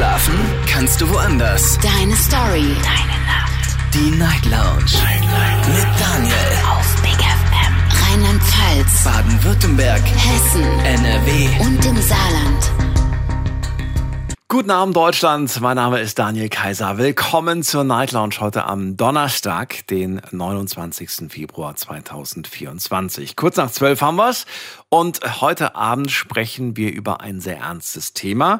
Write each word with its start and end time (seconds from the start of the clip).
Schlafen 0.00 0.34
kannst 0.66 0.98
du 1.02 1.10
woanders. 1.10 1.78
Deine 1.82 2.16
Story. 2.16 2.74
Deine 2.82 3.20
Nacht. 3.26 3.76
Die 3.92 4.10
Night 4.12 4.46
Lounge. 4.46 4.96
Night, 5.04 5.20
Night. 5.20 5.68
Mit 5.68 6.00
Daniel. 6.00 6.34
Auf 6.70 7.02
Big 7.02 7.20
FM. 7.20 8.08
Rheinland-Pfalz. 8.08 9.04
Baden-Württemberg. 9.04 10.00
Hessen. 10.00 10.64
NRW. 10.86 11.48
Und 11.66 11.84
im 11.84 12.00
Saarland. 12.00 12.70
Guten 14.48 14.72
Abend 14.72 14.96
Deutschland, 14.96 15.60
mein 15.60 15.76
Name 15.76 16.00
ist 16.00 16.18
Daniel 16.18 16.48
Kaiser. 16.48 16.98
Willkommen 16.98 17.62
zur 17.62 17.84
Night 17.84 18.10
Lounge 18.10 18.40
heute 18.40 18.64
am 18.64 18.96
Donnerstag, 18.96 19.86
den 19.86 20.20
29. 20.32 21.30
Februar 21.30 21.76
2024. 21.76 23.36
Kurz 23.36 23.56
nach 23.56 23.70
zwölf 23.70 24.00
haben 24.00 24.16
wir's 24.16 24.46
und 24.88 25.20
heute 25.40 25.76
Abend 25.76 26.10
sprechen 26.10 26.76
wir 26.76 26.92
über 26.92 27.20
ein 27.20 27.40
sehr 27.40 27.58
ernstes 27.58 28.12
Thema. 28.12 28.58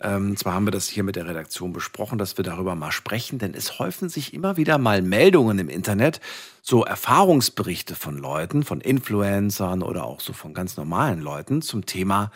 Ähm, 0.00 0.36
zwar 0.36 0.54
haben 0.54 0.66
wir 0.66 0.70
das 0.70 0.88
hier 0.88 1.02
mit 1.02 1.16
der 1.16 1.26
Redaktion 1.26 1.72
besprochen, 1.72 2.18
dass 2.18 2.36
wir 2.36 2.44
darüber 2.44 2.74
mal 2.74 2.92
sprechen, 2.92 3.38
denn 3.38 3.54
es 3.54 3.78
häufen 3.78 4.08
sich 4.08 4.32
immer 4.32 4.56
wieder 4.56 4.78
mal 4.78 5.02
Meldungen 5.02 5.58
im 5.58 5.68
Internet, 5.68 6.20
so 6.62 6.84
Erfahrungsberichte 6.84 7.94
von 7.94 8.16
Leuten, 8.16 8.62
von 8.62 8.80
Influencern 8.80 9.82
oder 9.82 10.04
auch 10.04 10.20
so 10.20 10.32
von 10.32 10.54
ganz 10.54 10.76
normalen 10.76 11.20
Leuten 11.20 11.60
zum 11.60 11.84
Thema 11.84 12.30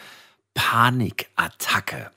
Panikattacke. 0.55 2.11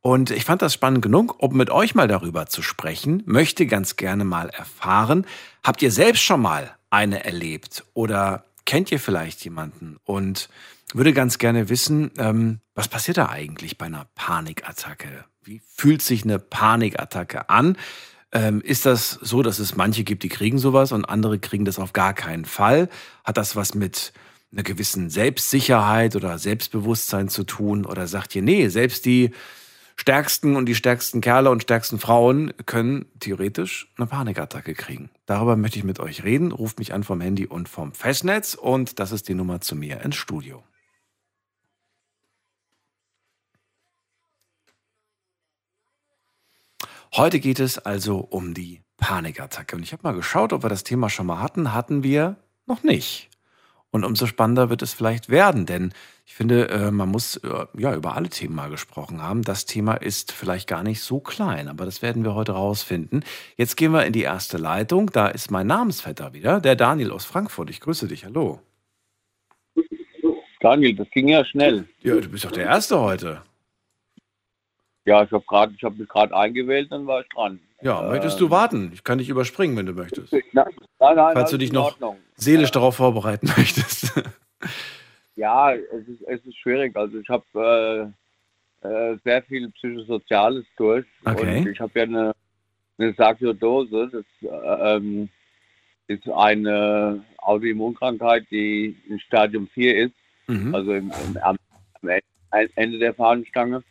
Und 0.00 0.30
ich 0.30 0.44
fand 0.44 0.60
das 0.60 0.74
spannend 0.74 1.00
genug, 1.00 1.42
um 1.42 1.56
mit 1.56 1.70
euch 1.70 1.94
mal 1.94 2.08
darüber 2.08 2.44
zu 2.44 2.60
sprechen. 2.60 3.22
Möchte 3.24 3.66
ganz 3.66 3.96
gerne 3.96 4.24
mal 4.24 4.50
erfahren, 4.50 5.26
habt 5.62 5.80
ihr 5.80 5.90
selbst 5.90 6.22
schon 6.22 6.42
mal 6.42 6.76
eine 6.90 7.24
erlebt 7.24 7.84
oder 7.94 8.44
kennt 8.66 8.92
ihr 8.92 9.00
vielleicht 9.00 9.42
jemanden 9.44 9.96
und 10.04 10.50
würde 10.94 11.12
ganz 11.12 11.38
gerne 11.38 11.68
wissen, 11.68 12.10
ähm, 12.18 12.60
was 12.74 12.88
passiert 12.88 13.18
da 13.18 13.28
eigentlich 13.28 13.78
bei 13.78 13.86
einer 13.86 14.06
Panikattacke? 14.14 15.24
Wie 15.42 15.60
fühlt 15.66 16.02
sich 16.02 16.24
eine 16.24 16.38
Panikattacke 16.38 17.50
an? 17.50 17.76
Ähm, 18.32 18.60
ist 18.60 18.86
das 18.86 19.10
so, 19.10 19.42
dass 19.42 19.58
es 19.58 19.76
manche 19.76 20.04
gibt, 20.04 20.22
die 20.22 20.28
kriegen 20.28 20.58
sowas 20.58 20.92
und 20.92 21.04
andere 21.04 21.38
kriegen 21.38 21.64
das 21.64 21.78
auf 21.78 21.92
gar 21.92 22.14
keinen 22.14 22.44
Fall? 22.44 22.88
Hat 23.22 23.36
das 23.36 23.54
was 23.54 23.74
mit 23.74 24.12
einer 24.52 24.62
gewissen 24.62 25.10
Selbstsicherheit 25.10 26.16
oder 26.16 26.38
Selbstbewusstsein 26.38 27.28
zu 27.28 27.44
tun? 27.44 27.86
Oder 27.86 28.06
sagt 28.06 28.34
ihr, 28.34 28.42
nee, 28.42 28.68
selbst 28.68 29.04
die 29.04 29.30
stärksten 29.96 30.56
und 30.56 30.66
die 30.66 30.74
stärksten 30.74 31.20
Kerle 31.20 31.50
und 31.50 31.62
stärksten 31.62 32.00
Frauen 32.00 32.52
können 32.66 33.06
theoretisch 33.20 33.92
eine 33.96 34.06
Panikattacke 34.06 34.74
kriegen. 34.74 35.10
Darüber 35.26 35.56
möchte 35.56 35.78
ich 35.78 35.84
mit 35.84 36.00
euch 36.00 36.24
reden. 36.24 36.50
Ruft 36.50 36.80
mich 36.80 36.92
an 36.92 37.04
vom 37.04 37.20
Handy 37.20 37.46
und 37.46 37.68
vom 37.68 37.92
Festnetz 37.92 38.54
und 38.54 38.98
das 38.98 39.12
ist 39.12 39.28
die 39.28 39.34
Nummer 39.34 39.60
zu 39.60 39.76
mir 39.76 40.00
ins 40.00 40.16
Studio. 40.16 40.64
Heute 47.16 47.38
geht 47.38 47.60
es 47.60 47.78
also 47.78 48.16
um 48.18 48.54
die 48.54 48.80
Panikattacke. 48.96 49.76
Und 49.76 49.84
ich 49.84 49.92
habe 49.92 50.02
mal 50.02 50.16
geschaut, 50.16 50.52
ob 50.52 50.64
wir 50.64 50.68
das 50.68 50.82
Thema 50.82 51.08
schon 51.08 51.26
mal 51.26 51.40
hatten. 51.40 51.72
Hatten 51.72 52.02
wir 52.02 52.34
noch 52.66 52.82
nicht. 52.82 53.30
Und 53.92 54.04
umso 54.04 54.26
spannender 54.26 54.68
wird 54.68 54.82
es 54.82 54.92
vielleicht 54.92 55.28
werden, 55.28 55.64
denn 55.64 55.92
ich 56.26 56.34
finde, 56.34 56.68
äh, 56.70 56.90
man 56.90 57.08
muss 57.08 57.36
äh, 57.36 57.66
ja 57.78 57.94
über 57.94 58.16
alle 58.16 58.30
Themen 58.30 58.56
mal 58.56 58.68
gesprochen 58.68 59.22
haben. 59.22 59.42
Das 59.42 59.64
Thema 59.64 59.94
ist 59.94 60.32
vielleicht 60.32 60.68
gar 60.68 60.82
nicht 60.82 61.02
so 61.02 61.20
klein, 61.20 61.68
aber 61.68 61.84
das 61.84 62.02
werden 62.02 62.24
wir 62.24 62.34
heute 62.34 62.50
rausfinden. 62.50 63.24
Jetzt 63.56 63.76
gehen 63.76 63.92
wir 63.92 64.04
in 64.04 64.12
die 64.12 64.22
erste 64.22 64.58
Leitung. 64.58 65.12
Da 65.12 65.28
ist 65.28 65.52
mein 65.52 65.68
Namensvetter 65.68 66.32
wieder, 66.32 66.60
der 66.60 66.74
Daniel 66.74 67.12
aus 67.12 67.24
Frankfurt. 67.24 67.70
Ich 67.70 67.80
grüße 67.80 68.08
dich. 68.08 68.24
Hallo. 68.24 68.60
Daniel, 70.58 70.96
das 70.96 71.08
ging 71.10 71.28
ja 71.28 71.44
schnell. 71.44 71.86
Ja, 72.02 72.16
du 72.16 72.28
bist 72.28 72.44
doch 72.44 72.50
der 72.50 72.64
Erste 72.64 72.98
heute. 72.98 73.42
Ja, 75.04 75.22
ich 75.22 75.30
habe 75.32 75.44
gerade, 75.46 75.74
ich 75.76 75.84
habe 75.84 75.96
mich 75.96 76.08
gerade 76.08 76.34
eingewählt, 76.34 76.90
dann 76.90 77.06
war 77.06 77.20
ich 77.20 77.28
dran. 77.28 77.60
Ja, 77.82 78.02
möchtest 78.02 78.40
du 78.40 78.50
warten? 78.50 78.90
Ich 78.94 79.04
kann 79.04 79.18
dich 79.18 79.28
überspringen, 79.28 79.76
wenn 79.76 79.84
du 79.84 79.92
möchtest. 79.92 80.32
Nein, 80.32 80.64
nein, 80.98 81.16
nein 81.16 81.34
Falls 81.34 81.50
du 81.50 81.58
dich 81.58 81.72
noch 81.72 81.98
seelisch 82.36 82.70
darauf 82.70 82.96
vorbereiten 82.96 83.46
möchtest. 83.56 84.14
Ja, 85.36 85.74
es 85.74 86.08
ist, 86.08 86.22
es 86.26 86.44
ist 86.46 86.56
schwierig. 86.56 86.96
Also 86.96 87.18
ich 87.18 87.28
habe 87.28 88.14
äh, 88.82 88.88
äh, 88.88 89.18
sehr 89.24 89.42
viel 89.42 89.70
Psychosoziales 89.72 90.64
durch. 90.76 91.04
Okay. 91.24 91.58
Und 91.58 91.68
ich 91.68 91.80
habe 91.80 91.98
ja 91.98 92.04
eine, 92.04 92.34
eine 92.98 93.12
Sarkoidose. 93.14 94.10
Das 94.12 94.50
äh, 94.50 94.96
ähm, 94.96 95.28
ist 96.06 96.28
eine 96.28 97.24
Autoimmunkrankheit, 97.38 98.46
die 98.50 98.96
in 99.08 99.18
Stadium 99.20 99.68
4 99.68 100.06
ist. 100.06 100.14
Mhm. 100.46 100.74
Also 100.74 100.92
im, 100.92 101.12
im, 101.26 101.36
am 101.42 101.56
Ende 102.76 102.98
der 102.98 103.14
Fahnenstange. 103.14 103.82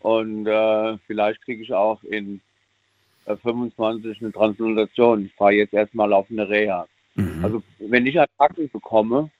Und 0.00 0.46
äh, 0.46 0.98
vielleicht 1.06 1.42
kriege 1.42 1.62
ich 1.62 1.72
auch 1.72 2.02
in 2.04 2.40
25 3.26 4.20
eine 4.20 4.32
Transplantation. 4.32 5.26
Ich 5.26 5.34
fahre 5.34 5.52
jetzt 5.52 5.74
erstmal 5.74 6.12
auf 6.12 6.26
eine 6.30 6.48
Reha. 6.48 6.86
Mhm. 7.14 7.44
Also 7.44 7.62
wenn 7.78 8.06
ich 8.06 8.18
Attacken 8.18 8.70
bekomme, 8.70 9.30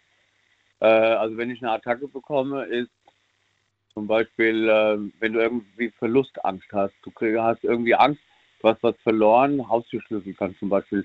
äh, 0.81 0.87
also 0.87 1.37
wenn 1.37 1.51
ich 1.51 1.63
eine 1.63 1.73
Attacke 1.73 2.09
bekomme, 2.09 2.65
ist 2.65 2.91
zum 3.95 4.07
Beispiel, 4.07 4.69
äh, 4.69 4.99
wenn 5.21 5.33
du 5.33 5.41
irgendwie 5.41 5.91
Verlustangst 5.99 6.69
hast, 6.73 6.95
du 7.03 7.11
krieg, 7.11 7.37
hast 7.39 7.65
irgendwie 7.65 7.95
Angst, 7.95 8.21
du 8.61 8.69
hast 8.69 8.83
was 8.83 8.97
verloren, 9.03 9.69
Haustürschlüssel 9.69 10.35
kannst 10.35 10.59
zum 10.61 10.69
Beispiel, 10.69 11.05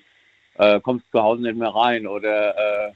äh, 0.55 0.79
kommst 0.81 1.09
zu 1.11 1.21
Hause 1.21 1.41
nicht 1.41 1.57
mehr 1.57 1.69
rein 1.73 2.05
oder 2.05 2.89
äh, 2.89 2.93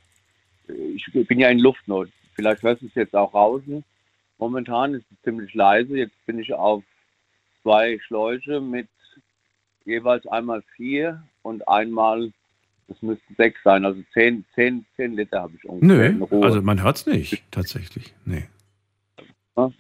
ich 0.68 1.06
bin 1.28 1.40
ja 1.40 1.50
in 1.50 1.60
Luftnot. 1.60 2.10
Vielleicht 2.34 2.62
hörst 2.62 2.82
du 2.82 2.88
es 2.88 2.96
jetzt 2.96 3.16
auch 3.16 3.32
draußen. 3.32 3.84
Momentan 4.38 4.94
ist 4.94 5.06
es 5.12 5.22
ziemlich 5.24 5.54
leise. 5.54 5.98
Jetzt 5.98 6.26
bin 6.26 6.40
ich 6.40 6.54
auf 6.54 6.84
zwei 7.64 8.00
Schläuche 8.00 8.62
mit 8.62 8.88
jeweils 9.86 10.28
einmal 10.28 10.62
vier 10.76 11.24
und 11.42 11.68
einmal, 11.68 12.32
das 12.88 13.02
müssten 13.02 13.36
sechs 13.36 13.60
sein, 13.64 13.86
also 13.86 14.02
zehn, 14.14 14.46
zehn, 14.54 14.86
zehn 14.96 15.16
Liter 15.16 15.42
habe 15.42 15.54
ich 15.56 15.66
ungefähr. 15.68 16.08
in 16.08 16.20
Nö, 16.20 16.26
Ruhe. 16.26 16.46
also 16.46 16.62
man 16.62 16.84
hört 16.84 16.98
es 16.98 17.06
nicht, 17.06 17.44
tatsächlich. 17.52 18.14
Nee. 18.26 18.48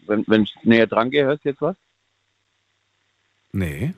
Wenn, 0.07 0.25
wenn 0.27 0.43
ich 0.43 0.55
näher 0.63 0.87
dran 0.87 1.11
gehe, 1.11 1.25
hörst 1.25 1.45
du 1.45 1.49
jetzt 1.49 1.61
was? 1.61 1.75
Nee. 3.51 3.93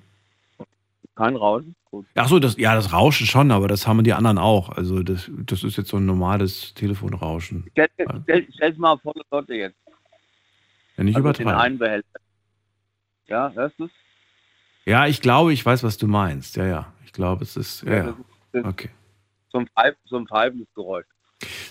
Kein 1.16 1.36
Rauschen? 1.36 1.76
Gut. 1.90 2.06
Ach 2.16 2.28
so, 2.28 2.40
das, 2.40 2.58
ja, 2.58 2.76
das 2.76 2.94
Rauschen 2.94 3.26
schon, 3.26 3.52
aber 3.52 3.68
das 3.68 3.88
haben 3.88 4.03
die 4.03 4.14
anderen 4.14 4.38
auch. 4.38 4.70
Also 4.70 5.03
das, 5.03 5.30
das 5.46 5.64
ist 5.64 5.78
jetzt 5.78 5.90
so 5.90 5.97
ein 5.97 6.06
normales 6.06 6.74
Telefonrauschen. 6.74 7.66
Stell, 7.72 7.88
stell, 8.24 8.47
stell's 8.53 8.78
mal 8.78 8.97
volle 8.97 9.24
Lotte 9.31 9.53
jetzt. 9.56 9.78
Ja, 11.00 11.04
nicht 11.06 11.16
Also 11.16 11.32
den 11.32 11.42
übertreiben. 11.42 11.62
einen 11.62 11.78
Behälter. 11.80 12.20
Ja, 13.28 13.52
hörst 13.56 13.80
du? 13.80 13.90
Ja, 14.86 15.08
ich 15.08 15.22
glaube, 15.22 15.54
ich 15.54 15.66
weiß, 15.66 15.84
was 15.84 15.98
du 15.98 16.08
meinst. 16.08 16.56
Ja, 16.56 16.66
ja. 16.66 16.94
Ich 17.06 17.14
glaube, 17.14 17.44
es 17.44 17.58
ist. 17.58 17.84
Ja, 17.84 17.94
Ja, 17.94 18.04
das 18.04 18.16
ist- 18.16 18.26
das- 18.54 18.66
Okay. 18.66 18.90
So 19.52 19.58
ein, 19.59 19.68
Pfeif, 19.68 19.96
so 20.06 20.18
ein 20.18 20.28
pfeifendes 20.28 20.68
Geräusch. 20.76 21.06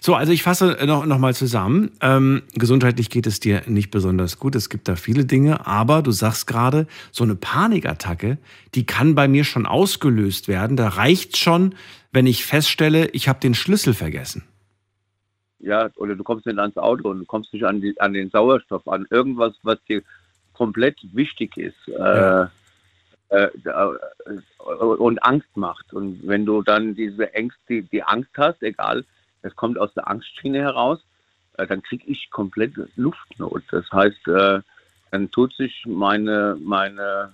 So, 0.00 0.15
also 0.15 0.33
ich 0.33 0.43
fasse 0.43 0.78
noch, 0.87 1.05
noch 1.05 1.19
mal 1.19 1.34
zusammen. 1.34 1.91
Ähm, 2.00 2.43
gesundheitlich 2.55 3.11
geht 3.11 3.27
es 3.27 3.38
dir 3.38 3.62
nicht 3.67 3.91
besonders 3.91 4.38
gut. 4.38 4.55
Es 4.55 4.71
gibt 4.71 4.88
da 4.88 4.97
viele 4.97 5.27
Dinge, 5.27 5.67
aber 5.67 6.03
du 6.03 6.11
sagst 6.11 6.47
gerade, 6.47 6.87
so 7.12 7.22
eine 7.25 7.34
Panikattacke, 7.37 8.38
die 8.75 8.87
kann 8.87 9.15
bei 9.15 9.28
mir 9.28 9.44
schon 9.44 9.67
ausgelöst 9.67 10.49
werden. 10.49 10.77
Da 10.77 10.88
reicht 10.88 11.37
schon, 11.37 11.75
wenn 12.12 12.27
ich 12.27 12.47
feststelle, 12.47 13.09
ich 13.11 13.28
habe 13.28 13.41
den 13.41 13.55
Schlüssel 13.55 13.93
vergessen. 13.94 14.43
Ja, 15.60 15.91
oder 15.96 16.14
du 16.14 16.22
kommst 16.22 16.46
nicht 16.46 16.58
ans 16.58 16.76
Auto 16.76 17.10
und 17.10 17.20
du 17.20 17.24
kommst 17.24 17.52
nicht 17.52 17.64
an, 17.64 17.80
die, 17.80 17.98
an 18.00 18.12
den 18.12 18.30
Sauerstoff, 18.30 18.86
an 18.86 19.06
irgendwas, 19.10 19.54
was 19.62 19.82
dir 19.84 20.02
komplett 20.52 20.96
wichtig 21.12 21.56
ist 21.56 21.76
Ja. 21.86 22.44
äh, 22.44 22.48
äh, 23.30 23.50
äh, 23.66 24.41
und 24.64 25.22
Angst 25.22 25.54
macht. 25.56 25.92
Und 25.92 26.26
wenn 26.26 26.46
du 26.46 26.62
dann 26.62 26.94
diese 26.94 27.34
Ängste, 27.34 27.60
die, 27.69 27.82
die 27.82 28.02
Angst 28.02 28.30
hast, 28.36 28.62
egal, 28.62 29.04
es 29.42 29.54
kommt 29.54 29.78
aus 29.78 29.92
der 29.94 30.08
Angstschiene 30.08 30.60
heraus, 30.60 31.00
äh, 31.58 31.66
dann 31.66 31.82
kriege 31.82 32.04
ich 32.06 32.30
komplett 32.30 32.72
Luftnot. 32.96 33.64
Das 33.70 33.90
heißt, 33.92 34.28
äh, 34.28 34.60
dann 35.10 35.30
tut 35.30 35.54
sich 35.54 35.84
meine, 35.86 36.56
meine 36.60 37.32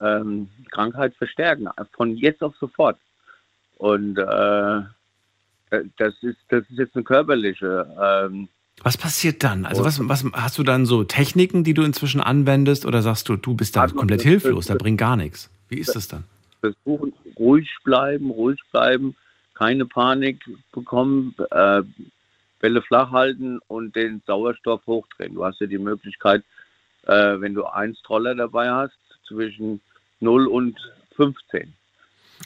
ähm, 0.00 0.48
Krankheit 0.70 1.14
verstärken, 1.16 1.68
von 1.92 2.16
jetzt 2.16 2.42
auf 2.42 2.54
sofort. 2.56 2.98
Und 3.78 4.18
äh, 4.18 4.82
das 5.70 6.14
ist, 6.22 6.38
das 6.48 6.62
ist 6.70 6.78
jetzt 6.78 6.94
eine 6.94 7.04
körperliche. 7.04 7.86
Ähm, 8.00 8.48
Was 8.82 8.96
passiert 8.96 9.42
dann? 9.42 9.64
Also 9.64 9.84
was, 9.84 10.06
was 10.08 10.24
hast 10.32 10.58
du 10.58 10.62
dann 10.62 10.86
so 10.86 11.04
Techniken, 11.04 11.64
die 11.64 11.74
du 11.74 11.82
inzwischen 11.82 12.20
anwendest 12.20 12.86
oder 12.86 13.02
sagst 13.02 13.28
du, 13.28 13.36
du 13.36 13.54
bist 13.54 13.76
da 13.76 13.82
Also, 13.82 13.96
komplett 13.96 14.22
hilflos, 14.22 14.66
da 14.66 14.74
bringt 14.74 14.98
gar 14.98 15.16
nichts? 15.16 15.50
Wie 15.68 15.78
ist 15.78 15.94
das 15.96 16.08
dann? 16.08 16.24
versuchen, 16.60 17.12
ruhig 17.38 17.68
bleiben, 17.84 18.30
ruhig 18.30 18.60
bleiben, 18.72 19.14
keine 19.54 19.86
Panik 19.86 20.44
bekommen, 20.72 21.34
äh, 21.50 21.82
Bälle 22.60 22.82
flach 22.82 23.10
halten 23.10 23.58
und 23.68 23.94
den 23.94 24.22
Sauerstoff 24.26 24.86
hochdrehen. 24.86 25.34
Du 25.34 25.44
hast 25.44 25.60
ja 25.60 25.66
die 25.66 25.78
Möglichkeit, 25.78 26.42
äh, 27.02 27.40
wenn 27.40 27.54
du 27.54 27.64
einen 27.64 27.94
Stroller 27.96 28.34
dabei 28.34 28.70
hast, 28.70 28.98
zwischen 29.28 29.80
0 30.20 30.46
und 30.46 30.78
15. 31.16 31.72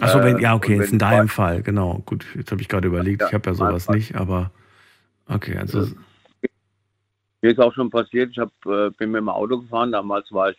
Achso, 0.01 0.23
wenn, 0.23 0.39
Äh, 0.39 0.43
ja, 0.43 0.55
okay, 0.55 0.77
jetzt 0.77 0.93
in 0.93 0.99
deinem 0.99 1.29
Fall, 1.29 1.63
genau. 1.63 2.03
Gut, 2.07 2.25
jetzt 2.35 2.51
habe 2.51 2.61
ich 2.63 2.69
gerade 2.69 2.89
überlegt, 2.89 3.21
Ja, 3.21 3.29
ich 3.29 3.35
habe 3.35 3.51
ja 3.51 3.55
sowas 3.55 3.85
Fall. 3.85 3.97
nicht, 3.97 4.15
aber 4.17 4.51
okay, 5.27 5.57
also 5.57 5.87
Mir 7.43 7.51
ist 7.53 7.61
auch 7.61 7.73
schon 7.75 7.91
passiert, 7.91 8.31
ich 8.33 8.39
hab, 8.39 8.51
äh, 8.67 8.91
bin 8.91 9.11
mit 9.13 9.21
dem 9.21 9.29
Auto 9.31 9.61
gefahren, 9.61 9.93
damals 9.93 10.31
war 10.33 10.51
ich 10.51 10.59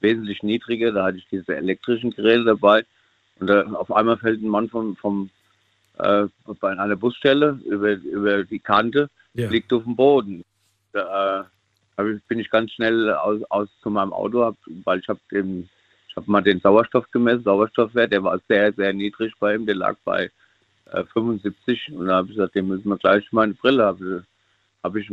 wesentlich 0.00 0.42
niedriger. 0.42 0.92
Da 0.92 1.04
hatte 1.04 1.18
ich 1.18 1.26
diese 1.28 1.56
elektrischen 1.56 2.10
Geräte 2.10 2.44
dabei. 2.44 2.84
Und 3.38 3.48
da, 3.48 3.62
auf 3.72 3.90
einmal 3.92 4.16
fällt 4.16 4.42
ein 4.42 4.48
Mann 4.48 4.68
vom, 4.68 4.96
vom 4.96 5.30
äh, 5.98 6.26
bei 6.60 6.70
einer 6.70 6.96
Busstelle 6.96 7.58
über, 7.64 7.92
über 7.92 8.44
die 8.44 8.58
Kante, 8.60 9.10
Ja. 9.34 9.48
liegt 9.50 9.72
auf 9.72 9.84
dem 9.84 9.96
Boden. 9.96 10.44
Da 10.92 11.46
äh, 11.96 12.18
bin 12.28 12.38
ich 12.38 12.50
ganz 12.50 12.72
schnell 12.72 13.12
aus, 13.12 13.42
aus 13.50 13.68
zu 13.82 13.90
meinem 13.90 14.12
Auto, 14.12 14.44
hab, 14.44 14.56
weil 14.84 15.00
ich 15.00 15.08
habe 15.08 15.20
den, 15.30 15.68
ich 16.10 16.16
habe 16.16 16.30
mal 16.30 16.42
den 16.42 16.60
Sauerstoff 16.60 17.08
gemessen, 17.12 17.44
Sauerstoffwert, 17.44 18.12
der 18.12 18.24
war 18.24 18.40
sehr, 18.48 18.72
sehr 18.72 18.92
niedrig 18.92 19.32
bei 19.38 19.54
ihm, 19.54 19.64
der 19.64 19.76
lag 19.76 19.96
bei 20.04 20.28
äh, 20.86 21.04
75 21.12 21.92
und 21.92 22.06
da 22.06 22.16
habe 22.16 22.28
ich 22.28 22.34
gesagt, 22.34 22.56
dem 22.56 22.66
müssen 22.66 22.88
wir 22.88 22.96
gleich 22.96 23.30
meine 23.30 23.54
Brille. 23.54 24.24
Habe 24.82 25.00
ich 25.00 25.12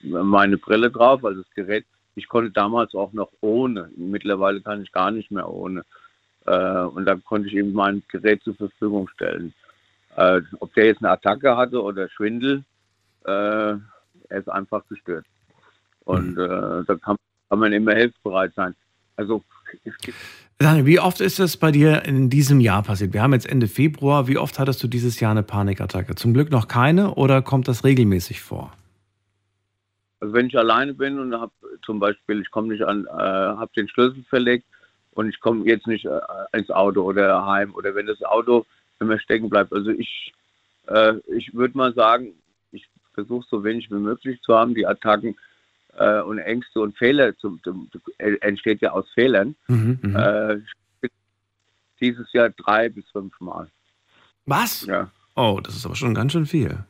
meine 0.00 0.58
Brille 0.58 0.90
drauf, 0.90 1.24
also 1.24 1.42
das 1.42 1.54
Gerät. 1.54 1.84
Ich 2.16 2.26
konnte 2.26 2.50
damals 2.50 2.92
auch 2.94 3.12
noch 3.12 3.30
ohne. 3.40 3.90
Mittlerweile 3.96 4.60
kann 4.60 4.82
ich 4.82 4.90
gar 4.90 5.12
nicht 5.12 5.30
mehr 5.30 5.48
ohne. 5.48 5.84
Äh, 6.46 6.80
und 6.80 7.04
dann 7.04 7.22
konnte 7.22 7.48
ich 7.48 7.54
ihm 7.54 7.72
mein 7.72 8.02
Gerät 8.08 8.42
zur 8.42 8.56
Verfügung 8.56 9.08
stellen. 9.08 9.54
Äh, 10.16 10.40
ob 10.58 10.74
der 10.74 10.86
jetzt 10.86 11.02
eine 11.04 11.10
Attacke 11.10 11.56
hatte 11.56 11.80
oder 11.80 12.08
Schwindel, 12.08 12.64
äh, 13.24 13.30
er 13.30 13.80
ist 14.28 14.48
einfach 14.48 14.82
gestört. 14.88 15.24
Und 16.04 16.36
äh, 16.36 16.84
da 16.84 16.96
kann, 17.00 17.16
kann 17.48 17.58
man 17.60 17.72
immer 17.72 17.94
hilfsbereit 17.94 18.54
sein. 18.54 18.74
Also 19.16 19.44
es 19.84 19.96
gibt 19.98 20.16
Daniel, 20.62 20.86
wie 20.86 21.00
oft 21.00 21.20
ist 21.20 21.40
das 21.40 21.56
bei 21.56 21.72
dir 21.72 22.04
in 22.04 22.30
diesem 22.30 22.60
Jahr 22.60 22.82
passiert? 22.84 23.12
Wir 23.12 23.22
haben 23.22 23.32
jetzt 23.32 23.48
Ende 23.48 23.66
Februar. 23.66 24.28
Wie 24.28 24.38
oft 24.38 24.58
hattest 24.60 24.82
du 24.82 24.86
dieses 24.86 25.18
Jahr 25.18 25.32
eine 25.32 25.42
Panikattacke? 25.42 26.14
Zum 26.14 26.34
Glück 26.34 26.50
noch 26.50 26.68
keine 26.68 27.14
oder 27.14 27.42
kommt 27.42 27.66
das 27.66 27.82
regelmäßig 27.82 28.40
vor? 28.40 28.72
Also 30.20 30.34
wenn 30.34 30.46
ich 30.46 30.56
alleine 30.56 30.94
bin 30.94 31.18
und 31.18 31.34
habe 31.34 31.52
zum 31.84 31.98
Beispiel, 31.98 32.40
ich 32.40 32.50
komme 32.52 32.68
nicht 32.68 32.84
an, 32.84 33.06
äh, 33.06 33.10
habe 33.10 33.72
den 33.74 33.88
Schlüssel 33.88 34.22
verlegt 34.28 34.64
und 35.14 35.28
ich 35.28 35.40
komme 35.40 35.66
jetzt 35.66 35.88
nicht 35.88 36.04
äh, 36.04 36.20
ins 36.52 36.70
Auto 36.70 37.02
oder 37.02 37.44
heim 37.44 37.74
oder 37.74 37.96
wenn 37.96 38.06
das 38.06 38.22
Auto 38.22 38.64
immer 39.00 39.18
stecken 39.18 39.50
bleibt. 39.50 39.72
Also 39.72 39.90
ich, 39.90 40.32
äh, 40.86 41.14
ich 41.26 41.52
würde 41.54 41.76
mal 41.76 41.92
sagen, 41.92 42.34
ich 42.70 42.86
versuche 43.14 43.44
so 43.50 43.64
wenig 43.64 43.90
wie 43.90 43.96
möglich 43.96 44.40
zu 44.42 44.54
haben. 44.54 44.76
Die 44.76 44.86
Attacken 44.86 45.36
äh, 45.96 46.20
und 46.20 46.38
Ängste 46.38 46.80
und 46.80 46.96
Fehler 46.96 47.36
zu, 47.38 47.58
zu, 47.58 47.88
äh, 48.18 48.36
entsteht 48.40 48.80
ja 48.80 48.92
aus 48.92 49.08
Fehlern. 49.14 49.54
Mhm, 49.68 49.98
mhm. 50.02 50.16
Äh, 50.16 50.58
dieses 52.00 52.32
Jahr 52.32 52.50
drei 52.50 52.88
bis 52.88 53.08
fünf 53.10 53.38
Mal. 53.40 53.68
Was? 54.46 54.86
Ja. 54.86 55.10
Oh, 55.36 55.60
das 55.62 55.76
ist 55.76 55.86
aber 55.86 55.94
schon 55.94 56.14
ganz 56.14 56.32
schön 56.32 56.46
viel. 56.46 56.84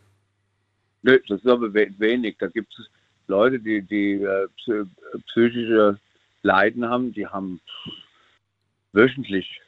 Nö, 1.03 1.19
das 1.29 1.41
ist 1.41 1.47
aber 1.47 1.75
we- 1.75 1.93
wenig. 1.99 2.37
Da 2.39 2.47
gibt 2.47 2.73
es 2.79 2.87
Leute, 3.29 3.59
die, 3.59 3.83
die 3.83 4.15
äh, 4.15 4.49
psy- 4.59 4.87
psychische 5.27 5.99
Leiden 6.43 6.85
haben, 6.89 7.13
die 7.13 7.27
haben 7.27 7.61
wöchentlich. 8.93 9.61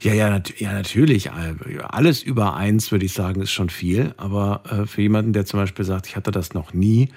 Ja, 0.00 0.14
ja, 0.14 0.30
nat 0.30 0.60
ja, 0.60 0.72
natürlich. 0.72 1.30
Alles 1.32 2.22
über 2.22 2.54
eins, 2.54 2.92
würde 2.92 3.04
ich 3.04 3.12
sagen, 3.12 3.40
ist 3.42 3.50
schon 3.50 3.70
viel. 3.70 4.14
Aber 4.16 4.62
äh, 4.70 4.86
für 4.86 5.02
jemanden, 5.02 5.32
der 5.32 5.44
zum 5.44 5.60
Beispiel 5.60 5.84
sagt, 5.84 6.06
ich 6.06 6.16
hatte 6.16 6.30
das 6.30 6.54
noch 6.54 6.72
nie, 6.72 7.10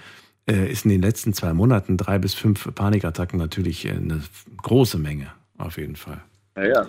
ist 0.72 0.86
in 0.86 0.92
den 0.92 1.02
letzten 1.02 1.34
zwei 1.34 1.54
Monaten 1.54 1.98
drei 1.98 2.20
bis 2.20 2.34
fünf 2.34 2.74
Panikattacken 2.74 3.40
natürlich 3.40 3.86
äh, 3.86 3.92
eine 3.92 4.22
große 4.58 4.98
Menge, 4.98 5.32
auf 5.58 5.78
jeden 5.78 5.96
Fall. 5.96 6.22
Ja, 6.56 6.66
ja. 6.66 6.88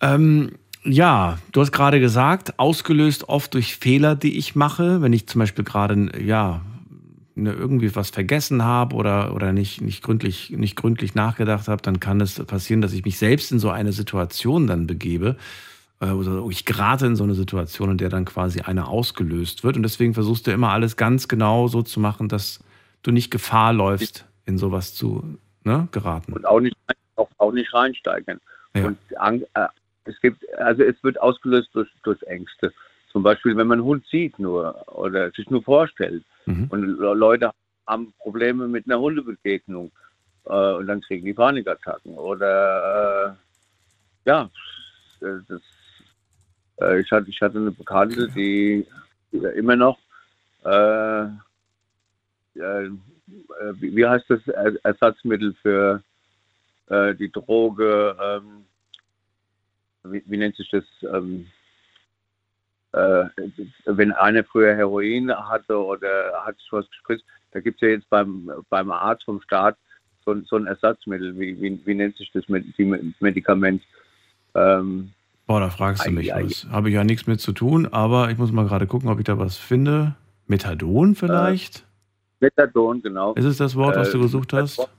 Ähm, 0.00 0.52
ja, 0.84 1.38
du 1.52 1.60
hast 1.60 1.72
gerade 1.72 2.00
gesagt, 2.00 2.58
ausgelöst 2.58 3.28
oft 3.28 3.54
durch 3.54 3.76
Fehler, 3.76 4.14
die 4.14 4.36
ich 4.36 4.54
mache, 4.54 5.02
wenn 5.02 5.12
ich 5.12 5.26
zum 5.26 5.40
Beispiel 5.40 5.64
gerade 5.64 6.10
ja 6.22 6.60
ne, 7.34 7.52
irgendwie 7.52 7.94
was 7.94 8.10
vergessen 8.10 8.62
habe 8.62 8.94
oder 8.94 9.34
oder 9.34 9.52
nicht 9.52 9.80
nicht 9.80 10.02
gründlich 10.02 10.50
nicht 10.50 10.76
gründlich 10.76 11.14
nachgedacht 11.14 11.68
habe, 11.68 11.82
dann 11.82 12.00
kann 12.00 12.20
es 12.20 12.34
passieren, 12.44 12.82
dass 12.82 12.92
ich 12.92 13.04
mich 13.04 13.18
selbst 13.18 13.50
in 13.50 13.58
so 13.58 13.70
eine 13.70 13.92
Situation 13.92 14.66
dann 14.66 14.86
begebe 14.86 15.30
äh, 15.30 15.75
oder 16.00 16.46
ich 16.50 16.64
gerate 16.64 17.06
in 17.06 17.16
so 17.16 17.24
eine 17.24 17.34
Situation, 17.34 17.92
in 17.92 17.98
der 17.98 18.10
dann 18.10 18.24
quasi 18.24 18.60
eine 18.60 18.86
ausgelöst 18.88 19.64
wird 19.64 19.76
und 19.76 19.82
deswegen 19.82 20.14
versuchst 20.14 20.46
du 20.46 20.50
immer 20.50 20.70
alles 20.70 20.96
ganz 20.96 21.26
genau 21.26 21.68
so 21.68 21.82
zu 21.82 22.00
machen, 22.00 22.28
dass 22.28 22.62
du 23.02 23.12
nicht 23.12 23.30
Gefahr 23.30 23.72
läufst, 23.72 24.26
in 24.44 24.58
sowas 24.58 24.94
zu 24.94 25.38
ne, 25.64 25.88
geraten. 25.92 26.32
Und 26.32 26.46
auch 26.46 26.60
nicht, 26.60 26.76
auch, 27.16 27.30
auch 27.38 27.52
nicht 27.52 27.72
reinsteigern. 27.72 28.40
Ja. 28.74 28.86
Und 28.86 28.98
äh, 29.54 29.66
es 30.04 30.20
gibt, 30.20 30.46
also 30.58 30.82
es 30.82 31.02
wird 31.02 31.20
ausgelöst 31.20 31.70
durch, 31.72 31.88
durch 32.02 32.22
Ängste. 32.24 32.72
Zum 33.10 33.22
Beispiel, 33.22 33.56
wenn 33.56 33.66
man 33.66 33.78
einen 33.78 33.86
Hund 33.86 34.04
sieht 34.10 34.38
nur 34.38 34.86
oder 34.94 35.30
sich 35.30 35.48
nur 35.48 35.62
vorstellt. 35.62 36.22
Mhm. 36.44 36.66
Und 36.68 36.82
Le- 36.82 37.14
Leute 37.14 37.50
haben 37.86 38.12
Probleme 38.18 38.68
mit 38.68 38.84
einer 38.86 39.00
Hundebegegnung 39.00 39.90
äh, 40.44 40.72
und 40.74 40.86
dann 40.86 41.00
kriegen 41.00 41.24
die 41.24 41.32
Panikattacken. 41.32 42.12
Oder 42.18 43.34
äh, 44.26 44.28
ja, 44.28 44.50
äh, 45.20 45.38
das, 45.48 45.62
äh, 46.80 47.00
ich, 47.00 47.10
hatte, 47.10 47.28
ich 47.30 47.40
hatte 47.40 47.58
eine 47.58 47.70
Bekannte, 47.70 48.28
die, 48.28 48.86
die 49.32 49.38
immer 49.38 49.76
noch 49.76 49.98
äh, 50.64 51.24
äh, 52.58 52.90
wie, 53.74 53.94
wie 53.96 54.06
heißt 54.06 54.28
das 54.28 54.46
Er- 54.48 54.84
Ersatzmittel 54.84 55.54
für 55.62 56.02
äh, 56.88 57.14
die 57.14 57.30
Droge? 57.30 58.16
Ähm, 58.20 58.64
wie, 60.04 60.22
wie 60.26 60.36
nennt 60.36 60.56
sich 60.56 60.70
das? 60.70 60.84
Ähm, 61.02 61.46
äh, 62.92 63.24
wenn 63.86 64.12
einer 64.12 64.44
früher 64.44 64.74
Heroin 64.74 65.30
hatte 65.30 65.76
oder 65.76 66.44
hat 66.44 66.56
sich 66.58 66.72
was 66.72 66.88
gespritzt, 66.88 67.24
da 67.52 67.60
gibt 67.60 67.76
es 67.76 67.86
ja 67.86 67.88
jetzt 67.94 68.08
beim, 68.08 68.50
beim 68.70 68.90
Arzt 68.90 69.24
vom 69.24 69.40
Staat 69.42 69.76
so, 70.24 70.32
ein- 70.32 70.44
so 70.44 70.56
ein 70.56 70.66
Ersatzmittel. 70.66 71.38
Wie, 71.38 71.60
wie, 71.60 71.80
wie 71.84 71.94
nennt 71.94 72.16
sich 72.16 72.30
das 72.32 72.44
Medikament? 72.48 73.82
Ähm, 74.54 75.12
Boah, 75.46 75.60
da 75.60 75.70
fragst 75.70 76.06
du 76.06 76.10
mich 76.10 76.30
was. 76.32 76.66
Habe 76.70 76.88
ich 76.88 76.94
ja 76.94 77.04
nichts 77.04 77.26
mit 77.26 77.40
zu 77.40 77.52
tun, 77.52 77.86
aber 77.86 78.30
ich 78.30 78.38
muss 78.38 78.50
mal 78.52 78.66
gerade 78.66 78.86
gucken, 78.86 79.08
ob 79.08 79.18
ich 79.18 79.24
da 79.24 79.38
was 79.38 79.56
finde. 79.56 80.16
Methadon 80.48 81.14
vielleicht? 81.14 81.84
Methadon, 82.40 83.00
genau. 83.02 83.32
Ist 83.34 83.44
es 83.44 83.56
das 83.56 83.76
Wort, 83.76 83.96
was 83.96 84.08
äh, 84.08 84.12
du 84.12 84.20
gesucht 84.20 84.52
hast? 84.52 84.78
Methadon. 84.78 84.94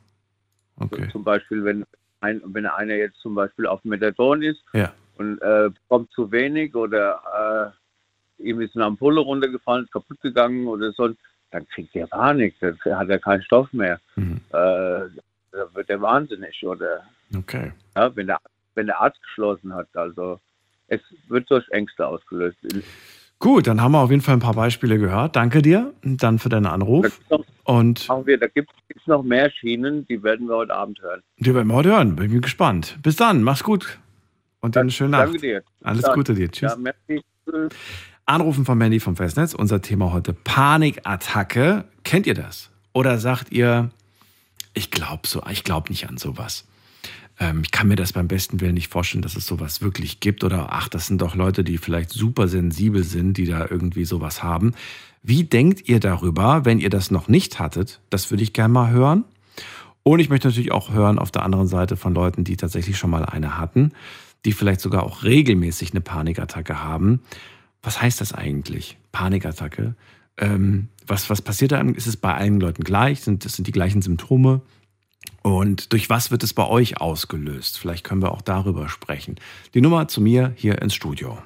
Okay. 0.79 1.09
Zum 1.11 1.23
Beispiel, 1.23 1.63
wenn, 1.65 1.85
ein, 2.21 2.41
wenn 2.45 2.65
einer 2.65 2.95
jetzt 2.95 3.19
zum 3.19 3.35
Beispiel 3.35 3.65
auf 3.67 3.83
Methadon 3.83 4.41
ist 4.41 4.63
Ja. 4.73 4.93
und 5.17 5.41
äh, 5.41 5.69
bekommt 5.69 6.11
zu 6.11 6.31
wenig 6.31 6.73
oder 6.75 7.73
äh, 8.39 8.43
ihm 8.49 8.61
ist 8.61 8.75
eine 8.75 8.85
Ampulle 8.85 9.19
runtergefallen, 9.21 9.85
ist 9.85 9.91
kaputt 9.91 10.21
gegangen 10.21 10.67
oder 10.67 10.91
so, 10.93 11.09
dann 11.51 11.67
kriegt 11.69 11.95
er 11.95 12.07
Panik, 12.07 12.55
dann 12.59 12.77
hat 12.97 13.09
er 13.09 13.19
keinen 13.19 13.41
Stoff 13.41 13.71
mehr. 13.73 13.99
Mhm. 14.15 14.39
Äh, 14.49 14.53
da 15.51 15.73
wird 15.73 15.89
er 15.89 16.01
wahnsinnig. 16.01 16.65
Oder 16.65 17.01
Okay. 17.35 17.71
ja, 17.95 18.15
wenn, 18.15 18.27
der, 18.27 18.39
wenn 18.77 18.85
der 18.87 19.01
Arzt 19.01 19.21
geschlossen 19.21 19.73
hat. 19.73 19.87
Also 19.95 20.39
es 20.87 21.01
wird 21.27 21.49
durch 21.51 21.67
Ängste 21.69 22.07
ausgelöst. 22.07 22.57
Gut, 23.39 23.67
dann 23.67 23.81
haben 23.81 23.91
wir 23.91 23.99
auf 23.99 24.09
jeden 24.09 24.21
Fall 24.23 24.35
ein 24.35 24.39
paar 24.39 24.53
Beispiele 24.55 24.97
gehört. 24.97 25.35
Danke 25.35 25.61
dir 25.61 25.93
dann 26.01 26.39
für 26.39 26.49
deinen 26.49 26.63
Da 26.63 26.71
Anruf. 26.71 27.03
gibt's 27.05 27.29
noch, 27.29 27.45
Und 27.65 28.07
wir, 28.25 28.39
da 28.39 28.47
gibt 28.47 28.71
es 28.95 29.05
noch 29.05 29.21
mehr 29.21 29.51
Schienen, 29.51 30.07
die 30.07 30.23
werden 30.23 30.47
wir 30.47 30.55
heute 30.55 30.73
Abend 30.73 31.01
hören. 31.01 31.21
die 31.37 31.53
werden 31.53 31.67
wir 31.67 31.75
heute 31.75 31.89
hören. 31.89 32.15
Bin 32.15 32.41
gespannt. 32.41 32.97
Bis 33.03 33.15
dann, 33.17 33.43
mach's 33.43 33.63
gut. 33.63 33.99
Und 34.59 34.75
dann 34.75 34.83
eine 34.83 34.91
schöne 34.91 35.11
Nacht. 35.11 35.25
Danke 35.25 35.37
dir. 35.39 35.63
Alles 35.83 36.01
Dann. 36.01 36.15
Gute 36.15 36.33
dir. 36.33 36.49
Tschüss. 36.51 36.75
Ja. 37.07 37.67
Anrufen 38.25 38.65
von 38.65 38.77
Mandy 38.77 38.99
vom 38.99 39.15
Festnetz. 39.15 39.53
Unser 39.53 39.81
Thema 39.81 40.11
heute 40.11 40.33
Panikattacke. 40.33 41.85
Kennt 42.03 42.25
ihr 42.27 42.33
das? 42.33 42.71
Oder 42.91 43.19
sagt 43.19 43.51
ihr, 43.51 43.91
ich 44.73 44.89
glaube 44.91 45.27
so, 45.27 45.43
ich 45.49 45.63
glaube 45.63 45.89
nicht 45.89 46.09
an 46.09 46.17
sowas. 46.17 46.67
Ähm, 47.39 47.61
ich 47.63 47.71
kann 47.71 47.87
mir 47.87 47.95
das 47.95 48.13
beim 48.13 48.27
besten 48.27 48.61
Willen 48.61 48.73
nicht 48.73 48.91
vorstellen, 48.91 49.21
dass 49.21 49.35
es 49.35 49.45
sowas 49.45 49.81
wirklich 49.81 50.19
gibt. 50.19 50.43
Oder 50.43 50.67
ach, 50.71 50.89
das 50.89 51.07
sind 51.07 51.21
doch 51.21 51.35
Leute, 51.35 51.63
die 51.63 51.77
vielleicht 51.77 52.11
super 52.11 52.47
sensibel 52.47 53.03
sind, 53.03 53.37
die 53.37 53.45
da 53.45 53.67
irgendwie 53.69 54.05
sowas 54.05 54.43
haben. 54.43 54.73
Wie 55.23 55.43
denkt 55.43 55.87
ihr 55.87 55.99
darüber, 55.99 56.65
wenn 56.65 56.79
ihr 56.79 56.89
das 56.89 57.11
noch 57.11 57.27
nicht 57.27 57.59
hattet? 57.59 57.99
Das 58.09 58.31
würde 58.31 58.43
ich 58.43 58.53
gerne 58.53 58.73
mal 58.73 58.91
hören. 58.91 59.25
Und 60.03 60.19
ich 60.19 60.29
möchte 60.29 60.47
natürlich 60.47 60.71
auch 60.71 60.91
hören 60.91 61.19
auf 61.19 61.31
der 61.31 61.43
anderen 61.43 61.67
Seite 61.67 61.97
von 61.97 62.13
Leuten, 62.13 62.45
die 62.45 62.55
tatsächlich 62.55 62.97
schon 62.97 63.09
mal 63.09 63.25
eine 63.25 63.57
hatten, 63.57 63.91
die 64.45 64.53
vielleicht 64.53 64.79
sogar 64.79 65.03
auch 65.03 65.23
regelmäßig 65.23 65.91
eine 65.91 65.99
Panikattacke 66.01 66.81
haben. 66.81 67.21
Was 67.83 68.01
heißt 68.01 68.21
das 68.21 68.31
eigentlich? 68.31 68.97
Panikattacke? 69.11 69.95
Ähm, 70.37 70.87
was, 71.05 71.29
was 71.29 71.41
passiert 71.41 71.73
da? 71.73 71.81
Ist 71.81 72.07
es 72.07 72.15
bei 72.15 72.33
allen 72.33 72.59
Leuten 72.59 72.83
gleich? 72.83 73.21
Sind, 73.21 73.43
das 73.43 73.53
sind 73.53 73.67
die 73.67 73.71
gleichen 73.73 74.01
Symptome? 74.01 74.61
Und 75.41 75.93
durch 75.93 76.09
was 76.09 76.31
wird 76.31 76.43
es 76.43 76.53
bei 76.53 76.65
euch 76.67 76.99
ausgelöst? 76.99 77.79
Vielleicht 77.79 78.03
können 78.03 78.21
wir 78.21 78.31
auch 78.31 78.41
darüber 78.41 78.89
sprechen. 78.89 79.35
Die 79.73 79.81
Nummer 79.81 80.07
zu 80.07 80.21
mir 80.21 80.53
hier 80.55 80.81
ins 80.81 80.93
Studio. 80.93 81.37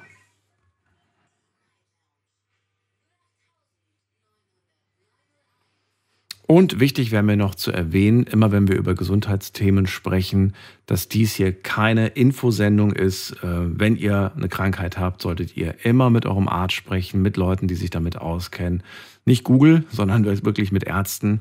Und 6.54 6.80
wichtig 6.80 7.12
wäre 7.12 7.22
mir 7.22 7.38
noch 7.38 7.54
zu 7.54 7.72
erwähnen, 7.72 8.24
immer 8.24 8.52
wenn 8.52 8.68
wir 8.68 8.76
über 8.76 8.94
Gesundheitsthemen 8.94 9.86
sprechen, 9.86 10.52
dass 10.84 11.08
dies 11.08 11.34
hier 11.34 11.50
keine 11.50 12.08
Infosendung 12.08 12.92
ist. 12.92 13.32
Äh, 13.42 13.78
wenn 13.78 13.96
ihr 13.96 14.32
eine 14.36 14.50
Krankheit 14.50 14.98
habt, 14.98 15.22
solltet 15.22 15.56
ihr 15.56 15.76
immer 15.82 16.10
mit 16.10 16.26
eurem 16.26 16.48
Arzt 16.48 16.74
sprechen, 16.74 17.22
mit 17.22 17.38
Leuten, 17.38 17.68
die 17.68 17.74
sich 17.74 17.88
damit 17.88 18.18
auskennen. 18.18 18.82
Nicht 19.24 19.44
Google, 19.44 19.84
sondern 19.90 20.26
wirklich 20.44 20.72
mit 20.72 20.84
Ärzten. 20.84 21.40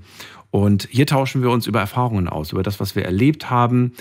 Und 0.51 0.87
hier 0.91 1.07
tauschen 1.07 1.41
wir 1.41 1.49
uns 1.49 1.65
über 1.65 1.79
Erfahrungen 1.79 2.27
aus, 2.27 2.51
über 2.51 2.61
das, 2.61 2.79
was 2.79 2.95
wir 2.95 3.05
erlebt 3.05 3.49
haben 3.49 3.93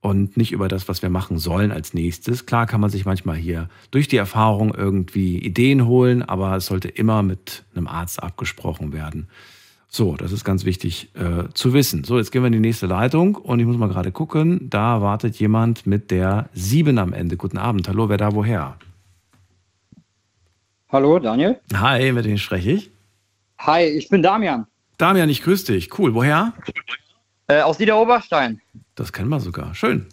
und 0.00 0.36
nicht 0.36 0.52
über 0.52 0.68
das, 0.68 0.88
was 0.88 1.02
wir 1.02 1.10
machen 1.10 1.38
sollen 1.38 1.72
als 1.72 1.92
nächstes. 1.92 2.46
Klar 2.46 2.66
kann 2.66 2.80
man 2.80 2.90
sich 2.90 3.04
manchmal 3.04 3.36
hier 3.36 3.68
durch 3.90 4.06
die 4.06 4.16
Erfahrung 4.16 4.72
irgendwie 4.72 5.38
Ideen 5.38 5.86
holen, 5.86 6.22
aber 6.22 6.56
es 6.56 6.66
sollte 6.66 6.88
immer 6.88 7.22
mit 7.22 7.64
einem 7.74 7.88
Arzt 7.88 8.22
abgesprochen 8.22 8.92
werden. 8.92 9.28
So, 9.88 10.14
das 10.14 10.30
ist 10.30 10.44
ganz 10.44 10.64
wichtig 10.64 11.10
äh, 11.14 11.48
zu 11.54 11.72
wissen. 11.72 12.04
So, 12.04 12.18
jetzt 12.18 12.30
gehen 12.30 12.42
wir 12.42 12.48
in 12.48 12.52
die 12.52 12.60
nächste 12.60 12.86
Leitung 12.86 13.34
und 13.34 13.58
ich 13.58 13.66
muss 13.66 13.78
mal 13.78 13.88
gerade 13.88 14.12
gucken. 14.12 14.68
Da 14.68 15.00
wartet 15.00 15.36
jemand 15.36 15.86
mit 15.86 16.10
der 16.10 16.50
7 16.52 16.98
am 16.98 17.12
Ende. 17.12 17.36
Guten 17.36 17.58
Abend. 17.58 17.88
Hallo, 17.88 18.08
wer 18.08 18.16
da 18.16 18.32
woher? 18.32 18.76
Hallo, 20.90 21.18
Daniel. 21.18 21.58
Hi, 21.74 22.12
mit 22.12 22.26
wem 22.26 22.38
spreche 22.38 22.72
ich? 22.72 22.90
Hi, 23.58 23.84
ich 23.84 24.08
bin 24.08 24.22
Damian. 24.22 24.66
Damian, 24.98 25.28
ich 25.28 25.42
grüße 25.42 25.72
dich. 25.72 25.98
Cool, 25.98 26.14
woher? 26.14 26.54
Äh, 27.48 27.60
aus 27.60 27.78
Niederoberstein. 27.78 28.60
Das 28.94 29.12
kennen 29.12 29.28
wir 29.28 29.40
sogar. 29.40 29.74
Schön. 29.74 30.08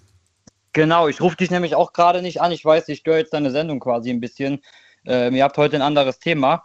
Genau, 0.73 1.07
ich 1.07 1.21
rufe 1.21 1.37
dich 1.37 1.51
nämlich 1.51 1.75
auch 1.75 1.93
gerade 1.93 2.21
nicht 2.21 2.41
an. 2.41 2.51
Ich 2.51 2.65
weiß, 2.65 2.89
ich 2.89 2.99
störe 2.99 3.19
jetzt 3.19 3.33
deine 3.33 3.51
Sendung 3.51 3.79
quasi 3.79 4.09
ein 4.09 4.19
bisschen. 4.19 4.61
Ähm, 5.05 5.35
ihr 5.35 5.43
habt 5.43 5.57
heute 5.57 5.75
ein 5.75 5.81
anderes 5.81 6.19
Thema. 6.19 6.63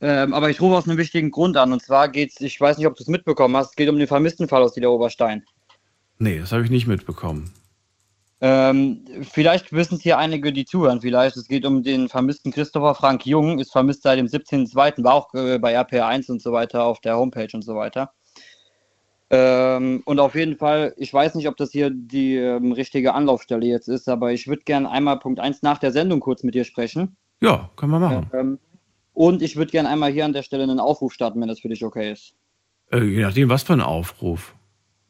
Ähm, 0.00 0.32
aber 0.32 0.50
ich 0.50 0.60
rufe 0.60 0.76
aus 0.76 0.88
einem 0.88 0.98
wichtigen 0.98 1.30
Grund 1.30 1.56
an. 1.56 1.72
Und 1.72 1.82
zwar 1.82 2.08
geht 2.08 2.32
es, 2.32 2.40
ich 2.40 2.60
weiß 2.60 2.78
nicht, 2.78 2.86
ob 2.86 2.96
du 2.96 3.02
es 3.02 3.08
mitbekommen 3.08 3.56
hast, 3.56 3.70
es 3.70 3.76
geht 3.76 3.88
um 3.88 3.98
den 3.98 4.08
vermissten 4.08 4.48
Fall 4.48 4.62
aus 4.62 4.76
Niederoberstein. 4.76 5.44
Nee, 6.18 6.38
das 6.38 6.52
habe 6.52 6.64
ich 6.64 6.70
nicht 6.70 6.86
mitbekommen. 6.86 7.52
Ähm, 8.42 9.04
vielleicht 9.22 9.72
wissen 9.72 9.96
es 9.96 10.02
hier 10.02 10.16
einige, 10.16 10.52
die 10.52 10.64
zuhören. 10.64 11.02
Vielleicht, 11.02 11.36
es 11.36 11.46
geht 11.46 11.66
um 11.66 11.82
den 11.82 12.08
vermissten 12.08 12.52
Christopher 12.52 12.94
Frank 12.94 13.26
Jung, 13.26 13.58
ist 13.58 13.72
vermisst 13.72 14.02
seit 14.02 14.18
dem 14.18 14.26
17.02., 14.26 15.04
war 15.04 15.14
auch 15.14 15.34
äh, 15.34 15.58
bei 15.58 15.78
RPR1 15.78 16.30
und 16.30 16.40
so 16.40 16.52
weiter 16.52 16.84
auf 16.84 17.00
der 17.00 17.18
Homepage 17.18 17.50
und 17.52 17.62
so 17.62 17.74
weiter. 17.76 18.12
Ähm, 19.28 20.02
und 20.06 20.18
auf 20.18 20.34
jeden 20.34 20.56
Fall, 20.56 20.94
ich 20.96 21.12
weiß 21.12 21.34
nicht, 21.34 21.48
ob 21.48 21.56
das 21.56 21.70
hier 21.70 21.90
die 21.90 22.36
ähm, 22.36 22.72
richtige 22.72 23.14
Anlaufstelle 23.14 23.66
jetzt 23.66 23.88
ist, 23.88 24.08
aber 24.08 24.32
ich 24.32 24.48
würde 24.48 24.62
gerne 24.62 24.90
einmal 24.90 25.18
Punkt 25.18 25.38
1 25.38 25.62
nach 25.62 25.78
der 25.78 25.92
Sendung 25.92 26.18
kurz 26.20 26.42
mit 26.42 26.54
dir 26.54 26.64
sprechen. 26.64 27.16
Ja, 27.40 27.70
können 27.76 27.92
wir 27.92 28.00
machen. 28.00 28.30
Ähm, 28.32 28.58
und 29.12 29.42
ich 29.42 29.56
würde 29.56 29.70
gerne 29.70 29.88
einmal 29.88 30.10
hier 30.10 30.24
an 30.24 30.32
der 30.32 30.42
Stelle 30.42 30.62
einen 30.62 30.80
Aufruf 30.80 31.12
starten, 31.12 31.40
wenn 31.40 31.48
das 31.48 31.60
für 31.60 31.68
dich 31.68 31.84
okay 31.84 32.12
ist. 32.12 32.34
Äh, 32.90 33.04
je 33.04 33.22
nachdem, 33.22 33.50
was 33.50 33.62
für 33.62 33.74
ein 33.74 33.82
Aufruf. 33.82 34.56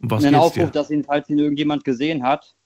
Um 0.02 0.10
was 0.10 0.24
einen 0.24 0.36
Aufruf, 0.36 0.70
dir? 0.70 0.72
dass 0.72 0.90
ihn, 0.90 1.04
falls 1.04 1.28
ihn 1.30 1.38
irgendjemand 1.38 1.84
gesehen 1.84 2.22
hat, 2.22 2.56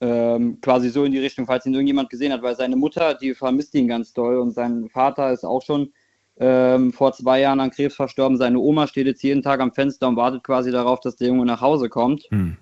ähm, 0.00 0.60
quasi 0.60 0.88
so 0.88 1.04
in 1.04 1.12
die 1.12 1.18
Richtung, 1.18 1.46
falls 1.46 1.66
ihn 1.66 1.74
irgendjemand 1.74 2.10
gesehen 2.10 2.32
hat, 2.32 2.42
weil 2.42 2.56
seine 2.56 2.76
Mutter, 2.76 3.14
die 3.14 3.34
vermisst 3.34 3.74
ihn 3.74 3.88
ganz 3.88 4.12
doll 4.12 4.38
und 4.38 4.52
sein 4.52 4.88
Vater 4.88 5.32
ist 5.32 5.44
auch 5.44 5.62
schon 5.62 5.92
ähm, 6.38 6.92
vor 6.92 7.12
zwei 7.12 7.40
Jahren 7.40 7.60
an 7.60 7.70
Krebs 7.70 7.94
verstorben. 7.94 8.38
Seine 8.38 8.58
Oma 8.58 8.86
steht 8.86 9.06
jetzt 9.06 9.22
jeden 9.22 9.42
Tag 9.42 9.60
am 9.60 9.72
Fenster 9.72 10.08
und 10.08 10.16
wartet 10.16 10.42
quasi 10.42 10.70
darauf, 10.70 11.00
dass 11.00 11.16
der 11.16 11.28
Junge 11.28 11.44
nach 11.44 11.60
Hause 11.60 11.88
kommt. 11.88 12.24
Hm. 12.30 12.56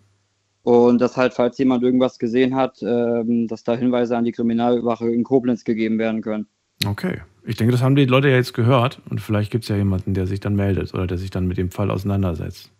Und 0.62 1.00
dass 1.00 1.16
halt, 1.16 1.32
falls 1.32 1.56
jemand 1.58 1.82
irgendwas 1.82 2.18
gesehen 2.18 2.56
hat, 2.56 2.82
ähm, 2.82 3.46
dass 3.46 3.62
da 3.62 3.74
Hinweise 3.76 4.16
an 4.16 4.24
die 4.24 4.32
Kriminalwache 4.32 5.08
in 5.08 5.22
Koblenz 5.22 5.64
gegeben 5.64 5.98
werden 5.98 6.20
können. 6.20 6.46
Okay. 6.84 7.22
Ich 7.46 7.56
denke, 7.56 7.72
das 7.72 7.80
haben 7.80 7.96
die 7.96 8.04
Leute 8.04 8.28
ja 8.28 8.36
jetzt 8.36 8.52
gehört 8.52 9.00
und 9.08 9.20
vielleicht 9.20 9.50
gibt 9.50 9.64
es 9.64 9.68
ja 9.68 9.76
jemanden, 9.76 10.12
der 10.12 10.26
sich 10.26 10.40
dann 10.40 10.54
meldet 10.54 10.92
oder 10.92 11.06
der 11.06 11.16
sich 11.16 11.30
dann 11.30 11.46
mit 11.46 11.56
dem 11.56 11.70
Fall 11.70 11.90
auseinandersetzt. 11.90 12.70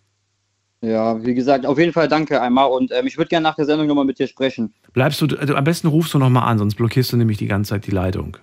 Ja, 0.80 1.24
wie 1.24 1.34
gesagt, 1.34 1.66
auf 1.66 1.78
jeden 1.78 1.92
Fall 1.92 2.06
danke 2.06 2.40
einmal 2.40 2.70
und 2.70 2.92
ähm, 2.92 3.06
ich 3.06 3.18
würde 3.18 3.28
gerne 3.28 3.42
nach 3.42 3.56
der 3.56 3.64
Sendung 3.64 3.88
nochmal 3.88 4.04
mit 4.04 4.18
dir 4.18 4.28
sprechen. 4.28 4.72
Bleibst 4.92 5.20
du, 5.20 5.26
also 5.36 5.56
am 5.56 5.64
besten 5.64 5.88
rufst 5.88 6.14
du 6.14 6.18
nochmal 6.18 6.48
an, 6.48 6.58
sonst 6.58 6.76
blockierst 6.76 7.12
du 7.12 7.16
nämlich 7.16 7.36
die 7.38 7.48
ganze 7.48 7.70
Zeit 7.70 7.86
die 7.86 7.90
Leitung. 7.90 8.36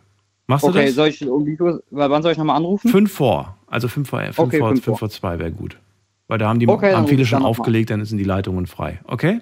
Machst 0.48 0.65
okay, 0.65 0.74
du 0.74 0.80
das? 0.80 0.84
Okay, 0.86 0.94
soll 0.94 1.08
ich, 1.08 1.30
um 1.30 1.46
wie, 1.46 1.58
wann 1.92 2.22
soll 2.24 2.34
ich 2.34 2.38
nochmal 2.38 2.58
anrufen? 2.58 2.92
Fünf 2.92 3.13
vor, 3.13 3.58
also 3.68 3.88
fünf 3.88 4.10
vor, 4.10 4.20
fünf 4.20 4.39
okay, 4.39 4.60
vor, 4.60 4.70
fünf 4.70 4.84
fünf 4.84 5.00
vor 5.00 5.10
zwei 5.10 5.39
wäre 5.39 5.51
gut. 5.51 5.77
Weil 6.27 6.38
da 6.39 6.50
haben, 6.50 6.60
die, 6.60 6.68
okay, 6.68 6.94
haben 6.94 7.08
viele 7.08 7.25
schon 7.25 7.44
aufgelegt, 7.44 7.89
dann 7.89 8.04
sind 8.04 8.18
die 8.18 8.24
Leitungen 8.24 8.65
frei. 8.65 9.00
Okay? 9.06 9.39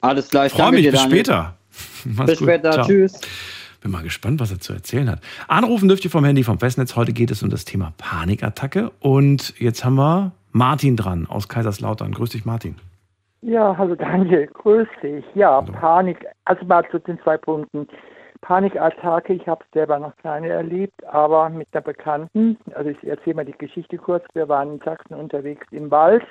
Alles 0.00 0.28
klar, 0.28 0.46
ich 0.46 0.52
Freue 0.52 0.72
mich, 0.72 0.82
dir, 0.82 0.92
bis 0.92 1.00
Daniel. 1.02 1.18
später. 1.18 1.56
bis 2.04 2.38
gut. 2.38 2.48
später, 2.48 2.70
Ciao. 2.72 2.86
tschüss. 2.86 3.20
Bin 3.80 3.92
mal 3.92 4.02
gespannt, 4.02 4.40
was 4.40 4.50
er 4.50 4.58
zu 4.58 4.72
erzählen 4.72 5.08
hat. 5.08 5.20
Anrufen 5.46 5.86
dürft 5.88 6.04
ihr 6.04 6.10
vom 6.10 6.24
Handy 6.24 6.42
vom 6.42 6.58
Festnetz. 6.58 6.96
Heute 6.96 7.12
geht 7.12 7.30
es 7.30 7.44
um 7.44 7.50
das 7.50 7.64
Thema 7.64 7.92
Panikattacke. 7.96 8.90
Und 8.98 9.54
jetzt 9.60 9.84
haben 9.84 9.94
wir 9.94 10.32
Martin 10.52 10.96
dran 10.96 11.26
aus 11.28 11.48
Kaiserslautern. 11.48 12.12
Grüß 12.12 12.30
dich, 12.30 12.44
Martin. 12.44 12.76
Ja, 13.40 13.76
hallo 13.78 13.94
Daniel, 13.94 14.48
grüß 14.48 14.88
dich. 15.02 15.24
Ja, 15.34 15.62
hallo. 15.62 15.72
Panik, 15.72 16.26
also 16.44 16.64
mal 16.66 16.84
zu 16.90 16.98
den 16.98 17.20
zwei 17.20 17.36
Punkten. 17.36 17.86
Panikattacke, 18.40 19.32
ich 19.32 19.46
habe 19.46 19.64
selber 19.72 19.98
noch 19.98 20.16
keine 20.16 20.48
erlebt, 20.48 21.04
aber 21.06 21.48
mit 21.48 21.66
einer 21.72 21.82
Bekannten, 21.82 22.56
also 22.74 22.90
ich 22.90 23.06
erzähle 23.06 23.36
mal 23.36 23.44
die 23.44 23.58
Geschichte 23.58 23.96
kurz, 23.98 24.24
wir 24.34 24.48
waren 24.48 24.74
in 24.74 24.80
Sachsen 24.80 25.14
unterwegs 25.14 25.66
im 25.72 25.90
Wald. 25.90 26.24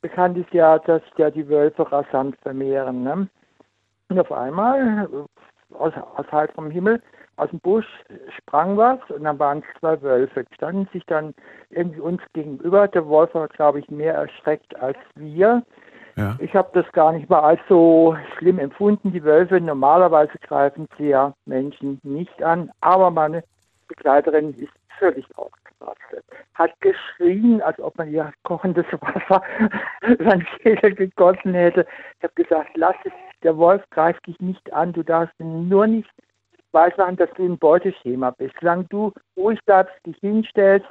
Bekannt 0.00 0.36
ist 0.36 0.52
ja, 0.52 0.78
dass 0.80 1.02
ja 1.16 1.30
die 1.30 1.48
Wölfe 1.48 1.90
rasant 1.90 2.36
vermehren. 2.42 3.04
Ne? 3.04 3.28
Und 4.08 4.18
auf 4.18 4.32
einmal 4.32 5.08
aus, 5.74 5.92
aus 6.16 6.26
vom 6.54 6.70
Himmel, 6.70 7.00
aus 7.36 7.50
dem 7.50 7.60
Busch 7.60 7.86
sprang 8.36 8.76
was 8.76 8.98
und 9.10 9.24
dann 9.24 9.38
waren 9.38 9.58
es 9.58 9.80
zwei 9.80 10.00
Wölfe. 10.02 10.44
Die 10.44 10.54
standen 10.54 10.88
sich 10.92 11.04
dann 11.06 11.34
irgendwie 11.70 12.00
uns 12.00 12.20
gegenüber. 12.32 12.88
Der 12.88 13.06
Wolf 13.06 13.34
war, 13.34 13.48
glaube 13.48 13.80
ich, 13.80 13.90
mehr 13.90 14.14
erschreckt 14.14 14.78
als 14.80 14.98
wir. 15.14 15.62
Ja. 16.16 16.36
Ich 16.40 16.54
habe 16.54 16.70
das 16.74 16.90
gar 16.92 17.12
nicht 17.12 17.30
mal 17.30 17.40
als 17.40 17.60
so 17.68 18.16
schlimm 18.36 18.58
empfunden. 18.58 19.12
Die 19.12 19.24
Wölfe 19.24 19.60
normalerweise 19.60 20.38
greifen 20.42 20.86
sie 20.98 21.08
ja 21.08 21.32
Menschen 21.46 22.00
nicht 22.02 22.42
an, 22.42 22.70
aber 22.80 23.10
meine 23.10 23.42
Begleiterin 23.88 24.54
ist 24.58 24.72
völlig 24.98 25.26
ausgerastet. 25.36 26.24
Hat 26.54 26.78
geschrien, 26.80 27.62
als 27.62 27.80
ob 27.80 27.96
man 27.96 28.10
ihr 28.10 28.30
kochendes 28.42 28.84
Wasser 28.92 29.42
sein 30.18 30.46
Schädel 30.60 30.94
gegossen 30.94 31.54
hätte. 31.54 31.86
Ich 32.18 32.24
habe 32.24 32.34
gesagt, 32.34 32.70
lass 32.74 32.96
es 33.04 33.12
der 33.42 33.56
Wolf 33.56 33.82
greift 33.90 34.26
dich 34.26 34.38
nicht 34.40 34.72
an, 34.72 34.92
du 34.92 35.02
darfst 35.02 35.38
nur 35.40 35.86
nicht 35.86 36.10
weismachen, 36.72 37.16
dass 37.16 37.30
du 37.36 37.44
ein 37.44 37.58
Beuteschema 37.58 38.30
bist. 38.30 38.54
Solange 38.60 38.84
du 38.84 39.12
ruhig 39.36 39.58
bleibst, 39.64 39.94
dich 40.06 40.16
hinstellst, 40.18 40.86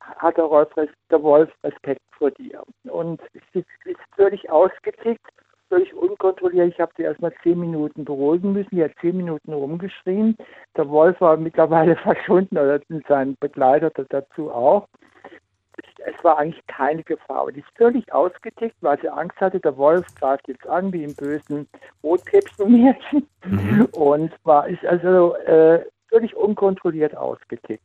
hat 0.00 0.36
der 0.36 0.48
Wolf, 0.48 0.68
der 1.10 1.22
Wolf 1.22 1.50
Respekt 1.62 2.00
vor 2.12 2.30
dir. 2.30 2.62
Und 2.84 3.20
es 3.34 3.64
ist 3.84 4.00
völlig 4.16 4.50
ausgetickt, 4.50 5.26
völlig 5.68 5.92
unkontrolliert. 5.94 6.72
Ich 6.72 6.80
habe 6.80 6.92
sie 6.96 7.02
erst 7.02 7.20
mal 7.20 7.32
zehn 7.42 7.58
Minuten 7.60 8.04
beruhigen 8.04 8.52
müssen. 8.52 8.74
Die 8.74 8.82
hat 8.82 8.92
zehn 9.00 9.16
Minuten 9.16 9.52
rumgeschrien. 9.52 10.36
Der 10.76 10.88
Wolf 10.88 11.20
war 11.20 11.36
mittlerweile 11.36 11.96
verschwunden 12.02 12.56
oder 12.56 12.80
sein 13.08 13.36
Begleiter 13.40 13.90
dazu 14.08 14.50
auch 14.50 14.88
es 15.98 16.24
war 16.24 16.38
eigentlich 16.38 16.66
keine 16.66 17.02
Gefahr. 17.02 17.44
Und 17.44 17.56
die 17.56 17.60
ist 17.60 17.76
völlig 17.76 18.12
ausgetickt, 18.12 18.76
weil 18.80 19.00
sie 19.00 19.08
Angst 19.08 19.40
hatte, 19.40 19.60
der 19.60 19.76
Wolf 19.76 20.06
greift 20.14 20.48
jetzt 20.48 20.66
an 20.66 20.92
wie 20.92 21.04
im 21.04 21.14
bösen 21.14 21.68
Rotkrebsmärchen 22.02 23.26
mhm. 23.44 23.88
und 23.92 24.32
war 24.44 24.68
ist 24.68 24.84
also 24.84 25.36
äh, 25.36 25.84
völlig 26.08 26.34
unkontrolliert 26.36 27.16
ausgetickt. 27.16 27.82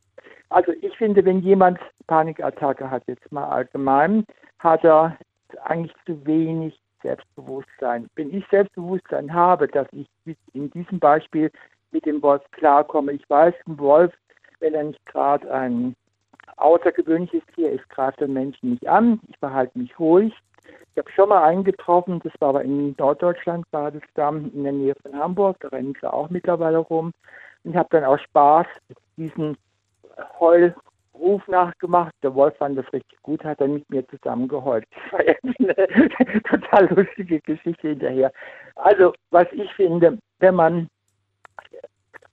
Also 0.49 0.71
ich 0.81 0.95
finde, 0.97 1.25
wenn 1.25 1.39
jemand 1.39 1.79
Panikattacke 2.07 2.89
hat, 2.89 3.03
jetzt 3.07 3.31
mal 3.31 3.49
allgemein, 3.49 4.25
hat 4.59 4.83
er 4.83 5.17
eigentlich 5.63 5.93
zu 6.05 6.25
wenig 6.25 6.79
Selbstbewusstsein. 7.01 8.09
Wenn 8.15 8.33
ich 8.33 8.45
Selbstbewusstsein 8.49 9.33
habe, 9.33 9.67
dass 9.67 9.87
ich 9.91 10.07
in 10.53 10.69
diesem 10.71 10.99
Beispiel 10.99 11.51
mit 11.91 12.05
dem 12.05 12.21
Wolf 12.21 12.41
klarkomme, 12.51 13.13
ich 13.13 13.29
weiß, 13.29 13.53
ein 13.67 13.77
Wolf, 13.79 14.13
wenn 14.59 14.73
er 14.73 14.83
nicht 14.83 15.05
gerade 15.05 15.51
ein 15.51 15.95
außergewöhnliches 16.57 17.43
Tier 17.55 17.71
ist, 17.71 17.87
greift 17.89 18.21
den 18.21 18.33
Menschen 18.33 18.71
nicht 18.71 18.87
an. 18.87 19.19
Ich 19.27 19.37
verhalte 19.37 19.77
mich 19.77 19.97
ruhig. 19.99 20.33
Ich 20.93 20.97
habe 20.97 21.11
schon 21.11 21.29
mal 21.29 21.43
eingetroffen, 21.43 22.19
das 22.23 22.33
war 22.39 22.49
aber 22.49 22.63
in 22.63 22.95
Norddeutschland, 22.99 23.65
war 23.71 23.91
das 23.91 24.03
da 24.13 24.29
in 24.29 24.63
der 24.63 24.73
Nähe 24.73 24.95
von 25.01 25.15
Hamburg, 25.15 25.57
da 25.59 25.69
rennen 25.69 25.95
sie 25.99 26.11
auch 26.11 26.29
mittlerweile 26.29 26.77
rum. 26.77 27.11
Und 27.63 27.71
ich 27.71 27.77
habe 27.77 27.89
dann 27.91 28.03
auch 28.03 28.19
Spaß 28.19 28.67
diesen 29.17 29.57
Heulruf 30.39 31.47
nachgemacht. 31.47 32.13
Der 32.21 32.35
Wolf 32.35 32.55
fand 32.57 32.77
das 32.77 32.91
richtig 32.93 33.21
gut, 33.23 33.43
hat 33.43 33.59
dann 33.59 33.73
mit 33.73 33.89
mir 33.89 34.07
zusammen 34.07 34.47
geheult. 34.47 34.85
Das 34.91 35.13
war 35.13 35.19
eine 35.19 36.41
total 36.43 36.93
lustige 36.93 37.41
Geschichte 37.41 37.89
hinterher. 37.89 38.31
Also, 38.75 39.13
was 39.31 39.47
ich 39.51 39.71
finde, 39.73 40.19
wenn 40.39 40.55
man 40.55 40.87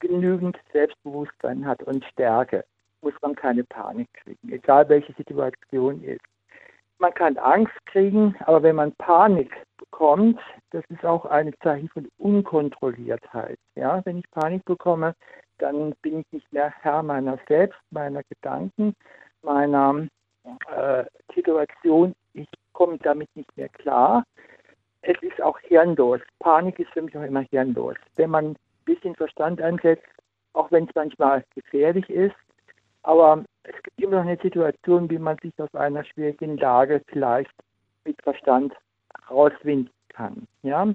genügend 0.01 0.59
Selbstbewusstsein 0.73 1.67
hat 1.67 1.83
und 1.83 2.05
Stärke, 2.07 2.65
muss 3.03 3.15
man 3.23 3.35
keine 3.35 3.65
Panik 3.65 4.09
kriegen, 4.15 4.53
egal 4.53 4.89
welche 4.89 5.13
Situation 5.15 6.03
ist. 6.03 6.21
Man 6.99 7.15
kann 7.15 7.39
Angst 7.39 7.75
kriegen, 7.87 8.37
aber 8.41 8.63
wenn 8.63 8.77
man 8.77 8.93
Panik 8.97 9.51
bekommt, 9.79 10.39
das 10.71 10.85
ist 10.91 11.05
auch 11.05 11.25
ein 11.25 11.55
Zeichen 11.63 11.89
von 11.89 12.07
Unkontrolliertheit. 12.19 13.59
Ja, 13.75 14.05
wenn 14.05 14.19
ich 14.19 14.31
Panik 14.33 14.65
bekomme, 14.67 15.15
dann 15.59 15.95
bin 16.03 16.21
ich 16.21 16.27
nicht 16.33 16.53
mehr 16.53 16.73
Herr 16.83 17.03
meiner 17.03 17.39
selbst, 17.49 17.79
meiner 17.91 18.23
Gedanken, 18.25 18.95
meiner 19.43 20.07
äh, 20.77 21.05
Situation, 21.35 22.15
ich 22.35 22.49
komme 22.73 22.99
damit 22.99 23.35
nicht 23.35 23.55
mehr 23.57 23.69
klar. 23.71 24.25
Es 25.03 25.17
ist 25.23 25.41
auch 25.41 25.59
hirnlos. 25.61 26.21
Panik 26.41 26.79
ist 26.79 26.91
für 26.91 27.03
mich 27.03 27.17
auch 27.17 27.23
immer 27.23 27.45
hirnlos. 27.51 27.97
Wenn 28.17 28.31
man 28.31 28.47
ein 28.49 28.57
bisschen 28.85 29.15
Verstand 29.15 29.61
einsetzt, 29.61 30.07
auch 30.53 30.71
wenn 30.71 30.85
es 30.85 30.95
manchmal 30.95 31.45
gefährlich 31.55 32.09
ist, 32.11 32.37
aber 33.03 33.45
es 33.65 33.83
gibt 33.83 34.01
immer 34.01 34.17
noch 34.17 34.29
eine 34.29 34.39
Situation, 34.43 35.11
wie 35.11 35.19
man 35.19 35.37
sich 35.43 35.53
aus 35.59 35.75
einer 35.75 36.05
schwierigen 36.05 36.57
Lage 36.57 37.03
vielleicht 37.09 37.51
mit 38.05 38.21
Verstand 38.23 38.73
rauswinden 39.31 39.91
kann. 40.09 40.47
Ja? 40.63 40.87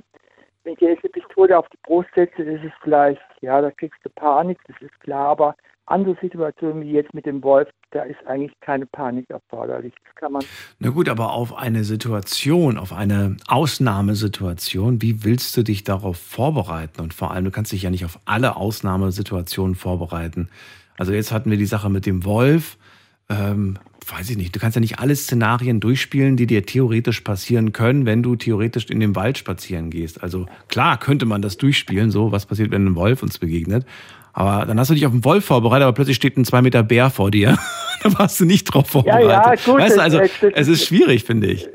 Wenn 0.64 0.74
ich 0.74 0.82
jetzt 0.82 1.04
eine 1.04 1.12
Pistole 1.12 1.58
auf 1.58 1.68
die 1.70 1.78
Brust 1.84 2.10
setze, 2.16 2.42
ist 2.42 2.64
es 2.64 2.72
vielleicht, 2.82 3.22
ja, 3.42 3.62
da 3.62 3.72
kriegst 3.72 4.00
du 4.04 4.10
Panik, 4.10 4.58
das 4.68 4.76
ist 4.82 5.00
klar, 5.02 5.28
aber 5.30 5.56
andere 5.88 6.18
Situationen 6.20 6.82
wie 6.82 6.94
jetzt 6.94 7.14
mit 7.14 7.28
dem 7.28 7.44
Wolf, 7.44 7.70
da 7.92 8.02
ist 8.04 8.26
eigentlich 8.26 8.60
keine 8.62 8.88
Panik 8.88 9.30
erforderlich. 9.30 9.94
Das 10.04 10.16
kann 10.16 10.32
man. 10.32 10.44
Na 10.80 10.90
gut, 10.90 11.08
aber 11.08 11.34
auf 11.34 11.56
eine 11.56 11.84
Situation, 11.84 12.80
auf 12.80 12.92
eine 12.92 13.38
Ausnahmesituation, 13.48 15.04
wie 15.04 15.24
willst 15.24 15.56
du 15.56 15.64
dich 15.64 15.84
darauf 15.84 16.18
vorbereiten? 16.18 17.02
Und 17.02 17.14
vor 17.14 17.32
allem, 17.32 17.46
du 17.46 17.52
kannst 17.52 17.72
dich 17.72 17.84
ja 17.84 17.92
nicht 17.92 18.06
auf 18.06 18.20
alle 18.26 18.56
Ausnahmesituationen 18.56 19.76
vorbereiten. 19.76 20.50
Also 20.98 21.14
jetzt 21.14 21.32
hatten 21.32 21.50
wir 21.50 21.58
die 21.58 21.66
Sache 21.66 21.90
mit 21.90 22.06
dem 22.06 22.26
Wolf. 22.26 22.78
Ähm, 23.30 23.78
weiß 24.08 24.30
ich 24.30 24.38
nicht, 24.38 24.56
du 24.56 24.60
kannst 24.60 24.76
ja 24.76 24.82
nicht 24.82 25.00
alle 25.00 25.16
Szenarien 25.16 25.80
durchspielen, 25.80 26.38
die 26.38 26.46
dir 26.46 26.66
theoretisch 26.66 27.22
passieren 27.22 27.72
können, 27.72 28.06
wenn 28.06 28.22
du 28.22 28.36
theoretisch 28.36 28.86
in 28.86 29.00
den 29.00 29.16
Wald 29.16 29.38
spazieren 29.38 29.90
gehst. 29.90 30.22
Also 30.22 30.46
klar 30.68 31.00
könnte 31.00 31.26
man 31.26 31.42
das 31.42 31.58
durchspielen, 31.58 32.12
so 32.12 32.32
was 32.32 32.46
passiert, 32.46 32.72
wenn 32.72 32.86
ein 32.86 32.96
Wolf 32.96 33.24
uns 33.24 33.40
begegnet. 33.40 33.86
Aber 34.34 34.66
dann 34.66 34.80
hast 34.80 34.90
du 34.90 34.94
dich 34.94 35.06
auf 35.06 35.12
den 35.12 35.24
Wolf 35.24 35.46
vorbereitet, 35.46 35.84
aber 35.84 35.94
plötzlich 35.94 36.18
steht 36.18 36.38
ein 36.38 36.46
zwei 36.46 36.62
Meter 36.62 36.84
Bär 36.84 37.10
vor 37.10 37.32
dir. 37.32 37.58
da 38.04 38.20
warst 38.20 38.40
du 38.40 38.46
nicht 38.46 38.66
drauf 38.66 38.88
vorbereitet. 38.88 39.30
Ja, 39.30 39.54
ja, 39.54 39.56
gut. 39.56 39.82
Weißt 39.82 39.98
du, 39.98 40.02
also 40.02 40.20
es, 40.20 40.44
es, 40.44 40.54
es 40.54 40.68
ist 40.68 40.86
schwierig, 40.86 41.24
finde 41.24 41.48
ich. 41.48 41.68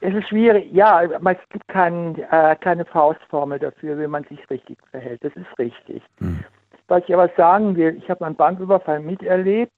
Es 0.00 0.14
ist 0.14 0.28
schwierig, 0.28 0.66
ja, 0.70 1.02
es 1.02 1.48
gibt 1.48 1.66
kein, 1.68 2.14
äh, 2.30 2.56
keine 2.60 2.84
Faustformel 2.84 3.58
dafür, 3.58 3.98
wie 3.98 4.06
man 4.06 4.22
sich 4.24 4.38
richtig 4.50 4.76
verhält. 4.90 5.24
Das 5.24 5.32
ist 5.34 5.58
richtig. 5.58 6.02
Hm. 6.18 6.44
Was 6.88 7.02
ich 7.06 7.14
aber 7.14 7.30
sagen 7.36 7.76
will, 7.76 7.96
ich 7.96 8.08
habe 8.10 8.24
einen 8.26 8.36
Banküberfall 8.36 9.00
miterlebt 9.00 9.72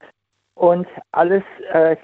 und 0.55 0.87
alles 1.13 1.43
äh, 1.73 1.97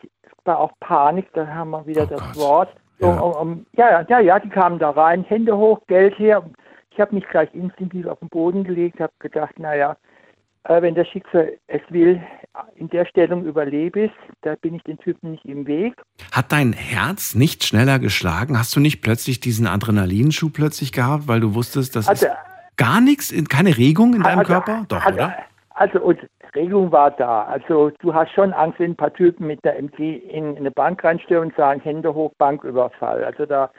war 0.44 0.59
auch 0.59 0.73
Panik, 0.80 1.32
da 1.35 1.47
haben 1.47 1.71
wir 1.71 1.87
wieder 1.87 2.04
oh 2.04 2.06
das 2.11 2.21
Gott. 2.21 2.37
Wort. 2.37 2.76
Ja. 3.00 3.09
Um, 3.09 3.32
um, 3.32 3.66
ja, 3.76 4.04
ja, 4.09 4.21
ja, 4.21 4.38
die 4.38 4.49
kamen 4.49 4.78
da 4.78 4.90
rein, 4.90 5.25
Hände 5.25 5.56
hoch, 5.56 5.80
Geld 5.88 6.16
her. 6.18 6.44
Ich 6.90 7.00
habe 7.00 7.14
mich 7.14 7.26
gleich 7.28 7.52
instinktiv 7.54 8.06
auf 8.06 8.21
den 8.21 8.28
Boden 8.28 8.64
gelegt, 8.64 9.00
habe 9.00 9.12
gedacht, 9.18 9.59
naja, 9.59 9.97
äh, 10.64 10.80
wenn 10.82 10.94
das 10.94 11.09
Schicksal 11.09 11.59
es 11.66 11.80
will, 11.88 12.23
in 12.76 12.88
der 12.90 13.06
Stellung 13.06 13.44
überlebe 13.44 14.04
ich, 14.04 14.12
da 14.42 14.54
bin 14.56 14.75
ich 14.75 14.82
den 14.85 14.99
Typen 14.99 15.32
nicht 15.32 15.44
im 15.44 15.66
Weg. 15.66 15.94
Hat 16.30 16.52
dein 16.52 16.73
Herz 16.73 17.35
nicht 17.35 17.64
schneller 17.64 17.99
geschlagen? 17.99 18.59
Hast 18.59 18.76
du 18.76 18.80
nicht 18.80 19.00
plötzlich 19.00 19.40
diesen 19.40 19.66
Adrenalinschub 19.66 20.52
plötzlich 20.52 20.92
gehabt, 20.92 21.26
weil 21.26 21.40
du 21.40 21.54
wusstest, 21.54 21.97
dass 21.97 22.09
also, 22.09 22.26
gar 22.76 23.00
nichts, 23.00 23.33
keine 23.49 23.76
Regung 23.76 24.14
in 24.14 24.23
deinem 24.23 24.41
also, 24.41 24.52
Körper? 24.52 24.85
Doch, 24.88 25.05
also, 25.05 25.19
oder? 25.19 25.35
Also 25.75 26.00
und 26.00 26.19
Regung 26.55 26.93
war 26.93 27.11
da. 27.11 27.45
Also 27.45 27.91
du 28.00 28.12
hast 28.12 28.33
schon 28.33 28.52
Angst, 28.52 28.79
wenn 28.79 28.93
ein 28.93 28.97
paar 28.97 29.12
Typen 29.12 29.47
mit 29.47 29.64
der 29.64 29.79
MG 29.79 30.17
in, 30.17 30.50
in 30.50 30.59
eine 30.59 30.71
Bank 30.71 31.02
reinstürmen 31.02 31.49
und 31.49 31.57
sagen, 31.57 31.81
Hände 31.81 32.12
hoch, 32.12 32.33
Banküberfall. 32.38 33.25
Also 33.25 33.47
da 33.47 33.71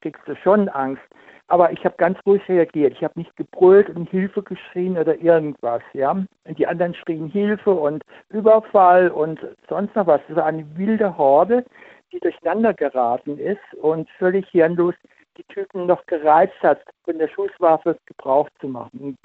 kriegst 0.00 0.22
du 0.26 0.36
schon 0.36 0.68
Angst. 0.68 1.02
Aber 1.48 1.72
ich 1.72 1.84
habe 1.84 1.94
ganz 1.98 2.18
ruhig 2.24 2.42
reagiert. 2.48 2.94
Ich 2.94 3.04
habe 3.04 3.18
nicht 3.18 3.36
gebrüllt 3.36 3.90
und 3.90 4.08
Hilfe 4.08 4.42
geschrien 4.42 4.96
oder 4.96 5.20
irgendwas, 5.20 5.82
ja. 5.92 6.12
Und 6.12 6.58
die 6.58 6.66
anderen 6.66 6.94
schrien 6.94 7.28
Hilfe 7.28 7.70
und 7.70 8.02
Überfall 8.30 9.10
und 9.10 9.40
sonst 9.68 9.94
noch 9.94 10.06
was. 10.06 10.20
Das 10.28 10.36
war 10.36 10.46
eine 10.46 10.64
wilde 10.76 11.18
Horde, 11.18 11.64
die 12.12 12.20
durcheinander 12.20 12.72
geraten 12.72 13.38
ist 13.38 13.74
und 13.82 14.08
völlig 14.18 14.48
hirnlos 14.48 14.94
die 15.36 15.44
Typen 15.44 15.86
noch 15.86 16.04
gereizt 16.06 16.60
hat, 16.62 16.80
von 17.04 17.18
der 17.18 17.28
Schusswaffe 17.28 17.98
Gebrauch 18.06 18.48
zu 18.60 18.68
machen. 18.68 19.16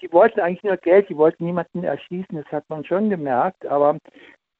Die 0.00 0.12
wollten 0.12 0.40
eigentlich 0.40 0.64
nur 0.64 0.76
Geld, 0.76 1.08
die 1.08 1.16
wollten 1.16 1.44
niemanden 1.46 1.84
erschießen, 1.84 2.36
das 2.36 2.46
hat 2.52 2.64
man 2.68 2.84
schon 2.84 3.08
gemerkt, 3.08 3.64
aber 3.66 3.96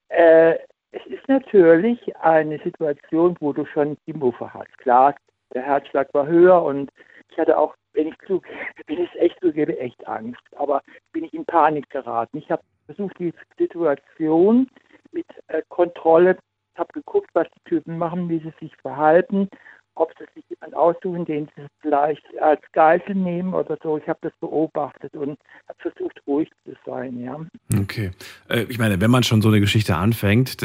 äh, 0.09 0.55
es 0.93 1.05
ist 1.07 1.29
natürlich 1.29 2.17
eine 2.17 2.59
Situation, 2.61 3.37
wo 3.41 3.53
du 3.53 3.67
schon 3.67 3.99
die 4.07 4.15
Muffe 4.15 4.53
hast. 4.53 4.77
Klar, 4.79 5.15
der 5.53 5.63
Herzschlag 5.63 6.13
war 6.15 6.27
höher 6.27 6.63
und 6.63 6.91
ich 7.31 7.39
hatte 7.39 7.59
auch, 7.59 7.75
wenn 7.93 8.09
ich 8.09 8.15
es 8.89 9.21
echt 9.21 9.39
zugebe, 9.41 9.79
echt 9.79 10.07
Angst. 10.07 10.43
Aber 10.57 10.81
bin 11.13 11.25
ich 11.25 11.35
in 11.35 11.45
Panik 11.45 11.91
geraten. 11.91 12.39
Ich 12.39 12.51
habe 12.51 12.63
versucht, 12.87 13.19
die 13.19 13.35
Situation 13.59 14.69
mit 15.13 15.27
äh, 15.49 15.63
Kontrolle, 15.69 16.39
habe 16.77 16.93
geguckt, 16.93 17.31
was 17.33 17.47
die 17.51 17.69
Typen 17.69 17.99
machen, 17.99 18.29
wie 18.29 18.39
sie 18.39 18.53
sich 18.61 18.77
verhalten, 18.77 19.49
ob 19.97 20.13
sie 20.19 20.25
sich 20.35 20.45
jemand 20.49 20.75
aussuchen, 20.75 21.25
den 21.25 21.49
sie 21.57 21.67
vielleicht 21.81 22.25
als 22.41 22.61
Geisel 22.73 23.15
nehmen 23.15 23.55
oder 23.55 23.77
so. 23.83 23.99
Ich 23.99 24.09
habe 24.09 24.19
das 24.23 24.33
beobachtet 24.41 25.15
und 25.15 25.39
habe 25.69 25.79
versucht, 25.79 26.21
ruhig 26.27 26.51
zu 26.65 26.73
sein, 26.85 27.19
ja. 27.21 27.39
Okay. 27.81 28.11
Äh, 28.49 28.65
ich 28.69 28.79
meine, 28.79 29.01
wenn 29.01 29.11
man 29.11 29.23
schon 29.23 29.43
so 29.43 29.49
eine 29.49 29.61
Geschichte 29.61 29.97
anfängt, 29.97 30.57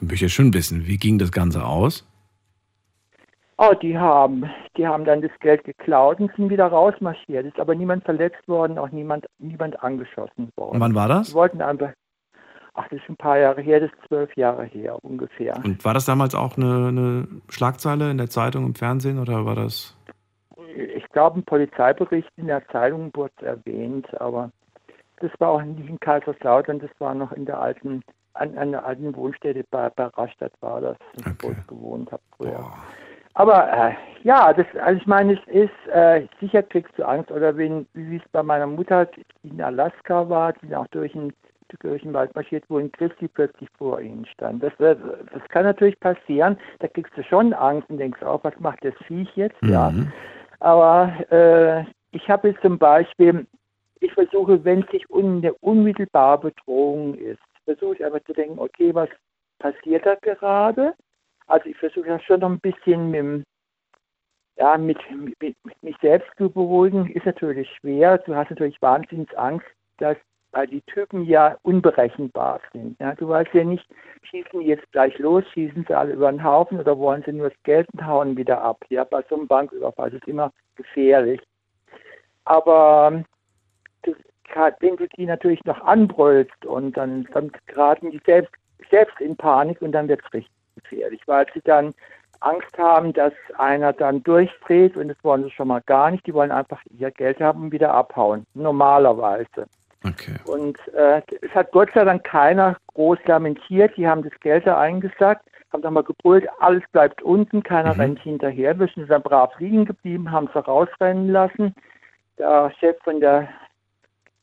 möchte 0.00 0.26
ich 0.26 0.34
schon 0.34 0.54
wissen, 0.54 0.86
wie 0.86 0.96
ging 0.96 1.18
das 1.18 1.32
Ganze 1.32 1.64
aus? 1.64 2.06
Oh, 3.58 3.74
die 3.80 3.96
haben, 3.96 4.50
die 4.76 4.86
haben 4.86 5.04
dann 5.04 5.22
das 5.22 5.30
Geld 5.40 5.62
geklaut 5.62 6.18
und 6.18 6.34
sind 6.34 6.50
wieder 6.50 6.66
rausmarschiert. 6.66 7.46
Ist 7.46 7.60
aber 7.60 7.74
niemand 7.74 8.02
verletzt 8.04 8.48
worden, 8.48 8.76
auch 8.78 8.90
niemand, 8.90 9.26
niemand 9.38 9.80
angeschossen 9.84 10.50
worden. 10.56 10.74
Und 10.74 10.80
wann 10.80 10.94
war 10.94 11.06
das? 11.06 11.28
Die 11.28 11.34
wollten 11.34 11.62
einfach, 11.62 11.92
ach, 12.74 12.88
das 12.88 13.00
ist 13.00 13.08
ein 13.08 13.16
paar 13.16 13.38
Jahre 13.38 13.60
her, 13.60 13.80
das 13.80 13.90
ist 13.90 14.08
zwölf 14.08 14.34
Jahre 14.36 14.64
her 14.64 14.96
ungefähr. 15.02 15.56
Und 15.64 15.84
war 15.84 15.94
das 15.94 16.04
damals 16.04 16.34
auch 16.34 16.56
eine, 16.56 16.88
eine 16.88 17.28
Schlagzeile 17.48 18.10
in 18.10 18.18
der 18.18 18.30
Zeitung, 18.30 18.66
im 18.66 18.74
Fernsehen 18.74 19.18
oder 19.18 19.44
war 19.44 19.54
das? 19.54 19.96
Ich 20.76 21.06
glaube, 21.10 21.40
ein 21.40 21.44
Polizeibericht 21.44 22.30
in 22.36 22.46
der 22.46 22.66
Zeitung 22.68 23.10
wurde 23.14 23.44
erwähnt, 23.44 24.08
aber 24.20 24.50
das 25.20 25.30
war 25.38 25.50
auch 25.50 25.62
nicht 25.62 25.88
in 25.88 26.00
Kaiserslautern, 26.00 26.78
das 26.78 26.90
war 26.98 27.14
noch 27.14 27.32
in 27.32 27.44
der 27.44 27.60
alten, 27.60 28.02
an, 28.34 28.56
an 28.56 28.72
der 28.72 28.84
alten 28.84 29.14
Wohnstätte 29.14 29.64
bei, 29.70 29.90
bei 29.90 30.06
Rastatt 30.06 30.52
war 30.60 30.80
das, 30.80 30.96
wo 31.40 31.50
ich 31.50 31.66
gewohnt 31.66 32.10
habe 32.10 32.22
früher. 32.36 32.52
Boah. 32.52 32.78
Aber 33.34 33.72
äh, 33.72 33.94
ja, 34.24 34.52
das, 34.52 34.66
also 34.82 35.00
ich 35.00 35.06
meine, 35.06 35.34
es 35.34 35.40
ist, 35.48 35.92
äh, 35.92 36.26
sicher 36.40 36.62
kriegst 36.62 36.98
du 36.98 37.04
Angst. 37.06 37.30
Oder 37.30 37.56
wenn, 37.56 37.86
wie 37.94 38.16
es 38.16 38.28
bei 38.30 38.42
meiner 38.42 38.66
Mutter, 38.66 39.06
die 39.06 39.48
in 39.48 39.62
Alaska 39.62 40.28
war, 40.28 40.52
die 40.52 40.74
auch 40.76 40.86
durch 40.88 41.12
den, 41.12 41.32
durch 41.80 42.02
den 42.02 42.12
Wald 42.12 42.34
marschiert, 42.34 42.64
wo 42.68 42.78
ein 42.78 42.92
Christi 42.92 43.28
plötzlich 43.28 43.68
vor 43.78 44.00
ihnen 44.00 44.26
stand. 44.26 44.62
Das, 44.62 44.72
das, 44.78 44.96
das 45.32 45.42
kann 45.48 45.64
natürlich 45.64 45.98
passieren. 46.00 46.58
Da 46.80 46.88
kriegst 46.88 47.16
du 47.16 47.22
schon 47.24 47.52
Angst 47.52 47.88
und 47.90 47.98
denkst 47.98 48.22
auch, 48.22 48.42
was 48.44 48.58
macht 48.60 48.84
das 48.84 48.94
Viech 49.06 49.30
jetzt? 49.36 49.60
Mhm. 49.62 49.70
Ja. 49.70 49.92
Aber 50.60 51.12
äh, 51.30 51.84
ich 52.12 52.28
habe 52.28 52.48
jetzt 52.48 52.62
zum 52.62 52.78
Beispiel, 52.78 53.46
ich 54.00 54.12
versuche, 54.12 54.64
wenn 54.64 54.82
es 54.82 54.90
sich 54.90 55.04
eine 55.12 55.52
unmittelbare 55.54 56.38
Bedrohung 56.50 57.14
ist, 57.14 57.40
versuche 57.64 57.94
ich 57.94 58.04
einfach 58.04 58.22
zu 58.24 58.32
denken, 58.32 58.58
okay, 58.58 58.94
was 58.94 59.08
passiert 59.58 60.04
da 60.06 60.14
gerade? 60.16 60.94
Also 61.46 61.68
ich 61.68 61.76
versuche 61.76 62.08
ja 62.08 62.20
schon 62.20 62.40
noch 62.40 62.50
ein 62.50 62.60
bisschen 62.60 63.10
mit, 63.10 63.44
ja, 64.56 64.76
mit, 64.78 64.98
mit, 65.40 65.56
mit 65.64 65.82
mich 65.82 65.96
selbst 66.00 66.28
zu 66.36 66.50
beruhigen. 66.50 67.10
Ist 67.10 67.26
natürlich 67.26 67.68
schwer. 67.80 68.18
Du 68.18 68.34
hast 68.34 68.50
natürlich 68.50 68.80
wahnsinnig 68.80 69.36
Angst, 69.38 69.66
dass 69.98 70.16
weil 70.52 70.66
die 70.66 70.82
Typen 70.82 71.24
ja 71.24 71.56
unberechenbar 71.62 72.60
sind. 72.72 72.98
Ja, 73.00 73.14
du 73.14 73.28
weißt 73.28 73.52
ja 73.54 73.64
nicht, 73.64 73.86
schießen 74.22 74.60
die 74.60 74.66
jetzt 74.66 74.90
gleich 74.92 75.18
los, 75.18 75.44
schießen 75.52 75.84
sie 75.88 75.94
alle 75.94 76.12
über 76.12 76.30
den 76.30 76.44
Haufen 76.44 76.78
oder 76.78 76.96
wollen 76.98 77.22
sie 77.24 77.32
nur 77.32 77.48
das 77.48 77.62
Geld 77.64 77.88
und 77.92 78.06
hauen 78.06 78.36
wieder 78.36 78.62
ab. 78.62 78.84
Ja, 78.90 79.04
bei 79.04 79.24
so 79.28 79.36
einem 79.36 79.48
Banküberfall 79.48 80.12
ist 80.12 80.22
es 80.22 80.28
immer 80.28 80.52
gefährlich. 80.76 81.40
Aber 82.44 83.22
du, 84.02 84.14
wenn 84.80 84.96
du 84.96 85.08
die 85.08 85.26
natürlich 85.26 85.64
noch 85.64 85.80
anbrüllst 85.80 86.66
und 86.66 86.96
dann, 86.96 87.26
dann 87.32 87.50
geraten 87.66 88.10
die 88.10 88.20
selbst, 88.26 88.52
selbst 88.90 89.20
in 89.20 89.36
Panik 89.36 89.80
und 89.80 89.92
dann 89.92 90.08
wird 90.08 90.20
es 90.24 90.32
richtig 90.32 90.52
gefährlich, 90.76 91.20
weil 91.26 91.46
sie 91.54 91.62
dann 91.62 91.94
Angst 92.40 92.76
haben, 92.76 93.12
dass 93.12 93.32
einer 93.56 93.92
dann 93.92 94.22
durchdreht 94.22 94.96
und 94.96 95.08
das 95.08 95.16
wollen 95.22 95.44
sie 95.44 95.50
schon 95.50 95.68
mal 95.68 95.82
gar 95.86 96.10
nicht. 96.10 96.26
Die 96.26 96.34
wollen 96.34 96.50
einfach 96.50 96.80
ihr 96.98 97.10
Geld 97.10 97.40
haben 97.40 97.62
und 97.62 97.72
wieder 97.72 97.94
abhauen, 97.94 98.44
normalerweise. 98.54 99.66
Okay. 100.04 100.36
Und 100.46 100.78
äh, 100.94 101.22
es 101.40 101.50
hat 101.54 101.70
Gott 101.72 101.90
sei 101.94 102.04
Dank 102.04 102.24
keiner 102.24 102.76
groß 102.88 103.18
lamentiert. 103.26 103.96
Die 103.96 104.06
haben 104.06 104.22
das 104.22 104.38
Geld 104.40 104.66
da 104.66 104.78
eingesackt, 104.78 105.46
haben 105.72 105.82
dann 105.82 105.94
mal 105.94 106.02
gebrüllt, 106.02 106.48
alles 106.58 106.82
bleibt 106.92 107.22
unten, 107.22 107.62
keiner 107.62 107.94
mhm. 107.94 108.00
rennt 108.00 108.20
hinterher. 108.20 108.78
Wir 108.78 108.88
sind 108.88 109.08
dann 109.08 109.22
brav 109.22 109.58
liegen 109.58 109.84
geblieben, 109.84 110.30
haben 110.30 110.48
sie 110.52 110.58
rausrennen 110.58 111.28
lassen. 111.28 111.74
Der 112.38 112.72
Chef 112.80 112.96
von 113.04 113.20
der, 113.20 113.48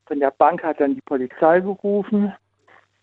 von 0.05 0.19
der 0.19 0.31
Bank 0.31 0.63
hat 0.63 0.79
dann 0.79 0.95
die 0.95 1.01
Polizei 1.01 1.59
gerufen 1.59 2.33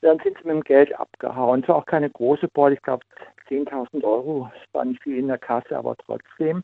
dann 0.06 0.18
sind 0.22 0.36
sie 0.38 0.46
mit 0.46 0.56
dem 0.56 0.62
Geld 0.62 0.98
abgehauen. 0.98 1.62
Es 1.62 1.68
war 1.68 1.76
auch 1.76 1.86
keine 1.86 2.10
große 2.10 2.48
Beute, 2.48 2.74
ich 2.74 2.82
glaube 2.82 3.04
10.000 3.48 4.04
Euro. 4.04 4.50
Es 4.54 4.74
war 4.74 4.84
nicht 4.84 5.02
viel 5.02 5.18
in 5.18 5.28
der 5.28 5.38
Kasse, 5.38 5.76
aber 5.76 5.96
trotzdem. 5.96 6.62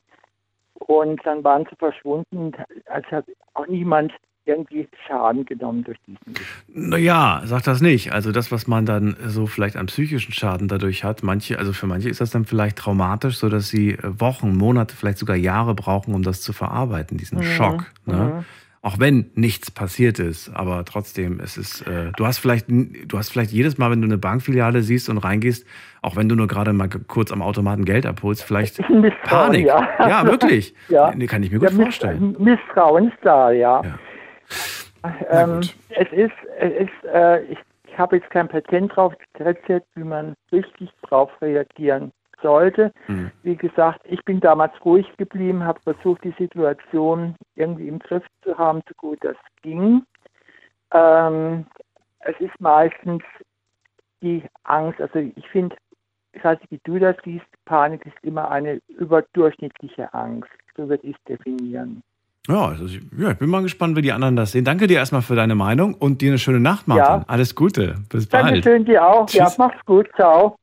Und 0.75 1.21
dann 1.25 1.43
waren 1.45 1.67
sie 1.69 1.77
verschwunden. 1.77 2.53
Es 2.85 3.05
hat 3.11 3.25
auch 3.55 3.67
niemand 3.67 4.13
irgendwie 4.45 4.89
Schaden 5.07 5.45
genommen 5.45 5.85
durch 5.85 5.99
diesen. 6.07 6.35
Naja, 6.69 7.43
sag 7.45 7.63
das 7.65 7.81
nicht. 7.81 8.13
Also 8.13 8.33
das, 8.33 8.53
was 8.53 8.67
man 8.67 8.87
dann 8.87 9.17
so 9.27 9.47
vielleicht 9.47 9.77
an 9.77 9.87
psychischen 9.87 10.33
Schaden 10.33 10.69
dadurch 10.69 11.05
hat, 11.05 11.23
manche, 11.23 11.59
also 11.59 11.73
für 11.73 11.87
manche 11.87 12.09
ist 12.09 12.21
das 12.21 12.31
dann 12.31 12.45
vielleicht 12.45 12.77
traumatisch, 12.79 13.37
sodass 13.37 13.69
sie 13.69 13.97
Wochen, 14.03 14.57
Monate, 14.57 14.97
vielleicht 14.97 15.19
sogar 15.19 15.37
Jahre 15.37 15.75
brauchen, 15.75 16.15
um 16.15 16.23
das 16.23 16.41
zu 16.41 16.53
verarbeiten, 16.53 17.19
diesen 17.19 17.39
mhm. 17.39 17.43
Schock. 17.45 17.93
Ne? 18.07 18.17
Mhm 18.17 18.45
auch 18.85 18.99
wenn 18.99 19.31
nichts 19.37 19.71
passiert 19.71 20.19
ist, 20.19 20.49
aber 20.53 20.85
trotzdem, 20.85 21.39
es 21.39 21.57
ist, 21.57 21.83
äh, 21.83 22.11
du 22.17 22.27
hast 22.27 22.39
vielleicht, 22.39 22.67
du 22.69 23.17
hast 23.17 23.31
vielleicht 23.31 23.53
jedes 23.53 23.79
Mal, 23.79 23.93
wenn 23.93 24.01
du 24.01 24.09
eine 24.09 24.19
Bankfiliale 24.19 24.83
siehst 24.83 25.09
und 25.09 25.19
reingehst, 25.19 25.65
auch 26.03 26.17
wenn 26.17 26.29
du 26.29 26.35
nur 26.35 26.49
gerade 26.49 26.73
mal 26.73 26.89
kurz 26.89 27.31
am 27.31 27.43
Automaten 27.43 27.85
Geld 27.85 28.07
abholst, 28.07 28.43
vielleicht 28.43 28.83
Panik. 29.23 29.67
Ja, 29.67 29.89
ja 30.01 30.27
wirklich. 30.27 30.75
ja. 30.89 31.15
Nee, 31.15 31.27
kann 31.27 31.45
ich 31.45 31.53
mir 31.53 31.61
gut 31.61 31.71
ja, 31.71 31.77
vorstellen. 31.77 32.35
Misstrauen 32.41 33.09
ist 33.09 33.19
da, 33.23 33.53
ja. 33.53 33.83
ja. 33.85 33.99
Ähm, 35.31 35.61
es 35.91 36.13
ist, 36.13 36.33
es 36.59 36.73
ist 36.89 37.05
äh, 37.13 37.43
ich, 37.45 37.59
ich 37.87 37.99
habe 37.99 38.17
jetzt 38.17 38.31
kein 38.31 38.49
Patent 38.49 38.95
drauf, 38.95 39.15
Rezept, 39.39 39.87
wie 39.95 40.05
man 40.05 40.35
richtig 40.53 40.91
drauf 41.03 41.31
reagieren 41.41 42.13
sollte. 42.43 42.93
Mhm. 43.09 43.31
Wie 43.43 43.57
gesagt, 43.57 44.01
ich 44.05 44.23
bin 44.25 44.41
damals 44.41 44.73
ruhig 44.85 45.07
geblieben, 45.17 45.65
habe 45.65 45.81
versucht, 45.81 46.25
die 46.25 46.35
Situation 46.39 47.35
irgendwie 47.55 47.89
im 47.89 47.99
Griff 47.99 48.25
zu 48.43 48.57
haben, 48.57 48.83
so 48.89 48.95
gut 48.97 49.19
das 49.23 49.37
ging. 49.63 50.03
Ähm, 50.93 51.67
es 52.21 52.39
ist 52.41 52.61
meistens 52.61 53.23
die 54.23 54.45
Angst, 54.65 55.01
also 55.01 55.19
ich 55.19 55.49
finde, 55.49 55.77
ich 56.33 56.43
weiß 56.43 56.59
nicht, 56.61 56.71
wie 56.71 56.81
du 56.85 56.99
das 56.99 57.17
siehst, 57.25 57.47
Panik 57.65 58.07
ist 58.07 58.17
immer 58.23 58.51
eine 58.51 58.81
überdurchschnittliche 58.89 60.13
Angst. 60.15 60.51
So 60.77 60.89
würde 60.89 61.07
ich 61.07 61.17
es 61.17 61.25
definieren. 61.25 62.03
Ja, 62.49 62.67
also 62.67 62.87
ich, 62.87 63.01
ja, 63.17 63.31
ich 63.31 63.39
bin 63.39 63.49
mal 63.49 63.63
gespannt, 63.63 63.97
wie 63.97 64.03
die 64.03 64.13
anderen 64.13 64.35
das 64.35 64.51
sehen. 64.51 64.65
Danke 64.65 64.89
dir 64.89 64.97
erstmal 64.97 65.23
für 65.23 65.37
deine 65.37 65.55
Meinung 65.55 65.95
und 65.95 66.23
dir 66.23 66.33
eine 66.33 66.39
schöne 66.39 66.59
Nacht, 66.59 66.89
Martin. 66.89 67.21
Ja. 67.21 67.25
Alles 67.29 67.55
Gute. 67.55 67.99
Bis 68.09 68.27
bald. 68.27 68.47
Dankeschön 68.47 68.85
dir 68.85 69.07
auch. 69.07 69.27
Tschüss. 69.27 69.39
Ja, 69.39 69.53
mach's 69.59 69.79
gut. 69.87 70.09
Ciao. 70.17 70.57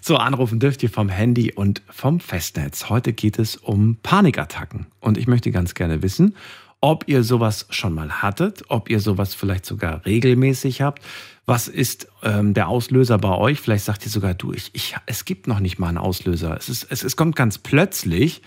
So, 0.00 0.16
anrufen 0.16 0.58
dürft 0.58 0.82
ihr 0.82 0.90
vom 0.90 1.08
Handy 1.08 1.52
und 1.52 1.82
vom 1.88 2.18
Festnetz. 2.18 2.88
Heute 2.88 3.12
geht 3.12 3.38
es 3.38 3.54
um 3.56 3.96
Panikattacken. 4.02 4.86
Und 4.98 5.18
ich 5.18 5.28
möchte 5.28 5.52
ganz 5.52 5.74
gerne 5.74 6.02
wissen, 6.02 6.34
ob 6.80 7.04
ihr 7.06 7.22
sowas 7.22 7.66
schon 7.70 7.94
mal 7.94 8.22
hattet, 8.22 8.64
ob 8.68 8.90
ihr 8.90 8.98
sowas 8.98 9.32
vielleicht 9.34 9.66
sogar 9.66 10.04
regelmäßig 10.04 10.82
habt. 10.82 11.00
Was 11.46 11.68
ist 11.68 12.08
ähm, 12.24 12.54
der 12.54 12.66
Auslöser 12.68 13.18
bei 13.18 13.36
euch? 13.36 13.60
Vielleicht 13.60 13.84
sagt 13.84 14.04
ihr 14.04 14.10
sogar, 14.10 14.34
du, 14.34 14.52
ich, 14.52 14.70
ich, 14.72 14.96
es 15.06 15.24
gibt 15.24 15.46
noch 15.46 15.60
nicht 15.60 15.78
mal 15.78 15.88
einen 15.88 15.98
Auslöser. 15.98 16.56
Es, 16.56 16.68
ist, 16.68 16.88
es, 16.90 17.04
es 17.04 17.16
kommt 17.16 17.36
ganz 17.36 17.58
plötzlich 17.58 18.42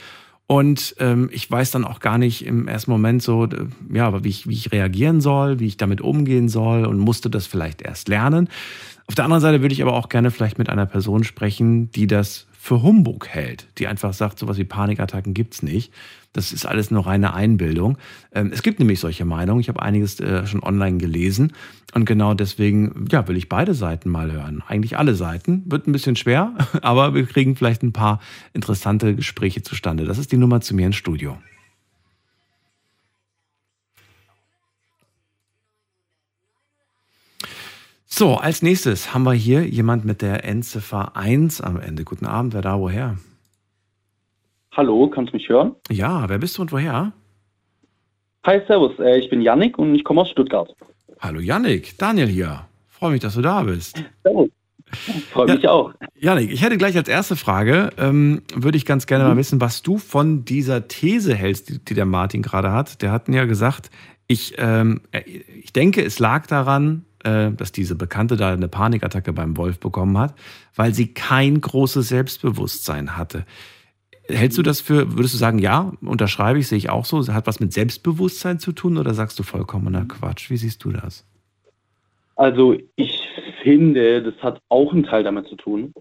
und 0.53 0.95
ähm, 0.99 1.29
ich 1.31 1.49
weiß 1.49 1.71
dann 1.71 1.83
auch 1.83 1.99
gar 1.99 2.19
nicht 2.19 2.45
im 2.45 2.67
ersten 2.67 2.91
Moment 2.91 3.23
so, 3.23 3.49
ja, 3.91 4.23
wie 4.23 4.29
ich, 4.29 4.47
wie 4.47 4.53
ich 4.53 4.71
reagieren 4.71 5.19
soll, 5.19 5.59
wie 5.59 5.65
ich 5.65 5.77
damit 5.77 5.99
umgehen 5.99 6.47
soll 6.47 6.85
und 6.85 6.99
musste 6.99 7.31
das 7.31 7.47
vielleicht 7.47 7.81
erst 7.81 8.07
lernen. 8.07 8.47
Auf 9.07 9.15
der 9.15 9.25
anderen 9.25 9.41
Seite 9.41 9.63
würde 9.63 9.73
ich 9.73 9.81
aber 9.81 9.93
auch 9.93 10.09
gerne 10.09 10.29
vielleicht 10.29 10.59
mit 10.59 10.69
einer 10.69 10.85
Person 10.85 11.23
sprechen, 11.23 11.89
die 11.93 12.05
das 12.05 12.45
für 12.63 12.81
Humbug 12.81 13.27
hält, 13.27 13.67
die 13.77 13.87
einfach 13.87 14.13
sagt, 14.13 14.39
sowas 14.39 14.57
wie 14.57 14.63
Panikattacken 14.63 15.33
gibt's 15.33 15.63
nicht. 15.63 15.91
Das 16.31 16.53
ist 16.53 16.65
alles 16.65 16.91
nur 16.91 17.05
reine 17.05 17.33
Einbildung. 17.33 17.97
Ähm, 18.31 18.51
es 18.53 18.63
gibt 18.63 18.79
nämlich 18.79 19.01
solche 19.01 19.25
Meinungen. 19.25 19.59
Ich 19.59 19.67
habe 19.67 19.81
einiges 19.81 20.21
äh, 20.21 20.47
schon 20.47 20.63
online 20.63 20.97
gelesen. 20.97 21.51
Und 21.93 22.05
genau 22.05 22.33
deswegen, 22.33 23.05
ja, 23.11 23.27
will 23.27 23.35
ich 23.35 23.49
beide 23.49 23.73
Seiten 23.73 24.09
mal 24.09 24.31
hören. 24.31 24.63
Eigentlich 24.65 24.97
alle 24.97 25.13
Seiten. 25.13 25.63
Wird 25.65 25.87
ein 25.87 25.91
bisschen 25.91 26.15
schwer, 26.15 26.53
aber 26.81 27.13
wir 27.13 27.25
kriegen 27.25 27.57
vielleicht 27.57 27.83
ein 27.83 27.91
paar 27.91 28.21
interessante 28.53 29.13
Gespräche 29.13 29.61
zustande. 29.61 30.05
Das 30.05 30.17
ist 30.17 30.31
die 30.31 30.37
Nummer 30.37 30.61
zu 30.61 30.73
mir 30.73 30.87
ins 30.87 30.95
Studio. 30.95 31.37
So, 38.15 38.35
als 38.35 38.61
nächstes 38.61 39.15
haben 39.15 39.23
wir 39.23 39.33
hier 39.33 39.67
jemand 39.67 40.05
mit 40.05 40.21
der 40.21 40.45
Endziffer 40.45 41.17
1 41.17 41.61
am 41.61 41.79
Ende. 41.79 42.03
Guten 42.03 42.27
Abend, 42.27 42.53
wer 42.53 42.61
da, 42.61 42.79
woher? 42.79 43.17
Hallo, 44.73 45.09
kannst 45.09 45.33
du 45.33 45.37
mich 45.37 45.49
hören? 45.49 45.75
Ja, 45.89 46.29
wer 46.29 46.37
bist 46.37 46.55
du 46.55 46.61
und 46.61 46.71
woher? 46.71 47.11
Hi, 48.45 48.61
servus, 48.67 48.91
äh, 48.99 49.17
ich 49.17 49.31
bin 49.31 49.41
Yannick 49.41 49.79
und 49.79 49.95
ich 49.95 50.03
komme 50.03 50.21
aus 50.21 50.29
Stuttgart. 50.29 50.69
Hallo 51.21 51.39
Yannick, 51.39 51.97
Daniel 51.97 52.27
hier. 52.27 52.67
Freue 52.87 53.13
mich, 53.13 53.21
dass 53.21 53.33
du 53.33 53.41
da 53.41 53.63
bist. 53.63 54.03
Servus. 54.21 54.49
Freue 55.31 55.51
mich 55.51 55.63
ja, 55.63 55.71
auch. 55.71 55.91
Yannick, 56.13 56.51
ich 56.51 56.61
hätte 56.61 56.77
gleich 56.77 56.95
als 56.95 57.09
erste 57.09 57.35
Frage, 57.35 57.89
ähm, 57.97 58.43
würde 58.53 58.77
ich 58.77 58.85
ganz 58.85 59.07
gerne 59.07 59.23
mhm. 59.23 59.29
mal 59.31 59.37
wissen, 59.37 59.59
was 59.59 59.81
du 59.81 59.97
von 59.97 60.45
dieser 60.45 60.87
These 60.87 61.33
hältst, 61.33 61.67
die, 61.67 61.83
die 61.83 61.95
der 61.95 62.05
Martin 62.05 62.43
gerade 62.43 62.71
hat. 62.71 63.01
Der 63.01 63.11
hat 63.11 63.27
ja 63.27 63.45
gesagt, 63.45 63.89
ich, 64.27 64.53
ähm, 64.59 65.01
ich 65.63 65.73
denke, 65.73 66.03
es 66.03 66.19
lag 66.19 66.45
daran, 66.45 67.05
äh, 67.07 67.12
dass 67.23 67.71
diese 67.71 67.95
Bekannte 67.95 68.35
da 68.35 68.51
eine 68.51 68.67
Panikattacke 68.67 69.33
beim 69.33 69.55
Wolf 69.57 69.79
bekommen 69.79 70.17
hat, 70.17 70.35
weil 70.75 70.93
sie 70.93 71.13
kein 71.13 71.61
großes 71.61 72.09
Selbstbewusstsein 72.09 73.17
hatte. 73.17 73.45
Hältst 74.27 74.57
du 74.57 74.61
das 74.61 74.79
für, 74.79 75.17
würdest 75.17 75.33
du 75.33 75.37
sagen, 75.37 75.59
ja, 75.59 75.91
unterschreibe 76.01 76.59
ich, 76.59 76.67
sehe 76.67 76.77
ich 76.77 76.89
auch 76.89 77.05
so, 77.05 77.25
hat 77.33 77.47
was 77.47 77.59
mit 77.59 77.73
Selbstbewusstsein 77.73 78.59
zu 78.59 78.71
tun 78.71 78.97
oder 78.97 79.13
sagst 79.13 79.37
du 79.39 79.43
vollkommener 79.43 80.05
Quatsch? 80.05 80.49
Wie 80.49 80.57
siehst 80.57 80.83
du 80.83 80.91
das? 80.91 81.25
Also 82.35 82.75
ich 82.95 83.21
finde, 83.61 84.23
das 84.23 84.35
hat 84.41 84.61
auch 84.69 84.93
einen 84.93 85.03
Teil 85.03 85.23
damit 85.23 85.47
zu 85.47 85.55
tun. 85.55 85.93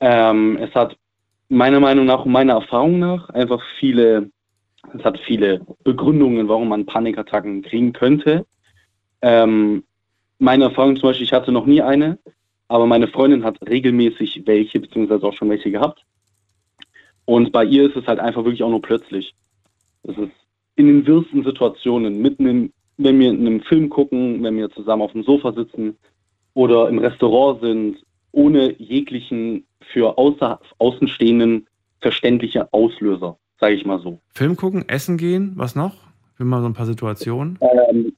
Ähm, 0.00 0.58
es 0.58 0.74
hat 0.74 0.96
meiner 1.48 1.80
Meinung 1.80 2.06
nach 2.06 2.24
und 2.24 2.32
meiner 2.32 2.54
Erfahrung 2.54 2.98
nach 2.98 3.28
einfach 3.30 3.62
viele, 3.78 4.30
es 4.96 5.04
hat 5.04 5.18
viele 5.26 5.60
Begründungen, 5.84 6.48
warum 6.48 6.68
man 6.68 6.86
Panikattacken 6.86 7.62
kriegen 7.62 7.92
könnte. 7.92 8.46
Ähm, 9.20 9.84
meine 10.40 10.64
Erfahrung 10.64 10.96
zum 10.96 11.10
Beispiel, 11.10 11.24
ich 11.24 11.32
hatte 11.32 11.52
noch 11.52 11.66
nie 11.66 11.82
eine, 11.82 12.18
aber 12.68 12.86
meine 12.86 13.08
Freundin 13.08 13.44
hat 13.44 13.58
regelmäßig 13.68 14.42
welche, 14.46 14.80
beziehungsweise 14.80 15.26
auch 15.26 15.34
schon 15.34 15.50
welche 15.50 15.70
gehabt. 15.70 16.04
Und 17.26 17.52
bei 17.52 17.64
ihr 17.64 17.88
ist 17.88 17.96
es 17.96 18.06
halt 18.06 18.18
einfach 18.18 18.44
wirklich 18.44 18.62
auch 18.62 18.70
nur 18.70 18.82
plötzlich. 18.82 19.34
Es 20.02 20.16
ist 20.16 20.32
in 20.76 20.86
den 20.86 21.06
wirsten 21.06 21.44
Situationen, 21.44 22.20
mitten 22.22 22.46
in, 22.46 22.72
wenn 22.96 23.18
wir 23.20 23.30
in 23.30 23.46
einem 23.46 23.60
Film 23.60 23.88
gucken, 23.90 24.42
wenn 24.42 24.56
wir 24.56 24.70
zusammen 24.70 25.02
auf 25.02 25.12
dem 25.12 25.22
Sofa 25.22 25.52
sitzen 25.52 25.96
oder 26.54 26.88
im 26.88 26.98
Restaurant 26.98 27.60
sind, 27.60 27.98
ohne 28.32 28.74
jeglichen 28.80 29.66
für 29.92 30.16
außer, 30.16 30.60
Außenstehenden 30.78 31.66
verständliche 32.00 32.72
Auslöser, 32.72 33.36
sage 33.58 33.74
ich 33.74 33.84
mal 33.84 34.00
so. 34.00 34.20
Film 34.34 34.56
gucken, 34.56 34.88
essen 34.88 35.18
gehen, 35.18 35.52
was 35.56 35.74
noch? 35.74 35.94
Will 36.38 36.46
mal 36.46 36.62
so 36.62 36.66
ein 36.66 36.74
paar 36.74 36.86
Situationen. 36.86 37.58
Ähm, 37.90 38.12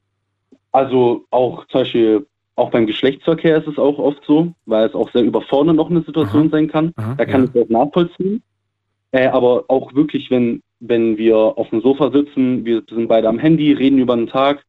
also 0.72 1.24
auch 1.30 1.66
zum 1.66 1.80
Beispiel 1.82 2.26
auch 2.56 2.70
beim 2.70 2.86
Geschlechtsverkehr 2.86 3.58
ist 3.58 3.68
es 3.68 3.78
auch 3.78 3.98
oft 3.98 4.22
so, 4.26 4.52
weil 4.66 4.86
es 4.86 4.94
auch 4.94 5.10
sehr 5.12 5.22
überfordernd 5.22 5.76
noch 5.76 5.90
eine 5.90 6.02
Situation 6.02 6.42
aha, 6.42 6.50
sein 6.50 6.68
kann. 6.68 6.92
Aha, 6.96 7.14
da 7.16 7.24
kann 7.24 7.44
ja. 7.44 7.50
ich 7.54 7.66
auch 7.66 7.70
nachvollziehen. 7.70 8.42
Äh, 9.12 9.28
aber 9.28 9.64
auch 9.68 9.94
wirklich, 9.94 10.30
wenn, 10.30 10.62
wenn 10.80 11.16
wir 11.18 11.36
auf 11.36 11.70
dem 11.70 11.80
Sofa 11.80 12.10
sitzen, 12.10 12.64
wir 12.64 12.82
sind 12.88 13.08
beide 13.08 13.28
am 13.28 13.38
Handy, 13.38 13.72
reden 13.72 13.98
über 13.98 14.16
den 14.16 14.26
Tag 14.26 14.64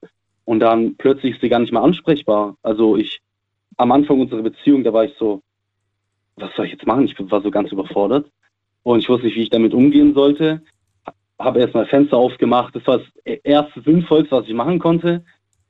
und 0.45 0.59
dann 0.59 0.95
plötzlich 0.95 1.35
ist 1.35 1.41
sie 1.41 1.49
gar 1.49 1.59
nicht 1.59 1.73
mehr 1.73 1.81
ansprechbar. 1.81 2.55
Also 2.61 2.97
ich, 2.97 3.21
am 3.77 3.91
Anfang 3.91 4.21
unserer 4.21 4.41
Beziehung, 4.41 4.83
da 4.83 4.93
war 4.93 5.05
ich 5.05 5.13
so, 5.17 5.41
was 6.35 6.53
soll 6.55 6.65
ich 6.65 6.73
jetzt 6.73 6.85
machen? 6.85 7.05
Ich 7.05 7.15
war 7.31 7.41
so 7.41 7.51
ganz 7.51 7.71
überfordert 7.71 8.29
und 8.83 8.99
ich 8.99 9.09
wusste 9.09 9.25
nicht, 9.25 9.35
wie 9.35 9.43
ich 9.43 9.49
damit 9.49 9.73
umgehen 9.73 10.13
sollte. 10.13 10.61
Habe 11.39 11.59
erstmal 11.59 11.85
Fenster 11.85 12.17
aufgemacht. 12.17 12.75
Das 12.75 12.85
war 12.87 12.99
das 12.99 13.07
erste 13.43 13.81
Sinnvollste, 13.81 14.35
was 14.35 14.47
ich 14.47 14.53
machen 14.53 14.79
konnte. 14.79 15.23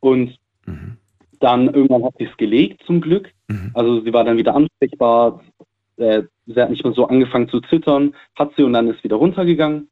Und 0.04 0.38
mhm. 0.66 0.98
dann 1.39 1.74
irgendwann 1.74 2.04
hat 2.04 2.16
sie 2.18 2.26
es 2.26 2.36
gelegt, 2.36 2.84
zum 2.86 3.00
Glück. 3.00 3.32
Mhm. 3.48 3.72
Also 3.74 4.02
sie 4.02 4.12
war 4.12 4.26
dann 4.26 4.36
wieder 4.36 4.54
ansprechbar. 4.54 5.42
Äh, 5.96 6.24
sie 6.46 6.62
hat 6.62 6.70
nicht 6.70 6.84
mehr 6.84 6.92
so 6.92 7.08
angefangen 7.08 7.48
zu 7.48 7.62
zittern, 7.62 8.13
hat 8.36 8.52
sie 8.58 8.63
und 8.63 8.74
dann 8.74 8.89
ist 8.89 9.02
wieder 9.06 9.16
runtergegangen. 9.16 9.88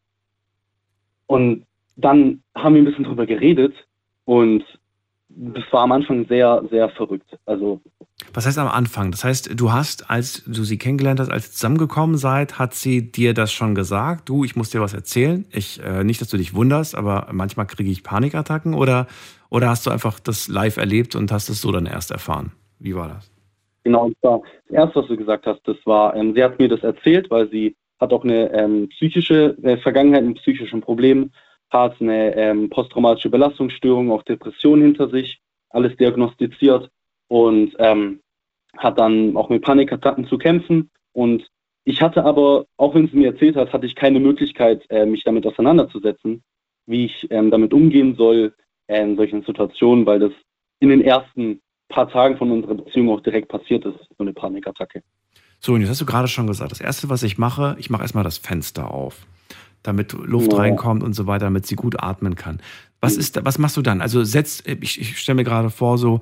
Und 1.27 1.65
dann 1.95 2.43
haben 2.55 2.75
wir 2.75 2.81
ein 2.81 2.85
bisschen 2.85 3.05
drüber 3.05 3.25
geredet 3.25 3.73
und 4.25 4.65
das 5.29 5.63
war 5.71 5.83
am 5.83 5.93
Anfang 5.93 6.27
sehr, 6.27 6.61
sehr 6.69 6.89
verrückt. 6.89 7.37
Also 7.45 7.79
was 8.33 8.45
heißt 8.45 8.57
am 8.57 8.67
Anfang? 8.67 9.11
Das 9.11 9.23
heißt, 9.23 9.59
du 9.59 9.71
hast, 9.71 10.09
als 10.09 10.43
du 10.45 10.63
sie 10.63 10.77
kennengelernt 10.77 11.19
hast, 11.19 11.29
als 11.29 11.47
ihr 11.47 11.51
zusammengekommen 11.51 12.17
seid, 12.17 12.59
hat 12.59 12.73
sie 12.73 13.11
dir 13.11 13.33
das 13.33 13.51
schon 13.51 13.75
gesagt? 13.75 14.29
Du, 14.29 14.43
ich 14.43 14.55
muss 14.55 14.69
dir 14.69 14.81
was 14.81 14.93
erzählen. 14.93 15.45
Ich, 15.51 15.81
äh, 15.83 16.03
nicht, 16.03 16.21
dass 16.21 16.29
du 16.29 16.37
dich 16.37 16.53
wunderst, 16.53 16.95
aber 16.95 17.27
manchmal 17.31 17.67
kriege 17.67 17.89
ich 17.89 18.03
Panikattacken 18.03 18.73
oder, 18.73 19.07
oder 19.49 19.69
hast 19.69 19.85
du 19.85 19.91
einfach 19.91 20.19
das 20.19 20.47
live 20.47 20.77
erlebt 20.77 21.15
und 21.15 21.31
hast 21.31 21.49
es 21.49 21.61
so 21.61 21.71
dann 21.71 21.85
erst 21.85 22.11
erfahren? 22.11 22.51
Wie 22.79 22.95
war 22.95 23.07
das? 23.07 23.31
Genau, 23.83 24.11
das 24.21 24.41
erste, 24.69 24.99
was 25.01 25.07
du 25.07 25.17
gesagt 25.17 25.45
hast, 25.45 25.61
das 25.67 25.77
war, 25.85 26.15
ähm, 26.15 26.33
sie 26.33 26.43
hat 26.43 26.59
mir 26.59 26.69
das 26.69 26.83
erzählt, 26.83 27.29
weil 27.31 27.49
sie 27.49 27.75
hat 27.99 28.13
auch 28.13 28.23
eine 28.23 28.51
ähm, 28.53 28.89
psychische 28.89 29.57
äh, 29.63 29.77
Vergangenheit, 29.77 30.23
ein 30.23 30.35
psychisches 30.35 30.79
Problem, 30.81 31.31
hat 31.69 31.99
eine 31.99 32.35
ähm, 32.35 32.69
posttraumatische 32.69 33.29
Belastungsstörung, 33.29 34.11
auch 34.11 34.23
Depression 34.23 34.81
hinter 34.81 35.09
sich, 35.09 35.39
alles 35.69 35.95
diagnostiziert 35.97 36.89
und 37.31 37.73
ähm, 37.79 38.19
hat 38.77 38.99
dann 38.99 39.37
auch 39.37 39.47
mit 39.47 39.63
Panikattacken 39.63 40.27
zu 40.27 40.37
kämpfen. 40.37 40.89
Und 41.13 41.47
ich 41.85 42.01
hatte 42.01 42.25
aber, 42.25 42.65
auch 42.75 42.93
wenn 42.93 43.07
sie 43.07 43.15
mir 43.15 43.31
erzählt 43.31 43.55
hat, 43.55 43.71
hatte 43.71 43.85
ich 43.85 43.95
keine 43.95 44.19
Möglichkeit, 44.19 44.83
äh, 44.89 45.05
mich 45.05 45.23
damit 45.23 45.47
auseinanderzusetzen, 45.47 46.43
wie 46.87 47.05
ich 47.05 47.27
ähm, 47.31 47.49
damit 47.49 47.73
umgehen 47.73 48.15
soll, 48.15 48.53
äh, 48.87 49.01
in 49.01 49.15
solchen 49.15 49.43
Situationen, 49.43 50.05
weil 50.05 50.19
das 50.19 50.33
in 50.81 50.89
den 50.89 50.99
ersten 50.99 51.61
paar 51.87 52.09
Tagen 52.09 52.37
von 52.37 52.51
unserer 52.51 52.75
Beziehung 52.75 53.09
auch 53.09 53.21
direkt 53.21 53.47
passiert 53.47 53.85
ist, 53.85 53.97
so 54.17 54.23
eine 54.25 54.33
Panikattacke. 54.33 55.01
So, 55.61 55.71
und 55.71 55.79
jetzt 55.79 55.89
hast 55.89 56.01
du 56.01 56.05
gerade 56.05 56.27
schon 56.27 56.47
gesagt, 56.47 56.71
das 56.71 56.81
Erste, 56.81 57.07
was 57.07 57.23
ich 57.23 57.37
mache, 57.37 57.77
ich 57.79 57.89
mache 57.89 58.01
erstmal 58.01 58.25
das 58.25 58.39
Fenster 58.39 58.91
auf, 58.91 59.25
damit 59.83 60.11
Luft 60.11 60.51
ja. 60.51 60.59
reinkommt 60.59 61.01
und 61.01 61.13
so 61.13 61.27
weiter, 61.27 61.45
damit 61.45 61.65
sie 61.65 61.75
gut 61.75 62.03
atmen 62.03 62.35
kann. 62.35 62.61
Was, 62.99 63.15
ist, 63.15 63.43
was 63.45 63.57
machst 63.57 63.77
du 63.77 63.81
dann? 63.81 64.01
Also 64.01 64.23
setzt, 64.23 64.67
ich, 64.67 64.99
ich 64.99 65.17
stelle 65.17 65.37
mir 65.37 65.43
gerade 65.43 65.69
vor, 65.69 65.97
so, 65.97 66.19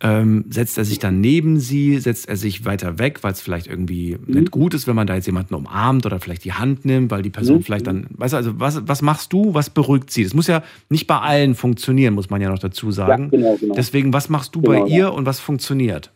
ähm, 0.00 0.44
setzt 0.48 0.78
er 0.78 0.84
sich 0.84 0.98
dann 0.98 1.20
neben 1.20 1.58
sie, 1.58 1.98
setzt 1.98 2.28
er 2.28 2.36
sich 2.36 2.64
weiter 2.64 2.98
weg, 2.98 3.22
weil 3.22 3.32
es 3.32 3.40
vielleicht 3.40 3.66
irgendwie 3.66 4.16
mhm. 4.16 4.40
nicht 4.40 4.50
gut 4.50 4.74
ist, 4.74 4.86
wenn 4.86 4.94
man 4.94 5.06
da 5.06 5.14
jetzt 5.14 5.26
jemanden 5.26 5.54
umarmt 5.54 6.06
oder 6.06 6.20
vielleicht 6.20 6.44
die 6.44 6.52
Hand 6.52 6.84
nimmt, 6.84 7.10
weil 7.10 7.22
die 7.22 7.30
Person 7.30 7.58
mhm. 7.58 7.62
vielleicht 7.62 7.86
dann, 7.86 8.06
weißt 8.10 8.32
du, 8.32 8.36
also 8.36 8.60
was, 8.60 8.86
was 8.86 9.02
machst 9.02 9.32
du, 9.32 9.54
was 9.54 9.70
beruhigt 9.70 10.10
sie? 10.10 10.22
Das 10.22 10.34
muss 10.34 10.46
ja 10.46 10.62
nicht 10.88 11.06
bei 11.06 11.18
allen 11.18 11.54
funktionieren, 11.54 12.14
muss 12.14 12.30
man 12.30 12.40
ja 12.40 12.48
noch 12.48 12.60
dazu 12.60 12.92
sagen. 12.92 13.24
Ja, 13.24 13.38
genau, 13.38 13.56
genau. 13.56 13.74
Deswegen, 13.74 14.12
was 14.12 14.28
machst 14.28 14.54
du 14.54 14.60
genau, 14.60 14.84
bei 14.84 14.88
ihr 14.88 14.98
ja. 14.98 15.08
und 15.08 15.26
was 15.26 15.40
funktioniert? 15.40 16.12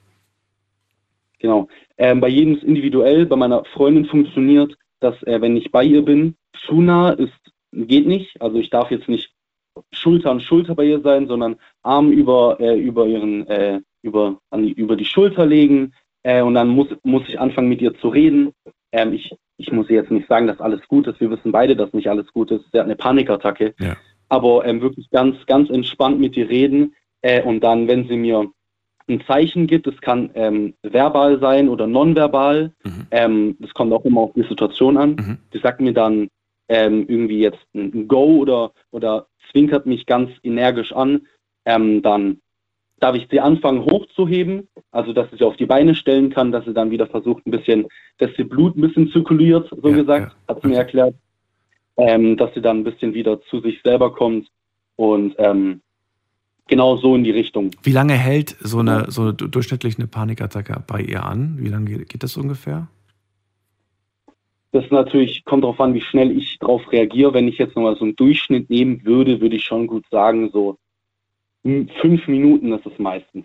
Genau. 1.40 1.66
Ähm, 1.98 2.20
bei 2.20 2.28
jedem 2.28 2.56
ist 2.56 2.62
individuell, 2.62 3.26
bei 3.26 3.36
meiner 3.36 3.64
Freundin 3.74 4.06
funktioniert, 4.06 4.76
dass 5.00 5.20
äh, 5.24 5.40
wenn 5.40 5.56
ich 5.56 5.72
bei 5.72 5.82
ihr 5.82 6.02
bin, 6.02 6.36
zu 6.66 6.80
nah 6.80 7.10
ist, 7.10 7.32
geht 7.72 8.06
nicht. 8.06 8.40
Also 8.40 8.58
ich 8.58 8.70
darf 8.70 8.92
jetzt 8.92 9.08
nicht 9.08 9.31
Schulter 9.92 10.30
an 10.30 10.40
Schulter 10.40 10.74
bei 10.74 10.84
ihr 10.84 11.00
sein, 11.00 11.26
sondern 11.26 11.56
Arm 11.82 12.12
über, 12.12 12.58
äh, 12.60 12.78
über 12.78 13.06
ihren, 13.06 13.46
äh, 13.46 13.80
über, 14.02 14.38
an 14.50 14.62
die, 14.64 14.72
über 14.72 14.96
die 14.96 15.04
Schulter 15.04 15.46
legen 15.46 15.94
äh, 16.22 16.42
und 16.42 16.54
dann 16.54 16.68
muss, 16.68 16.88
muss 17.02 17.28
ich 17.28 17.38
anfangen 17.38 17.68
mit 17.68 17.80
ihr 17.80 17.94
zu 17.94 18.08
reden. 18.08 18.52
Ähm, 18.92 19.12
ich, 19.12 19.34
ich 19.56 19.72
muss 19.72 19.88
ihr 19.88 19.96
jetzt 19.96 20.10
nicht 20.10 20.28
sagen, 20.28 20.46
dass 20.46 20.60
alles 20.60 20.86
gut 20.88 21.06
ist. 21.06 21.20
Wir 21.20 21.30
wissen 21.30 21.52
beide, 21.52 21.76
dass 21.76 21.92
nicht 21.92 22.08
alles 22.08 22.32
gut 22.32 22.50
ist. 22.50 22.64
Sie 22.72 22.78
hat 22.78 22.86
eine 22.86 22.96
Panikattacke. 22.96 23.74
Ja. 23.80 23.96
Aber 24.28 24.64
ähm, 24.64 24.80
wirklich 24.80 25.10
ganz, 25.10 25.36
ganz 25.46 25.70
entspannt 25.70 26.18
mit 26.18 26.36
ihr 26.36 26.48
reden 26.48 26.94
äh, 27.22 27.42
und 27.42 27.60
dann, 27.60 27.88
wenn 27.88 28.08
sie 28.08 28.16
mir 28.16 28.50
ein 29.08 29.22
Zeichen 29.26 29.66
gibt, 29.66 29.86
es 29.86 30.00
kann 30.00 30.30
ähm, 30.34 30.74
verbal 30.82 31.40
sein 31.40 31.68
oder 31.68 31.86
nonverbal, 31.86 32.72
mhm. 32.84 33.06
ähm, 33.10 33.56
das 33.58 33.74
kommt 33.74 33.92
auch 33.92 34.04
immer 34.04 34.22
auf 34.22 34.32
die 34.34 34.44
Situation 34.44 34.96
an. 34.96 35.10
Mhm. 35.10 35.38
Sie 35.52 35.58
sagt 35.58 35.80
mir 35.80 35.92
dann 35.92 36.28
ähm, 36.68 37.04
irgendwie 37.08 37.40
jetzt 37.40 37.60
ein 37.74 38.08
Go 38.08 38.38
oder, 38.38 38.72
oder 38.90 39.26
zwinkert 39.52 39.86
mich 39.86 40.06
ganz 40.06 40.30
energisch 40.42 40.92
an, 40.92 41.22
ähm, 41.64 42.02
dann 42.02 42.40
darf 42.98 43.16
ich 43.16 43.26
sie 43.30 43.40
anfangen 43.40 43.84
hochzuheben, 43.84 44.68
also 44.90 45.12
dass 45.12 45.32
ich 45.32 45.38
sie 45.38 45.44
auf 45.44 45.56
die 45.56 45.66
Beine 45.66 45.94
stellen 45.94 46.30
kann, 46.30 46.52
dass 46.52 46.64
sie 46.64 46.74
dann 46.74 46.90
wieder 46.90 47.06
versucht 47.06 47.46
ein 47.46 47.50
bisschen, 47.50 47.86
dass 48.18 48.30
ihr 48.38 48.48
Blut 48.48 48.76
ein 48.76 48.80
bisschen 48.80 49.10
zirkuliert, 49.10 49.68
so 49.70 49.88
ja, 49.88 49.96
gesagt, 49.96 50.32
ja. 50.32 50.54
hat 50.54 50.62
sie 50.62 50.68
mir 50.68 50.76
erklärt, 50.76 51.14
ähm, 51.96 52.36
dass 52.36 52.54
sie 52.54 52.62
dann 52.62 52.78
ein 52.78 52.84
bisschen 52.84 53.12
wieder 53.12 53.40
zu 53.42 53.60
sich 53.60 53.80
selber 53.82 54.12
kommt 54.12 54.48
und 54.96 55.34
ähm, 55.38 55.80
genau 56.68 56.96
so 56.96 57.16
in 57.16 57.24
die 57.24 57.32
Richtung. 57.32 57.70
Wie 57.82 57.92
lange 57.92 58.14
hält 58.14 58.56
so 58.60 58.78
eine, 58.78 59.10
so 59.10 59.22
eine 59.22 59.34
durchschnittlich 59.34 59.98
eine 59.98 60.06
Panikattacke 60.06 60.82
bei 60.86 61.00
ihr 61.00 61.24
an? 61.24 61.56
Wie 61.58 61.68
lange 61.68 62.04
geht 62.04 62.22
das 62.22 62.36
ungefähr? 62.36 62.88
Das 64.72 64.84
natürlich 64.90 65.44
kommt 65.44 65.64
darauf 65.64 65.80
an, 65.80 65.94
wie 65.94 66.00
schnell 66.00 66.36
ich 66.36 66.58
darauf 66.58 66.90
reagiere. 66.90 67.34
Wenn 67.34 67.46
ich 67.46 67.58
jetzt 67.58 67.76
nochmal 67.76 67.96
so 67.96 68.04
einen 68.04 68.16
Durchschnitt 68.16 68.70
nehmen 68.70 69.04
würde, 69.04 69.40
würde 69.40 69.56
ich 69.56 69.64
schon 69.64 69.86
gut 69.86 70.04
sagen, 70.10 70.50
so 70.50 70.78
fünf 71.62 72.26
Minuten 72.26 72.72
ist 72.72 72.86
es 72.86 72.98
meistens. 72.98 73.44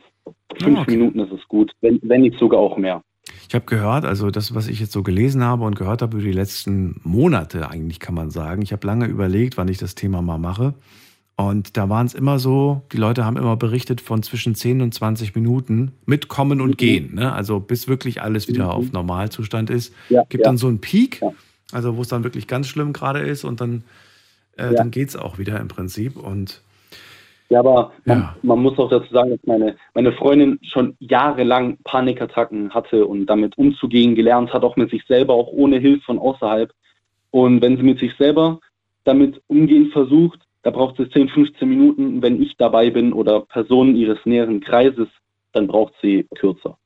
Fünf 0.61 0.79
okay. 0.79 0.91
Minuten 0.91 1.19
ist 1.19 1.31
es 1.31 1.47
gut, 1.47 1.73
wenn, 1.81 1.99
wenn 2.03 2.21
nicht 2.21 2.39
sogar 2.39 2.59
auch 2.59 2.77
mehr. 2.77 3.03
Ich 3.47 3.55
habe 3.55 3.65
gehört, 3.65 4.05
also 4.05 4.31
das, 4.31 4.55
was 4.55 4.67
ich 4.67 4.79
jetzt 4.79 4.93
so 4.93 5.03
gelesen 5.03 5.43
habe 5.43 5.65
und 5.65 5.75
gehört 5.75 6.01
habe 6.01 6.17
über 6.17 6.25
die 6.25 6.33
letzten 6.33 6.99
Monate, 7.03 7.69
eigentlich 7.69 7.99
kann 7.99 8.15
man 8.15 8.29
sagen. 8.29 8.61
Ich 8.61 8.71
habe 8.71 8.87
lange 8.87 9.05
überlegt, 9.05 9.57
wann 9.57 9.67
ich 9.67 9.77
das 9.77 9.95
Thema 9.95 10.21
mal 10.21 10.37
mache. 10.37 10.73
Und 11.39 11.77
da 11.77 11.87
waren 11.87 12.07
es 12.07 12.15
immer 12.15 12.39
so, 12.39 12.81
die 12.91 12.97
Leute 12.97 13.23
haben 13.23 13.37
immer 13.37 13.55
berichtet 13.55 14.01
von 14.01 14.23
zwischen 14.23 14.55
10 14.55 14.81
und 14.81 14.91
20 14.91 15.35
Minuten 15.35 15.91
mit 16.07 16.29
Kommen 16.29 16.61
und 16.61 16.71
mhm. 16.71 16.77
Gehen. 16.77 17.15
Ne? 17.15 17.31
Also 17.31 17.59
bis 17.59 17.87
wirklich 17.87 18.23
alles 18.23 18.47
wieder 18.47 18.65
mhm. 18.65 18.71
auf 18.71 18.91
Normalzustand 18.91 19.69
ist. 19.69 19.93
Ja, 20.09 20.23
Gibt 20.29 20.43
ja. 20.43 20.49
dann 20.49 20.57
so 20.57 20.67
einen 20.67 20.81
Peak, 20.81 21.21
ja. 21.21 21.31
also 21.71 21.95
wo 21.95 22.01
es 22.01 22.07
dann 22.07 22.23
wirklich 22.23 22.47
ganz 22.47 22.67
schlimm 22.67 22.91
gerade 22.91 23.19
ist 23.19 23.43
und 23.43 23.61
dann, 23.61 23.83
äh, 24.57 24.73
dann 24.73 24.89
geht 24.89 25.09
es 25.09 25.15
auch 25.15 25.37
wieder 25.37 25.59
im 25.59 25.67
Prinzip. 25.67 26.17
Und 26.17 26.63
ja, 27.49 27.59
aber 27.59 27.91
man, 28.05 28.29
man, 28.41 28.59
muss 28.59 28.79
auch 28.79 28.89
dazu 28.89 29.13
sagen, 29.13 29.29
dass 29.29 29.39
meine, 29.45 29.75
meine 29.93 30.13
Freundin 30.13 30.59
schon 30.63 30.95
jahrelang 30.99 31.77
Panikattacken 31.83 32.73
hatte 32.73 33.05
und 33.05 33.27
damit 33.27 33.55
umzugehen 33.59 34.15
gelernt 34.15 34.51
hat, 34.53 34.63
auch 34.63 34.75
mit 34.75 34.89
sich 34.89 35.05
selber, 35.05 35.35
auch 35.35 35.49
ohne 35.51 35.77
Hilfe 35.77 36.01
von 36.01 36.17
außerhalb. 36.17 36.73
Und 37.29 37.61
wenn 37.61 37.77
sie 37.77 37.83
mit 37.83 37.99
sich 37.99 38.11
selber 38.17 38.59
damit 39.03 39.39
umgehen 39.47 39.91
versucht, 39.91 40.46
da 40.63 40.71
braucht 40.71 40.97
sie 40.97 41.09
10, 41.09 41.29
15 41.29 41.67
Minuten. 41.67 42.21
Wenn 42.21 42.41
ich 42.41 42.55
dabei 42.57 42.89
bin 42.89 43.13
oder 43.13 43.41
Personen 43.41 43.95
ihres 43.95 44.19
näheren 44.25 44.59
Kreises, 44.61 45.07
dann 45.53 45.67
braucht 45.67 45.93
sie 46.01 46.27
kürzer. 46.35 46.77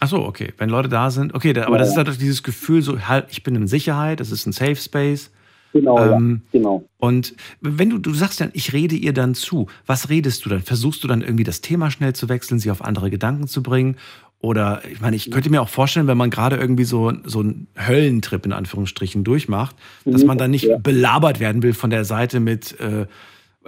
Ach 0.00 0.08
so, 0.08 0.24
okay. 0.24 0.52
Wenn 0.56 0.70
Leute 0.70 0.88
da 0.88 1.10
sind, 1.10 1.34
okay, 1.34 1.52
da, 1.52 1.66
aber 1.66 1.76
ja. 1.76 1.80
das 1.80 1.90
ist 1.90 1.96
halt 1.96 2.20
dieses 2.20 2.42
Gefühl, 2.42 2.80
so, 2.82 2.98
halt, 3.00 3.26
ich 3.30 3.42
bin 3.42 3.54
in 3.54 3.66
Sicherheit, 3.66 4.20
das 4.20 4.32
ist 4.32 4.46
ein 4.46 4.52
Safe 4.52 4.76
Space. 4.76 5.30
Genau, 5.72 5.98
ähm, 5.98 6.42
ja, 6.52 6.58
genau. 6.58 6.84
Und 6.98 7.36
wenn 7.60 7.90
du, 7.90 7.98
du 7.98 8.12
sagst 8.12 8.40
dann, 8.40 8.50
ich 8.54 8.72
rede 8.72 8.96
ihr 8.96 9.12
dann 9.12 9.34
zu, 9.34 9.66
was 9.86 10.08
redest 10.08 10.44
du 10.44 10.48
dann? 10.48 10.62
Versuchst 10.62 11.04
du 11.04 11.08
dann 11.08 11.20
irgendwie 11.20 11.44
das 11.44 11.60
Thema 11.60 11.90
schnell 11.90 12.12
zu 12.14 12.28
wechseln, 12.28 12.58
sie 12.58 12.70
auf 12.70 12.82
andere 12.82 13.10
Gedanken 13.10 13.46
zu 13.46 13.62
bringen? 13.62 13.96
Oder 14.42 14.82
ich 14.90 15.00
meine, 15.00 15.16
ich 15.16 15.30
könnte 15.30 15.50
mir 15.50 15.60
auch 15.60 15.68
vorstellen, 15.68 16.06
wenn 16.06 16.16
man 16.16 16.30
gerade 16.30 16.56
irgendwie 16.56 16.84
so, 16.84 17.12
so 17.24 17.40
einen 17.40 17.66
Höllentrip 17.76 18.46
in 18.46 18.52
Anführungsstrichen 18.52 19.22
durchmacht, 19.22 19.76
dass 20.06 20.24
man 20.24 20.38
dann 20.38 20.50
nicht 20.50 20.64
ja. 20.64 20.78
belabert 20.78 21.40
werden 21.40 21.62
will 21.62 21.74
von 21.74 21.90
der 21.90 22.06
Seite 22.06 22.40
mit, 22.40 22.80
äh, 22.80 23.06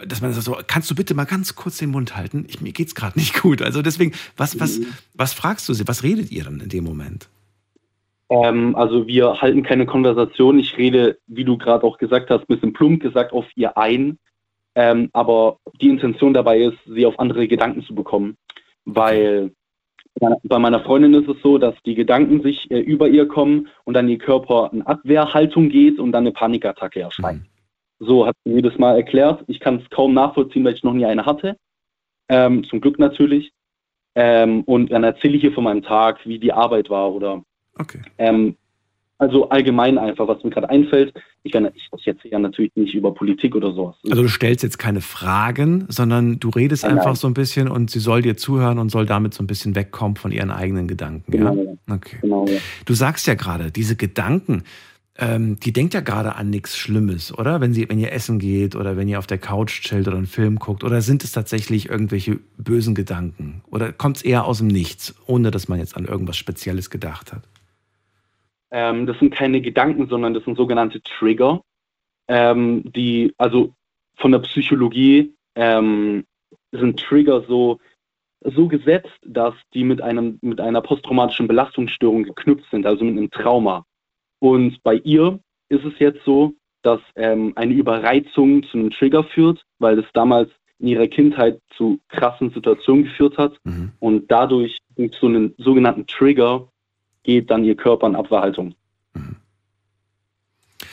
dass 0.07 0.23
man 0.23 0.33
sagt 0.33 0.47
so, 0.47 0.57
kannst 0.67 0.91
du 0.91 0.95
bitte 0.95 1.13
mal 1.15 1.27
ganz 1.27 1.57
kurz 1.57 1.77
den 1.77 1.91
Mund 1.91 2.17
halten? 2.17 2.47
Ich, 2.49 2.63
mir 2.63 2.73
geht's 2.73 2.95
gerade 2.95 3.19
nicht 3.19 3.43
gut. 3.43 3.61
Also 3.61 3.83
deswegen, 3.83 4.13
was, 4.39 4.59
was, 4.61 4.79
mhm. 4.79 4.87
was 5.13 5.35
fragst 5.35 5.69
du 5.69 5.75
sie? 5.75 5.87
Was 5.87 6.03
redet 6.03 6.31
ihr 6.33 6.45
dann 6.45 6.61
in 6.61 6.71
dem 6.71 6.85
Moment? 6.85 7.29
Ähm, 8.31 8.75
also 8.75 9.07
wir 9.07 9.43
halten 9.43 9.63
keine 9.63 9.85
Konversation. 9.85 10.59
Ich 10.59 10.79
rede, 10.79 11.19
wie 11.27 11.45
du 11.45 11.59
gerade 11.59 11.85
auch 11.85 11.99
gesagt 11.99 12.31
hast, 12.31 12.41
ein 12.41 12.47
bisschen 12.55 12.73
plump 12.73 13.03
gesagt 13.03 13.35
auf 13.35 13.45
ihr 13.57 13.77
ein. 13.77 14.19
Ähm, 14.75 15.11
aber 15.13 15.59
die 15.83 15.91
Intention 15.91 16.33
dabei 16.33 16.61
ist, 16.61 16.79
sie 16.87 17.05
auf 17.05 17.19
andere 17.19 17.47
Gedanken 17.47 17.83
zu 17.83 17.95
bekommen. 17.95 18.39
Weil 18.87 19.53
bei 20.21 20.59
meiner 20.59 20.81
Freundin 20.81 21.15
ist 21.15 21.29
es 21.29 21.41
so, 21.43 21.59
dass 21.59 21.75
die 21.85 21.95
Gedanken 21.95 22.43
sich 22.43 22.71
äh, 22.71 22.79
über 22.81 23.09
ihr 23.09 23.27
kommen 23.27 23.69
und 23.85 23.95
dann 23.95 24.09
ihr 24.09 24.19
Körper 24.19 24.71
in 24.73 24.83
Abwehrhaltung 24.83 25.69
geht 25.69 25.99
und 25.99 26.13
dann 26.13 26.25
eine 26.25 26.33
Panikattacke 26.33 27.01
erscheint. 27.01 27.43
Mhm. 27.43 28.07
So 28.07 28.27
hat 28.27 28.37
sie 28.45 28.53
mir 28.53 28.63
das 28.63 28.79
mal 28.79 28.97
erklärt. 28.97 29.45
Ich 29.47 29.61
kann 29.61 29.77
es 29.77 29.91
kaum 29.91 30.13
nachvollziehen, 30.13 30.65
weil 30.65 30.75
ich 30.75 30.83
noch 30.83 30.93
nie 30.93 31.07
eine 31.07 31.25
hatte. 31.25 31.57
Ähm, 32.29 32.65
zum 32.65 32.81
Glück 32.81 32.99
natürlich. 32.99 33.53
Ähm, 34.15 34.63
und 34.65 34.93
dann 34.93 35.05
erzähle 35.05 35.37
ich 35.37 35.41
hier 35.41 35.53
von 35.53 35.65
meinem 35.65 35.83
Tag, 35.83 36.27
wie 36.27 36.39
die 36.39 36.53
Arbeit 36.53 36.91
war 36.91 37.13
oder 37.13 37.43
okay. 37.79 38.03
ähm, 38.19 38.57
also 39.23 39.49
allgemein 39.51 39.99
einfach, 39.99 40.27
was 40.27 40.43
mir 40.43 40.51
gerade 40.51 40.69
einfällt. 40.69 41.15
Ich, 41.45 41.55
ich, 41.55 41.89
ich 41.97 42.07
erzähle 42.07 42.33
ja 42.33 42.39
natürlich 42.41 42.73
nicht 42.75 42.93
über 42.93 43.15
Politik 43.15 43.55
oder 43.55 43.73
sowas. 43.73 43.95
Also 44.11 44.23
du 44.23 44.29
stellst 44.29 44.65
jetzt 44.65 44.79
keine 44.79 45.01
Fragen, 45.01 45.87
sondern 45.89 46.41
du 46.41 46.49
redest 46.49 46.83
nein, 46.83 46.95
einfach 46.95 47.13
nein. 47.13 47.15
so 47.15 47.29
ein 47.29 47.35
bisschen 47.35 47.69
und 47.69 47.89
sie 47.89 48.01
soll 48.01 48.23
dir 48.23 48.37
zuhören 48.37 48.81
und 48.81 48.91
soll 48.91 49.07
damit 49.07 49.33
so 49.33 49.45
ein 49.45 49.47
bisschen 49.47 49.77
wegkommen 49.77 50.17
von 50.17 50.33
ihren 50.33 50.51
eigenen 50.51 50.89
Gedanken. 50.89 51.31
Genau, 51.31 51.55
ja? 51.55 51.95
Okay. 51.95 52.17
Genau, 52.21 52.47
ja. 52.47 52.59
Du 52.85 52.95
sagst 52.95 53.29
ja 53.29 53.35
gerade, 53.35 53.71
diese 53.71 53.95
Gedanken, 53.95 54.65
ähm, 55.19 55.61
die 55.61 55.73
denkt 55.73 55.95
ja 55.95 56.01
gerade 56.01 56.35
an 56.35 56.51
nichts 56.51 56.77
Schlimmes, 56.77 57.37
oder? 57.39 57.61
Wenn, 57.61 57.73
sie, 57.73 57.89
wenn 57.89 58.01
ihr 58.01 58.11
essen 58.11 58.41
geht 58.41 58.75
oder 58.75 58.97
wenn 58.97 59.07
ihr 59.07 59.21
auf 59.21 59.29
der 59.29 59.39
Couch 59.39 59.83
chillt 59.83 60.09
oder 60.09 60.17
einen 60.17 60.27
Film 60.27 60.59
guckt. 60.59 60.83
Oder 60.83 61.01
sind 61.01 61.23
es 61.23 61.31
tatsächlich 61.31 61.89
irgendwelche 61.89 62.41
bösen 62.57 62.97
Gedanken? 62.97 63.63
Oder 63.71 63.93
kommt 63.93 64.17
es 64.17 64.23
eher 64.23 64.47
aus 64.47 64.59
dem 64.59 64.67
Nichts, 64.67 65.15
ohne 65.27 65.53
dass 65.53 65.69
man 65.69 65.79
jetzt 65.79 65.97
an 65.97 66.07
irgendwas 66.07 66.37
Spezielles 66.37 66.91
gedacht 66.91 67.33
hat? 67.33 67.43
Ähm, 68.73 69.07
das 69.07 69.19
sind 69.19 69.35
keine 69.35 69.61
Gedanken, 69.61 70.09
sondern 70.09 70.35
das 70.35 70.45
sind 70.45 70.57
sogenannte 70.57 71.01
Trigger, 71.03 71.63
ähm, 72.29 72.91
die, 72.93 73.35
also 73.37 73.75
von 74.17 74.33
der 74.33 74.39
Psychologie 74.41 75.35
ähm, 75.55 76.25
sind 76.73 76.99
Trigger 76.99 77.43
so, 77.47 77.79
so 78.43 78.69
gesetzt, 78.69 79.19
dass 79.25 79.55
die 79.75 79.85
mit, 79.85 80.01
einem, 80.01 80.39
mit 80.41 80.61
einer 80.61 80.81
posttraumatischen 80.81 81.47
Belastungsstörung 81.47 82.25
geknüpft 82.25 82.71
sind, 82.71 82.87
also 82.87 83.05
mit 83.05 83.19
einem 83.19 83.31
Trauma. 83.31 83.85
Und 84.39 84.83
bei 84.83 84.95
ihr 84.97 85.39
ist 85.69 85.85
es 85.85 85.99
jetzt 85.99 86.25
so, 86.25 86.55
dass 86.83 87.01
ähm, 87.15 87.53
eine 87.55 87.75
Überreizung 87.75 88.65
zu 88.65 88.79
einem 88.79 88.91
Trigger 88.91 89.25
führt, 89.25 89.63
weil 89.79 89.99
es 89.99 90.07
damals 90.15 90.51
in 90.79 90.89
ihrer 90.89 91.07
Kindheit 91.07 91.61
zu 91.77 92.01
krassen 92.09 92.51
Situationen 92.51 93.05
geführt 93.05 93.39
hat 93.39 93.57
mhm. 93.65 93.93
und 94.01 94.31
dadurch 94.31 94.79
durch 94.97 95.15
so 95.21 95.27
einen 95.27 95.55
sogenannten 95.59 96.07
Trigger 96.07 96.69
geht 97.23 97.51
dann 97.51 97.65
ihr 97.65 97.77
Körper 97.77 98.07
in 98.07 98.17
Abwehrhaltung. 98.17 98.75
Mhm. 99.15 99.37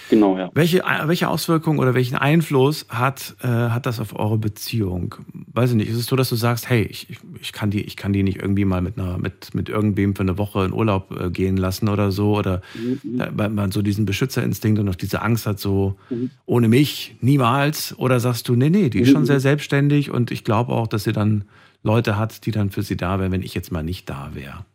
Genau, 0.09 0.37
ja. 0.37 0.49
Welche, 0.55 0.81
welche 1.05 1.29
Auswirkungen 1.29 1.77
oder 1.77 1.93
welchen 1.93 2.15
Einfluss 2.15 2.87
hat, 2.89 3.35
äh, 3.43 3.47
hat 3.47 3.85
das 3.85 3.99
auf 3.99 4.17
eure 4.17 4.39
Beziehung? 4.39 5.15
Weiß 5.53 5.69
ich 5.69 5.75
nicht. 5.75 5.89
Ist 5.89 5.97
es 5.97 6.07
so, 6.07 6.15
dass 6.15 6.29
du 6.29 6.35
sagst, 6.35 6.67
hey, 6.67 6.81
ich, 6.83 7.07
ich, 7.39 7.53
kann, 7.53 7.69
die, 7.69 7.81
ich 7.81 7.95
kann 7.95 8.11
die 8.11 8.23
nicht 8.23 8.37
irgendwie 8.37 8.65
mal 8.65 8.81
mit, 8.81 8.97
einer, 8.97 9.19
mit, 9.19 9.53
mit 9.53 9.69
irgendwem 9.69 10.15
für 10.15 10.23
eine 10.23 10.39
Woche 10.39 10.65
in 10.65 10.73
Urlaub 10.73 11.15
äh, 11.19 11.29
gehen 11.29 11.57
lassen 11.57 11.89
oder 11.89 12.11
so? 12.11 12.35
Oder 12.35 12.63
mhm. 12.73 13.21
weil 13.33 13.49
man 13.49 13.71
so 13.71 13.83
diesen 13.83 14.05
Beschützerinstinkt 14.05 14.79
und 14.79 14.85
noch 14.87 14.95
diese 14.95 15.21
Angst 15.21 15.45
hat, 15.45 15.59
so 15.59 15.95
mhm. 16.09 16.31
ohne 16.47 16.67
mich 16.67 17.15
niemals? 17.21 17.97
Oder 17.99 18.19
sagst 18.19 18.49
du, 18.49 18.55
nee, 18.55 18.71
nee, 18.71 18.89
die 18.89 19.01
ist 19.01 19.11
schon 19.11 19.21
mhm. 19.21 19.27
sehr 19.27 19.39
selbstständig 19.39 20.09
und 20.09 20.31
ich 20.31 20.43
glaube 20.43 20.73
auch, 20.73 20.87
dass 20.87 21.03
sie 21.03 21.13
dann 21.13 21.45
Leute 21.83 22.17
hat, 22.17 22.47
die 22.47 22.51
dann 22.51 22.71
für 22.71 22.81
sie 22.81 22.97
da 22.97 23.19
wären, 23.19 23.31
wenn 23.31 23.43
ich 23.43 23.53
jetzt 23.53 23.71
mal 23.71 23.83
nicht 23.83 24.09
da 24.09 24.31
wäre? 24.33 24.65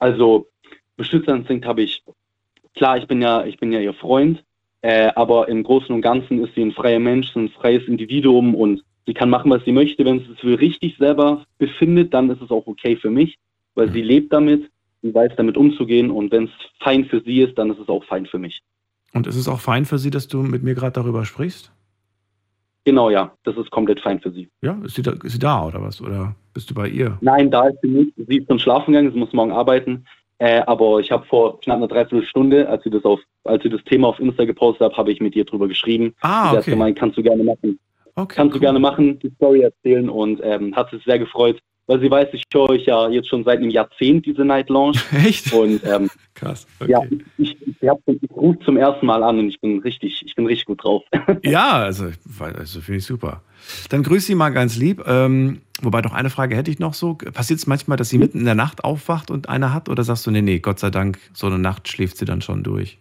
Also 0.00 0.48
Beschützerinstinkt 0.96 1.64
habe 1.64 1.82
ich 1.82 2.02
klar, 2.74 2.98
ich 2.98 3.06
bin 3.06 3.22
ja, 3.22 3.44
ich 3.44 3.58
bin 3.58 3.72
ja 3.72 3.80
ihr 3.80 3.94
Freund, 3.94 4.42
äh, 4.82 5.12
aber 5.14 5.48
im 5.48 5.62
Großen 5.62 5.94
und 5.94 6.02
Ganzen 6.02 6.42
ist 6.42 6.54
sie 6.54 6.62
ein 6.62 6.72
freier 6.72 6.98
Mensch, 6.98 7.34
ein 7.36 7.50
freies 7.50 7.86
Individuum 7.86 8.54
und 8.54 8.82
sie 9.06 9.14
kann 9.14 9.30
machen, 9.30 9.50
was 9.50 9.64
sie 9.64 9.72
möchte. 9.72 10.04
Wenn 10.04 10.20
sie 10.20 10.32
es 10.32 10.40
für 10.40 10.58
richtig 10.58 10.96
selber 10.98 11.44
befindet, 11.58 12.12
dann 12.14 12.30
ist 12.30 12.42
es 12.42 12.50
auch 12.50 12.66
okay 12.66 12.96
für 12.96 13.10
mich, 13.10 13.38
weil 13.74 13.88
mhm. 13.88 13.92
sie 13.92 14.02
lebt 14.02 14.32
damit, 14.32 14.70
sie 15.02 15.14
weiß 15.14 15.32
damit 15.36 15.56
umzugehen 15.56 16.10
und 16.10 16.32
wenn 16.32 16.44
es 16.44 16.50
fein 16.80 17.04
für 17.04 17.20
sie 17.20 17.42
ist, 17.42 17.56
dann 17.58 17.70
ist 17.70 17.78
es 17.78 17.88
auch 17.88 18.04
fein 18.04 18.26
für 18.26 18.38
mich. 18.38 18.62
Und 19.12 19.26
ist 19.26 19.36
es 19.36 19.48
auch 19.48 19.60
fein 19.60 19.84
für 19.84 19.98
sie, 19.98 20.10
dass 20.10 20.28
du 20.28 20.42
mit 20.42 20.62
mir 20.62 20.74
gerade 20.74 20.92
darüber 20.92 21.24
sprichst? 21.24 21.72
Genau, 22.84 23.10
ja, 23.10 23.32
das 23.44 23.56
ist 23.56 23.70
komplett 23.70 24.00
fein 24.00 24.20
für 24.20 24.30
sie. 24.30 24.48
Ja, 24.62 24.78
ist 24.84 24.94
sie, 24.94 25.02
da, 25.02 25.12
ist 25.12 25.32
sie 25.32 25.38
da 25.38 25.66
oder 25.66 25.82
was? 25.82 26.00
Oder 26.00 26.34
bist 26.54 26.70
du 26.70 26.74
bei 26.74 26.88
ihr? 26.88 27.18
Nein, 27.20 27.50
da 27.50 27.68
ist 27.68 27.78
sie 27.82 27.88
nicht. 27.88 28.12
Sie 28.16 28.38
ist 28.38 28.48
schon 28.48 28.58
schlafen 28.58 28.92
gegangen, 28.92 29.12
sie 29.12 29.18
muss 29.18 29.32
morgen 29.32 29.52
arbeiten. 29.52 30.06
Äh, 30.38 30.62
aber 30.66 31.00
ich 31.00 31.10
habe 31.12 31.26
vor 31.26 31.60
knapp 31.60 31.76
einer 31.76 31.88
Dreiviertelstunde, 31.88 32.66
als 32.66 32.84
ich 32.86 32.92
das 32.92 33.04
auf, 33.04 33.20
als 33.44 33.62
ich 33.62 33.70
das 33.70 33.84
Thema 33.84 34.08
auf 34.08 34.18
Insta 34.18 34.46
gepostet 34.46 34.82
habe, 34.82 34.96
habe 34.96 35.12
ich 35.12 35.20
mit 35.20 35.34
dir 35.34 35.44
drüber 35.44 35.68
geschrieben. 35.68 36.14
Ah, 36.22 36.54
okay. 36.54 36.70
gemeint, 36.70 36.98
kannst 36.98 37.18
du 37.18 37.22
gerne 37.22 37.44
machen. 37.44 37.78
Okay, 38.14 38.34
kannst 38.36 38.54
cool. 38.54 38.60
du 38.60 38.60
gerne 38.60 38.78
machen, 38.78 39.18
die 39.18 39.30
Story 39.36 39.60
erzählen 39.60 40.08
und 40.08 40.40
ähm, 40.42 40.74
hat 40.74 40.90
sich 40.90 41.04
sehr 41.04 41.18
gefreut, 41.18 41.60
weil 41.90 42.00
sie 42.00 42.08
weiß, 42.08 42.28
ich 42.34 42.44
höre 42.52 42.70
euch 42.70 42.86
ja 42.86 43.08
jetzt 43.08 43.28
schon 43.28 43.42
seit 43.42 43.58
einem 43.58 43.70
Jahrzehnt 43.70 44.24
diese 44.24 44.44
Night 44.44 44.68
Lounge. 44.68 44.98
Echt? 45.26 45.52
Und 45.52 45.84
ähm, 45.84 46.08
krass. 46.34 46.64
Okay. 46.78 46.92
Ja, 46.92 47.02
ich, 47.36 47.56
ich, 47.60 47.66
ich, 47.66 47.76
ich 48.22 48.30
rufe 48.30 48.60
zum 48.64 48.76
ersten 48.76 49.06
Mal 49.06 49.24
an 49.24 49.40
und 49.40 49.48
ich 49.48 49.60
bin 49.60 49.80
richtig, 49.80 50.22
ich 50.24 50.36
bin 50.36 50.46
richtig 50.46 50.66
gut 50.66 50.84
drauf. 50.84 51.02
ja, 51.42 51.72
also, 51.72 52.10
also 52.38 52.80
finde 52.80 52.98
ich 52.98 53.04
super. 53.04 53.42
Dann 53.88 54.04
grüße 54.04 54.28
Sie 54.28 54.34
mal 54.36 54.50
ganz 54.50 54.76
lieb. 54.76 55.02
Ähm, 55.04 55.62
wobei 55.82 56.00
doch 56.00 56.12
eine 56.12 56.30
Frage 56.30 56.54
hätte 56.54 56.70
ich 56.70 56.78
noch 56.78 56.94
so. 56.94 57.14
Passiert 57.14 57.58
es 57.58 57.66
manchmal, 57.66 57.96
dass 57.96 58.08
sie 58.08 58.18
mitten 58.18 58.38
in 58.38 58.44
der 58.44 58.54
Nacht 58.54 58.84
aufwacht 58.84 59.32
und 59.32 59.48
eine 59.48 59.74
hat? 59.74 59.88
Oder 59.88 60.04
sagst 60.04 60.24
du, 60.28 60.30
nee, 60.30 60.42
nee, 60.42 60.60
Gott 60.60 60.78
sei 60.78 60.90
Dank, 60.90 61.18
so 61.32 61.48
eine 61.48 61.58
Nacht 61.58 61.88
schläft 61.88 62.18
sie 62.18 62.24
dann 62.24 62.40
schon 62.40 62.62
durch? 62.62 62.98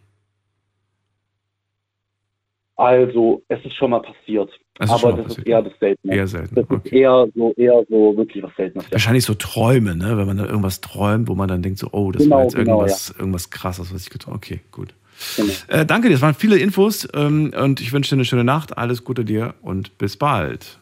Also, 2.79 3.43
es 3.49 3.63
ist 3.65 3.75
schon 3.75 3.91
mal 3.91 4.01
passiert. 4.01 4.49
Das 4.75 4.89
aber 4.89 5.11
das 5.11 5.23
passiert. 5.23 5.39
ist 5.39 5.47
eher 5.47 5.61
das 5.61 5.73
Seltene. 5.81 6.15
Eher 6.15 6.27
selten. 6.27 6.55
Das 6.55 6.63
okay. 6.69 6.81
ist 6.85 6.93
eher 6.93 7.27
so, 7.35 7.53
eher 7.57 7.83
so 7.89 8.15
wirklich 8.15 8.41
was 8.41 8.55
Seltenes. 8.55 8.85
Ja. 8.85 8.91
Wahrscheinlich 8.93 9.25
so 9.25 9.33
Träume, 9.33 9.97
ne? 9.97 10.17
Wenn 10.17 10.25
man 10.25 10.37
dann 10.37 10.47
irgendwas 10.47 10.79
träumt, 10.79 11.27
wo 11.27 11.35
man 11.35 11.49
dann 11.49 11.61
denkt, 11.61 11.79
so, 11.79 11.89
oh, 11.91 12.13
das 12.13 12.23
genau, 12.23 12.37
war 12.37 12.43
jetzt 12.43 12.55
genau, 12.55 12.77
irgendwas, 12.77 13.09
ja. 13.09 13.19
irgendwas 13.19 13.49
krasses, 13.49 13.93
was 13.93 14.03
ich 14.03 14.09
getan 14.09 14.27
habe. 14.27 14.37
Okay, 14.37 14.61
gut. 14.71 14.93
Genau. 15.35 15.51
Äh, 15.67 15.85
danke 15.85 16.07
dir, 16.07 16.13
das 16.13 16.21
waren 16.21 16.33
viele 16.33 16.57
Infos 16.57 17.05
ähm, 17.13 17.53
und 17.61 17.81
ich 17.81 17.91
wünsche 17.91 18.11
dir 18.11 18.15
eine 18.15 18.23
schöne 18.23 18.45
Nacht. 18.45 18.77
Alles 18.77 19.03
Gute 19.03 19.25
dir 19.25 19.55
und 19.61 19.97
bis 19.97 20.15
bald. 20.15 20.79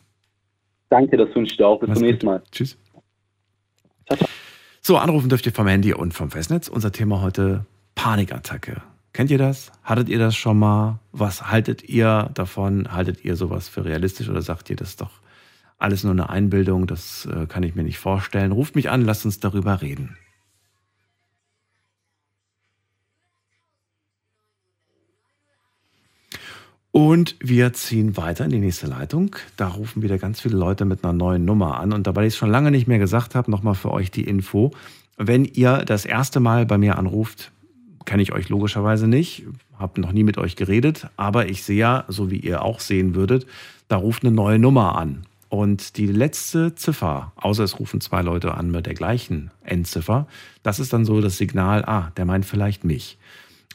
Danke, 0.90 1.18
das 1.18 1.30
wünsche 1.36 1.54
ich 1.54 1.58
dir 1.58 1.68
auch. 1.68 1.80
Bis 1.80 1.90
Mach's 1.90 2.00
zum 2.00 2.08
nächsten 2.08 2.26
Mal. 2.28 2.44
Tschüss. 2.52 2.78
Ciao, 4.06 4.18
ciao. 4.18 4.30
So, 4.82 4.98
anrufen 4.98 5.30
dürft 5.30 5.48
ihr 5.48 5.52
vom 5.52 5.66
Handy 5.66 5.96
und 5.96 6.14
vom 6.14 6.30
Festnetz. 6.30 6.68
Unser 6.68 6.92
Thema 6.92 7.24
heute 7.24 7.66
Panikattacke. 7.96 8.84
Kennt 9.18 9.32
ihr 9.32 9.40
das? 9.40 9.72
Hattet 9.84 10.10
ihr 10.10 10.20
das 10.20 10.36
schon 10.36 10.60
mal? 10.60 11.00
Was 11.12 11.50
haltet 11.50 11.90
ihr 11.90 12.30
davon? 12.36 12.92
Haltet 12.92 13.26
ihr 13.26 13.36
sowas 13.36 13.68
für 13.68 13.84
realistisch 13.84 14.30
oder 14.30 14.44
sagt 14.44 14.70
ihr, 14.70 14.76
das 14.76 14.96
doch 14.96 15.10
alles 15.80 16.04
nur 16.04 16.12
eine 16.12 16.30
Einbildung? 16.30 16.86
Das 16.86 17.26
äh, 17.26 17.48
kann 17.48 17.64
ich 17.64 17.74
mir 17.74 17.82
nicht 17.82 17.98
vorstellen. 17.98 18.52
Ruft 18.52 18.76
mich 18.76 18.92
an, 18.92 19.02
lasst 19.02 19.26
uns 19.26 19.40
darüber 19.40 19.82
reden. 19.82 20.18
Und 26.92 27.38
wir 27.40 27.74
ziehen 27.74 28.18
weiter 28.18 28.46
in 28.46 28.52
die 28.52 28.60
nächste 28.60 28.86
Leitung. 28.86 29.36
Da 29.56 29.70
rufen 29.70 30.04
wieder 30.04 30.20
ganz 30.20 30.42
viele 30.42 30.58
Leute 30.58 30.86
mit 30.86 31.04
einer 31.04 31.14
neuen 31.14 31.44
Nummer 31.44 31.80
an. 31.80 31.92
Und 31.92 32.06
dabei 32.06 32.28
ich 32.28 32.34
es 32.34 32.38
schon 32.38 32.52
lange 32.52 32.70
nicht 32.70 32.86
mehr 32.86 33.00
gesagt 33.00 33.34
habe, 33.34 33.50
nochmal 33.50 33.74
für 33.74 33.90
euch 33.90 34.12
die 34.12 34.26
Info. 34.26 34.74
Wenn 35.18 35.44
ihr 35.44 35.78
das 35.86 36.06
erste 36.06 36.40
Mal 36.40 36.68
bei 36.68 36.78
mir 36.78 37.00
anruft, 37.00 37.52
kenne 38.08 38.24
ich 38.24 38.32
euch 38.32 38.50
logischerweise 38.50 39.08
nicht, 39.08 39.44
habe 39.78 40.02
noch 40.02 40.14
nie 40.14 40.24
mit 40.24 40.40
euch 40.40 40.56
geredet, 40.56 41.08
aber 41.18 41.50
ich 41.50 41.64
sehe 41.64 41.78
ja, 41.78 42.06
so 42.08 42.32
wie 42.32 42.40
ihr 42.40 42.64
auch 42.64 42.80
sehen 42.80 43.14
würdet, 43.14 43.46
da 43.90 43.98
ruft 43.98 44.24
eine 44.24 44.34
neue 44.34 44.58
Nummer 44.58 44.98
an. 44.98 45.28
Und 45.50 45.98
die 45.98 46.08
letzte 46.08 46.74
Ziffer, 46.74 47.34
außer 47.36 47.64
es 47.64 47.80
rufen 47.80 48.02
zwei 48.02 48.22
Leute 48.22 48.54
an 48.56 48.72
mit 48.72 48.86
der 48.86 48.96
gleichen 48.96 49.52
Endziffer, 49.62 50.26
das 50.64 50.80
ist 50.80 50.94
dann 50.94 51.06
so 51.06 51.22
das 51.22 51.38
Signal, 51.38 51.86
ah, 51.86 52.12
der 52.18 52.26
meint 52.26 52.46
vielleicht 52.46 52.86
mich. 52.86 53.18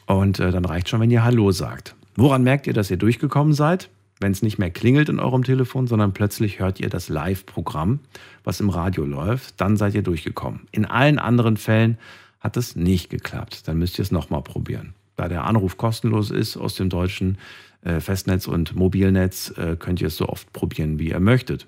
Und 0.07 0.39
äh, 0.39 0.51
dann 0.51 0.65
reicht 0.65 0.89
schon, 0.89 0.99
wenn 0.99 1.11
ihr 1.11 1.23
Hallo 1.23 1.51
sagt. 1.51 1.95
Woran 2.15 2.43
merkt 2.43 2.67
ihr, 2.67 2.73
dass 2.73 2.91
ihr 2.91 2.97
durchgekommen 2.97 3.53
seid? 3.53 3.89
Wenn 4.19 4.31
es 4.31 4.41
nicht 4.41 4.57
mehr 4.57 4.71
klingelt 4.71 5.09
in 5.09 5.19
eurem 5.19 5.43
Telefon, 5.43 5.87
sondern 5.87 6.13
plötzlich 6.13 6.59
hört 6.59 6.79
ihr 6.79 6.89
das 6.89 7.09
Live-Programm, 7.09 7.99
was 8.43 8.59
im 8.59 8.69
Radio 8.69 9.05
läuft, 9.05 9.59
dann 9.61 9.77
seid 9.77 9.95
ihr 9.95 10.03
durchgekommen. 10.03 10.61
In 10.71 10.85
allen 10.85 11.19
anderen 11.19 11.57
Fällen 11.57 11.97
hat 12.43 12.57
es 12.57 12.75
nicht 12.75 13.09
geklappt. 13.09 13.67
Dann 13.67 13.77
müsst 13.77 13.97
ihr 13.97 14.03
es 14.03 14.11
nochmal 14.11 14.43
probieren. 14.43 14.93
Da 15.15 15.29
der 15.29 15.45
Anruf 15.45 15.77
kostenlos 15.77 16.29
ist 16.29 16.57
aus 16.57 16.75
dem 16.75 16.89
deutschen 16.89 17.37
äh, 17.81 17.99
Festnetz 17.99 18.47
und 18.47 18.75
Mobilnetz, 18.75 19.53
äh, 19.57 19.77
könnt 19.77 20.01
ihr 20.01 20.07
es 20.07 20.17
so 20.17 20.27
oft 20.27 20.51
probieren, 20.53 20.99
wie 20.99 21.09
ihr 21.09 21.19
möchtet. 21.19 21.67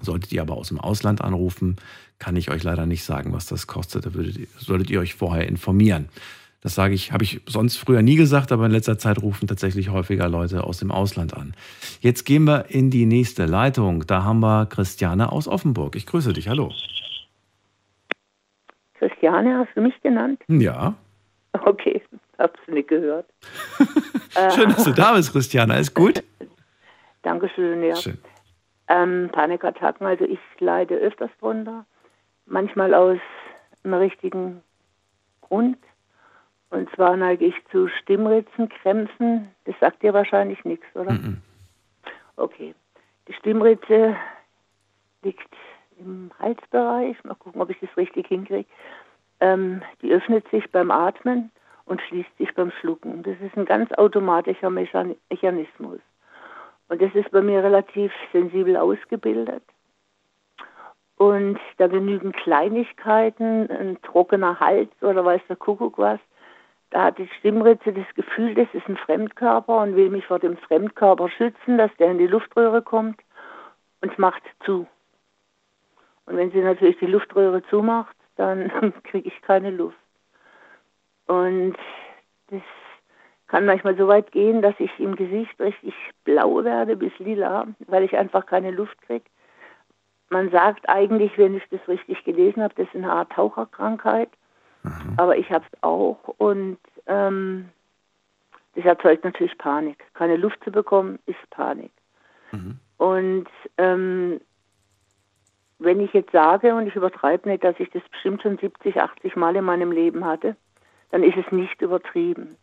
Solltet 0.00 0.32
ihr 0.32 0.42
aber 0.42 0.56
aus 0.56 0.68
dem 0.68 0.78
Ausland 0.78 1.22
anrufen, 1.22 1.76
kann 2.18 2.36
ich 2.36 2.50
euch 2.50 2.62
leider 2.62 2.86
nicht 2.86 3.04
sagen, 3.04 3.32
was 3.32 3.46
das 3.46 3.66
kostet. 3.66 4.04
Da 4.04 4.14
würdet, 4.14 4.48
solltet 4.58 4.90
ihr 4.90 5.00
euch 5.00 5.14
vorher 5.14 5.48
informieren. 5.48 6.08
Das 6.60 6.74
sage 6.74 6.94
ich, 6.94 7.12
habe 7.12 7.22
ich 7.22 7.40
sonst 7.46 7.76
früher 7.76 8.02
nie 8.02 8.16
gesagt, 8.16 8.50
aber 8.50 8.66
in 8.66 8.72
letzter 8.72 8.98
Zeit 8.98 9.22
rufen 9.22 9.46
tatsächlich 9.46 9.90
häufiger 9.90 10.28
Leute 10.28 10.64
aus 10.64 10.78
dem 10.78 10.90
Ausland 10.90 11.34
an. 11.34 11.54
Jetzt 12.00 12.24
gehen 12.24 12.44
wir 12.44 12.66
in 12.70 12.90
die 12.90 13.06
nächste 13.06 13.46
Leitung. 13.46 14.06
Da 14.06 14.24
haben 14.24 14.40
wir 14.40 14.66
Christiane 14.66 15.30
aus 15.30 15.46
Offenburg. 15.46 15.96
Ich 15.96 16.06
grüße 16.06 16.32
dich. 16.32 16.48
Hallo. 16.48 16.72
Christiane, 18.98 19.58
hast 19.58 19.76
du 19.76 19.80
mich 19.80 20.00
genannt? 20.02 20.42
Ja. 20.48 20.94
Okay, 21.52 22.02
hab's 22.38 22.60
nicht 22.66 22.88
gehört. 22.88 23.26
Schön, 24.54 24.70
dass 24.70 24.84
du 24.84 24.92
da 24.92 25.14
bist, 25.14 25.32
Christiane. 25.32 25.78
Ist 25.78 25.94
gut? 25.94 26.22
Dankeschön, 27.22 27.82
ja. 27.82 27.96
Schön. 27.96 28.18
Ähm, 28.88 29.30
Panikattacken, 29.32 30.06
also 30.06 30.24
ich 30.24 30.38
leide 30.58 30.94
öfters 30.96 31.30
drunter. 31.40 31.84
Manchmal 32.46 32.94
aus 32.94 33.18
einem 33.82 33.94
richtigen 33.94 34.62
Grund. 35.40 35.78
Und 36.70 36.88
zwar 36.94 37.16
neige 37.16 37.46
ich 37.46 37.54
zu 37.70 37.88
Stimmritzen, 37.88 38.68
Krämpfen. 38.68 39.48
Das 39.64 39.74
sagt 39.80 40.02
dir 40.02 40.12
wahrscheinlich 40.12 40.64
nichts, 40.64 40.86
oder? 40.94 41.12
Mm 41.12 41.16
-mm. 41.16 41.36
Okay. 42.36 42.74
Die 43.28 43.32
Stimmritze 43.32 44.16
liegt 45.22 45.52
im 45.98 46.30
Halsbereich. 46.38 47.22
Mal 47.24 47.34
gucken, 47.34 47.60
ob 47.60 47.70
ich 47.70 47.78
das 47.80 47.96
richtig 47.96 48.28
hinkriege. 48.28 48.68
Ähm, 49.40 49.82
die 50.02 50.12
öffnet 50.12 50.48
sich 50.50 50.70
beim 50.70 50.90
Atmen 50.90 51.50
und 51.84 52.00
schließt 52.02 52.36
sich 52.38 52.54
beim 52.54 52.70
Schlucken. 52.80 53.22
Das 53.22 53.36
ist 53.40 53.56
ein 53.56 53.64
ganz 53.64 53.92
automatischer 53.92 54.70
Mechanismus. 54.70 56.00
Und 56.88 57.02
das 57.02 57.14
ist 57.14 57.30
bei 57.30 57.42
mir 57.42 57.62
relativ 57.62 58.12
sensibel 58.32 58.76
ausgebildet. 58.76 59.62
Und 61.16 61.58
da 61.78 61.86
genügen 61.86 62.32
Kleinigkeiten, 62.32 63.70
ein 63.70 63.98
trockener 64.02 64.60
Hals 64.60 64.90
oder 65.00 65.24
weiß 65.24 65.40
der 65.48 65.56
Kuckuck 65.56 65.98
was, 65.98 66.20
da 66.90 67.04
hat 67.04 67.18
die 67.18 67.28
Stimmritze 67.38 67.92
das 67.92 68.06
Gefühl, 68.14 68.54
das 68.54 68.68
ist 68.72 68.86
ein 68.88 68.96
Fremdkörper 68.96 69.82
und 69.82 69.96
will 69.96 70.10
mich 70.10 70.26
vor 70.26 70.38
dem 70.38 70.56
Fremdkörper 70.56 71.28
schützen, 71.30 71.78
dass 71.78 71.90
der 71.98 72.10
in 72.10 72.18
die 72.18 72.26
Luftröhre 72.26 72.82
kommt 72.82 73.20
und 74.02 74.18
macht 74.18 74.42
zu. 74.64 74.86
Und 76.26 76.36
wenn 76.36 76.50
sie 76.50 76.60
natürlich 76.60 76.98
die 76.98 77.06
Luftröhre 77.06 77.62
zumacht, 77.70 78.16
dann 78.36 78.70
kriege 79.04 79.28
ich 79.28 79.42
keine 79.42 79.70
Luft. 79.70 79.96
Und 81.26 81.76
das 82.50 82.62
kann 83.46 83.66
manchmal 83.66 83.96
so 83.96 84.08
weit 84.08 84.32
gehen, 84.32 84.62
dass 84.62 84.74
ich 84.78 84.90
im 84.98 85.16
Gesicht 85.16 85.58
richtig 85.60 85.94
blau 86.24 86.64
werde 86.64 86.96
bis 86.96 87.16
lila, 87.18 87.66
weil 87.86 88.02
ich 88.04 88.16
einfach 88.16 88.46
keine 88.46 88.70
Luft 88.70 89.00
kriege. 89.02 89.24
Man 90.28 90.50
sagt 90.50 90.88
eigentlich, 90.88 91.38
wenn 91.38 91.56
ich 91.56 91.62
das 91.70 91.86
richtig 91.86 92.24
gelesen 92.24 92.62
habe, 92.62 92.74
das 92.74 92.88
ist 92.88 92.96
eine 92.96 93.12
Art 93.12 93.30
Taucherkrankheit. 93.30 94.30
Mhm. 94.82 95.14
Aber 95.16 95.36
ich 95.36 95.50
habe 95.50 95.64
es 95.70 95.82
auch 95.82 96.18
und 96.38 96.78
ähm, 97.06 97.68
das 98.74 98.84
erzeugt 98.84 99.24
natürlich 99.24 99.56
Panik. 99.58 100.04
Keine 100.14 100.36
Luft 100.36 100.62
zu 100.64 100.70
bekommen, 100.70 101.18
ist 101.26 101.38
Panik. 101.50 101.92
Mhm. 102.52 102.78
Und 102.98 103.48
ähm, 103.78 104.40
wenn 105.78 106.00
ich 106.00 106.12
jetzt 106.12 106.32
sage, 106.32 106.74
und 106.74 106.86
ich 106.86 106.96
übertreibe 106.96 107.48
nicht, 107.48 107.64
dass 107.64 107.78
ich 107.78 107.90
das 107.90 108.02
bestimmt 108.10 108.42
schon 108.42 108.58
70, 108.58 109.00
80 109.00 109.36
Mal 109.36 109.56
in 109.56 109.64
meinem 109.64 109.92
Leben 109.92 110.24
hatte, 110.24 110.56
dann 111.10 111.22
ist 111.22 111.36
es 111.36 111.50
nicht 111.52 111.80
übertrieben. 111.82 112.56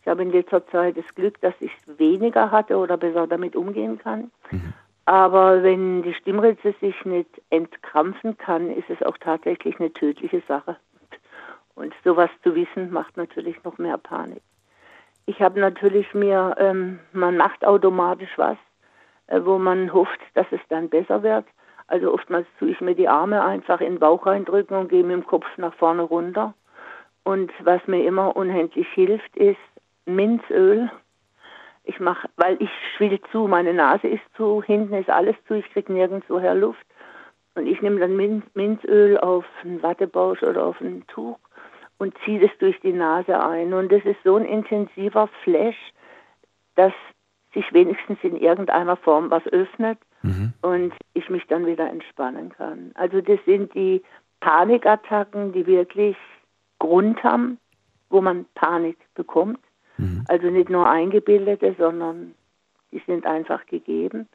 Ich 0.00 0.08
habe 0.08 0.22
in 0.22 0.32
letzter 0.32 0.66
Zeit 0.68 0.96
das 0.96 1.14
Glück, 1.14 1.40
dass 1.40 1.54
ich 1.60 1.72
weniger 1.86 2.50
hatte 2.50 2.76
oder 2.76 2.96
besser 2.96 3.26
damit 3.26 3.54
umgehen 3.54 3.98
kann. 3.98 4.30
Mhm. 4.50 4.72
Aber 5.04 5.62
wenn 5.62 6.02
die 6.02 6.14
Stimmritze 6.14 6.74
sich 6.80 7.04
nicht 7.04 7.28
entkrampfen 7.50 8.36
kann, 8.38 8.70
ist 8.70 8.88
es 8.88 9.02
auch 9.02 9.18
tatsächlich 9.18 9.78
eine 9.80 9.92
tödliche 9.92 10.42
Sache. 10.46 10.76
Und 11.74 11.94
sowas 12.04 12.30
zu 12.42 12.54
wissen, 12.54 12.92
macht 12.92 13.16
natürlich 13.16 13.62
noch 13.64 13.78
mehr 13.78 13.98
Panik. 13.98 14.42
Ich 15.26 15.40
habe 15.40 15.60
natürlich 15.60 16.12
mir, 16.14 16.54
ähm, 16.58 16.98
man 17.12 17.36
macht 17.36 17.64
automatisch 17.64 18.32
was, 18.36 18.58
äh, 19.28 19.40
wo 19.44 19.58
man 19.58 19.92
hofft, 19.92 20.20
dass 20.34 20.46
es 20.50 20.60
dann 20.68 20.88
besser 20.88 21.22
wird. 21.22 21.46
Also 21.92 22.10
oftmals 22.14 22.46
tue 22.58 22.70
ich 22.70 22.80
mir 22.80 22.94
die 22.94 23.06
Arme 23.06 23.44
einfach 23.44 23.82
in 23.82 23.96
den 23.96 23.98
Bauch 23.98 24.24
reindrücken 24.24 24.78
und 24.78 24.88
gehe 24.88 25.04
mit 25.04 25.12
dem 25.12 25.26
Kopf 25.26 25.44
nach 25.58 25.74
vorne 25.74 26.00
runter. 26.00 26.54
Und 27.22 27.52
was 27.64 27.86
mir 27.86 28.02
immer 28.06 28.34
unendlich 28.34 28.88
hilft, 28.94 29.36
ist 29.36 29.58
Minzöl. 30.06 30.90
Ich 31.84 32.00
mache, 32.00 32.30
weil 32.36 32.56
ich 32.62 32.70
schwill 32.96 33.20
zu, 33.30 33.46
meine 33.46 33.74
Nase 33.74 34.08
ist 34.08 34.22
zu, 34.38 34.62
hinten 34.62 34.94
ist 34.94 35.10
alles 35.10 35.36
zu, 35.46 35.52
ich 35.52 35.70
kriege 35.70 35.92
nirgendwo 35.92 36.40
her 36.40 36.54
Luft. 36.54 36.86
Und 37.56 37.66
ich 37.66 37.82
nehme 37.82 38.00
dann 38.00 38.16
Minz, 38.16 38.46
Minzöl 38.54 39.18
auf 39.18 39.44
einen 39.62 39.82
Wattebausch 39.82 40.42
oder 40.42 40.64
auf 40.64 40.80
ein 40.80 41.06
Tuch 41.08 41.38
und 41.98 42.16
ziehe 42.24 42.40
das 42.40 42.56
durch 42.58 42.80
die 42.80 42.94
Nase 42.94 43.38
ein. 43.38 43.74
Und 43.74 43.92
das 43.92 44.02
ist 44.06 44.22
so 44.24 44.36
ein 44.36 44.46
intensiver 44.46 45.28
Flash, 45.44 45.92
dass 46.74 46.94
sich 47.52 47.70
wenigstens 47.74 48.18
in 48.22 48.38
irgendeiner 48.38 48.96
Form 48.96 49.30
was 49.30 49.46
öffnet 49.48 49.98
mhm. 50.22 50.52
und 50.62 50.92
ich 51.14 51.28
mich 51.30 51.46
dann 51.48 51.66
wieder 51.66 51.88
entspannen 51.88 52.50
kann. 52.50 52.92
Also 52.94 53.20
das 53.20 53.38
sind 53.46 53.74
die 53.74 54.02
Panikattacken, 54.40 55.52
die 55.52 55.66
wirklich 55.66 56.16
Grund 56.78 57.22
haben, 57.22 57.58
wo 58.10 58.20
man 58.20 58.46
Panik 58.54 58.98
bekommt. 59.14 59.60
Mhm. 59.98 60.24
Also 60.28 60.48
nicht 60.48 60.68
nur 60.68 60.88
eingebildete, 60.88 61.74
sondern 61.78 62.34
die 62.90 63.02
sind 63.06 63.26
einfach 63.26 63.64
gegeben. 63.66 64.28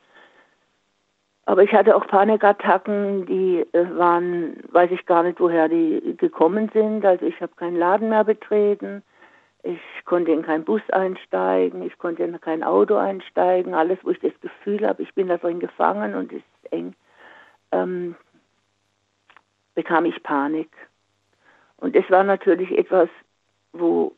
Aber 1.45 1.63
ich 1.63 1.71
hatte 1.71 1.95
auch 1.95 2.05
Panikattacken, 2.07 3.25
die 3.25 3.65
äh, 3.71 3.97
waren, 3.97 4.57
weiß 4.71 4.91
ich 4.91 5.05
gar 5.05 5.23
nicht, 5.23 5.39
woher 5.39 5.69
die 5.69 6.15
gekommen 6.17 6.69
sind. 6.73 7.05
Also 7.05 7.25
ich 7.25 7.39
habe 7.41 7.53
keinen 7.55 7.77
Laden 7.77 8.09
mehr 8.09 8.25
betreten. 8.25 9.01
Ich 9.67 10.05
konnte 10.05 10.31
in 10.31 10.43
keinen 10.43 10.63
Bus 10.63 10.81
einsteigen, 10.91 11.81
ich 11.81 11.97
konnte 11.97 12.23
in 12.23 12.39
kein 12.39 12.63
Auto 12.63 12.95
einsteigen. 12.95 13.73
Alles, 13.73 13.99
wo 14.03 14.11
ich 14.11 14.19
das 14.21 14.31
Gefühl 14.39 14.87
habe, 14.87 15.03
ich 15.03 15.13
bin 15.13 15.27
da 15.27 15.35
drin 15.35 15.59
gefangen 15.59 16.15
und 16.15 16.31
es 16.31 16.37
ist 16.37 16.71
eng, 16.71 16.95
ähm, 17.73 18.15
bekam 19.75 20.05
ich 20.05 20.23
Panik. 20.23 20.69
Und 21.75 21.97
es 21.97 22.09
war 22.09 22.23
natürlich 22.23 22.71
etwas, 22.77 23.09
wo 23.73 24.15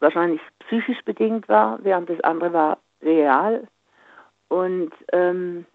wahrscheinlich 0.00 0.40
psychisch 0.66 1.04
bedingt 1.04 1.48
war, 1.48 1.78
während 1.84 2.10
das 2.10 2.20
andere 2.22 2.52
war 2.52 2.78
real. 3.00 3.68
Und 4.48 4.90
ähm, 5.12 5.66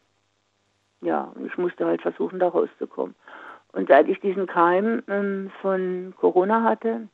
ja, 1.00 1.32
ich 1.46 1.58
musste 1.58 1.86
halt 1.86 2.02
versuchen, 2.02 2.40
da 2.40 2.50
rauszukommen. 2.50 3.16
Und 3.72 3.88
seit 3.88 4.10
ich 4.10 4.20
diesen 4.20 4.46
Keim 4.46 5.04
ähm, 5.08 5.52
von 5.62 6.14
Corona 6.18 6.64
hatte, 6.64 7.08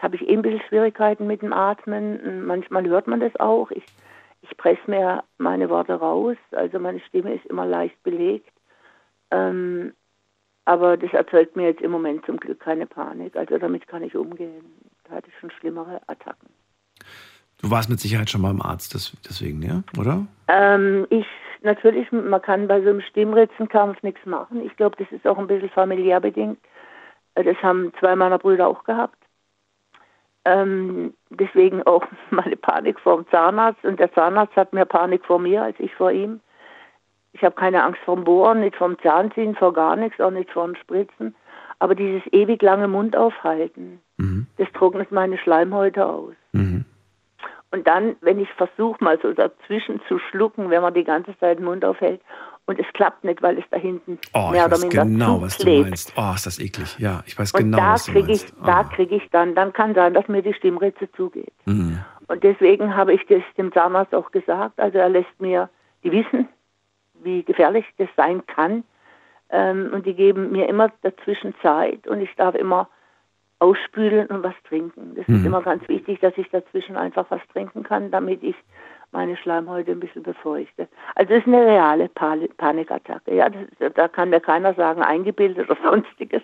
habe 0.00 0.16
ich 0.16 0.22
eben 0.22 0.38
ein 0.38 0.42
bisschen 0.42 0.62
Schwierigkeiten 0.68 1.26
mit 1.26 1.42
dem 1.42 1.52
Atmen. 1.52 2.46
Manchmal 2.46 2.86
hört 2.86 3.06
man 3.06 3.20
das 3.20 3.34
auch. 3.36 3.70
Ich, 3.70 3.84
ich 4.42 4.56
presse 4.56 4.80
mir 4.86 5.24
meine 5.38 5.68
Worte 5.68 5.94
raus. 5.94 6.36
Also 6.52 6.78
meine 6.78 7.00
Stimme 7.00 7.34
ist 7.34 7.46
immer 7.46 7.66
leicht 7.66 8.00
belegt. 8.02 8.52
Ähm, 9.30 9.92
aber 10.64 10.96
das 10.96 11.12
erzeugt 11.12 11.56
mir 11.56 11.68
jetzt 11.68 11.80
im 11.80 11.90
Moment 11.90 12.24
zum 12.26 12.36
Glück 12.36 12.60
keine 12.60 12.86
Panik. 12.86 13.36
Also 13.36 13.58
damit 13.58 13.88
kann 13.88 14.02
ich 14.02 14.14
umgehen. 14.16 14.64
Da 15.04 15.16
hatte 15.16 15.28
ich 15.28 15.38
schon 15.40 15.50
schlimmere 15.50 16.00
Attacken. 16.06 16.48
Du 17.60 17.70
warst 17.70 17.90
mit 17.90 17.98
Sicherheit 17.98 18.30
schon 18.30 18.42
beim 18.42 18.62
Arzt, 18.62 18.94
deswegen, 19.28 19.62
ja, 19.62 19.82
oder? 19.98 20.26
Ähm, 20.46 21.06
ich 21.10 21.26
natürlich, 21.62 22.12
man 22.12 22.40
kann 22.40 22.68
bei 22.68 22.80
so 22.82 22.90
einem 22.90 23.00
Stimmritzenkampf 23.00 24.00
nichts 24.04 24.24
machen. 24.26 24.64
Ich 24.64 24.76
glaube, 24.76 24.94
das 24.96 25.10
ist 25.10 25.26
auch 25.26 25.38
ein 25.38 25.48
bisschen 25.48 25.70
familiär 25.70 26.20
bedingt. 26.20 26.58
Äh, 27.34 27.42
das 27.42 27.56
haben 27.62 27.92
zwei 27.98 28.14
meiner 28.14 28.38
Brüder 28.38 28.68
auch 28.68 28.84
gehabt. 28.84 29.17
Ähm, 30.48 31.12
deswegen 31.28 31.82
auch 31.82 32.04
meine 32.30 32.56
Panik 32.56 32.98
vor 33.00 33.16
dem 33.16 33.28
Zahnarzt. 33.30 33.84
Und 33.84 34.00
der 34.00 34.12
Zahnarzt 34.12 34.56
hat 34.56 34.72
mehr 34.72 34.86
Panik 34.86 35.24
vor 35.24 35.38
mir 35.38 35.62
als 35.62 35.76
ich 35.78 35.94
vor 35.94 36.10
ihm. 36.10 36.40
Ich 37.32 37.42
habe 37.42 37.54
keine 37.54 37.84
Angst 37.84 38.00
vor 38.04 38.16
dem 38.16 38.24
Bohren, 38.24 38.60
nicht 38.60 38.76
vom 38.76 38.98
Zahnziehen, 39.00 39.54
vor 39.54 39.72
gar 39.72 39.96
nichts, 39.96 40.20
auch 40.20 40.30
nicht 40.30 40.50
vor 40.50 40.64
dem 40.64 40.76
Spritzen. 40.76 41.34
Aber 41.78 41.94
dieses 41.94 42.22
ewig 42.32 42.62
lange 42.62 42.88
Mund 42.88 43.14
aufhalten, 43.16 44.00
mhm. 44.16 44.46
das 44.56 44.66
trocknet 44.72 45.12
meine 45.12 45.38
Schleimhäute 45.38 46.06
aus. 46.06 46.34
Mhm. 46.52 46.84
Und 47.70 47.86
dann, 47.86 48.16
wenn 48.22 48.40
ich 48.40 48.48
versuche, 48.54 49.04
mal 49.04 49.18
so 49.20 49.32
dazwischen 49.32 50.00
zu 50.08 50.18
schlucken, 50.18 50.70
wenn 50.70 50.82
man 50.82 50.94
die 50.94 51.04
ganze 51.04 51.38
Zeit 51.38 51.58
den 51.58 51.66
Mund 51.66 51.84
aufhält 51.84 52.22
und 52.68 52.78
es 52.78 52.86
klappt 52.92 53.24
nicht, 53.24 53.40
weil 53.40 53.58
es 53.58 53.64
da 53.70 53.78
hinten 53.78 54.18
oh, 54.34 54.50
mehr 54.50 54.66
oder 54.66 54.78
minder 54.78 55.04
genau, 55.04 55.40
was 55.40 55.56
du 55.56 55.82
meinst. 55.82 56.12
Oh, 56.16 56.32
ist 56.34 56.44
das 56.44 56.58
eklig. 56.58 56.98
Ja, 56.98 57.22
ich 57.26 57.38
weiß 57.38 57.54
und 57.54 57.60
genau, 57.60 57.78
da 57.78 57.92
was 57.94 58.04
du 58.04 58.12
krieg 58.12 58.26
meinst. 58.26 58.50
Ich, 58.50 58.54
oh. 58.60 58.66
Da 58.66 58.84
kriege 58.84 59.16
ich 59.16 59.30
dann, 59.30 59.54
dann 59.54 59.72
kann 59.72 59.94
sein, 59.94 60.12
dass 60.12 60.28
mir 60.28 60.42
die 60.42 60.52
Stimmritze 60.52 61.10
zugeht. 61.12 61.52
Mhm. 61.64 61.98
Und 62.26 62.44
deswegen 62.44 62.94
habe 62.94 63.14
ich 63.14 63.24
das 63.26 63.42
dem 63.56 63.72
Zahnarzt 63.72 64.14
auch 64.14 64.30
gesagt. 64.32 64.78
Also 64.78 64.98
er 64.98 65.08
lässt 65.08 65.40
mir, 65.40 65.70
die 66.04 66.12
wissen, 66.12 66.46
wie 67.22 67.42
gefährlich 67.42 67.86
das 67.96 68.10
sein 68.18 68.46
kann. 68.46 68.84
Ähm, 69.48 69.90
und 69.94 70.04
die 70.04 70.12
geben 70.12 70.52
mir 70.52 70.68
immer 70.68 70.92
dazwischen 71.00 71.54
Zeit 71.62 72.06
und 72.06 72.20
ich 72.20 72.34
darf 72.36 72.54
immer 72.54 72.90
ausspülen 73.60 74.26
und 74.26 74.42
was 74.42 74.54
trinken. 74.68 75.14
Das 75.16 75.26
mhm. 75.26 75.36
ist 75.36 75.46
immer 75.46 75.62
ganz 75.62 75.88
wichtig, 75.88 76.20
dass 76.20 76.36
ich 76.36 76.50
dazwischen 76.50 76.98
einfach 76.98 77.24
was 77.30 77.40
trinken 77.50 77.82
kann, 77.82 78.10
damit 78.10 78.42
ich 78.42 78.56
meine 79.12 79.36
Schleimhäute 79.36 79.92
ein 79.92 80.00
bisschen 80.00 80.22
befeuchte. 80.22 80.88
Also 81.14 81.34
es 81.34 81.40
ist 81.40 81.46
eine 81.46 81.64
reale 81.64 82.08
Panikattacke. 82.08 83.34
Ja, 83.34 83.48
das, 83.48 83.92
da 83.94 84.08
kann 84.08 84.30
mir 84.30 84.40
keiner 84.40 84.74
sagen, 84.74 85.02
eingebildet 85.02 85.70
oder 85.70 85.78
sonstiges. 85.90 86.42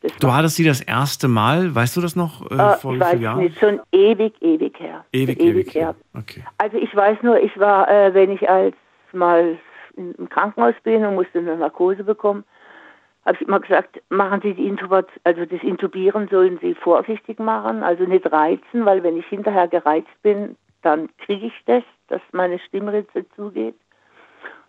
Das 0.00 0.16
du 0.16 0.32
hattest 0.32 0.56
sie 0.56 0.64
das 0.64 0.80
erste 0.80 1.28
Mal, 1.28 1.72
weißt 1.74 1.96
du 1.96 2.00
das 2.00 2.16
noch? 2.16 2.50
Äh, 2.50 2.54
äh 2.54 2.76
vor 2.76 2.94
ich 2.94 3.00
weiß 3.00 3.20
Jahren? 3.20 3.38
nicht, 3.38 3.58
schon 3.58 3.80
ewig, 3.92 4.34
ewig 4.40 4.78
her. 4.80 5.04
Ewig, 5.12 5.40
ewig, 5.40 5.54
ewig 5.54 5.74
her. 5.74 5.94
Okay. 6.12 6.42
Also 6.58 6.76
ich 6.76 6.94
weiß 6.94 7.18
nur, 7.22 7.38
ich 7.40 7.56
war, 7.58 7.88
äh, 7.88 8.12
wenn 8.12 8.30
ich 8.30 8.50
als 8.50 8.74
mal 9.12 9.56
im 9.96 10.28
Krankenhaus 10.28 10.74
bin 10.82 11.04
und 11.04 11.14
musste 11.14 11.38
eine 11.38 11.56
Narkose 11.56 12.02
bekommen, 12.02 12.44
habe 13.24 13.36
ich 13.40 13.46
immer 13.46 13.60
gesagt, 13.60 14.02
machen 14.08 14.40
Sie 14.42 14.54
die 14.54 14.66
Intubation, 14.66 15.20
also 15.22 15.44
das 15.44 15.62
Intubieren 15.62 16.28
sollen 16.28 16.58
Sie 16.60 16.74
vorsichtig 16.74 17.38
machen, 17.38 17.84
also 17.84 18.04
nicht 18.04 18.30
reizen, 18.32 18.84
weil 18.84 19.02
wenn 19.04 19.16
ich 19.16 19.26
hinterher 19.26 19.68
gereizt 19.68 20.10
bin, 20.22 20.56
dann 20.82 21.08
kriege 21.18 21.46
ich 21.46 21.64
das, 21.66 21.82
dass 22.08 22.20
meine 22.32 22.58
Stimmritze 22.58 23.24
zugeht. 23.34 23.76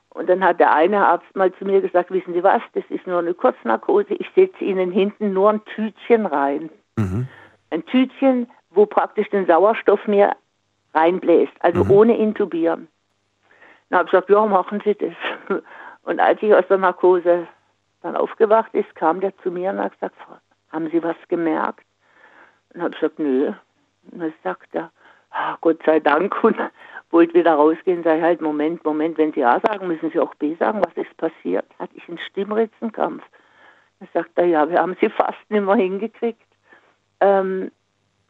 Und 0.10 0.30
dann 0.30 0.44
hat 0.44 0.60
der 0.60 0.74
eine 0.74 1.08
Arzt 1.08 1.36
mal 1.36 1.52
zu 1.54 1.66
mir 1.66 1.82
gesagt, 1.82 2.12
wissen 2.12 2.34
Sie 2.34 2.44
was, 2.44 2.62
das 2.74 2.84
ist 2.90 3.08
nur 3.08 3.20
eine 3.20 3.34
Kurznarkose, 3.34 4.14
ich 4.14 4.30
setze 4.36 4.64
Ihnen 4.64 4.92
hinten 4.92 5.34
nur 5.34 5.50
ein 5.50 5.66
Tütchen 5.66 6.28
rein. 6.28 6.70
Mhm. 6.98 7.28
Ein 7.72 7.84
Tütchen, 7.86 8.48
wo 8.70 8.86
praktisch 8.86 9.30
den 9.32 9.48
Sauerstoff 9.48 10.08
mir 10.08 10.36
reinbläst, 10.94 11.54
also 11.62 11.84
mhm. 11.84 11.92
ohne 11.92 12.18
intubieren. 12.18 12.88
Dann 13.90 14.00
habe 14.00 14.08
ich 14.08 14.12
gesagt, 14.12 14.30
ja, 14.30 14.46
machen 14.46 14.82
Sie 14.86 14.96
das. 14.96 15.14
Und 16.04 16.20
als 16.20 16.42
ich 16.44 16.54
aus 16.54 16.68
der 16.68 16.78
Narkose 16.78 17.48
dann 18.02 18.16
aufgewacht 18.16 18.74
ist, 18.74 18.94
kam 18.96 19.20
der 19.20 19.36
zu 19.38 19.50
mir 19.50 19.72
und 19.72 19.80
hat 19.80 19.94
gesagt, 19.94 20.16
haben 20.72 20.90
Sie 20.90 21.02
was 21.02 21.16
gemerkt? 21.30 21.86
Und 22.74 22.82
habe 22.82 22.94
ich 22.94 23.00
gesagt, 23.00 23.20
nö. 23.20 23.54
Und 24.12 24.20
dann 24.20 24.34
sagt 24.44 24.76
er, 24.76 24.92
Gott 25.62 25.80
sei 25.86 26.00
Dank 26.00 26.44
und 26.44 26.58
wollte 27.12 27.34
wieder 27.34 27.54
rausgehen, 27.54 28.04
sage 28.04 28.18
ich 28.18 28.24
halt, 28.24 28.42
Moment, 28.42 28.84
Moment, 28.84 29.18
wenn 29.18 29.34
Sie 29.34 29.44
A 29.44 29.60
sagen, 29.60 29.88
müssen 29.88 30.12
Sie 30.12 30.20
auch 30.20 30.34
B 30.36 30.56
sagen, 30.56 30.82
was 30.84 30.96
ist 30.96 31.16
passiert? 31.18 31.66
Hatte 31.80 31.96
ich 31.96 32.08
einen 32.10 32.18
Stimmritzenkampf. 32.18 33.24
Dann 34.00 34.10
sagt 34.14 34.32
er, 34.36 34.46
ja, 34.46 34.70
wir 34.70 34.80
haben 34.80 34.98
Sie 35.00 35.10
fast 35.10 35.38
nicht 35.50 35.64
mehr 35.64 35.76
hingekriegt. 35.76 36.42
Ähm, 37.22 37.72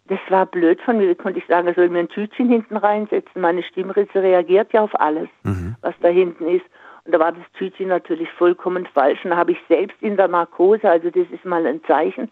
das 0.07 0.19
war 0.29 0.45
blöd 0.45 0.81
von 0.81 0.97
mir, 0.97 1.15
konnte 1.15 1.39
ich 1.39 1.47
sagen, 1.47 1.67
er 1.67 1.73
soll 1.75 1.89
mir 1.89 1.99
ein 1.99 2.09
Tütchen 2.09 2.49
hinten 2.49 2.75
reinsetzen. 2.75 3.41
Meine 3.41 3.63
Stimmritze 3.63 4.21
reagiert 4.21 4.73
ja 4.73 4.81
auf 4.83 4.99
alles, 4.99 5.29
mhm. 5.43 5.75
was 5.81 5.95
da 6.01 6.09
hinten 6.09 6.47
ist. 6.47 6.65
Und 7.05 7.13
da 7.13 7.19
war 7.19 7.31
das 7.31 7.43
Tütchen 7.57 7.87
natürlich 7.87 8.29
vollkommen 8.31 8.85
falsch. 8.93 9.23
Und 9.23 9.31
da 9.31 9.37
habe 9.37 9.53
ich 9.53 9.59
selbst 9.69 10.01
in 10.01 10.17
der 10.17 10.27
Narkose, 10.27 10.89
also 10.89 11.09
das 11.09 11.27
ist 11.31 11.45
mal 11.45 11.65
ein 11.65 11.83
Zeichen, 11.85 12.29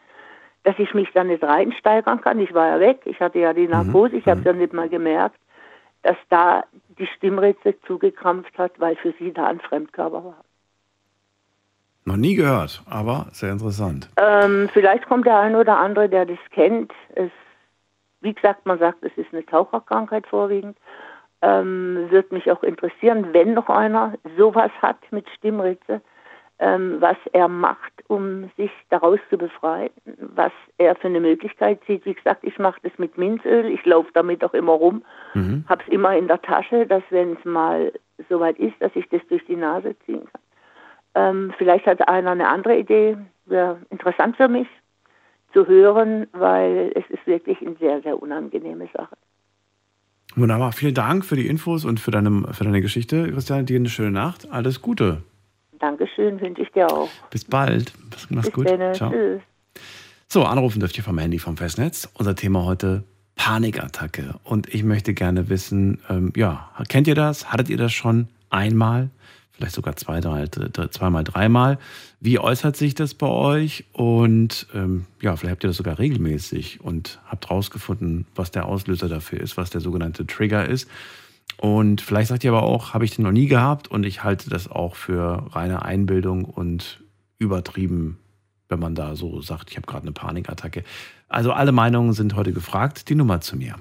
dass 0.64 0.78
ich 0.78 0.94
mich 0.94 1.10
da 1.14 1.24
nicht 1.24 1.44
reinsteigern 1.44 2.22
kann. 2.22 2.40
Ich 2.40 2.54
war 2.54 2.68
ja 2.68 2.80
weg, 2.80 3.02
ich 3.06 3.20
hatte 3.20 3.40
ja 3.40 3.54
die 3.54 3.66
mhm. 3.66 3.72
Narkose, 3.72 4.16
ich 4.16 4.26
habe 4.28 4.40
es 4.40 4.46
mhm. 4.46 4.52
ja 4.52 4.54
nicht 4.54 4.74
mal 4.74 4.90
gemerkt, 4.90 5.40
dass 6.04 6.18
da 6.30 6.64
die 6.98 7.08
Stimmritze 7.08 7.76
zugekrampft 7.88 8.58
hat, 8.58 8.80
weil 8.80 8.96
für 8.96 9.14
sie 9.20 9.32
da 9.32 9.48
ein 9.48 9.60
Fremdkörper 9.60 10.24
war. 10.24 10.44
Noch 12.04 12.18
nie 12.18 12.36
gehört, 12.36 12.82
aber 12.90 13.28
sehr 13.32 13.52
interessant. 13.52 14.10
Ähm, 14.18 14.70
vielleicht 14.74 15.06
kommt 15.06 15.28
der 15.28 15.40
eine 15.40 15.60
oder 15.60 15.78
andere, 15.78 16.10
der 16.10 16.26
das 16.26 16.40
kennt. 16.52 16.92
Es, 17.14 17.30
wie 18.22 18.34
gesagt, 18.34 18.66
man 18.66 18.80
sagt, 18.80 19.04
es 19.04 19.16
ist 19.18 19.32
eine 19.32 19.46
Taucherkrankheit 19.46 20.26
vorwiegend. 20.26 20.78
Ähm, 21.44 22.08
wird 22.10 22.32
mich 22.32 22.52
auch 22.52 22.64
interessieren, 22.64 23.34
wenn 23.34 23.54
noch 23.54 23.70
einer 23.70 24.14
sowas 24.38 24.72
hat 24.82 24.98
mit 25.12 25.28
Stimmritze, 25.38 26.02
was 26.62 27.18
er 27.34 27.48
macht, 27.48 27.92
um 28.08 28.52
sich 28.56 28.70
daraus 28.90 29.20
zu 29.32 29.38
befreien, 29.38 29.90
was 30.06 30.52
er 30.78 30.96
für 30.96 31.08
eine 31.08 31.20
Möglichkeit 31.20 31.80
sieht. 31.88 32.06
Wie 32.06 32.14
gesagt, 32.14 32.44
ich 32.44 32.60
mache 32.60 32.80
das 32.84 32.92
mit 32.98 33.18
Minzöl, 33.18 33.66
ich 33.66 33.84
laufe 33.84 34.12
damit 34.14 34.44
auch 34.44 34.54
immer 34.54 34.74
rum, 34.74 35.04
mhm. 35.34 35.66
habe 35.68 35.82
es 35.86 35.92
immer 35.92 36.16
in 36.16 36.28
der 36.28 36.42
Tasche, 36.42 36.86
dass 36.86 37.02
wenn 37.10 37.34
es 37.34 37.46
mal 37.46 37.92
soweit 38.30 38.60
ist, 38.60 38.76
dass 38.80 38.92
ich 38.96 39.10
das 39.10 39.22
durch 39.30 39.44
die 39.46 39.56
Nase 39.56 39.96
ziehen 40.06 40.22
kann. 40.32 40.42
Ähm, 41.14 41.54
vielleicht 41.58 41.88
hat 41.88 42.08
einer 42.08 42.32
eine 42.32 42.48
andere 42.48 42.78
Idee, 42.78 43.18
wäre 43.46 43.80
interessant 43.90 44.38
für 44.38 44.48
mich 44.48 44.68
zu 45.54 45.68
hören, 45.68 46.28
weil 46.32 46.92
es 46.96 47.10
ist 47.10 47.26
wirklich 47.26 47.60
eine 47.62 47.76
sehr, 47.78 48.02
sehr 48.02 48.22
unangenehme 48.22 48.88
Sache. 48.94 49.18
Wunderbar, 50.36 50.72
vielen 50.72 50.94
Dank 50.94 51.26
für 51.26 51.36
die 51.36 51.48
Infos 51.48 51.86
und 51.86 52.00
für 52.00 52.12
deine, 52.12 52.54
für 52.54 52.64
deine 52.64 52.82
Geschichte. 52.82 53.32
Christian, 53.32 53.66
dir 53.66 53.78
eine 53.78 53.90
schöne 53.90 54.12
Nacht. 54.12 54.50
Alles 54.52 54.82
Gute. 54.82 55.24
Dankeschön, 55.82 56.40
wünsche 56.40 56.62
ich 56.62 56.72
dir 56.72 56.88
auch. 56.88 57.10
Bis 57.32 57.44
bald. 57.44 57.92
Mach's 58.30 58.46
Bis 58.46 58.54
gut. 58.54 58.70
Dann, 58.70 58.94
Ciao. 58.94 59.12
Tschüss. 59.12 59.42
So, 60.28 60.44
anrufen 60.44 60.80
dürft 60.80 60.96
ihr 60.98 61.04
vom 61.04 61.18
Handy 61.18 61.40
vom 61.40 61.58
Festnetz. 61.58 62.08
Unser 62.14 62.36
Thema 62.36 62.64
heute 62.64 63.04
Panikattacke. 63.36 64.36
Und 64.44 64.74
ich 64.74 64.84
möchte 64.84 65.14
gerne 65.14 65.50
wissen, 65.50 66.00
ähm, 66.08 66.32
ja, 66.36 66.70
kennt 66.88 67.08
ihr 67.08 67.16
das? 67.16 67.52
Hattet 67.52 67.70
ihr 67.70 67.78
das 67.78 67.92
schon 67.92 68.28
einmal? 68.52 69.10
Vielleicht 69.52 69.74
sogar 69.74 69.96
zwei, 69.96 70.22
drei, 70.22 70.46
zweimal, 70.48 71.24
dreimal. 71.24 71.80
Wie 72.20 72.40
äußert 72.40 72.78
sich 72.78 72.94
das 72.96 73.14
bei 73.16 73.28
euch? 73.28 73.86
Und 73.94 74.68
ähm, 74.74 75.06
ja, 75.22 75.36
vielleicht 75.36 75.52
habt 75.52 75.64
ihr 75.64 75.70
das 75.70 75.78
sogar 75.78 76.00
regelmäßig 76.00 76.82
und 76.82 77.20
habt 77.26 77.50
rausgefunden, 77.50 78.28
was 78.36 78.52
der 78.52 78.68
Auslöser 78.68 79.10
dafür 79.10 79.42
ist, 79.42 79.58
was 79.58 79.72
der 79.72 79.82
sogenannte 79.82 80.26
Trigger 80.28 80.68
ist. 80.68 80.88
Und 81.58 82.02
vielleicht 82.02 82.30
sagt 82.30 82.44
ihr 82.44 82.52
aber 82.52 82.64
auch, 82.64 82.94
habe 82.94 83.06
ich 83.06 83.16
den 83.16 83.24
noch 83.24 83.32
nie 83.32 83.48
gehabt 83.48 83.88
und 83.88 84.04
ich 84.06 84.24
halte 84.24 84.50
das 84.50 84.70
auch 84.70 84.96
für 84.96 85.46
reine 85.56 85.84
Einbildung 85.84 86.46
und 86.46 87.04
übertrieben, 87.38 88.20
wenn 88.70 88.80
man 88.80 88.96
da 88.96 89.16
so 89.16 89.42
sagt, 89.42 89.70
ich 89.70 89.78
habe 89.78 89.86
gerade 89.86 90.04
eine 90.04 90.12
Panikattacke. 90.12 90.84
Also 91.28 91.52
alle 91.52 91.72
Meinungen 91.72 92.14
sind 92.14 92.36
heute 92.36 92.54
gefragt. 92.54 93.10
Die 93.10 93.16
Nummer 93.16 93.42
zu 93.42 93.58
mir. 93.58 93.76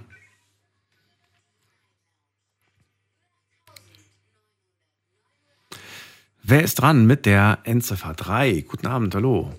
Wer 6.42 6.62
ist 6.62 6.76
dran 6.76 7.06
mit 7.06 7.26
der 7.26 7.58
Endziffer 7.64 8.12
3? 8.14 8.62
Guten 8.62 8.88
Abend, 8.88 9.14
hallo. 9.14 9.54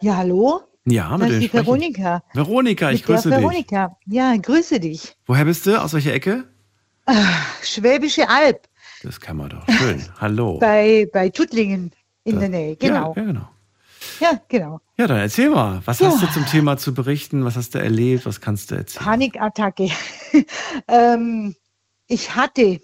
Ja, 0.00 0.16
hallo? 0.16 0.60
Ja, 0.88 1.18
mit 1.18 1.30
das 1.30 1.42
ist 1.42 1.52
Veronika. 1.52 2.22
Veronika, 2.32 2.90
ich 2.92 3.00
mit 3.00 3.06
grüße 3.06 3.28
dich. 3.28 3.38
Veronika, 3.38 3.96
ja, 4.06 4.36
grüße 4.36 4.78
dich. 4.78 5.16
Woher 5.26 5.44
bist 5.44 5.66
du? 5.66 5.80
Aus 5.80 5.92
welcher 5.92 6.14
Ecke? 6.14 6.44
Ach, 7.06 7.62
Schwäbische 7.64 8.28
Alb. 8.28 8.68
Das 9.02 9.20
kann 9.20 9.36
man 9.36 9.50
doch. 9.50 9.68
Schön. 9.68 10.04
Hallo. 10.20 10.58
bei, 10.58 11.08
bei 11.12 11.28
Tuttlingen 11.28 11.90
in 12.22 12.34
da, 12.34 12.40
der 12.40 12.48
Nähe, 12.48 12.76
genau. 12.76 13.14
Ja, 13.16 13.22
ja, 13.22 13.26
genau. 13.26 13.48
Ja, 14.20 14.40
genau. 14.48 14.80
Ja, 14.96 15.06
dann 15.08 15.18
erzähl 15.18 15.50
mal. 15.50 15.82
Was 15.84 15.98
ja. 15.98 16.08
hast 16.08 16.22
du 16.22 16.26
zum 16.28 16.46
Thema 16.46 16.76
zu 16.76 16.94
berichten? 16.94 17.44
Was 17.44 17.56
hast 17.56 17.74
du 17.74 17.78
erlebt? 17.78 18.24
Was 18.24 18.40
kannst 18.40 18.70
du 18.70 18.76
erzählen? 18.76 19.04
Panikattacke. 19.04 19.90
ähm, 20.88 21.56
ich 22.06 22.36
hatte, 22.36 22.80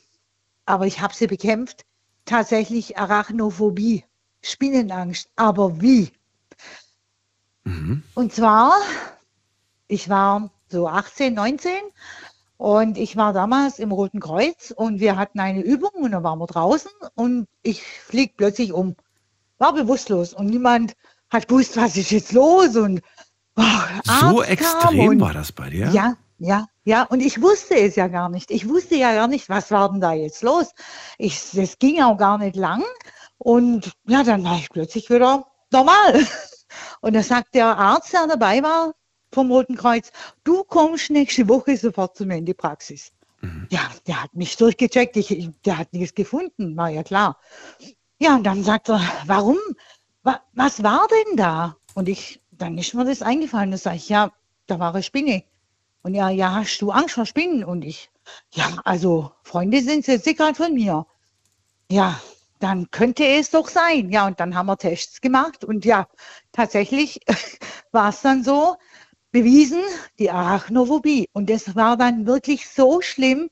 aber 0.67 0.87
ich 0.87 1.01
habe 1.01 1.15
sie 1.15 1.29
bekämpft, 1.29 1.85
tatsächlich 2.25 2.99
Arachnophobie, 2.99 4.05
Spinnenangst. 4.43 5.31
Aber 5.37 5.81
wie? 5.81 6.11
Mhm. 7.65 8.03
Und 8.15 8.33
zwar, 8.33 8.73
ich 9.89 10.09
war 10.09 10.51
so 10.69 10.89
18, 10.89 11.35
19 11.35 11.73
und 12.57 12.97
ich 12.97 13.17
war 13.17 13.33
damals 13.33 13.79
im 13.79 13.93
Roten 13.93 14.21
Kreuz 14.21 14.73
und 14.75 15.01
wir 15.01 15.17
hatten 15.17 15.41
eine 15.41 15.63
Übung 15.63 15.91
und 15.95 16.13
dann 16.13 16.23
waren 16.23 16.39
wir 16.39 16.47
draußen 16.47 16.91
und 17.15 17.47
ich 17.63 17.83
flieg 17.83 18.37
plötzlich 18.37 18.73
um. 18.73 18.97
War 19.59 19.75
bewusstlos 19.75 20.35
und 20.35 20.47
niemand 20.47 20.95
hat 21.31 21.49
gewusst, 21.49 21.77
was 21.77 21.97
ist 21.97 22.11
jetzt 22.11 22.33
los 22.33 22.77
und 22.77 23.01
oh, 23.57 23.63
so 24.31 24.43
extrem 24.43 25.09
und, 25.09 25.21
war 25.21 25.33
das 25.33 25.53
bei 25.53 25.71
dir? 25.71 25.89
Ja, 25.91 26.17
ja, 26.39 26.67
ja, 26.85 27.05
und 27.05 27.21
ich 27.21 27.41
wusste 27.41 27.77
es 27.77 27.95
ja 27.95 28.09
gar 28.09 28.29
nicht. 28.29 28.51
Ich 28.51 28.69
wusste 28.69 28.97
ja 28.97 29.15
gar 29.15 29.29
nicht, 29.29 29.49
was 29.49 29.71
war 29.71 29.91
denn 29.91 30.01
da 30.01 30.13
jetzt 30.13 30.43
los. 30.43 30.73
Ich, 31.17 31.53
das 31.53 31.79
ging 31.79 32.03
auch 32.03 32.17
gar 32.17 32.39
nicht 32.39 32.57
lang. 32.57 32.83
Und 33.39 33.93
ja, 34.07 34.25
dann 34.25 34.45
war 34.45 34.57
ich 34.59 34.69
plötzlich 34.71 35.09
wieder 35.09 35.47
normal. 35.71 36.27
Und 37.03 37.15
da 37.15 37.23
sagt 37.23 37.55
der 37.55 37.77
Arzt, 37.77 38.13
der 38.13 38.27
dabei 38.29 38.63
war 38.63 38.95
vom 39.33 39.51
Roten 39.51 39.77
Kreuz, 39.77 40.13
du 40.45 40.63
kommst 40.63 41.11
nächste 41.11 41.49
Woche 41.49 41.77
sofort 41.77 42.17
zu 42.17 42.25
mir 42.25 42.37
in 42.37 42.47
die 42.47 42.55
Praxis. 42.55 43.13
Mhm. 43.41 43.67
Ja, 43.71 43.91
der 44.07 44.23
hat 44.23 44.35
mich 44.35 44.57
durchgecheckt, 44.57 45.17
ich, 45.17 45.51
der 45.65 45.79
hat 45.79 45.93
nichts 45.93 46.15
gefunden, 46.15 46.77
war 46.77 46.91
ja 46.91 47.03
klar. 47.03 47.39
Ja, 48.19 48.37
und 48.37 48.45
dann 48.45 48.63
sagt 48.63 48.89
er, 48.89 49.01
warum? 49.27 49.59
Wa, 50.23 50.41
was 50.53 50.83
war 50.85 51.09
denn 51.09 51.37
da? 51.37 51.77
Und 51.95 52.09
ich, 52.09 52.41
dann 52.53 52.79
ist 52.79 52.95
mir 52.95 53.05
das 53.05 53.21
eingefallen. 53.21 53.73
Da 53.73 53.79
sage 53.79 53.97
ich, 53.97 54.09
ja, 54.09 54.31
da 54.67 54.79
war 54.79 54.95
eine 54.95 55.03
Spinne. 55.03 55.43
Und 56.03 56.15
ja, 56.15 56.31
ja, 56.31 56.55
hast 56.55 56.79
du 56.79 56.93
Angst 56.93 57.17
vor 57.17 57.27
Spinnen? 57.27 57.65
Und 57.65 57.85
ich, 57.85 58.11
ja, 58.55 58.81
also 58.85 59.33
Freunde 59.43 59.83
sind 59.83 60.07
jetzt 60.07 60.25
gerade 60.37 60.55
von 60.55 60.73
mir. 60.73 61.05
Ja, 61.91 62.21
dann 62.63 62.91
könnte 62.91 63.25
es 63.25 63.51
doch 63.51 63.69
sein. 63.69 64.11
Ja, 64.11 64.27
und 64.27 64.41
dann 64.41 64.55
haben 64.55 64.67
wir 64.67 64.77
Tests 64.77 65.21
gemacht 65.21 65.65
und 65.65 65.85
ja, 65.85 66.09
tatsächlich 66.53 67.21
war 67.93 68.11
es 68.11 68.23
dann 68.23 68.45
so, 68.45 68.77
bewiesen, 69.33 69.81
die 70.19 70.31
Arachnophobie. 70.31 71.29
Und 71.33 71.51
das 71.51 71.75
war 71.75 71.97
dann 71.97 72.27
wirklich 72.27 72.69
so 72.69 73.01
schlimm. 73.01 73.49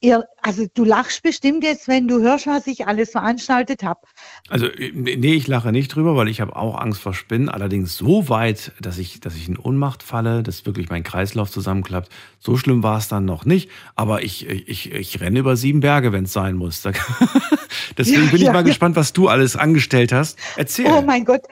Ihr, 0.00 0.24
also 0.42 0.66
du 0.74 0.84
lachst 0.84 1.22
bestimmt 1.22 1.64
jetzt, 1.64 1.88
wenn 1.88 2.06
du 2.06 2.20
hörst, 2.20 2.46
was 2.46 2.66
ich 2.66 2.86
alles 2.86 3.12
veranstaltet 3.12 3.82
habe. 3.82 4.00
Also 4.48 4.66
nee, 4.76 5.34
ich 5.34 5.46
lache 5.48 5.72
nicht 5.72 5.94
drüber, 5.94 6.16
weil 6.16 6.28
ich 6.28 6.40
habe 6.40 6.54
auch 6.54 6.78
Angst 6.78 7.00
vor 7.00 7.14
Spinnen. 7.14 7.48
Allerdings 7.48 7.96
so 7.96 8.28
weit, 8.28 8.72
dass 8.80 8.98
ich, 8.98 9.20
dass 9.20 9.34
ich 9.36 9.48
in 9.48 9.58
Ohnmacht 9.58 10.02
falle, 10.02 10.42
dass 10.42 10.66
wirklich 10.66 10.90
mein 10.90 11.02
Kreislauf 11.02 11.50
zusammenklappt. 11.50 12.10
So 12.38 12.56
schlimm 12.56 12.82
war 12.82 12.98
es 12.98 13.08
dann 13.08 13.24
noch 13.24 13.44
nicht. 13.44 13.70
Aber 13.94 14.22
ich, 14.22 14.46
ich, 14.46 14.92
ich 14.92 15.20
renne 15.20 15.38
über 15.38 15.56
sieben 15.56 15.80
Berge, 15.80 16.12
wenn 16.12 16.24
es 16.24 16.32
sein 16.32 16.56
muss. 16.56 16.82
Deswegen 17.96 18.24
ja, 18.24 18.30
bin 18.30 18.40
ich 18.40 18.46
ja, 18.46 18.52
mal 18.52 18.58
ja. 18.58 18.62
gespannt, 18.64 18.96
was 18.96 19.12
du 19.12 19.28
alles 19.28 19.56
angestellt 19.56 20.12
hast. 20.12 20.38
Erzähl. 20.56 20.86
Oh 20.88 21.00
mein 21.00 21.24
Gott. 21.24 21.42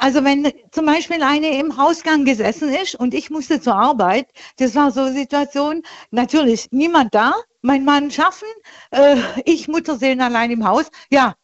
Also 0.00 0.24
wenn 0.24 0.50
zum 0.72 0.86
Beispiel 0.86 1.22
eine 1.22 1.58
im 1.58 1.76
Hausgang 1.76 2.24
gesessen 2.24 2.72
ist 2.72 2.94
und 2.94 3.12
ich 3.12 3.28
musste 3.28 3.60
zur 3.60 3.74
Arbeit, 3.74 4.28
das 4.56 4.74
war 4.74 4.90
so 4.90 5.00
eine 5.02 5.12
Situation, 5.12 5.82
natürlich 6.10 6.68
niemand 6.70 7.14
da, 7.14 7.34
mein 7.60 7.84
Mann 7.84 8.10
schaffen, 8.10 8.48
äh, 8.92 9.16
ich 9.44 9.68
Mutterseelen 9.68 10.22
allein 10.22 10.50
im 10.50 10.66
Haus, 10.66 10.86
ja, 11.10 11.34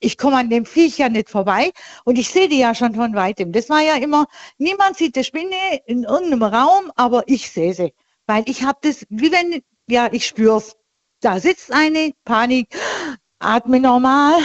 ich 0.00 0.16
komme 0.16 0.36
an 0.38 0.48
dem 0.48 0.64
Viech 0.64 0.96
ja 0.96 1.10
nicht 1.10 1.28
vorbei 1.28 1.72
und 2.06 2.16
ich 2.16 2.30
sehe 2.30 2.48
die 2.48 2.58
ja 2.58 2.74
schon 2.74 2.94
von 2.94 3.14
weitem. 3.14 3.52
Das 3.52 3.68
war 3.68 3.82
ja 3.82 3.96
immer, 3.96 4.26
niemand 4.56 4.96
sieht 4.96 5.14
die 5.14 5.24
Spinne 5.24 5.82
in 5.84 6.04
irgendeinem 6.04 6.42
Raum, 6.42 6.90
aber 6.96 7.22
ich 7.26 7.50
sehe 7.50 7.74
sie. 7.74 7.92
Weil 8.26 8.44
ich 8.46 8.62
habe 8.62 8.78
das, 8.80 9.04
wie 9.10 9.30
wenn, 9.30 9.62
ja, 9.88 10.08
ich 10.10 10.26
spür's. 10.26 10.74
Da 11.20 11.38
sitzt 11.38 11.70
eine, 11.70 12.12
Panik, 12.24 12.74
atme 13.40 13.78
normal, 13.78 14.40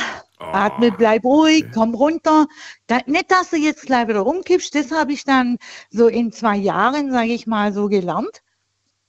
Atme, 0.51 0.91
bleib 0.91 1.23
ruhig, 1.23 1.65
komm 1.73 1.95
runter. 1.95 2.47
Da, 2.87 2.99
nicht, 3.05 3.31
dass 3.31 3.51
du 3.51 3.57
jetzt 3.57 3.85
gleich 3.85 4.07
wieder 4.07 4.19
rumkippst, 4.19 4.75
das 4.75 4.91
habe 4.91 5.13
ich 5.13 5.23
dann 5.23 5.57
so 5.89 6.07
in 6.07 6.31
zwei 6.31 6.57
Jahren, 6.57 7.11
sage 7.11 7.33
ich 7.33 7.47
mal, 7.47 7.73
so 7.73 7.87
gelernt, 7.87 8.41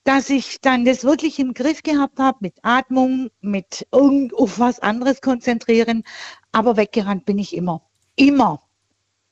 dass 0.03 0.29
ich 0.29 0.61
dann 0.61 0.85
das 0.85 1.03
wirklich 1.03 1.39
im 1.39 1.53
Griff 1.53 1.83
gehabt 1.83 2.19
habe 2.19 2.37
mit 2.41 2.55
Atmung, 2.63 3.29
mit 3.41 3.87
irgend 3.91 4.33
auf 4.33 4.59
was 4.59 4.79
anderes 4.79 5.21
konzentrieren. 5.21 6.03
Aber 6.51 6.77
weggerannt 6.77 7.25
bin 7.25 7.39
ich 7.39 7.55
immer. 7.55 7.81
Immer. 8.15 8.61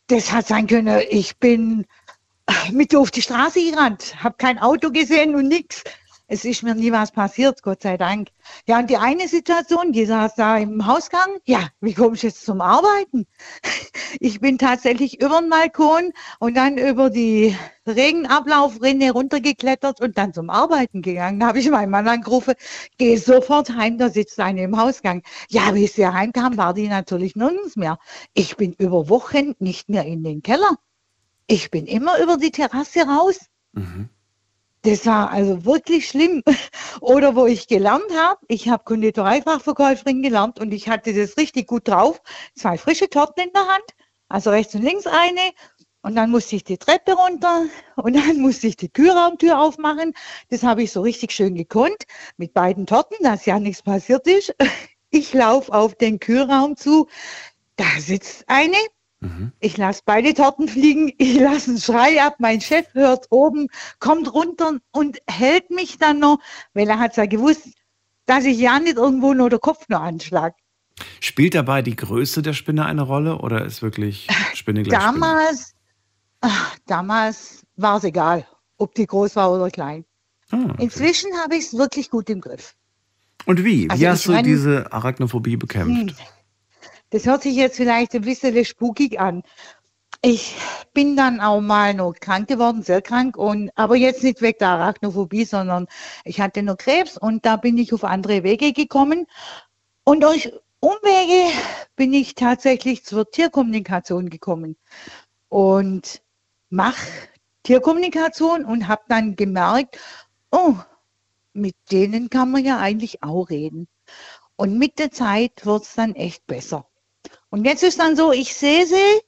Das 0.07 0.31
hat 0.31 0.47
sein 0.47 0.67
können, 0.67 1.01
ich 1.09 1.37
bin 1.37 1.85
mit 2.71 2.95
auf 2.95 3.11
die 3.11 3.21
Straße 3.21 3.63
gerannt, 3.71 4.21
habe 4.23 4.35
kein 4.37 4.59
Auto 4.59 4.91
gesehen 4.91 5.35
und 5.35 5.47
nichts. 5.47 5.83
Es 6.33 6.45
ist 6.45 6.63
mir 6.63 6.75
nie 6.75 6.93
was 6.93 7.11
passiert, 7.11 7.61
Gott 7.61 7.81
sei 7.81 7.97
Dank. 7.97 8.29
Ja, 8.65 8.79
und 8.79 8.89
die 8.89 8.95
eine 8.95 9.27
Situation, 9.27 9.91
die 9.91 10.05
saß 10.05 10.35
da 10.35 10.57
im 10.57 10.85
Hausgang. 10.85 11.27
Ja, 11.43 11.67
wie 11.81 11.93
komme 11.93 12.15
ich 12.15 12.23
jetzt 12.23 12.45
zum 12.45 12.61
Arbeiten? 12.61 13.27
Ich 14.19 14.41
bin 14.41 14.57
tatsächlich 14.57 15.21
über 15.21 15.39
den 15.39 15.49
Balkon 15.49 16.11
und 16.39 16.55
dann 16.55 16.77
über 16.77 17.09
die 17.09 17.55
Regenablaufrinne 17.87 19.11
runtergeklettert 19.11 20.01
und 20.01 20.17
dann 20.17 20.33
zum 20.33 20.49
Arbeiten 20.49 21.01
gegangen. 21.01 21.39
Da 21.39 21.47
habe 21.47 21.59
ich 21.59 21.69
meinen 21.69 21.91
Mann 21.91 22.07
angerufen, 22.07 22.55
geh 22.97 23.15
sofort 23.15 23.69
heim, 23.69 23.97
da 23.97 24.09
sitzt 24.09 24.39
eine 24.39 24.63
im 24.63 24.77
Hausgang. 24.77 25.23
Ja, 25.49 25.73
wie 25.75 25.87
sie 25.87 26.05
heimkam, 26.05 26.57
war 26.57 26.73
die 26.73 26.89
natürlich 26.89 27.35
nirgends 27.35 27.77
mehr. 27.77 27.99
Ich 28.33 28.57
bin 28.57 28.73
über 28.73 29.07
Wochen 29.07 29.53
nicht 29.59 29.87
mehr 29.87 30.05
in 30.05 30.23
den 30.23 30.41
Keller. 30.43 30.77
Ich 31.47 31.71
bin 31.71 31.87
immer 31.87 32.19
über 32.21 32.35
die 32.37 32.51
Terrasse 32.51 33.03
raus. 33.03 33.39
Mhm. 33.71 34.09
Das 34.83 35.05
war 35.05 35.29
also 35.29 35.63
wirklich 35.65 36.07
schlimm. 36.07 36.43
Oder 37.01 37.35
wo 37.35 37.45
ich 37.45 37.67
gelernt 37.67 38.11
habe, 38.15 38.39
ich 38.47 38.67
habe 38.69 38.83
Konditoreifachverkäuferin 38.83 40.23
gelernt 40.23 40.59
und 40.59 40.71
ich 40.73 40.89
hatte 40.89 41.13
das 41.13 41.37
richtig 41.37 41.67
gut 41.67 41.87
drauf. 41.87 42.21
Zwei 42.55 42.77
frische 42.77 43.09
Torten 43.09 43.43
in 43.45 43.53
der 43.53 43.67
Hand, 43.67 43.85
also 44.27 44.49
rechts 44.49 44.73
und 44.73 44.81
links 44.81 45.05
eine. 45.05 45.51
Und 46.03 46.15
dann 46.15 46.31
musste 46.31 46.55
ich 46.55 46.63
die 46.63 46.79
Treppe 46.79 47.13
runter 47.13 47.65
und 47.95 48.15
dann 48.15 48.39
musste 48.39 48.67
ich 48.67 48.75
die 48.75 48.89
Kühlraumtür 48.89 49.59
aufmachen. 49.59 50.13
Das 50.49 50.63
habe 50.63 50.81
ich 50.83 50.91
so 50.91 51.01
richtig 51.01 51.31
schön 51.31 51.53
gekonnt 51.55 52.05
mit 52.37 52.53
beiden 52.53 52.87
Torten, 52.87 53.17
dass 53.21 53.45
ja 53.45 53.59
nichts 53.59 53.83
passiert 53.83 54.27
ist. 54.27 54.55
Ich 55.13 55.33
laufe 55.33 55.73
auf 55.73 55.95
den 55.95 56.21
Kühlraum 56.21 56.77
zu. 56.77 57.09
da 57.75 57.83
sitzt 57.99 58.45
eine, 58.47 58.77
mhm. 59.21 59.51
ich 59.59 59.77
lasse 59.77 60.01
beide 60.05 60.33
Torten 60.33 60.67
fliegen, 60.67 61.11
ich 61.17 61.39
lasse 61.39 61.71
einen 61.71 61.79
Schrei 61.79 62.21
ab, 62.21 62.35
mein 62.39 62.61
Chef 62.61 62.85
hört 62.93 63.27
oben, 63.29 63.67
kommt 63.99 64.33
runter 64.33 64.77
und 64.91 65.17
hält 65.27 65.69
mich 65.71 65.97
dann 65.97 66.19
noch, 66.19 66.39
weil 66.73 66.89
er 66.89 66.99
hat 66.99 67.17
ja 67.17 67.25
gewusst, 67.25 67.69
dass 68.25 68.45
ich 68.45 68.57
ja 68.57 68.79
nicht 68.79 68.97
irgendwo 68.97 69.33
nur 69.33 69.49
den 69.49 69.59
Kopf 69.59 69.87
noch 69.89 70.01
anschlag. 70.01 70.53
Spielt 71.19 71.55
dabei 71.55 71.81
die 71.81 71.95
Größe 71.95 72.41
der 72.41 72.53
Spinne 72.53 72.85
eine 72.85 73.01
Rolle 73.01 73.39
oder 73.39 73.65
ist 73.65 73.81
wirklich 73.81 74.27
Spinne 74.53 74.83
gleich 74.83 74.99
Damals, 74.99 75.73
Spinne? 76.43 76.51
Damals 76.87 77.63
war 77.75 77.97
es 77.97 78.03
egal, 78.03 78.45
ob 78.77 78.93
die 78.95 79.05
groß 79.05 79.35
war 79.35 79.51
oder 79.51 79.69
klein. 79.69 80.05
Ah, 80.51 80.57
okay. 80.69 80.83
Inzwischen 80.83 81.31
habe 81.43 81.55
ich 81.55 81.65
es 81.65 81.77
wirklich 81.77 82.09
gut 82.09 82.29
im 82.29 82.41
Griff. 82.41 82.75
Und 83.45 83.63
wie? 83.63 83.89
Also 83.89 84.01
wie 84.01 84.07
hast 84.07 84.27
du 84.27 84.41
diese 84.43 84.91
Arachnophobie 84.91 85.57
bekämpft? 85.57 86.11
Hm. 86.11 86.25
Das 87.11 87.25
hört 87.25 87.43
sich 87.43 87.55
jetzt 87.55 87.75
vielleicht 87.75 88.15
ein 88.15 88.21
bisschen 88.21 88.63
spukig 88.63 89.19
an. 89.19 89.43
Ich 90.21 90.55
bin 90.93 91.17
dann 91.17 91.41
auch 91.41 91.59
mal 91.59 91.93
noch 91.93 92.13
krank 92.13 92.47
geworden, 92.47 92.83
sehr 92.83 93.01
krank, 93.01 93.35
und 93.35 93.69
aber 93.75 93.97
jetzt 93.97 94.23
nicht 94.23 94.41
wegen 94.41 94.59
der 94.59 94.69
Arachnophobie, 94.69 95.43
sondern 95.43 95.87
ich 96.23 96.39
hatte 96.39 96.63
nur 96.63 96.77
Krebs 96.77 97.17
und 97.17 97.45
da 97.45 97.57
bin 97.57 97.77
ich 97.77 97.91
auf 97.93 98.05
andere 98.05 98.43
Wege 98.43 98.71
gekommen. 98.71 99.27
Und 100.05 100.23
durch 100.23 100.53
Umwege 100.79 101.51
bin 101.97 102.13
ich 102.13 102.35
tatsächlich 102.35 103.03
zur 103.03 103.29
Tierkommunikation 103.29 104.29
gekommen 104.29 104.77
und 105.49 106.21
mache 106.69 107.07
Tierkommunikation 107.63 108.63
und 108.63 108.87
habe 108.87 109.03
dann 109.09 109.35
gemerkt, 109.35 109.99
oh, 110.51 110.75
mit 111.53 111.75
denen 111.91 112.29
kann 112.29 112.51
man 112.51 112.63
ja 112.63 112.79
eigentlich 112.79 113.21
auch 113.21 113.49
reden. 113.49 113.89
Und 114.55 114.77
mit 114.77 114.97
der 114.97 115.11
Zeit 115.11 115.65
wird 115.65 115.83
es 115.83 115.95
dann 115.95 116.15
echt 116.15 116.47
besser. 116.47 116.87
Und 117.51 117.65
jetzt 117.65 117.83
ist 117.83 117.99
dann 117.99 118.15
so, 118.15 118.31
ich 118.31 118.55
sehe 118.55 118.87
sie 118.87 119.21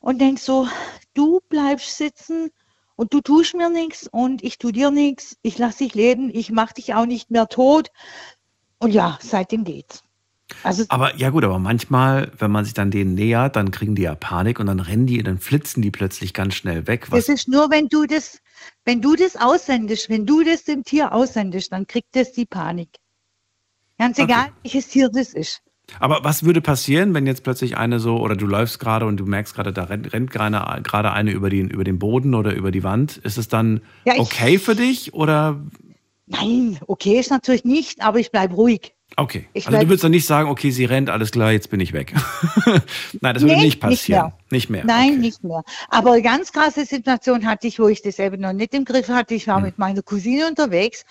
und 0.00 0.20
denke 0.20 0.40
so, 0.40 0.68
du 1.14 1.40
bleibst 1.48 1.96
sitzen 1.96 2.50
und 2.94 3.14
du 3.14 3.22
tust 3.22 3.54
mir 3.54 3.70
nichts 3.70 4.06
und 4.06 4.44
ich 4.44 4.58
tu 4.58 4.70
dir 4.70 4.90
nichts, 4.90 5.38
ich 5.40 5.56
lasse 5.56 5.78
dich 5.78 5.94
leben, 5.94 6.30
ich 6.32 6.52
mache 6.52 6.74
dich 6.74 6.92
auch 6.94 7.06
nicht 7.06 7.30
mehr 7.30 7.48
tot. 7.48 7.88
Und 8.78 8.92
ja, 8.92 9.18
seitdem 9.22 9.64
geht's. 9.64 10.02
Also 10.62 10.84
aber 10.88 11.16
ja 11.16 11.30
gut, 11.30 11.42
aber 11.42 11.58
manchmal, 11.58 12.30
wenn 12.36 12.50
man 12.50 12.66
sich 12.66 12.74
dann 12.74 12.90
denen 12.90 13.14
nähert, 13.14 13.56
dann 13.56 13.70
kriegen 13.70 13.94
die 13.94 14.02
ja 14.02 14.14
Panik 14.14 14.60
und 14.60 14.66
dann 14.66 14.80
rennen 14.80 15.06
die, 15.06 15.22
dann 15.22 15.38
flitzen 15.38 15.80
die 15.80 15.90
plötzlich 15.90 16.34
ganz 16.34 16.54
schnell 16.54 16.86
weg. 16.86 17.06
Das 17.10 17.30
ist 17.30 17.48
nur, 17.48 17.70
wenn 17.70 17.88
du 17.88 18.04
das, 18.04 18.40
wenn 18.84 19.00
du 19.00 19.16
das 19.16 19.36
aussendest, 19.36 20.10
wenn 20.10 20.26
du 20.26 20.42
das 20.42 20.64
dem 20.64 20.84
Tier 20.84 21.12
aussendest, 21.12 21.72
dann 21.72 21.86
kriegt 21.86 22.14
es 22.14 22.32
die 22.32 22.44
Panik. 22.44 22.90
Ganz 23.96 24.18
egal, 24.18 24.48
okay. 24.48 24.52
welches 24.64 24.88
Tier 24.88 25.08
das 25.08 25.32
ist. 25.32 25.62
Aber 25.98 26.20
was 26.22 26.44
würde 26.44 26.60
passieren, 26.60 27.14
wenn 27.14 27.26
jetzt 27.26 27.42
plötzlich 27.42 27.76
eine 27.76 28.00
so, 28.00 28.18
oder 28.18 28.36
du 28.36 28.46
läufst 28.46 28.78
gerade 28.78 29.06
und 29.06 29.18
du 29.18 29.26
merkst 29.26 29.54
gerade, 29.54 29.72
da 29.72 29.84
rennt, 29.84 30.12
rennt 30.12 30.30
gerade, 30.30 30.82
gerade 30.82 31.12
eine 31.12 31.32
über 31.32 31.50
den, 31.50 31.68
über 31.68 31.84
den 31.84 31.98
Boden 31.98 32.34
oder 32.34 32.54
über 32.54 32.70
die 32.70 32.84
Wand? 32.84 33.16
Ist 33.18 33.38
es 33.38 33.48
dann 33.48 33.80
ja, 34.04 34.14
okay 34.18 34.58
für 34.58 34.74
dich 34.74 35.14
oder? 35.14 35.60
Nein, 36.26 36.78
okay 36.86 37.18
ist 37.18 37.30
natürlich 37.30 37.64
nicht, 37.64 38.02
aber 38.02 38.20
ich 38.20 38.30
bleibe 38.30 38.54
ruhig. 38.54 38.94
Okay. 39.16 39.48
Ich 39.52 39.66
also 39.66 39.80
du 39.80 39.88
würdest 39.88 40.04
dann 40.04 40.12
nicht 40.12 40.26
sagen, 40.26 40.48
okay, 40.48 40.70
sie 40.70 40.84
rennt, 40.84 41.10
alles 41.10 41.32
klar, 41.32 41.50
jetzt 41.52 41.70
bin 41.70 41.80
ich 41.80 41.92
weg. 41.92 42.14
Nein, 43.20 43.34
das 43.34 43.42
würde 43.42 43.56
nee, 43.56 43.64
nicht 43.64 43.80
passieren. 43.80 44.32
Nicht 44.50 44.70
mehr. 44.70 44.84
Nicht 44.84 44.86
mehr. 44.86 44.96
Nein, 44.96 45.10
okay. 45.10 45.18
nicht 45.18 45.44
mehr. 45.44 45.62
Aber 45.88 46.12
eine 46.12 46.22
ganz 46.22 46.52
krasse 46.52 46.84
Situation 46.84 47.44
hatte 47.46 47.66
ich, 47.66 47.80
wo 47.80 47.88
ich 47.88 48.02
das 48.02 48.18
eben 48.18 48.40
noch 48.40 48.52
nicht 48.52 48.72
im 48.74 48.84
Griff 48.84 49.08
hatte. 49.08 49.34
Ich 49.34 49.48
war 49.48 49.56
hm. 49.56 49.64
mit 49.64 49.78
meiner 49.78 50.02
Cousine 50.02 50.46
unterwegs 50.46 51.04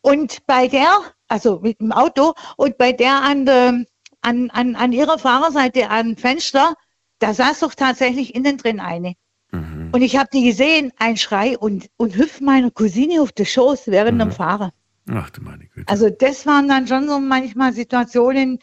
und 0.00 0.46
bei 0.46 0.68
der, 0.68 0.98
also 1.28 1.60
mit 1.60 1.80
dem 1.80 1.92
Auto, 1.92 2.34
und 2.56 2.78
bei 2.78 2.92
der 2.92 3.22
an, 3.22 3.46
der, 3.46 3.84
an, 4.24 4.50
an, 4.50 4.76
an 4.76 4.92
ihrer 4.92 5.18
Fahrerseite 5.18 5.90
am 5.90 6.16
Fenster, 6.16 6.74
da 7.18 7.34
saß 7.34 7.60
doch 7.60 7.74
tatsächlich 7.74 8.34
innen 8.34 8.56
drin 8.56 8.80
eine. 8.80 9.14
Mhm. 9.52 9.90
Und 9.92 10.02
ich 10.02 10.16
habe 10.16 10.28
die 10.32 10.44
gesehen, 10.44 10.92
ein 10.98 11.16
Schrei 11.16 11.56
und, 11.56 11.88
und 11.96 12.16
hüpft 12.16 12.40
meiner 12.40 12.70
Cousine 12.70 13.22
auf 13.22 13.32
den 13.32 13.46
Schoß 13.46 13.86
während 13.86 14.16
mhm. 14.16 14.20
dem 14.20 14.32
Fahren. 14.32 14.70
Ach 15.10 15.30
du 15.30 15.42
meine 15.42 15.66
Güte. 15.66 15.86
Also 15.88 16.08
das 16.10 16.46
waren 16.46 16.68
dann 16.68 16.86
schon 16.86 17.08
so 17.08 17.20
manchmal 17.20 17.72
Situationen. 17.72 18.58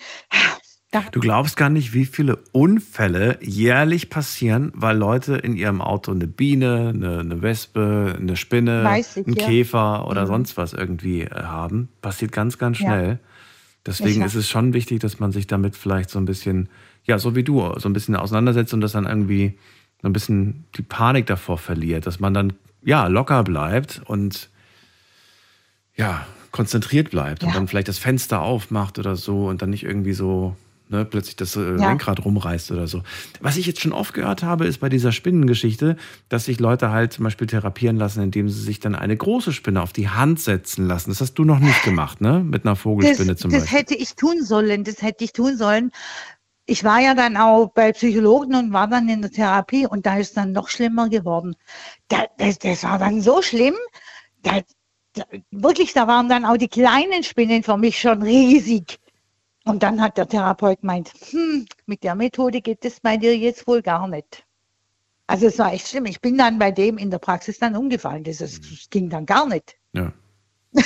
Du 1.12 1.22
glaubst 1.22 1.56
gar 1.56 1.70
nicht, 1.70 1.94
wie 1.94 2.04
viele 2.04 2.44
Unfälle 2.52 3.38
jährlich 3.42 4.10
passieren, 4.10 4.74
weil 4.76 4.98
Leute 4.98 5.36
in 5.36 5.56
ihrem 5.56 5.82
Auto 5.82 6.12
eine 6.12 6.28
Biene, 6.28 6.92
eine, 6.94 7.20
eine 7.20 7.42
Wespe, 7.42 8.18
eine 8.20 8.36
Spinne, 8.36 8.84
ich, 9.00 9.16
einen 9.16 9.36
ja. 9.38 9.46
Käfer 9.46 10.08
oder 10.08 10.24
mhm. 10.24 10.28
sonst 10.28 10.58
was 10.58 10.74
irgendwie 10.74 11.22
äh, 11.22 11.44
haben. 11.44 11.88
Passiert 12.02 12.34
ganz, 12.34 12.58
ganz 12.58 12.78
schnell. 12.78 13.20
Ja. 13.24 13.31
Deswegen 13.86 14.22
ist 14.22 14.36
es 14.36 14.48
schon 14.48 14.74
wichtig, 14.74 15.00
dass 15.00 15.20
man 15.20 15.32
sich 15.32 15.48
damit 15.48 15.76
vielleicht 15.76 16.10
so 16.12 16.20
ein 16.20 16.26
bisschen, 16.26 16.70
ja, 17.04 17.18
so 17.18 17.36
wie 17.36 17.44
du, 17.44 17.74
so 17.80 17.90
ein 17.90 17.94
bisschen 17.94 18.16
auseinandersetzt 18.16 18.74
und 18.74 18.82
dass 18.82 18.92
dann 18.92 19.06
irgendwie 19.06 19.58
so 20.02 20.08
ein 20.08 20.14
bisschen 20.14 20.66
die 20.76 20.84
Panik 20.84 21.26
davor 21.26 21.58
verliert, 21.58 22.06
dass 22.06 22.20
man 22.20 22.34
dann 22.34 22.54
ja 22.84 23.08
locker 23.08 23.44
bleibt 23.44 24.02
und 24.06 24.50
ja, 25.96 26.26
konzentriert 26.52 27.10
bleibt 27.12 27.42
ja. 27.42 27.48
und 27.48 27.56
dann 27.56 27.68
vielleicht 27.68 27.88
das 27.88 27.98
Fenster 27.98 28.42
aufmacht 28.42 29.00
oder 29.00 29.16
so 29.16 29.48
und 29.48 29.62
dann 29.62 29.72
nicht 29.72 29.84
irgendwie 29.84 30.14
so 30.14 30.56
ne, 30.92 31.06
plötzlich 31.06 31.36
das 31.36 31.56
äh, 31.56 31.62
ja. 31.62 31.88
Lenkrad 31.88 32.24
rumreißt 32.24 32.72
oder 32.72 32.88
so. 32.88 33.02
Was 33.40 33.58
ich 33.58 33.66
jetzt 33.66 33.82
schon 33.82 33.94
oft 33.94 34.14
gehört 34.14 34.44
habe, 34.44 34.66
ist 34.66 34.80
bei 34.80 34.90
dieser 34.90 35.12
Spinnengeschichte, 35.12 35.96
dass 36.30 36.46
sich 36.46 36.60
Leute 36.60 36.92
halt 36.92 37.14
zum 37.14 37.24
Beispiel 37.24 37.48
therapieren 37.48 37.98
lassen, 37.98 38.22
indem 38.22 38.50
sie 38.50 38.62
sich 38.62 38.80
dann 38.80 38.96
eine 38.96 39.18
große 39.18 39.54
Spinne 39.54 39.82
auf 39.82 39.94
die 39.94 40.10
Hand 40.10 40.40
setzen 40.40 40.88
lassen. 40.88 41.10
Das 41.10 41.22
hast 41.22 41.36
du 41.36 41.44
noch 41.44 41.60
nicht 41.60 41.84
gemacht, 41.84 42.22
ne? 42.22 42.44
Mit 42.44 42.66
einer 42.66 42.76
Vogelspinne 42.76 43.34
das, 43.34 43.42
zum 43.42 43.52
das 43.52 43.62
Beispiel. 43.62 43.80
Das 43.80 43.80
hätte 43.80 43.96
ich 43.96 44.16
tun 44.16 44.44
sollen, 44.44 44.84
das 44.84 45.02
hätte 45.02 45.24
ich 45.24 45.34
tun 45.34 45.58
sollen. 45.58 45.92
Ich 46.66 46.84
war 46.84 47.00
ja 47.00 47.16
dann 47.16 47.38
auch 47.38 47.72
bei 47.74 47.92
Psychologen 47.92 48.56
und 48.56 48.72
war 48.72 48.88
dann 48.88 49.10
in 49.10 49.22
der 49.22 49.32
Therapie 49.32 49.88
und 49.88 50.06
da 50.06 50.18
ist 50.18 50.38
dann 50.38 50.52
noch 50.52 50.70
schlimmer 50.70 51.10
geworden. 51.10 51.56
das, 52.08 52.60
das 52.60 52.84
war 52.84 53.00
dann 53.00 53.22
so 53.22 53.42
schlimm, 53.42 53.76
da, 54.44 54.62
wirklich, 55.52 55.94
da 55.94 56.08
waren 56.08 56.30
dann 56.30 56.46
auch 56.46 56.58
die 56.58 56.68
kleinen 56.68 57.24
Spinnen 57.24 57.64
für 57.64 57.78
mich 57.78 58.00
schon 58.00 58.22
riesig. 58.22 59.01
Und 59.66 59.84
dann 59.84 60.02
hat 60.02 60.18
der 60.18 60.28
Therapeut 60.28 60.82
gemeint, 60.82 61.12
hm, 61.30 61.66
mit 61.86 62.04
der 62.04 62.16
Methode 62.16 62.62
geht 62.62 62.84
das 62.84 63.00
bei 63.00 63.18
dir 63.18 63.38
jetzt 63.38 63.68
wohl 63.68 63.82
gar 63.82 64.08
nicht. 64.08 64.46
Also 65.28 65.48
es 65.48 65.60
war 65.60 65.72
echt 65.72 65.88
schlimm. 65.88 66.06
Ich 66.06 66.20
bin 66.20 66.38
dann 66.38 66.60
bei 66.60 66.72
dem 66.72 66.98
in 66.98 67.12
der 67.12 67.20
Praxis 67.20 67.60
dann 67.60 67.76
umgefallen. 67.76 68.24
Das, 68.24 68.40
das 68.40 68.60
ging 68.90 69.10
dann 69.10 69.26
gar 69.26 69.48
nicht. 69.48 69.78
Ja. 69.94 70.12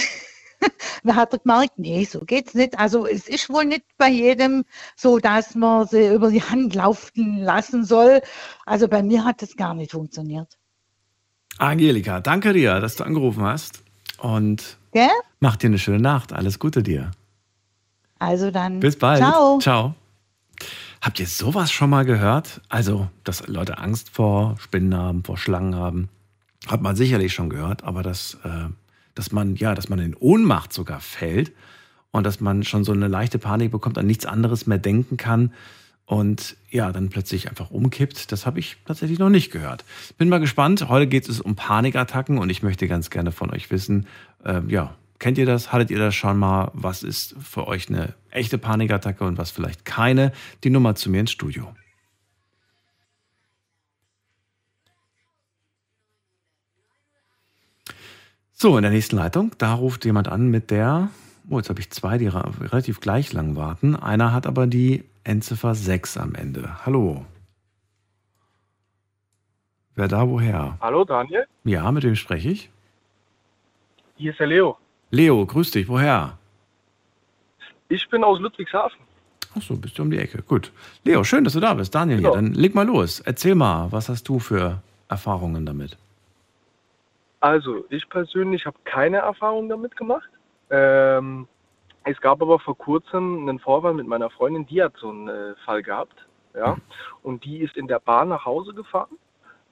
da 1.03 1.15
hat 1.15 1.33
er 1.33 1.39
gemerkt, 1.39 1.79
nee, 1.79 2.03
so 2.03 2.19
geht's 2.19 2.53
nicht. 2.53 2.77
Also 2.77 3.07
es 3.07 3.27
ist 3.27 3.49
wohl 3.49 3.65
nicht 3.65 3.85
bei 3.97 4.09
jedem 4.09 4.63
so, 4.95 5.19
dass 5.19 5.55
man 5.55 5.87
sie 5.87 6.13
über 6.13 6.29
die 6.29 6.43
Hand 6.43 6.75
laufen 6.75 7.39
lassen 7.39 7.85
soll. 7.85 8.21
Also 8.65 8.87
bei 8.87 9.01
mir 9.01 9.23
hat 9.23 9.41
das 9.41 9.55
gar 9.55 9.73
nicht 9.73 9.91
funktioniert. 9.91 10.57
Angelika, 11.57 12.19
danke 12.19 12.53
dir, 12.53 12.79
dass 12.81 12.97
du 12.97 13.05
angerufen 13.05 13.43
hast. 13.43 13.83
Und 14.19 14.77
Gell? 14.91 15.09
mach 15.39 15.55
dir 15.55 15.67
eine 15.67 15.79
schöne 15.79 15.99
Nacht. 15.99 16.33
Alles 16.33 16.59
Gute 16.59 16.83
dir. 16.83 17.11
Also 18.19 18.51
dann. 18.51 18.79
Bis 18.79 18.97
bald. 18.97 19.19
Ciao. 19.19 19.59
Ciao. 19.59 19.95
Habt 21.01 21.19
ihr 21.19 21.27
sowas 21.27 21.71
schon 21.71 21.89
mal 21.89 22.05
gehört? 22.05 22.61
Also, 22.69 23.09
dass 23.23 23.47
Leute 23.47 23.77
Angst 23.77 24.09
vor 24.09 24.55
Spinnen 24.59 24.95
haben, 24.95 25.23
vor 25.23 25.37
Schlangen 25.37 25.75
haben. 25.75 26.09
Hat 26.67 26.81
man 26.81 26.95
sicherlich 26.95 27.33
schon 27.33 27.49
gehört, 27.49 27.83
aber 27.83 28.01
dass, 28.01 28.39
äh, 28.43 28.69
dass 29.13 29.31
man, 29.31 29.55
ja, 29.55 29.75
dass 29.75 29.87
man 29.89 29.99
in 29.99 30.15
Ohnmacht 30.15 30.73
sogar 30.73 30.99
fällt 30.99 31.51
und 32.11 32.25
dass 32.25 32.39
man 32.39 32.63
schon 32.63 32.83
so 32.83 32.91
eine 32.91 33.07
leichte 33.07 33.37
Panik 33.37 33.71
bekommt, 33.71 33.97
an 33.97 34.07
nichts 34.07 34.25
anderes 34.25 34.65
mehr 34.65 34.79
denken 34.79 35.17
kann 35.17 35.51
und 36.05 36.55
ja, 36.69 36.91
dann 36.91 37.09
plötzlich 37.09 37.49
einfach 37.49 37.71
umkippt. 37.71 38.31
Das 38.31 38.45
habe 38.45 38.59
ich 38.59 38.77
tatsächlich 38.85 39.19
noch 39.19 39.29
nicht 39.29 39.51
gehört. 39.51 39.83
Bin 40.17 40.29
mal 40.29 40.39
gespannt. 40.39 40.87
Heute 40.87 41.07
geht 41.07 41.27
es 41.29 41.41
um 41.41 41.55
Panikattacken 41.55 42.37
und 42.37 42.49
ich 42.49 42.63
möchte 42.63 42.87
ganz 42.87 43.09
gerne 43.09 43.31
von 43.31 43.51
euch 43.51 43.69
wissen, 43.71 44.07
äh, 44.43 44.61
ja, 44.67 44.95
kennt 45.19 45.37
ihr 45.37 45.45
das? 45.45 45.71
Hattet 45.71 45.91
ihr 45.91 45.99
das 45.99 46.15
schon 46.15 46.37
mal? 46.37 46.71
Was 46.73 47.03
ist 47.03 47.35
für 47.41 47.67
euch 47.67 47.89
eine 47.89 48.13
echte 48.31 48.57
Panikattacke 48.57 49.23
und 49.23 49.37
was 49.37 49.51
vielleicht 49.51 49.85
keine? 49.85 50.31
Die 50.63 50.69
Nummer 50.69 50.95
zu 50.95 51.09
mir 51.09 51.21
ins 51.21 51.31
Studio. 51.31 51.73
So, 58.57 58.77
in 58.77 58.83
der 58.83 58.91
nächsten 58.91 59.17
Leitung, 59.17 59.51
da 59.57 59.73
ruft 59.73 60.05
jemand 60.05 60.29
an 60.29 60.49
mit 60.49 60.71
der, 60.71 61.09
oh, 61.49 61.57
jetzt 61.57 61.69
habe 61.69 61.81
ich 61.81 61.89
zwei, 61.91 62.17
die 62.17 62.27
relativ 62.27 63.01
gleich 63.01 63.33
lang 63.33 63.57
warten. 63.57 63.97
Einer 63.97 64.31
hat 64.31 64.47
aber 64.47 64.65
die 64.65 65.03
Endziffer 65.25 65.75
6 65.75 66.17
am 66.17 66.35
Ende. 66.35 66.85
Hallo. 66.85 67.25
Wer 69.95 70.07
da 70.07 70.27
woher? 70.27 70.77
Hallo 70.79 71.03
Daniel. 71.03 71.45
Ja, 71.63 71.91
mit 71.91 72.03
wem 72.03 72.15
spreche 72.15 72.49
ich? 72.49 72.69
Hier 74.15 74.31
ist 74.31 74.39
der 74.39 74.47
Leo. 74.47 74.77
Leo, 75.11 75.45
grüß 75.45 75.71
dich. 75.71 75.87
Woher? 75.87 76.37
Ich 77.89 78.07
bin 78.09 78.23
aus 78.23 78.39
Ludwigshafen. 78.39 78.99
Ach 79.57 79.61
so, 79.61 79.75
bist 79.77 79.97
du 79.97 80.01
um 80.01 80.11
die 80.11 80.17
Ecke. 80.17 80.41
Gut. 80.41 80.71
Leo, 81.03 81.23
schön, 81.23 81.43
dass 81.43 81.53
du 81.53 81.59
da 81.59 81.73
bist. 81.73 81.95
Daniel 81.95 82.17
genau. 82.17 82.31
hier. 82.31 82.41
Dann 82.41 82.53
leg 82.53 82.75
mal 82.75 82.85
los. 82.85 83.21
Erzähl 83.21 83.55
mal, 83.55 83.91
was 83.91 84.09
hast 84.09 84.27
du 84.27 84.39
für 84.39 84.81
Erfahrungen 85.07 85.65
damit? 85.65 85.97
Also, 87.39 87.85
ich 87.89 88.09
persönlich 88.09 88.65
habe 88.65 88.77
keine 88.83 89.17
Erfahrung 89.17 89.69
damit 89.69 89.95
gemacht. 89.95 90.29
Ähm, 90.71 91.47
es 92.03 92.19
gab 92.19 92.41
aber 92.41 92.59
vor 92.59 92.77
kurzem 92.77 93.47
einen 93.47 93.59
Vorfall 93.59 93.93
mit 93.93 94.07
meiner 94.07 94.29
Freundin, 94.29 94.65
die 94.65 94.81
hat 94.81 94.93
so 94.99 95.09
einen 95.09 95.27
äh, 95.27 95.55
Fall 95.63 95.83
gehabt. 95.83 96.15
ja. 96.55 96.77
Und 97.23 97.43
die 97.45 97.59
ist 97.59 97.77
in 97.77 97.87
der 97.87 97.99
Bahn 97.99 98.29
nach 98.29 98.45
Hause 98.45 98.73
gefahren. 98.73 99.17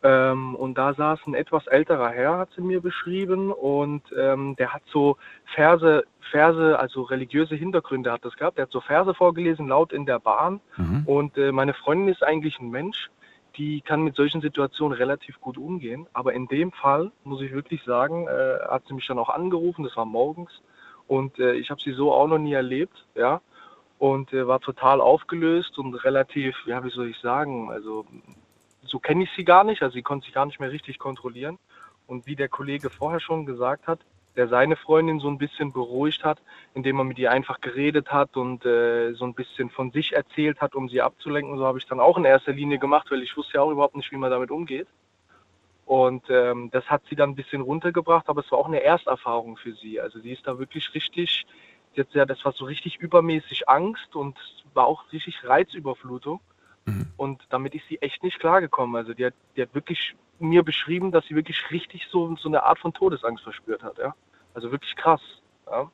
Ähm, 0.03 0.55
und 0.55 0.77
da 0.77 0.93
saß 0.93 1.21
ein 1.27 1.33
etwas 1.33 1.65
älterer 1.67 2.09
Herr, 2.09 2.37
hat 2.37 2.49
sie 2.55 2.61
mir 2.61 2.81
beschrieben, 2.81 3.51
und 3.53 4.03
ähm, 4.17 4.55
der 4.57 4.73
hat 4.73 4.83
so 4.91 5.15
Verse, 5.55 6.03
Verse, 6.29 6.77
also 6.77 7.03
religiöse 7.03 7.55
Hintergründe 7.55 8.11
hat 8.11 8.25
das 8.25 8.35
gehabt. 8.35 8.57
Der 8.57 8.63
hat 8.63 8.71
so 8.71 8.81
Verse 8.81 9.13
vorgelesen, 9.13 9.69
laut 9.69 9.93
in 9.93 10.05
der 10.05 10.19
Bahn. 10.19 10.59
Mhm. 10.75 11.03
Und 11.05 11.37
äh, 11.37 11.53
meine 11.53 11.73
Freundin 11.73 12.09
ist 12.09 12.21
eigentlich 12.21 12.59
ein 12.59 12.69
Mensch, 12.69 13.09
die 13.55 13.81
kann 13.81 14.01
mit 14.01 14.15
solchen 14.15 14.41
Situationen 14.41 14.97
relativ 14.97 15.39
gut 15.39 15.57
umgehen. 15.57 16.07
Aber 16.11 16.33
in 16.33 16.47
dem 16.47 16.73
Fall, 16.73 17.11
muss 17.23 17.41
ich 17.41 17.53
wirklich 17.53 17.83
sagen, 17.83 18.27
äh, 18.27 18.67
hat 18.67 18.83
sie 18.87 18.93
mich 18.93 19.07
dann 19.07 19.19
auch 19.19 19.29
angerufen, 19.29 19.83
das 19.83 19.95
war 19.95 20.05
morgens. 20.05 20.51
Und 21.07 21.39
äh, 21.39 21.53
ich 21.53 21.69
habe 21.69 21.81
sie 21.81 21.93
so 21.93 22.11
auch 22.11 22.27
noch 22.27 22.39
nie 22.39 22.53
erlebt, 22.53 23.05
ja. 23.15 23.41
Und 23.99 24.33
äh, 24.33 24.47
war 24.47 24.59
total 24.59 24.99
aufgelöst 24.99 25.77
und 25.77 25.93
relativ, 26.03 26.57
ja, 26.65 26.83
wie 26.83 26.89
soll 26.89 27.07
ich 27.07 27.19
sagen, 27.19 27.71
also 27.71 28.05
so 28.93 28.99
kenne 28.99 29.23
ich 29.23 29.31
sie 29.35 29.43
gar 29.43 29.63
nicht, 29.63 29.81
also 29.81 29.95
sie 29.95 30.03
konnte 30.03 30.25
sich 30.25 30.35
gar 30.35 30.45
nicht 30.45 30.59
mehr 30.59 30.71
richtig 30.71 30.99
kontrollieren. 30.99 31.57
Und 32.05 32.27
wie 32.27 32.35
der 32.35 32.47
Kollege 32.47 32.91
vorher 32.91 33.19
schon 33.19 33.47
gesagt 33.47 33.87
hat, 33.87 33.99
der 34.35 34.47
seine 34.47 34.75
Freundin 34.75 35.19
so 35.19 35.29
ein 35.29 35.39
bisschen 35.39 35.71
beruhigt 35.71 36.23
hat, 36.23 36.37
indem 36.75 36.99
er 36.99 37.03
mit 37.03 37.17
ihr 37.17 37.31
einfach 37.31 37.59
geredet 37.59 38.11
hat 38.11 38.37
und 38.37 38.63
äh, 38.67 39.13
so 39.13 39.25
ein 39.25 39.33
bisschen 39.33 39.71
von 39.71 39.89
sich 39.89 40.13
erzählt 40.13 40.61
hat, 40.61 40.75
um 40.75 40.89
sie 40.89 41.01
abzulenken. 41.01 41.57
So 41.57 41.65
habe 41.65 41.79
ich 41.79 41.87
dann 41.87 41.99
auch 41.99 42.19
in 42.19 42.25
erster 42.25 42.53
Linie 42.53 42.77
gemacht, 42.77 43.09
weil 43.09 43.23
ich 43.23 43.35
wusste 43.35 43.55
ja 43.55 43.61
auch 43.61 43.71
überhaupt 43.71 43.95
nicht, 43.95 44.11
wie 44.11 44.17
man 44.17 44.29
damit 44.29 44.51
umgeht. 44.51 44.87
Und 45.87 46.29
ähm, 46.29 46.69
das 46.71 46.85
hat 46.85 47.01
sie 47.09 47.15
dann 47.15 47.31
ein 47.31 47.35
bisschen 47.35 47.61
runtergebracht, 47.61 48.29
aber 48.29 48.41
es 48.41 48.51
war 48.51 48.59
auch 48.59 48.67
eine 48.67 48.83
Ersterfahrung 48.83 49.57
für 49.57 49.73
sie. 49.73 49.99
Also 49.99 50.19
sie 50.19 50.33
ist 50.33 50.45
da 50.45 50.59
wirklich 50.59 50.93
richtig, 50.93 51.47
jetzt 51.95 52.13
ja, 52.13 52.25
das 52.25 52.45
war 52.45 52.51
so 52.51 52.65
richtig 52.65 52.97
übermäßig 52.97 53.67
Angst 53.69 54.15
und 54.15 54.37
war 54.75 54.85
auch 54.85 55.11
richtig 55.11 55.43
Reizüberflutung. 55.43 56.41
Mhm. 56.85 57.07
Und 57.17 57.41
damit 57.49 57.75
ist 57.75 57.83
sie 57.87 58.01
echt 58.01 58.23
nicht 58.23 58.39
klargekommen. 58.39 58.95
Also 58.95 59.13
die 59.13 59.25
hat, 59.25 59.33
die 59.55 59.61
hat 59.61 59.73
wirklich 59.73 60.15
mir 60.39 60.63
beschrieben, 60.63 61.11
dass 61.11 61.25
sie 61.27 61.35
wirklich 61.35 61.71
richtig 61.71 62.07
so, 62.11 62.35
so 62.35 62.49
eine 62.49 62.63
Art 62.63 62.79
von 62.79 62.93
Todesangst 62.93 63.43
verspürt 63.43 63.83
hat. 63.83 63.97
Ja? 63.97 64.13
Also 64.53 64.71
wirklich 64.71 64.95
krass. 64.95 65.21
Ja? 65.69 65.89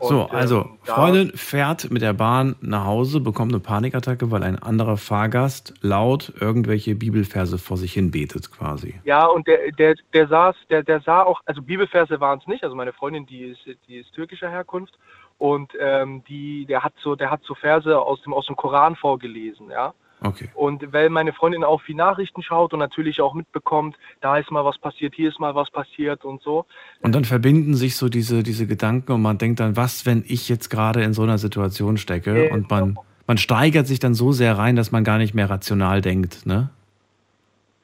so, 0.00 0.26
also 0.26 0.60
ähm, 0.62 0.78
da- 0.86 0.94
Freundin 0.94 1.32
fährt 1.34 1.90
mit 1.90 2.02
der 2.02 2.12
Bahn 2.12 2.56
nach 2.60 2.84
Hause, 2.84 3.20
bekommt 3.20 3.52
eine 3.52 3.60
Panikattacke, 3.60 4.30
weil 4.30 4.42
ein 4.42 4.58
anderer 4.58 4.96
Fahrgast 4.96 5.74
laut 5.82 6.32
irgendwelche 6.40 6.94
Bibelverse 6.94 7.58
vor 7.58 7.76
sich 7.76 7.92
hin 7.92 8.10
betet 8.10 8.50
quasi. 8.50 9.00
Ja, 9.04 9.26
und 9.26 9.46
der, 9.46 9.72
der, 9.72 9.94
der 10.12 10.28
saß, 10.28 10.56
der, 10.70 10.82
der 10.82 11.00
sah 11.00 11.22
auch, 11.22 11.40
also 11.44 11.62
Bibelverse 11.62 12.20
waren 12.20 12.38
es 12.38 12.46
nicht, 12.46 12.64
also 12.64 12.74
meine 12.76 12.92
Freundin, 12.92 13.26
die 13.26 13.42
ist, 13.42 13.60
die 13.88 13.96
ist 13.96 14.12
türkischer 14.14 14.50
Herkunft 14.50 14.98
und 15.40 15.72
ähm, 15.80 16.22
die, 16.28 16.66
der 16.66 16.84
hat 16.84 16.92
so, 17.02 17.16
der 17.16 17.30
hat 17.30 17.40
so 17.44 17.54
Verse 17.54 17.98
aus 17.98 18.20
dem, 18.22 18.34
aus 18.34 18.46
dem 18.46 18.56
Koran 18.56 18.94
vorgelesen, 18.94 19.70
ja. 19.70 19.94
Okay. 20.22 20.50
Und 20.52 20.92
weil 20.92 21.08
meine 21.08 21.32
Freundin 21.32 21.64
auch 21.64 21.80
viel 21.80 21.94
Nachrichten 21.94 22.42
schaut 22.42 22.74
und 22.74 22.78
natürlich 22.78 23.22
auch 23.22 23.32
mitbekommt, 23.32 23.96
da 24.20 24.36
ist 24.36 24.50
mal 24.50 24.66
was 24.66 24.76
passiert, 24.76 25.14
hier 25.14 25.30
ist 25.30 25.40
mal 25.40 25.54
was 25.54 25.70
passiert 25.70 26.26
und 26.26 26.42
so. 26.42 26.66
Und 27.00 27.14
dann 27.14 27.24
verbinden 27.24 27.72
sich 27.72 27.96
so 27.96 28.10
diese, 28.10 28.42
diese 28.42 28.66
Gedanken 28.66 29.12
und 29.12 29.22
man 29.22 29.38
denkt 29.38 29.60
dann, 29.60 29.78
was, 29.78 30.04
wenn 30.04 30.24
ich 30.26 30.50
jetzt 30.50 30.68
gerade 30.68 31.02
in 31.02 31.14
so 31.14 31.22
einer 31.22 31.38
Situation 31.38 31.96
stecke 31.96 32.48
Äh, 32.48 32.52
und 32.52 32.68
man, 32.68 32.98
man 33.26 33.38
steigert 33.38 33.86
sich 33.86 33.98
dann 33.98 34.12
so 34.12 34.32
sehr 34.32 34.58
rein, 34.58 34.76
dass 34.76 34.92
man 34.92 35.04
gar 35.04 35.16
nicht 35.16 35.32
mehr 35.32 35.48
rational 35.48 36.02
denkt, 36.02 36.44
ne? 36.44 36.68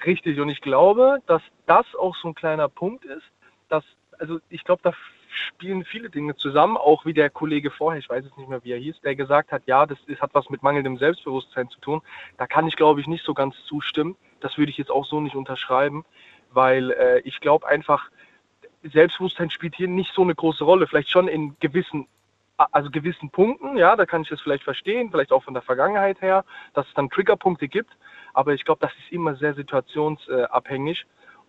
Richtig, 0.05 0.39
und 0.41 0.51
ich 0.51 0.61
glaube, 0.61 1.21
dass 1.27 1.41
das 1.67 1.87
auch 1.99 2.15
so 2.21 2.29
ein 2.29 2.35
kleiner 2.35 2.69
Punkt 2.69 3.07
ist, 3.07 3.25
dass, 3.71 3.83
also 4.19 4.41
ich 4.51 4.63
glaube, 4.63 4.83
da 4.85 4.93
spielen 5.37 5.85
viele 5.85 6.11
Dinge 6.11 6.37
zusammen, 6.37 6.77
auch 6.77 7.05
wie 7.05 7.13
der 7.13 7.31
Kollege 7.31 7.71
vorher, 7.71 7.99
ich 7.99 8.09
weiß 8.09 8.25
jetzt 8.25 8.39
nicht 8.39 8.49
mehr, 8.49 8.65
wie 8.65 8.73
er 8.73 8.79
hieß, 8.79 9.01
der 9.03 9.15
gesagt 9.15 9.53
hat, 9.53 9.63
ja, 9.67 9.87
das 9.87 9.99
ist, 10.07 10.21
hat 10.21 10.35
was 10.35 10.51
mit 10.51 10.63
mangelndem 10.63 10.99
Selbstbewusstsein 10.99 11.69
zu 11.69 11.81
tun. 11.81 12.03
Da 12.39 12.47
kann 12.47 12.67
ich, 12.67 12.77
glaube 12.77 13.01
ich, 13.01 13.07
nicht 13.07 13.25
so 13.25 13.35
ganz 13.35 13.55
zustimmen. 13.65 14.17
Das 14.41 14.59
würde 14.59 14.71
ich 14.71 14.79
jetzt 14.79 14.91
auch 14.91 15.05
so 15.05 15.21
nicht 15.21 15.37
unterschreiben, 15.37 16.05
weil 16.51 16.91
äh, 16.93 17.21
ich 17.21 17.41
glaube 17.41 17.67
einfach, 17.67 18.11
Selbstbewusstsein 18.83 19.51
spielt 19.51 19.75
hier 19.75 19.89
nicht 19.89 20.13
so 20.15 20.23
eine 20.23 20.35
große 20.35 20.65
Rolle, 20.65 20.87
vielleicht 20.87 21.11
schon 21.11 21.29
in 21.29 21.57
gewissen 21.61 22.07
also 22.73 22.91
gewissen 22.91 23.31
Punkten, 23.31 23.77
ja, 23.77 23.97
da 23.97 24.07
kann 24.07 24.23
ich 24.23 24.29
das 24.29 24.41
vielleicht 24.41 24.65
verstehen, 24.65 25.11
vielleicht 25.11 25.33
auch 25.33 25.45
von 25.45 25.55
der 25.55 25.63
Vergangenheit 25.63 26.23
her, 26.23 26.45
dass 26.73 26.87
es 26.87 26.95
dann 26.95 27.11
Triggerpunkte 27.11 27.69
gibt, 27.69 27.91
aber 28.33 28.55
ich 28.55 28.65
glaube, 28.65 28.81
das 28.81 28.93
ist 28.93 29.13
immer 29.13 29.35
sehr 29.37 29.55
situationsabhängig. 29.55 31.07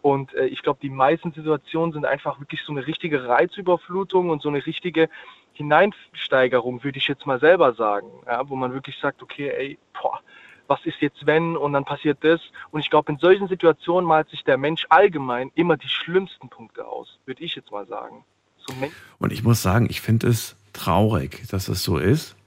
Und 0.08 0.34
äh, 0.36 0.46
ich 0.46 0.62
glaube, 0.62 0.80
die 0.82 0.90
meisten 0.90 1.34
Situationen 1.34 1.92
sind 1.92 2.06
einfach 2.06 2.40
wirklich 2.40 2.62
so 2.66 2.72
eine 2.72 2.88
richtige 2.88 3.28
Reizüberflutung 3.28 4.30
und 4.30 4.42
so 4.42 4.48
eine 4.48 4.66
richtige 4.66 5.10
Hineinsteigerung, 5.52 6.82
würde 6.86 6.98
ich 6.98 7.10
jetzt 7.10 7.26
mal 7.26 7.42
selber 7.42 7.74
sagen, 7.74 8.08
ja, 8.26 8.48
wo 8.48 8.56
man 8.56 8.72
wirklich 8.72 8.96
sagt, 9.02 9.22
okay, 9.22 9.50
ey, 9.50 9.78
boah, 9.94 10.22
was 10.68 10.80
ist 10.86 11.02
jetzt 11.02 11.26
wenn 11.26 11.58
und 11.58 11.74
dann 11.74 11.84
passiert 11.84 12.20
das. 12.22 12.40
Und 12.72 12.80
ich 12.80 12.90
glaube, 12.90 13.12
in 13.12 13.18
solchen 13.18 13.50
Situationen 13.50 14.08
malt 14.08 14.30
sich 14.30 14.46
der 14.46 14.58
Mensch 14.58 14.86
allgemein 14.88 15.52
immer 15.56 15.76
die 15.76 15.90
schlimmsten 15.90 16.48
Punkte 16.48 16.88
aus, 16.88 17.20
würde 17.26 17.44
ich 17.44 17.56
jetzt 17.56 17.72
mal 17.72 17.86
sagen. 17.86 18.24
So 18.66 18.74
Und 19.20 19.34
ich 19.34 19.44
muss 19.44 19.62
sagen, 19.62 19.88
ich 19.90 20.00
finde 20.00 20.28
es 20.28 20.56
traurig, 20.72 21.44
dass 21.50 21.68
es 21.68 21.84
so 21.84 21.98
ist, 21.98 22.38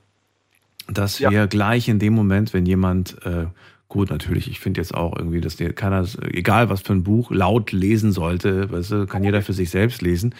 dass 0.88 1.18
Ja. 1.18 1.30
wir 1.30 1.46
gleich 1.46 1.88
in 1.88 1.98
dem 1.98 2.14
Moment, 2.14 2.54
wenn 2.54 2.64
jemand, 2.64 3.22
äh, 3.26 3.46
gut, 3.90 4.08
natürlich, 4.08 4.48
ich 4.48 4.60
finde 4.60 4.80
jetzt 4.80 4.94
auch 4.94 5.14
irgendwie, 5.16 5.40
dass 5.40 5.58
keiner, 5.74 6.06
egal 6.32 6.70
was 6.70 6.80
für 6.80 6.94
ein 6.94 7.02
Buch, 7.02 7.30
laut 7.30 7.72
lesen 7.72 8.12
sollte, 8.12 8.70
weißt 8.70 8.92
du, 8.92 9.06
kann 9.06 9.24
jeder 9.24 9.42
für 9.42 9.52
sich 9.52 9.68
selbst 9.68 10.00
lesen, 10.00 10.34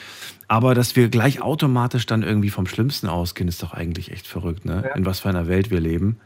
aber 0.48 0.74
dass 0.74 0.94
wir 0.96 1.08
gleich 1.08 1.42
automatisch 1.42 2.06
dann 2.06 2.22
irgendwie 2.22 2.48
vom 2.50 2.66
Schlimmsten 2.66 3.08
ausgehen, 3.08 3.48
ist 3.48 3.62
doch 3.62 3.74
eigentlich 3.74 4.12
echt 4.12 4.26
verrückt, 4.26 4.64
ne? 4.64 4.84
Ja. 4.86 4.94
In 4.94 5.04
was 5.04 5.20
für 5.20 5.28
einer 5.28 5.48
Welt 5.48 5.70
wir 5.70 5.80
leben 5.80 6.20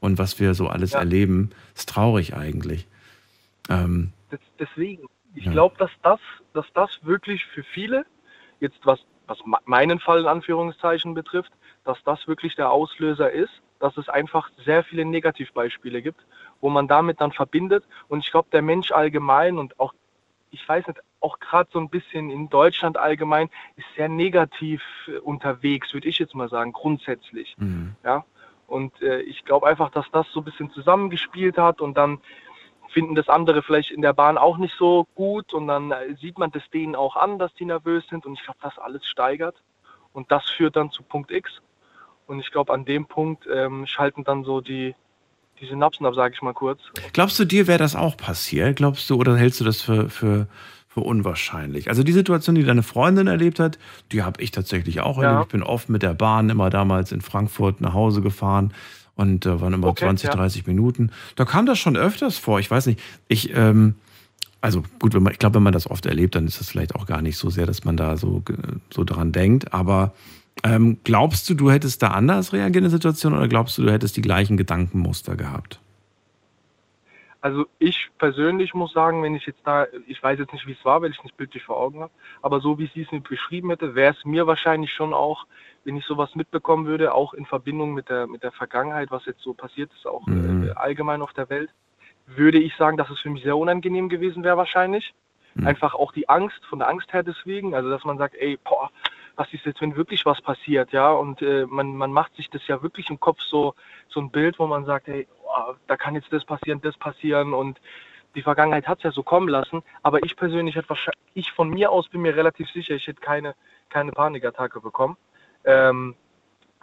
und 0.00 0.18
was 0.18 0.38
wir 0.40 0.54
so 0.54 0.68
alles 0.68 0.92
Ja. 0.92 1.00
erleben, 1.00 1.50
ist 1.74 1.88
traurig 1.88 2.34
eigentlich. 2.34 2.86
Ähm, 3.68 4.12
deswegen, 4.58 5.02
ich 5.34 5.44
Ja. 5.46 5.52
glaube, 5.52 5.74
dass 5.78 5.90
das, 6.02 6.20
dass 6.54 6.66
das 6.74 6.90
wirklich 7.02 7.44
für 7.54 7.64
viele, 7.74 8.06
jetzt 8.60 8.78
was, 8.84 9.00
was 9.26 9.38
me- 9.44 9.58
meinen 9.66 9.98
Fall 9.98 10.20
in 10.20 10.26
Anführungszeichen 10.26 11.12
betrifft, 11.14 11.50
dass 11.84 11.98
das 12.04 12.26
wirklich 12.28 12.54
der 12.54 12.70
Auslöser 12.70 13.32
ist, 13.32 13.50
dass 13.80 13.96
es 13.96 14.08
einfach 14.08 14.50
sehr 14.64 14.84
viele 14.84 15.04
Negativbeispiele 15.04 16.02
gibt, 16.02 16.24
wo 16.60 16.70
man 16.70 16.88
damit 16.88 17.20
dann 17.20 17.32
verbindet. 17.32 17.84
Und 18.08 18.20
ich 18.24 18.30
glaube, 18.30 18.48
der 18.52 18.62
Mensch 18.62 18.90
allgemein 18.90 19.58
und 19.58 19.78
auch, 19.78 19.94
ich 20.50 20.66
weiß 20.68 20.86
nicht, 20.86 21.00
auch 21.20 21.38
gerade 21.38 21.68
so 21.72 21.78
ein 21.78 21.88
bisschen 21.88 22.30
in 22.30 22.48
Deutschland 22.48 22.96
allgemein, 22.96 23.48
ist 23.76 23.86
sehr 23.96 24.08
negativ 24.08 24.82
äh, 25.06 25.18
unterwegs, 25.18 25.92
würde 25.92 26.08
ich 26.08 26.18
jetzt 26.18 26.34
mal 26.34 26.48
sagen, 26.48 26.72
grundsätzlich. 26.72 27.56
mhm. 27.58 27.96
Ja. 28.04 28.24
Und 28.66 29.00
äh, 29.00 29.20
ich 29.20 29.46
glaube 29.46 29.66
einfach, 29.66 29.90
dass 29.90 30.04
das 30.12 30.30
so 30.30 30.40
ein 30.40 30.44
bisschen 30.44 30.70
zusammengespielt 30.70 31.56
hat 31.56 31.80
und 31.80 31.96
dann 31.96 32.20
finden 32.90 33.14
das 33.14 33.28
andere 33.28 33.62
vielleicht 33.62 33.90
in 33.90 34.02
der 34.02 34.12
Bahn 34.12 34.36
auch 34.38 34.58
nicht 34.58 34.74
so 34.76 35.06
gut 35.14 35.54
und 35.54 35.68
dann 35.68 35.90
äh, 35.90 36.14
sieht 36.20 36.38
man 36.38 36.50
das 36.50 36.68
denen 36.70 36.94
auch 36.94 37.16
an, 37.16 37.38
dass 37.38 37.52
die 37.54 37.64
nervös 37.64 38.06
sind 38.08 38.26
und 38.26 38.34
ich 38.34 38.44
glaube, 38.44 38.58
das 38.62 38.78
alles 38.78 39.06
steigert 39.06 39.62
und 40.12 40.30
das 40.30 40.48
führt 40.50 40.76
dann 40.76 40.90
zu 40.90 41.02
Punkt 41.02 41.30
X 41.30 41.62
und 42.28 42.38
ich 42.40 42.50
glaube, 42.52 42.72
an 42.72 42.84
dem 42.84 43.06
Punkt 43.06 43.44
ähm, 43.52 43.84
schalten 43.86 44.22
dann 44.22 44.44
so 44.44 44.60
die, 44.60 44.94
die 45.60 45.66
Synapsen 45.66 46.06
ab, 46.06 46.14
sage 46.14 46.34
ich 46.36 46.42
mal 46.42 46.54
kurz. 46.54 46.80
Glaubst 47.12 47.38
du, 47.40 47.44
dir 47.44 47.66
wäre 47.66 47.78
das 47.78 47.96
auch 47.96 48.16
passiert? 48.16 48.76
Glaubst 48.76 49.10
du, 49.10 49.16
oder 49.16 49.36
hältst 49.36 49.58
du 49.60 49.64
das 49.64 49.80
für, 49.82 50.08
für, 50.08 50.46
für 50.88 51.00
unwahrscheinlich? 51.00 51.88
Also 51.88 52.02
die 52.04 52.12
Situation, 52.12 52.54
die 52.54 52.62
deine 52.62 52.82
Freundin 52.84 53.26
erlebt 53.26 53.58
hat, 53.58 53.78
die 54.12 54.22
habe 54.22 54.40
ich 54.42 54.52
tatsächlich 54.52 55.00
auch 55.00 55.20
Ja. 55.20 55.30
erlebt. 55.30 55.46
Ich 55.48 55.52
bin 55.52 55.62
oft 55.64 55.88
mit 55.88 56.02
der 56.02 56.14
Bahn 56.14 56.48
immer 56.50 56.70
damals 56.70 57.10
in 57.10 57.20
Frankfurt 57.22 57.80
nach 57.80 57.94
Hause 57.94 58.20
gefahren 58.20 58.72
und 59.16 59.46
äh, 59.46 59.60
waren 59.60 59.72
immer 59.72 59.88
Okay, 59.88 60.04
20, 60.04 60.28
ja. 60.28 60.34
30 60.36 60.66
Minuten. 60.66 61.10
Da 61.34 61.44
kam 61.44 61.66
das 61.66 61.78
schon 61.80 61.96
öfters 61.96 62.38
vor. 62.38 62.60
Ich 62.60 62.70
weiß 62.70 62.86
nicht, 62.86 63.00
ich, 63.26 63.52
ähm, 63.56 63.96
also 64.60 64.82
gut, 65.00 65.14
wenn 65.14 65.22
man, 65.22 65.32
ich 65.32 65.38
glaube, 65.38 65.56
wenn 65.56 65.62
man 65.62 65.72
das 65.72 65.90
oft 65.90 66.04
erlebt, 66.06 66.34
dann 66.34 66.46
ist 66.46 66.60
das 66.60 66.68
vielleicht 66.68 66.94
auch 66.94 67.06
gar 67.06 67.22
nicht 67.22 67.36
so 67.38 67.48
sehr, 67.50 67.64
dass 67.66 67.84
man 67.84 67.96
da 67.96 68.16
so, 68.16 68.40
ge- 68.40 68.56
so 68.90 69.02
dran 69.04 69.32
denkt. 69.32 69.72
Aber 69.72 70.12
ähm, 70.64 70.98
glaubst 71.04 71.48
du, 71.48 71.54
du 71.54 71.70
hättest 71.70 72.02
da 72.02 72.08
anders 72.08 72.52
reagiert 72.52 72.76
in 72.76 72.82
der 72.84 72.90
Situation 72.90 73.34
oder 73.34 73.48
glaubst 73.48 73.78
du, 73.78 73.82
du 73.82 73.92
hättest 73.92 74.16
die 74.16 74.22
gleichen 74.22 74.56
Gedankenmuster 74.56 75.36
gehabt? 75.36 75.80
Also 77.40 77.66
ich 77.78 78.10
persönlich 78.18 78.74
muss 78.74 78.92
sagen, 78.92 79.22
wenn 79.22 79.36
ich 79.36 79.46
jetzt 79.46 79.60
da, 79.64 79.86
ich 80.08 80.20
weiß 80.20 80.40
jetzt 80.40 80.52
nicht, 80.52 80.66
wie 80.66 80.72
es 80.72 80.84
war, 80.84 81.02
weil 81.02 81.12
ich 81.12 81.22
nicht 81.22 81.36
bildlich 81.36 81.62
vor 81.62 81.76
Augen 81.76 82.00
habe, 82.00 82.12
aber 82.42 82.60
so 82.60 82.78
wie 82.78 82.90
sie 82.92 83.02
es 83.02 83.12
mir 83.12 83.20
beschrieben 83.20 83.70
hätte, 83.70 83.94
wäre 83.94 84.12
es 84.12 84.24
mir 84.24 84.48
wahrscheinlich 84.48 84.92
schon 84.92 85.14
auch, 85.14 85.46
wenn 85.84 85.96
ich 85.96 86.04
sowas 86.04 86.34
mitbekommen 86.34 86.86
würde, 86.86 87.14
auch 87.14 87.34
in 87.34 87.46
Verbindung 87.46 87.94
mit 87.94 88.08
der, 88.08 88.26
mit 88.26 88.42
der 88.42 88.50
Vergangenheit, 88.50 89.12
was 89.12 89.24
jetzt 89.26 89.40
so 89.42 89.54
passiert 89.54 89.90
ist, 89.94 90.06
auch 90.06 90.26
Mhm. 90.26 90.68
äh, 90.68 90.70
allgemein 90.72 91.22
auf 91.22 91.32
der 91.32 91.48
Welt, 91.48 91.70
würde 92.26 92.58
ich 92.58 92.74
sagen, 92.76 92.96
dass 92.96 93.08
es 93.08 93.20
für 93.20 93.30
mich 93.30 93.44
sehr 93.44 93.56
unangenehm 93.56 94.08
gewesen 94.08 94.42
wäre 94.42 94.56
wahrscheinlich. 94.56 95.14
Mhm. 95.54 95.66
Einfach 95.68 95.94
auch 95.94 96.12
die 96.12 96.28
Angst, 96.28 96.60
von 96.68 96.80
der 96.80 96.88
Angst 96.88 97.12
her 97.12 97.22
deswegen, 97.22 97.74
also 97.74 97.88
dass 97.88 98.04
man 98.04 98.18
sagt, 98.18 98.34
ey, 98.34 98.58
boah, 98.64 98.90
was 99.38 99.52
ist 99.52 99.64
jetzt, 99.64 99.80
wenn 99.80 99.94
wirklich 99.94 100.26
was 100.26 100.42
passiert, 100.42 100.92
ja, 100.92 101.12
und 101.12 101.42
äh, 101.42 101.64
man, 101.66 101.94
man 101.94 102.12
macht 102.12 102.34
sich 102.34 102.50
das 102.50 102.66
ja 102.66 102.82
wirklich 102.82 103.08
im 103.08 103.20
Kopf 103.20 103.40
so, 103.40 103.74
so 104.08 104.18
ein 104.18 104.30
Bild, 104.30 104.58
wo 104.58 104.66
man 104.66 104.84
sagt, 104.84 105.06
hey, 105.06 105.28
boah, 105.44 105.76
da 105.86 105.96
kann 105.96 106.16
jetzt 106.16 106.32
das 106.32 106.44
passieren, 106.44 106.80
das 106.80 106.96
passieren 106.96 107.54
und 107.54 107.80
die 108.34 108.42
Vergangenheit 108.42 108.88
hat 108.88 108.98
es 108.98 109.04
ja 109.04 109.12
so 109.12 109.22
kommen 109.22 109.48
lassen, 109.48 109.84
aber 110.02 110.24
ich 110.24 110.34
persönlich 110.34 110.74
hätte 110.74 110.88
wahrscheinlich, 110.88 111.20
ich 111.34 111.52
von 111.52 111.70
mir 111.70 111.92
aus 111.92 112.08
bin 112.08 112.20
mir 112.20 112.34
relativ 112.34 112.68
sicher, 112.70 112.96
ich 112.96 113.06
hätte 113.06 113.20
keine, 113.20 113.54
keine 113.90 114.10
Panikattacke 114.10 114.80
bekommen. 114.80 115.16
Ähm, 115.64 116.16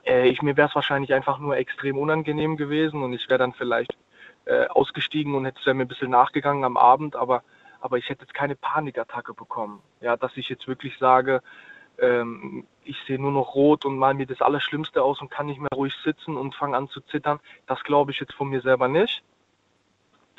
äh, 0.06 0.30
ich, 0.30 0.42
mir 0.42 0.56
wäre 0.56 0.70
es 0.70 0.76
wahrscheinlich 0.76 1.14
einfach 1.14 1.40
nur 1.40 1.58
extrem 1.58 1.98
unangenehm 1.98 2.56
gewesen 2.56 3.04
und 3.04 3.12
ich 3.12 3.30
wäre 3.30 3.40
dann 3.40 3.52
vielleicht 3.52 3.98
äh, 4.46 4.68
ausgestiegen 4.68 5.36
und 5.36 5.44
hätte 5.44 5.74
mir 5.74 5.84
ein 5.84 5.90
bisschen 5.90 6.12
nachgegangen 6.12 6.64
am 6.64 6.78
Abend, 6.78 7.18
aber, 7.18 7.44
aber 7.82 7.98
ich 7.98 8.08
hätte 8.08 8.22
jetzt 8.22 8.34
keine 8.34 8.56
Panikattacke 8.56 9.34
bekommen. 9.34 9.82
Ja, 10.00 10.16
dass 10.16 10.38
ich 10.38 10.48
jetzt 10.48 10.70
wirklich 10.70 10.98
sage, 11.00 11.42
ähm, 12.00 12.66
ich 12.84 12.98
sehe 13.08 13.20
nur 13.20 13.32
noch 13.32 13.56
rot 13.56 13.86
und 13.86 13.98
mal 13.98 14.14
mir 14.14 14.28
das 14.28 14.42
Allerschlimmste 14.42 15.02
aus 15.02 15.22
und 15.22 15.32
kann 15.32 15.48
nicht 15.48 15.60
mehr 15.60 15.70
ruhig 15.74 15.94
sitzen 16.04 16.38
und 16.38 16.56
fange 16.56 16.78
an 16.78 16.88
zu 16.90 17.02
zittern. 17.02 17.40
Das 17.68 17.84
glaube 17.84 18.12
ich 18.12 18.20
jetzt 18.20 18.34
von 18.34 18.50
mir 18.50 18.62
selber 18.62 18.88
nicht. 18.88 19.24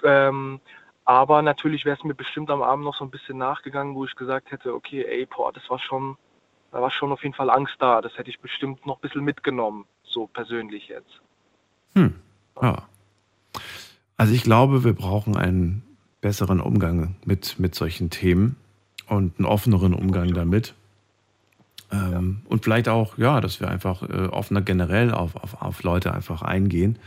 Ähm, 0.04 0.60
aber 1.04 1.42
natürlich 1.42 1.84
wäre 1.84 1.96
es 1.96 2.04
mir 2.04 2.14
bestimmt 2.14 2.50
am 2.50 2.62
Abend 2.62 2.84
noch 2.84 2.96
so 2.96 3.04
ein 3.04 3.10
bisschen 3.10 3.38
nachgegangen, 3.38 3.94
wo 3.94 4.04
ich 4.04 4.16
gesagt 4.16 4.50
hätte, 4.50 4.74
okay, 4.74 5.04
ey, 5.04 5.26
boah, 5.26 5.52
das 5.52 5.68
war 5.70 5.78
schon, 5.78 6.16
da 6.72 6.82
war 6.82 6.90
schon 6.90 7.12
auf 7.12 7.22
jeden 7.22 7.34
Fall 7.34 7.50
Angst 7.50 7.76
da. 7.78 8.00
Das 8.00 8.16
hätte 8.18 8.30
ich 8.30 8.40
bestimmt 8.40 8.84
noch 8.86 8.96
ein 8.98 9.00
bisschen 9.00 9.24
mitgenommen, 9.24 9.84
so 10.02 10.26
persönlich 10.26 10.88
jetzt. 10.88 11.20
Hm. 11.94 12.14
Ja. 12.60 12.88
Also 14.16 14.34
ich 14.34 14.42
glaube, 14.42 14.84
wir 14.84 14.94
brauchen 14.94 15.36
einen 15.36 15.82
besseren 16.20 16.60
Umgang 16.60 17.16
mit, 17.24 17.58
mit 17.58 17.74
solchen 17.74 18.10
Themen 18.10 18.56
und 19.08 19.38
einen 19.38 19.46
offeneren 19.46 19.94
Umgang 19.94 20.34
damit. 20.34 20.74
Ähm, 21.92 22.38
und 22.46 22.64
vielleicht 22.64 22.88
auch, 22.88 23.16
ja, 23.18 23.40
dass 23.40 23.60
wir 23.60 23.68
einfach 23.68 24.02
äh, 24.02 24.26
offener 24.26 24.62
generell 24.62 25.12
auf, 25.12 25.36
auf, 25.36 25.62
auf 25.62 25.82
Leute 25.82 26.12
einfach 26.12 26.42
eingehen. 26.42 26.98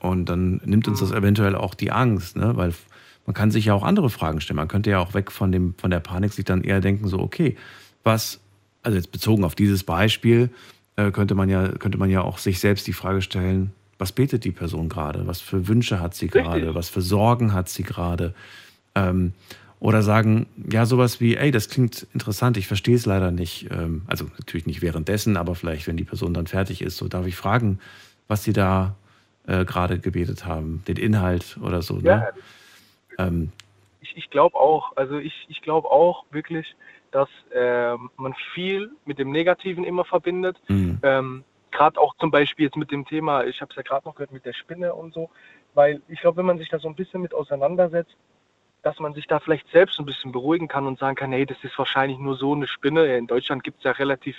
Und 0.00 0.28
dann 0.28 0.60
nimmt 0.64 0.88
uns 0.88 1.00
das 1.00 1.10
eventuell 1.10 1.54
auch 1.54 1.74
die 1.74 1.90
Angst, 1.90 2.36
ne? 2.36 2.56
weil 2.56 2.72
man 3.26 3.34
kann 3.34 3.50
sich 3.50 3.66
ja 3.66 3.74
auch 3.74 3.82
andere 3.82 4.10
Fragen 4.10 4.40
stellen. 4.40 4.56
Man 4.56 4.68
könnte 4.68 4.90
ja 4.90 5.00
auch 5.00 5.14
weg 5.14 5.30
von, 5.30 5.52
dem, 5.52 5.74
von 5.76 5.90
der 5.90 6.00
Panik 6.00 6.32
sich 6.32 6.44
dann 6.44 6.62
eher 6.62 6.80
denken, 6.80 7.08
so, 7.08 7.18
okay, 7.18 7.56
was, 8.04 8.40
also 8.82 8.96
jetzt 8.96 9.12
bezogen 9.12 9.44
auf 9.44 9.54
dieses 9.54 9.84
Beispiel, 9.84 10.50
äh, 10.96 11.10
könnte, 11.10 11.34
man 11.34 11.48
ja, 11.48 11.68
könnte 11.68 11.98
man 11.98 12.10
ja 12.10 12.22
auch 12.22 12.38
sich 12.38 12.60
selbst 12.60 12.86
die 12.86 12.92
Frage 12.92 13.22
stellen, 13.22 13.72
was 13.98 14.12
betet 14.12 14.44
die 14.44 14.52
Person 14.52 14.88
gerade? 14.88 15.26
Was 15.26 15.40
für 15.40 15.66
Wünsche 15.68 16.00
hat 16.00 16.14
sie 16.14 16.28
gerade? 16.28 16.74
Was 16.74 16.88
für 16.88 17.02
Sorgen 17.02 17.52
hat 17.52 17.68
sie 17.68 17.82
gerade? 17.82 18.32
Ähm, 18.94 19.32
oder 19.80 20.02
sagen, 20.02 20.46
ja, 20.70 20.86
sowas 20.86 21.20
wie, 21.20 21.36
ey, 21.36 21.50
das 21.50 21.68
klingt 21.68 22.06
interessant, 22.12 22.56
ich 22.56 22.66
verstehe 22.66 22.96
es 22.96 23.06
leider 23.06 23.30
nicht. 23.30 23.70
Ähm, 23.70 24.02
also 24.06 24.26
natürlich 24.38 24.66
nicht 24.66 24.82
währenddessen, 24.82 25.36
aber 25.36 25.54
vielleicht, 25.54 25.86
wenn 25.86 25.96
die 25.96 26.04
Person 26.04 26.34
dann 26.34 26.46
fertig 26.46 26.82
ist, 26.82 26.96
so 26.96 27.08
darf 27.08 27.26
ich 27.26 27.36
fragen, 27.36 27.78
was 28.26 28.42
sie 28.42 28.52
da 28.52 28.96
äh, 29.46 29.64
gerade 29.64 29.98
gebetet 29.98 30.44
haben, 30.44 30.82
den 30.88 30.96
Inhalt 30.96 31.58
oder 31.62 31.82
so. 31.82 31.94
Ne? 31.94 32.28
Ja. 33.18 33.26
Ähm, 33.26 33.52
ich, 34.00 34.16
ich 34.16 34.30
glaube 34.30 34.56
auch, 34.56 34.96
also 34.96 35.18
ich, 35.18 35.46
ich 35.48 35.62
glaube 35.62 35.90
auch 35.90 36.24
wirklich, 36.30 36.74
dass 37.10 37.28
äh, 37.54 37.94
man 38.16 38.34
viel 38.52 38.90
mit 39.04 39.18
dem 39.18 39.30
Negativen 39.30 39.84
immer 39.84 40.04
verbindet. 40.04 40.56
Mhm. 40.68 40.98
Ähm, 41.02 41.44
gerade 41.70 42.00
auch 42.00 42.16
zum 42.18 42.30
Beispiel 42.30 42.66
jetzt 42.66 42.76
mit 42.76 42.90
dem 42.90 43.06
Thema, 43.06 43.44
ich 43.44 43.60
habe 43.60 43.70
es 43.70 43.76
ja 43.76 43.82
gerade 43.82 44.06
noch 44.06 44.14
gehört 44.14 44.32
mit 44.32 44.44
der 44.44 44.52
Spinne 44.52 44.94
und 44.94 45.14
so, 45.14 45.30
weil 45.74 46.02
ich 46.08 46.20
glaube, 46.20 46.38
wenn 46.38 46.46
man 46.46 46.58
sich 46.58 46.68
da 46.68 46.78
so 46.78 46.88
ein 46.88 46.94
bisschen 46.94 47.22
mit 47.22 47.32
auseinandersetzt, 47.32 48.16
dass 48.82 48.98
man 49.00 49.14
sich 49.14 49.26
da 49.26 49.40
vielleicht 49.40 49.68
selbst 49.70 49.98
ein 49.98 50.06
bisschen 50.06 50.32
beruhigen 50.32 50.68
kann 50.68 50.86
und 50.86 50.98
sagen 50.98 51.16
kann, 51.16 51.32
hey, 51.32 51.46
das 51.46 51.58
ist 51.62 51.78
wahrscheinlich 51.78 52.18
nur 52.18 52.36
so 52.36 52.54
eine 52.54 52.66
Spinne. 52.66 53.16
In 53.16 53.26
Deutschland 53.26 53.64
gibt 53.64 53.78
es 53.78 53.84
ja 53.84 53.92
relativ 53.92 54.36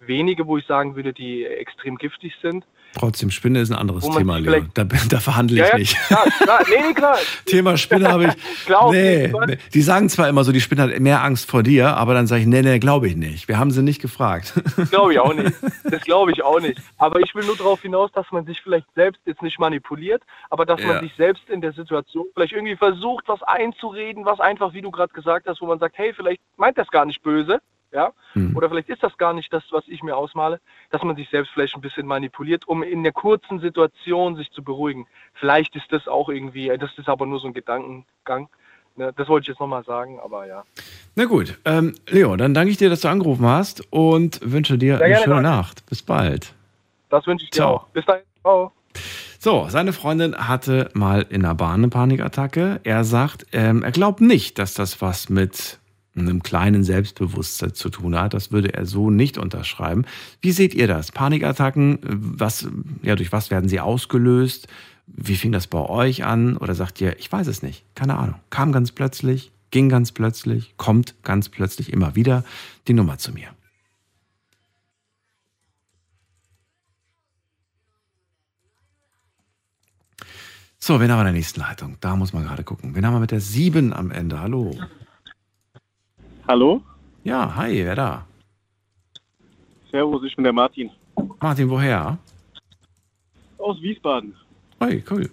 wenige, 0.00 0.46
wo 0.46 0.58
ich 0.58 0.66
sagen 0.66 0.96
würde, 0.96 1.12
die 1.12 1.44
extrem 1.44 1.96
giftig 1.96 2.36
sind. 2.40 2.64
Trotzdem, 2.98 3.30
Spinne 3.30 3.60
ist 3.60 3.70
ein 3.70 3.76
anderes 3.76 4.08
Thema, 4.08 4.38
Leon. 4.38 4.70
Da, 4.74 4.84
da 5.08 5.20
verhandle 5.20 5.62
ich 5.62 5.68
ja, 5.68 5.76
nicht. 5.76 5.96
Klar, 6.06 6.24
klar. 6.40 6.60
Nee, 6.68 6.94
klar. 6.94 7.16
Thema 7.46 7.76
Spinne 7.76 8.08
habe 8.08 8.24
ich. 8.26 8.32
Glaub 8.66 8.92
nee, 8.92 9.32
nee, 9.46 9.58
Die 9.72 9.82
sagen 9.82 10.08
zwar 10.08 10.28
immer 10.28 10.44
so, 10.44 10.52
die 10.52 10.60
Spinne 10.60 10.82
hat 10.82 10.98
mehr 11.00 11.22
Angst 11.22 11.50
vor 11.50 11.62
dir, 11.62 11.96
aber 11.96 12.14
dann 12.14 12.26
sage 12.26 12.42
ich, 12.42 12.46
nee, 12.46 12.62
nee, 12.62 12.78
glaube 12.78 13.08
ich 13.08 13.16
nicht. 13.16 13.48
Wir 13.48 13.58
haben 13.58 13.70
sie 13.70 13.82
nicht 13.82 14.02
gefragt. 14.02 14.52
Glaube 14.90 15.12
ich 15.12 15.20
auch 15.20 15.34
nicht. 15.34 15.52
Das 15.84 16.02
glaube 16.02 16.32
ich 16.32 16.42
auch 16.42 16.60
nicht. 16.60 16.80
Aber 16.98 17.20
ich 17.20 17.34
will 17.34 17.44
nur 17.44 17.56
darauf 17.56 17.80
hinaus, 17.82 18.10
dass 18.12 18.26
man 18.30 18.44
sich 18.46 18.60
vielleicht 18.60 18.86
selbst 18.94 19.20
jetzt 19.26 19.42
nicht 19.42 19.58
manipuliert, 19.58 20.22
aber 20.50 20.66
dass 20.66 20.80
ja. 20.80 20.86
man 20.88 21.00
sich 21.00 21.12
selbst 21.16 21.48
in 21.48 21.60
der 21.60 21.72
Situation 21.72 22.26
vielleicht 22.34 22.52
irgendwie 22.52 22.76
versucht, 22.76 23.24
was 23.28 23.42
einzureden, 23.42 24.24
was 24.24 24.40
einfach, 24.40 24.72
wie 24.72 24.82
du 24.82 24.90
gerade 24.90 25.12
gesagt 25.12 25.46
hast, 25.46 25.60
wo 25.60 25.66
man 25.66 25.78
sagt, 25.78 25.96
hey, 25.98 26.12
vielleicht 26.14 26.40
meint 26.56 26.78
das 26.78 26.88
gar 26.88 27.04
nicht 27.04 27.22
böse 27.22 27.60
ja, 27.92 28.12
mhm. 28.34 28.56
oder 28.56 28.68
vielleicht 28.68 28.88
ist 28.88 29.02
das 29.02 29.16
gar 29.16 29.32
nicht 29.32 29.52
das, 29.52 29.62
was 29.70 29.84
ich 29.88 30.02
mir 30.02 30.16
ausmale, 30.16 30.60
dass 30.90 31.02
man 31.02 31.16
sich 31.16 31.28
selbst 31.30 31.50
vielleicht 31.52 31.74
ein 31.74 31.80
bisschen 31.80 32.06
manipuliert, 32.06 32.68
um 32.68 32.82
in 32.82 33.02
der 33.02 33.12
kurzen 33.12 33.60
Situation 33.60 34.36
sich 34.36 34.50
zu 34.50 34.62
beruhigen. 34.62 35.06
Vielleicht 35.34 35.74
ist 35.76 35.90
das 35.90 36.06
auch 36.06 36.28
irgendwie, 36.28 36.68
das 36.78 36.90
ist 36.96 37.08
aber 37.08 37.26
nur 37.26 37.40
so 37.40 37.46
ein 37.46 37.54
Gedankengang. 37.54 38.48
Ne? 38.96 39.12
Das 39.16 39.28
wollte 39.28 39.44
ich 39.44 39.48
jetzt 39.48 39.60
nochmal 39.60 39.84
sagen, 39.84 40.18
aber 40.20 40.46
ja. 40.46 40.64
Na 41.16 41.24
gut, 41.24 41.58
ähm, 41.64 41.94
Leo, 42.08 42.36
dann 42.36 42.52
danke 42.52 42.70
ich 42.70 42.76
dir, 42.76 42.90
dass 42.90 43.00
du 43.00 43.08
angerufen 43.08 43.46
hast 43.46 43.82
und 43.90 44.40
wünsche 44.42 44.76
dir 44.76 44.98
Sehr 44.98 45.06
eine 45.06 45.16
schöne 45.16 45.42
danke. 45.42 45.50
Nacht. 45.50 45.86
Bis 45.86 46.02
bald. 46.02 46.52
Das 47.08 47.26
wünsche 47.26 47.44
ich 47.44 47.50
dir 47.50 47.56
Ciao. 47.56 47.76
auch. 47.76 47.88
Bis 47.88 48.04
dahin. 48.04 48.24
Ciao. 48.42 48.72
So, 49.38 49.66
seine 49.68 49.92
Freundin 49.92 50.36
hatte 50.36 50.90
mal 50.94 51.24
in 51.28 51.42
der 51.42 51.54
Bahn 51.54 51.80
eine 51.80 51.88
Panikattacke. 51.88 52.80
Er 52.82 53.04
sagt, 53.04 53.46
ähm, 53.52 53.84
er 53.84 53.92
glaubt 53.92 54.20
nicht, 54.20 54.58
dass 54.58 54.74
das 54.74 55.00
was 55.00 55.28
mit 55.28 55.77
einem 56.20 56.42
kleinen 56.42 56.84
Selbstbewusstsein 56.84 57.74
zu 57.74 57.90
tun 57.90 58.18
hat. 58.18 58.34
Das 58.34 58.52
würde 58.52 58.74
er 58.74 58.86
so 58.86 59.10
nicht 59.10 59.38
unterschreiben. 59.38 60.04
Wie 60.40 60.52
seht 60.52 60.74
ihr 60.74 60.86
das? 60.86 61.12
Panikattacken, 61.12 61.98
was, 62.02 62.68
ja, 63.02 63.16
durch 63.16 63.32
was 63.32 63.50
werden 63.50 63.68
sie 63.68 63.80
ausgelöst? 63.80 64.68
Wie 65.06 65.36
fing 65.36 65.52
das 65.52 65.66
bei 65.66 65.80
euch 65.80 66.24
an? 66.24 66.56
Oder 66.56 66.74
sagt 66.74 67.00
ihr, 67.00 67.18
ich 67.18 67.30
weiß 67.30 67.46
es 67.46 67.62
nicht, 67.62 67.84
keine 67.94 68.16
Ahnung. 68.16 68.40
Kam 68.50 68.72
ganz 68.72 68.92
plötzlich, 68.92 69.52
ging 69.70 69.88
ganz 69.88 70.12
plötzlich, 70.12 70.74
kommt 70.76 71.14
ganz 71.22 71.48
plötzlich 71.48 71.92
immer 71.92 72.14
wieder 72.14 72.44
die 72.86 72.94
Nummer 72.94 73.18
zu 73.18 73.32
mir. 73.32 73.48
So, 80.80 81.00
wen 81.00 81.10
haben 81.10 81.18
wir 81.18 81.22
in 81.22 81.26
der 81.26 81.34
nächsten 81.34 81.60
Leitung? 81.60 81.98
Da 82.00 82.16
muss 82.16 82.32
man 82.32 82.44
gerade 82.44 82.64
gucken. 82.64 82.94
Wen 82.94 83.04
haben 83.04 83.12
wir 83.12 83.20
mit 83.20 83.30
der 83.30 83.40
7 83.40 83.92
am 83.92 84.10
Ende? 84.10 84.40
Hallo. 84.40 84.74
Hallo? 86.48 86.80
Ja, 87.24 87.54
hi, 87.56 87.84
wer 87.84 87.94
da? 87.94 88.26
Servus, 89.90 90.24
ich 90.24 90.34
bin 90.34 90.44
der 90.44 90.52
Martin. 90.54 90.90
Martin, 91.40 91.68
woher? 91.68 92.16
Aus 93.58 93.82
Wiesbaden. 93.82 94.34
Hey, 94.80 95.04
cool. 95.10 95.28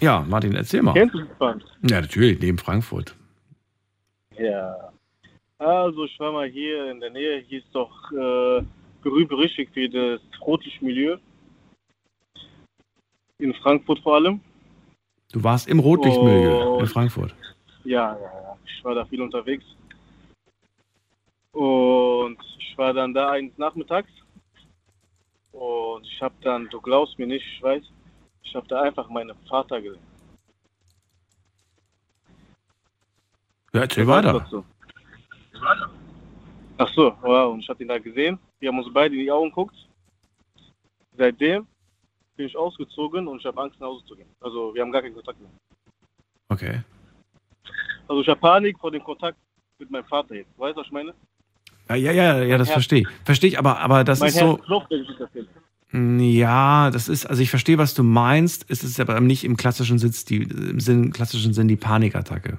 Ja, 0.00 0.24
Martin, 0.28 0.54
erzähl 0.54 0.82
mal. 0.82 0.92
Kennst 0.92 1.16
du 1.16 1.18
Wiesbaden? 1.18 1.64
Ja, 1.82 2.00
natürlich, 2.00 2.38
neben 2.38 2.56
Frankfurt. 2.56 3.16
Ja. 4.38 4.92
Also, 5.58 6.04
ich 6.04 6.20
war 6.20 6.30
mal 6.30 6.46
hier 6.48 6.88
in 6.92 7.00
der 7.00 7.10
Nähe. 7.10 7.40
Hier 7.40 7.58
ist 7.58 7.74
doch 7.74 7.90
äh, 8.12 8.62
berühmt 9.02 9.30
berüchtigt 9.30 9.72
für 9.74 9.88
das 9.88 10.20
Rotlichtmilieu. 10.40 11.16
In 13.38 13.54
Frankfurt 13.54 13.98
vor 14.04 14.14
allem. 14.14 14.40
Du 15.32 15.42
warst 15.42 15.66
im 15.66 15.80
Rotlichtmilieu 15.80 16.78
in 16.78 16.86
Frankfurt? 16.86 17.34
Ja, 17.82 18.14
ja, 18.14 18.20
ja. 18.20 18.56
Ich 18.64 18.84
war 18.84 18.94
da 18.94 19.04
viel 19.04 19.20
unterwegs. 19.20 19.64
Und 21.52 22.38
ich 22.58 22.76
war 22.76 22.92
dann 22.92 23.14
da 23.14 23.30
eines 23.30 23.56
Nachmittags. 23.58 24.10
Und 25.52 26.06
ich 26.06 26.22
habe 26.22 26.34
dann, 26.42 26.68
du 26.68 26.80
glaubst 26.80 27.18
mir 27.18 27.26
nicht, 27.26 27.44
ich 27.44 27.62
weiß, 27.62 27.82
ich 28.42 28.54
habe 28.54 28.68
da 28.68 28.82
einfach 28.82 29.08
meinen 29.08 29.36
Vater 29.48 29.80
gesehen. 29.80 30.02
Ja, 33.72 33.80
erzähl 33.82 34.06
weiter. 34.06 34.46
So. 34.50 34.64
Ach 36.78 36.88
so, 36.94 37.16
wow, 37.20 37.52
und 37.52 37.60
ich 37.60 37.68
habe 37.68 37.82
ihn 37.82 37.88
da 37.88 37.98
gesehen. 37.98 38.38
Wir 38.60 38.68
haben 38.68 38.78
uns 38.78 38.92
beide 38.92 39.14
in 39.14 39.22
die 39.22 39.32
Augen 39.32 39.48
geguckt. 39.48 39.76
Seitdem 41.16 41.66
bin 42.36 42.46
ich 42.46 42.56
ausgezogen 42.56 43.26
und 43.26 43.40
ich 43.40 43.46
habe 43.46 43.60
Angst, 43.60 43.78
nach 43.80 43.88
Hause 43.88 44.04
zu 44.06 44.14
gehen. 44.14 44.28
Also 44.40 44.72
wir 44.72 44.82
haben 44.82 44.92
gar 44.92 45.02
keinen 45.02 45.14
Kontakt 45.14 45.40
mehr. 45.40 45.50
Okay. 46.48 46.82
Also 48.06 48.22
ich 48.22 48.28
habe 48.28 48.40
Panik 48.40 48.78
vor 48.78 48.92
dem 48.92 49.02
Kontakt 49.02 49.36
mit 49.78 49.90
meinem 49.90 50.04
Vater 50.04 50.36
jetzt. 50.36 50.56
Weißt 50.56 50.76
du, 50.76 50.80
was 50.80 50.86
ich 50.86 50.92
meine? 50.92 51.14
Ja, 51.88 51.96
ja, 51.96 52.12
ja, 52.12 52.42
ja 52.42 52.58
das 52.58 52.70
verstehe 52.70 53.00
ich. 53.00 53.08
Verstehe 53.24 53.50
ich, 53.50 53.58
aber, 53.58 53.78
aber 53.80 54.04
das 54.04 54.20
mein 54.20 54.28
ist 54.28 54.36
Herz 54.36 54.46
so. 54.46 54.56
Klopft, 54.58 54.90
wenn 54.90 55.02
ich 55.02 55.08
das 55.18 55.28
ja, 55.90 56.90
das 56.90 57.08
ist, 57.08 57.24
also 57.24 57.42
ich 57.42 57.48
verstehe, 57.48 57.78
was 57.78 57.94
du 57.94 58.02
meinst. 58.02 58.66
Es 58.68 58.84
ist 58.84 59.00
aber 59.00 59.20
nicht 59.20 59.44
im 59.44 59.56
klassischen 59.56 59.98
Sitz, 59.98 60.24
die, 60.26 60.42
im 60.42 60.80
Sinn, 60.80 61.12
klassischen 61.12 61.54
Sinn 61.54 61.66
die 61.66 61.76
Panikattacke. 61.76 62.58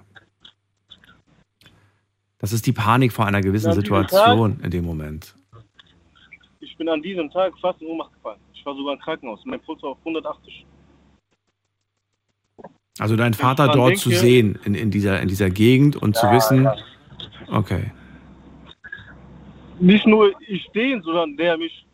Das 2.40 2.54
ist 2.54 2.66
die 2.66 2.72
Panik 2.72 3.14
vor 3.14 3.28
einer 3.28 3.42
gewissen 3.42 3.74
Situation 3.74 4.56
Tag, 4.56 4.66
in 4.66 4.72
dem 4.72 4.86
Moment. 4.86 5.36
Ich 6.60 6.76
bin 6.78 6.90
an 6.90 7.02
diesem 7.04 7.30
Tag 7.30 7.54
fast 7.62 7.80
in 7.82 7.90
Ohnmacht 7.90 8.14
gefallen. 8.14 8.40
Ich 8.54 8.66
war 8.66 8.74
sogar 8.76 8.94
im 8.96 9.00
Krankenhaus. 9.00 9.42
Mein 9.46 9.60
Puls 9.62 9.84
war 9.84 9.92
auf 9.92 9.98
180. 10.00 10.66
Also 12.98 13.16
dein 13.16 13.34
Vater 13.34 13.68
dort 13.68 13.92
denke, 13.92 14.02
zu 14.02 14.10
sehen, 14.10 14.58
in, 14.64 14.74
in, 14.74 14.90
dieser, 14.90 15.22
in 15.22 15.28
dieser 15.28 15.50
Gegend 15.50 15.96
und 15.98 16.16
ja, 16.16 16.22
zu 16.22 16.32
wissen, 16.32 16.64
ja. 16.64 16.76
okay 17.48 17.92
nicht 19.80 20.06
nur 20.06 20.34
ich 20.42 20.68
den, 20.72 21.02
sondern 21.02 21.38
der 21.38 21.58
mich. 21.58 21.86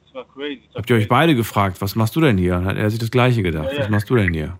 Das 0.00 0.14
war 0.14 0.24
crazy. 0.24 0.62
Das 0.68 0.76
Habt 0.76 0.90
ihr 0.90 0.96
euch 0.96 1.08
beide 1.08 1.34
gefragt, 1.34 1.80
was 1.80 1.96
machst 1.96 2.16
du 2.16 2.20
denn 2.20 2.38
hier? 2.38 2.64
Hat 2.64 2.76
er 2.76 2.90
sich 2.90 2.98
das 2.98 3.10
Gleiche 3.10 3.42
gedacht? 3.42 3.68
Ja, 3.68 3.74
ja. 3.74 3.80
Was 3.80 3.88
machst 3.88 4.10
du 4.10 4.16
denn 4.16 4.32
hier? 4.32 4.58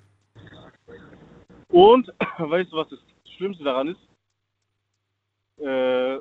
Und, 1.68 2.12
weißt 2.38 2.72
du, 2.72 2.76
was 2.76 2.88
das 2.88 2.98
Schlimmste 3.36 3.64
daran 3.64 3.88
ist? 3.88 4.00
Äh, 5.58 6.20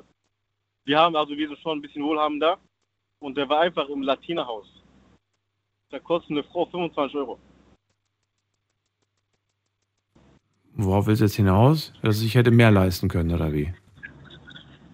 wir 0.84 0.98
haben, 0.98 1.16
also 1.16 1.36
wir 1.36 1.48
sind 1.48 1.58
schon 1.60 1.78
ein 1.78 1.82
bisschen 1.82 2.04
wohlhabender. 2.04 2.58
Und 3.18 3.36
der 3.36 3.48
war 3.48 3.60
einfach 3.60 3.88
im 3.88 4.02
Latinerhaus. 4.02 4.66
Da 5.90 5.98
kostet 5.98 6.32
eine 6.32 6.44
Frau 6.44 6.66
25 6.66 7.16
Euro. 7.16 7.38
Worauf 10.74 11.06
willst 11.06 11.22
du 11.22 11.24
jetzt 11.24 11.36
hinaus? 11.36 11.92
Dass 12.02 12.20
ich 12.20 12.34
hätte 12.34 12.50
mehr 12.50 12.70
leisten 12.70 13.08
können, 13.08 13.32
oder 13.32 13.52
wie? 13.52 13.72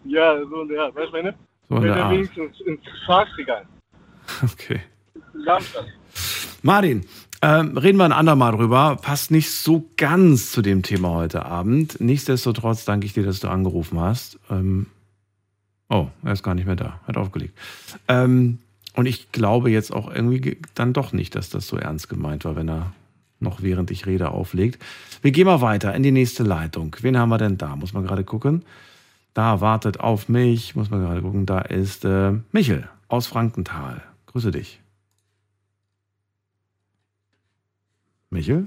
Ja, 0.04 0.38
so 0.48 0.62
in 0.62 0.68
der 0.68 0.82
Art. 0.82 0.94
Weißt 0.96 1.08
du, 1.08 1.12
meine? 1.12 1.34
So 1.68 1.76
in 1.76 1.82
der 1.82 1.96
er 1.96 2.04
Art. 2.04 2.12
wenigstens 2.12 2.60
ins 2.66 2.80
Schlafregal. 3.04 3.64
Okay. 4.42 4.80
Samstag. 5.44 5.84
Martin, 6.62 7.04
ähm, 7.42 7.76
reden 7.76 7.98
wir 7.98 8.04
ein 8.04 8.12
andermal 8.12 8.52
drüber. 8.52 8.96
Passt 9.02 9.30
nicht 9.32 9.50
so 9.50 9.88
ganz 9.96 10.52
zu 10.52 10.62
dem 10.62 10.82
Thema 10.82 11.10
heute 11.10 11.44
Abend. 11.44 12.00
Nichtsdestotrotz 12.00 12.84
danke 12.84 13.06
ich 13.06 13.12
dir, 13.14 13.24
dass 13.24 13.40
du 13.40 13.48
angerufen 13.48 13.98
hast. 14.00 14.38
Ähm, 14.48 14.86
oh, 15.88 16.06
er 16.22 16.32
ist 16.32 16.42
gar 16.44 16.54
nicht 16.54 16.66
mehr 16.66 16.76
da. 16.76 17.00
Hat 17.06 17.16
aufgelegt. 17.16 17.58
Ähm, 18.08 18.58
und 18.94 19.06
ich 19.06 19.32
glaube 19.32 19.70
jetzt 19.70 19.92
auch 19.92 20.08
irgendwie 20.14 20.40
ge- 20.40 20.56
dann 20.74 20.92
doch 20.92 21.12
nicht, 21.12 21.34
dass 21.34 21.50
das 21.50 21.66
so 21.66 21.76
ernst 21.76 22.08
gemeint 22.08 22.44
war, 22.44 22.54
wenn 22.54 22.68
er 22.68 22.92
noch 23.40 23.60
während 23.62 23.90
ich 23.90 24.06
rede 24.06 24.30
auflegt. 24.30 24.80
Wir 25.22 25.32
gehen 25.32 25.46
mal 25.46 25.60
weiter 25.60 25.94
in 25.94 26.04
die 26.04 26.12
nächste 26.12 26.44
Leitung. 26.44 26.94
Wen 27.00 27.18
haben 27.18 27.30
wir 27.30 27.38
denn 27.38 27.58
da? 27.58 27.74
Muss 27.74 27.92
man 27.92 28.06
gerade 28.06 28.22
gucken. 28.22 28.64
Da 29.34 29.60
wartet 29.60 30.00
auf 30.00 30.28
mich. 30.28 30.74
Muss 30.74 30.90
man 30.90 31.00
gerade 31.02 31.22
gucken. 31.22 31.46
Da 31.46 31.60
ist 31.60 32.04
äh, 32.04 32.32
Michel 32.52 32.88
aus 33.08 33.26
Frankenthal. 33.26 34.02
Grüße 34.26 34.50
dich. 34.50 34.80
Michel? 38.30 38.66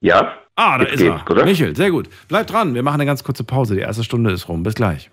Ja. 0.00 0.32
Ah, 0.56 0.78
da 0.78 0.84
ist 0.84 1.00
er. 1.00 1.24
oder? 1.30 1.44
Michel, 1.44 1.76
sehr 1.76 1.90
gut. 1.90 2.08
Bleib 2.28 2.46
dran. 2.46 2.74
Wir 2.74 2.82
machen 2.82 2.94
eine 2.96 3.06
ganz 3.06 3.22
kurze 3.24 3.44
Pause. 3.44 3.74
Die 3.74 3.80
erste 3.80 4.04
Stunde 4.04 4.30
ist 4.32 4.48
rum. 4.48 4.62
Bis 4.62 4.74
gleich. 4.74 5.10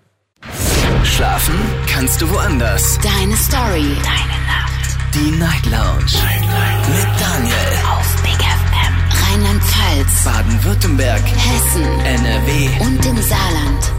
Schlafen 1.04 1.54
kannst 1.86 2.20
du 2.22 2.30
woanders. 2.30 2.98
Deine 2.98 3.36
Story. 3.36 3.94
Deine 4.02 4.38
Nacht. 4.46 5.14
Die 5.14 5.30
Night 5.38 5.66
Lounge. 5.66 6.12
Mit 6.88 7.20
Daniel. 7.20 7.54
Rheinland-Pfalz. 9.58 10.24
Baden-Württemberg. 10.24 11.22
Hessen. 11.22 11.82
NRW. 11.82 12.68
Und 12.80 13.04
im 13.06 13.16
Saarland. 13.16 13.92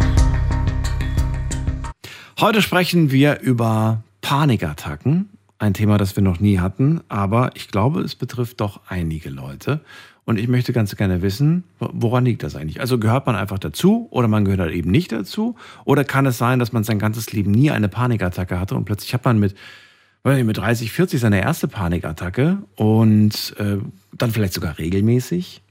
Heute 2.40 2.62
sprechen 2.62 3.12
wir 3.12 3.40
über 3.42 4.04
Panikattacken. 4.22 5.30
Ein 5.58 5.74
Thema, 5.74 5.98
das 5.98 6.16
wir 6.16 6.24
noch 6.24 6.40
nie 6.40 6.60
hatten, 6.60 7.02
aber 7.10 7.52
ich 7.56 7.68
glaube, 7.68 8.00
es 8.02 8.16
betrifft 8.16 8.62
doch 8.62 8.80
einige 8.88 9.30
Leute. 9.30 9.82
Und 10.24 10.40
ich 10.40 10.48
möchte 10.48 10.72
ganz 10.72 10.96
gerne 10.96 11.22
wissen, 11.22 11.66
woran 11.80 12.24
liegt 12.24 12.44
das 12.44 12.56
eigentlich? 12.56 12.80
Also 12.80 12.98
gehört 12.98 13.26
man 13.26 13.36
einfach 13.36 13.60
dazu 13.60 14.08
oder 14.12 14.30
man 14.30 14.46
gehört 14.46 14.62
halt 14.62 14.74
eben 14.74 14.92
nicht 14.92 15.12
dazu? 15.12 15.56
Oder 15.84 16.06
kann 16.06 16.26
es 16.26 16.38
sein, 16.38 16.60
dass 16.60 16.72
man 16.72 16.86
sein 16.86 17.00
ganzes 17.00 17.34
Leben 17.34 17.52
nie 17.52 17.72
eine 17.72 17.90
Panikattacke 17.90 18.60
hatte 18.60 18.76
und 18.76 18.86
plötzlich 18.86 19.14
hat 19.14 19.26
man 19.26 19.40
mit, 19.40 19.56
mit 20.24 20.58
30, 20.58 20.92
40 20.92 21.20
seine 21.20 21.42
erste 21.42 21.68
Panikattacke 21.68 22.60
und 22.76 23.56
äh, 23.58 23.78
dann 24.14 24.32
vielleicht 24.32 24.54
sogar 24.54 24.78
regelmäßig? 24.78 25.62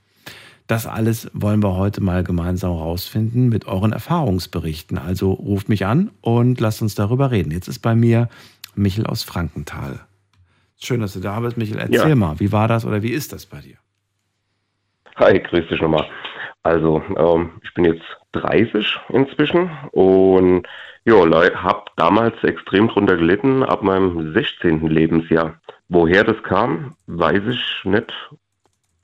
Das 0.66 0.86
alles 0.86 1.30
wollen 1.32 1.62
wir 1.62 1.76
heute 1.76 2.03
mal 2.03 2.22
gemeinsam 2.24 2.72
rausfinden 2.72 3.49
mit 3.49 3.66
euren 3.66 3.92
Erfahrungsberichten. 3.92 4.99
Also 4.99 5.32
ruft 5.32 5.68
mich 5.68 5.86
an 5.86 6.11
und 6.20 6.61
lasst 6.61 6.82
uns 6.82 6.94
darüber 6.94 7.30
reden. 7.30 7.53
Jetzt 7.53 7.68
ist 7.68 7.78
bei 7.78 7.94
mir 7.94 8.28
Michel 8.74 9.07
aus 9.07 9.22
Frankenthal. 9.22 10.01
Schön, 10.80 11.01
dass 11.01 11.14
du 11.14 11.20
da 11.20 11.40
bist, 11.40 11.57
Michel. 11.57 11.78
Erzähl 11.78 12.11
Ja. 12.11 12.14
mal, 12.14 12.38
wie 12.38 12.53
war 12.53 12.68
das 12.68 12.84
oder 12.84 13.03
wie 13.03 13.11
ist 13.12 13.32
das 13.32 13.46
bei 13.46 13.61
dir? 13.61 13.76
Hi, 15.16 15.40
grüß 15.40 15.68
dich 15.68 15.80
nochmal. 15.80 16.07
Also, 16.62 17.03
ähm, 17.16 17.51
ich 17.62 17.72
bin 17.74 17.84
jetzt 17.86 18.05
30 18.33 18.99
inzwischen 19.11 19.70
und 19.93 20.66
ja, 21.05 21.14
habe 21.62 21.85
damals 21.97 22.43
extrem 22.45 22.89
drunter 22.89 23.16
gelitten 23.16 23.62
ab 23.62 23.83
meinem 23.83 24.35
16. 24.35 24.87
Lebensjahr. 24.89 25.59
Woher 25.89 26.24
das 26.24 26.43
kam, 26.43 26.95
weiß 27.07 27.43
ich 27.49 27.85
nicht. 27.85 28.12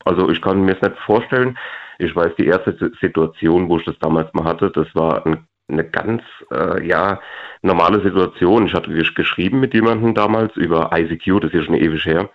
Also 0.04 0.28
ich 0.28 0.42
kann 0.42 0.62
mir 0.62 0.76
es 0.76 0.82
nicht 0.82 0.98
vorstellen. 0.98 1.56
Ich 1.98 2.14
weiß, 2.14 2.32
die 2.36 2.46
erste 2.46 2.76
Si- 2.78 2.92
Situation, 3.00 3.68
wo 3.68 3.78
ich 3.78 3.84
das 3.84 3.98
damals 4.00 4.32
mal 4.34 4.44
hatte, 4.44 4.70
das 4.70 4.86
war 4.94 5.24
ein, 5.24 5.46
eine 5.68 5.88
ganz 5.88 6.22
äh, 6.50 6.86
ja, 6.86 7.20
normale 7.62 8.02
Situation. 8.02 8.66
Ich 8.66 8.74
hatte 8.74 8.92
gesch 8.92 9.14
geschrieben 9.14 9.60
mit 9.60 9.72
jemandem 9.72 10.14
damals 10.14 10.54
über 10.56 10.90
ICQ, 10.92 11.40
das 11.40 11.52
ist 11.52 11.60
ja 11.60 11.62
schon 11.62 11.74
ewig 11.74 12.04
her. 12.04 12.28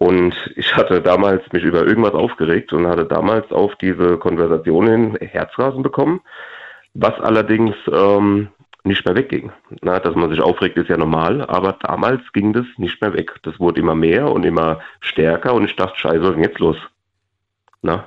Und 0.00 0.34
ich 0.56 0.74
hatte 0.74 1.02
damals 1.02 1.42
mich 1.52 1.62
über 1.62 1.86
irgendwas 1.86 2.14
aufgeregt 2.14 2.72
und 2.72 2.86
hatte 2.86 3.04
damals 3.04 3.52
auf 3.52 3.76
diese 3.76 4.16
Konversation 4.16 4.86
hin 4.86 5.18
Herzrasen 5.20 5.82
bekommen, 5.82 6.22
was 6.94 7.20
allerdings 7.20 7.76
ähm, 7.92 8.48
nicht 8.82 9.04
mehr 9.04 9.14
wegging. 9.14 9.52
Na, 9.82 10.00
dass 10.00 10.14
man 10.14 10.30
sich 10.30 10.40
aufregt, 10.40 10.78
ist 10.78 10.88
ja 10.88 10.96
normal, 10.96 11.42
aber 11.42 11.74
damals 11.82 12.22
ging 12.32 12.54
das 12.54 12.64
nicht 12.78 13.02
mehr 13.02 13.12
weg. 13.12 13.34
Das 13.42 13.60
wurde 13.60 13.78
immer 13.78 13.94
mehr 13.94 14.32
und 14.32 14.46
immer 14.46 14.80
stärker 15.00 15.52
und 15.52 15.66
ich 15.66 15.76
dachte, 15.76 15.98
scheiße, 15.98 16.22
was 16.22 16.30
ist 16.30 16.36
denn 16.36 16.44
jetzt 16.44 16.60
los? 16.60 16.78
Na? 17.82 18.06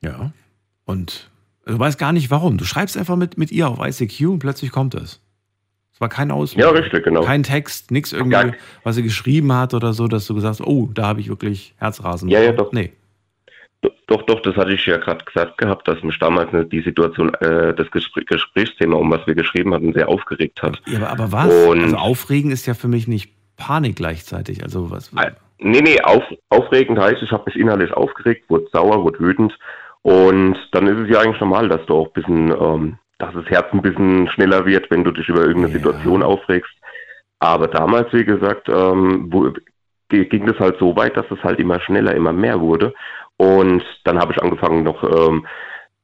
Ja. 0.00 0.32
Und 0.84 1.30
du 1.64 1.78
weißt 1.78 1.96
gar 1.96 2.12
nicht 2.12 2.32
warum. 2.32 2.58
Du 2.58 2.64
schreibst 2.64 2.98
einfach 2.98 3.14
mit, 3.14 3.38
mit 3.38 3.52
ihr 3.52 3.68
auf 3.68 3.78
ICQ 3.78 4.30
und 4.30 4.38
plötzlich 4.40 4.72
kommt 4.72 4.96
es. 4.96 5.20
Es 6.00 6.02
war 6.02 6.08
kein 6.08 6.30
Auslöser. 6.30 6.66
Ja, 6.66 6.72
richtig, 6.72 7.04
genau. 7.04 7.20
Kein 7.20 7.42
Text, 7.42 7.90
nichts 7.90 8.14
irgendwie, 8.14 8.54
was 8.84 8.96
sie 8.96 9.02
geschrieben 9.02 9.52
hat 9.52 9.74
oder 9.74 9.92
so, 9.92 10.08
dass 10.08 10.26
du 10.26 10.34
gesagt 10.34 10.60
hast, 10.60 10.66
oh, 10.66 10.88
da 10.94 11.08
habe 11.08 11.20
ich 11.20 11.28
wirklich 11.28 11.74
Herzrasen. 11.76 12.30
Ja, 12.30 12.40
ja, 12.40 12.52
doch. 12.52 12.72
Nee. 12.72 12.92
Doch, 14.06 14.22
doch, 14.22 14.40
das 14.40 14.56
hatte 14.56 14.72
ich 14.72 14.86
ja 14.86 14.96
gerade 14.96 15.22
gesagt 15.26 15.58
gehabt, 15.58 15.86
dass 15.86 16.02
mich 16.02 16.18
damals 16.18 16.48
die 16.70 16.80
Situation, 16.80 17.34
äh, 17.34 17.74
das 17.74 17.90
Gespr 17.90 18.22
Gesprächsthema, 18.22 18.96
um 18.96 19.10
was 19.10 19.26
wir 19.26 19.34
geschrieben 19.34 19.74
hatten, 19.74 19.92
sehr 19.92 20.08
aufgeregt 20.08 20.62
hat. 20.62 20.80
Ja, 20.86 21.06
aber, 21.06 21.10
aber 21.10 21.32
was? 21.32 21.66
Und 21.66 21.84
also 21.84 21.96
aufregen 21.96 22.50
ist 22.50 22.64
ja 22.64 22.72
für 22.72 22.88
mich 22.88 23.06
nicht 23.06 23.34
Panik 23.58 23.96
gleichzeitig. 23.96 24.62
Also 24.62 24.90
was? 24.90 25.12
Nee, 25.58 25.82
nee, 25.82 26.00
auf, 26.00 26.22
aufregend 26.48 26.98
heißt, 26.98 27.22
ich 27.22 27.30
habe 27.30 27.42
mich 27.44 27.56
innerlich 27.56 27.92
aufgeregt, 27.92 28.48
wurde 28.48 28.66
sauer, 28.72 29.04
wurde 29.04 29.20
wütend. 29.20 29.58
Und 30.00 30.56
dann 30.72 30.86
ist 30.86 30.98
es 30.98 31.14
ja 31.14 31.20
eigentlich 31.20 31.40
normal, 31.40 31.68
dass 31.68 31.84
du 31.84 31.94
auch 31.94 32.06
ein 32.06 32.12
bisschen, 32.14 32.50
ähm, 32.50 32.98
dass 33.20 33.34
das 33.34 33.46
Herz 33.46 33.66
ein 33.72 33.82
bisschen 33.82 34.28
schneller 34.28 34.66
wird, 34.66 34.90
wenn 34.90 35.04
du 35.04 35.12
dich 35.12 35.28
über 35.28 35.42
irgendeine 35.42 35.72
Situation 35.72 36.22
aufregst. 36.22 36.72
Aber 37.38 37.68
damals, 37.68 38.12
wie 38.12 38.24
gesagt, 38.24 38.68
ähm, 38.68 39.28
wo, 39.30 39.52
ging 40.08 40.46
das 40.46 40.58
halt 40.58 40.76
so 40.78 40.96
weit, 40.96 41.16
dass 41.16 41.26
es 41.30 41.42
halt 41.44 41.60
immer 41.60 41.80
schneller, 41.80 42.14
immer 42.14 42.32
mehr 42.32 42.60
wurde. 42.60 42.92
Und 43.36 43.82
dann 44.04 44.18
habe 44.18 44.32
ich 44.32 44.42
angefangen 44.42 44.82
noch 44.82 45.02
ähm, 45.04 45.46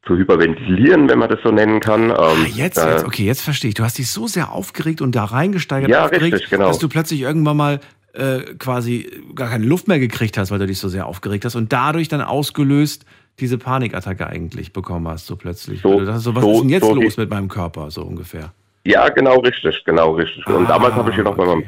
zu 0.07 0.17
hyperventilieren, 0.17 1.09
wenn 1.09 1.19
man 1.19 1.29
das 1.29 1.41
so 1.43 1.51
nennen 1.51 1.81
kann. 1.81 2.11
Ähm, 2.11 2.15
Ah, 2.17 2.35
jetzt, 2.55 2.79
äh, 2.79 2.93
jetzt, 2.93 3.05
okay, 3.05 3.25
jetzt 3.25 3.43
verstehe 3.43 3.71
ich. 3.71 3.75
Du 3.75 3.83
hast 3.83 3.99
dich 3.99 4.11
so 4.11 4.27
sehr 4.27 4.53
aufgeregt 4.53 5.01
und 5.01 5.17
da 5.17 5.25
reingesteigert, 5.25 5.91
Ja, 5.91 6.05
aufgeregt, 6.05 6.35
richtig, 6.35 6.51
genau. 6.51 6.69
dass 6.69 6.79
du 6.79 6.89
plötzlich 6.89 7.21
irgendwann 7.21 7.57
mal 7.57 7.81
äh, 8.13 8.41
quasi 8.59 9.11
gar 9.35 9.51
keine 9.51 9.67
Luft 9.67 9.89
mehr 9.89 9.99
gekriegt 9.99 10.39
hast, 10.39 10.51
weil 10.51 10.59
du 10.59 10.67
dich 10.67 10.79
so 10.79 10.89
sehr 10.89 11.07
aufgeregt 11.07 11.45
hast 11.45 11.57
und 11.57 11.73
dadurch 11.73 12.09
dann 12.09 12.23
ausgelöst 12.23 13.05
diese 13.41 13.59
Panikattacke 13.59 14.27
eigentlich 14.27 14.73
bekommen 14.73 15.09
hast, 15.09 15.27
so 15.27 15.37
plötzlich. 15.37 15.81
So- 15.83 15.99
du 15.99 16.05
dachtest 16.07 16.25
so, 16.25 16.35
was 16.35 16.43
so- 16.43 16.53
ist 16.53 16.61
denn 16.63 16.69
jetzt 16.71 16.85
so 16.87 16.95
los 16.95 17.17
mit 17.17 17.31
meinem 17.31 17.49
Körper, 17.49 17.91
so 17.91 18.03
ungefähr? 18.03 18.53
Ja, 18.85 19.09
genau 19.09 19.39
richtig, 19.41 19.83
genau 19.85 20.13
richtig. 20.13 20.47
Und 20.47 20.69
damals 20.71 20.95
habe 20.95 21.11
ich 21.11 21.17
hier 21.17 21.25
noch 21.25 21.37
bei 21.37 21.45
meinem 21.45 21.65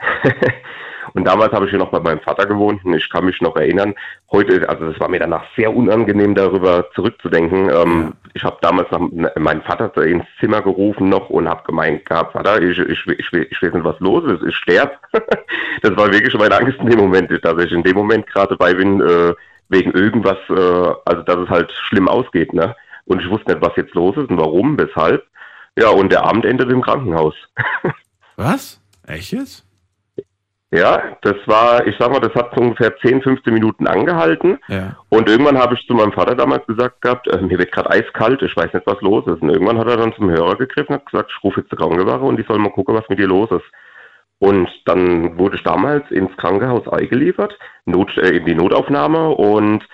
und 1.14 1.24
damals 1.24 1.52
habe 1.52 1.66
ich 1.66 1.70
hier 1.70 1.78
noch 1.78 1.90
bei 1.90 2.00
meinem 2.00 2.20
Vater 2.20 2.46
gewohnt 2.46 2.84
und 2.84 2.94
ich 2.94 3.08
kann 3.10 3.24
mich 3.26 3.40
noch 3.40 3.54
erinnern, 3.56 3.94
heute, 4.30 4.68
also 4.68 4.90
das 4.90 4.98
war 4.98 5.08
mir 5.08 5.18
danach 5.20 5.44
sehr 5.56 5.74
unangenehm 5.74 6.34
darüber 6.34 6.86
zurückzudenken. 6.94 7.68
Ähm, 7.70 8.14
Ich 8.34 8.42
habe 8.44 8.56
damals 8.62 8.90
noch 8.90 9.10
meinen 9.36 9.62
Vater 9.62 9.94
ins 10.04 10.24
Zimmer 10.40 10.62
gerufen 10.62 11.08
noch 11.10 11.28
und 11.30 11.48
habe 11.48 11.62
gemeint 11.64 12.04
gehabt, 12.06 12.32
Vater, 12.32 12.60
ich, 12.62 12.78
ich, 12.78 13.06
ich, 13.06 13.32
ich 13.32 13.62
weiß 13.62 13.74
nicht, 13.74 13.84
was 13.84 14.00
los 14.00 14.24
ist, 14.32 14.42
ich 14.48 14.56
sterbe. 14.56 14.92
das 15.82 15.96
war 15.96 16.10
wirklich 16.10 16.34
meine 16.34 16.56
Angst 16.56 16.78
in 16.80 16.86
dem 16.90 16.98
Moment, 16.98 17.30
dass 17.44 17.62
ich 17.64 17.72
in 17.72 17.82
dem 17.82 17.94
Moment 17.96 18.26
gerade 18.26 18.56
dabei 18.56 18.72
bin, 18.74 19.00
äh, 19.00 19.34
wegen 19.72 19.92
irgendwas, 19.92 20.38
äh, 20.48 20.94
also 21.04 21.22
dass 21.22 21.36
es 21.38 21.48
halt 21.48 21.72
schlimm 21.88 22.08
ausgeht. 22.08 22.52
Ne? 22.52 22.76
Und 23.04 23.20
ich 23.20 23.28
wusste 23.28 23.52
nicht, 23.52 23.62
was 23.62 23.76
jetzt 23.76 23.94
los 23.94 24.16
ist 24.16 24.30
und 24.30 24.38
warum, 24.38 24.78
weshalb. 24.78 25.26
Ja, 25.76 25.88
und 25.88 26.12
der 26.12 26.24
Abend 26.24 26.44
endet 26.44 26.70
im 26.70 26.82
Krankenhaus. 26.82 27.34
Was? 28.36 28.80
Echt 29.06 29.32
jetzt? 29.32 29.66
Ja, 30.70 31.16
das 31.20 31.36
war, 31.46 31.86
ich 31.86 31.94
sag 31.98 32.10
mal, 32.10 32.20
das 32.20 32.34
hat 32.34 32.54
so 32.54 32.62
ungefähr 32.62 32.96
10, 32.96 33.20
15 33.20 33.52
Minuten 33.52 33.86
angehalten. 33.86 34.58
Ja. 34.68 34.96
Und 35.10 35.28
irgendwann 35.28 35.58
habe 35.58 35.74
ich 35.74 35.86
zu 35.86 35.92
meinem 35.92 36.12
Vater 36.12 36.34
damals 36.34 36.66
gesagt 36.66 37.02
gehabt, 37.02 37.28
äh, 37.28 37.42
mir 37.42 37.58
wird 37.58 37.72
gerade 37.72 37.90
eiskalt, 37.90 38.40
ich 38.40 38.56
weiß 38.56 38.72
nicht, 38.72 38.86
was 38.86 39.00
los 39.02 39.26
ist. 39.26 39.42
Und 39.42 39.50
irgendwann 39.50 39.78
hat 39.78 39.88
er 39.88 39.98
dann 39.98 40.14
zum 40.14 40.30
Hörer 40.30 40.56
gegriffen 40.56 40.94
und 40.94 41.00
hat 41.00 41.10
gesagt, 41.10 41.30
ich 41.36 41.44
rufe 41.44 41.60
jetzt 41.60 41.72
die 41.72 41.76
Krankenwache 41.76 42.24
und 42.24 42.38
die 42.38 42.44
sollen 42.44 42.62
mal 42.62 42.72
gucken, 42.72 42.94
was 42.94 43.08
mit 43.10 43.18
dir 43.18 43.26
los 43.26 43.50
ist. 43.50 43.66
Und 44.42 44.68
dann 44.86 45.38
wurde 45.38 45.54
ich 45.54 45.62
damals 45.62 46.10
ins 46.10 46.36
Krankenhaus 46.36 46.88
eingeliefert, 46.88 47.56
Not, 47.84 48.18
äh, 48.18 48.38
in 48.38 48.44
die 48.44 48.56
Notaufnahme 48.56 49.28
und 49.28 49.86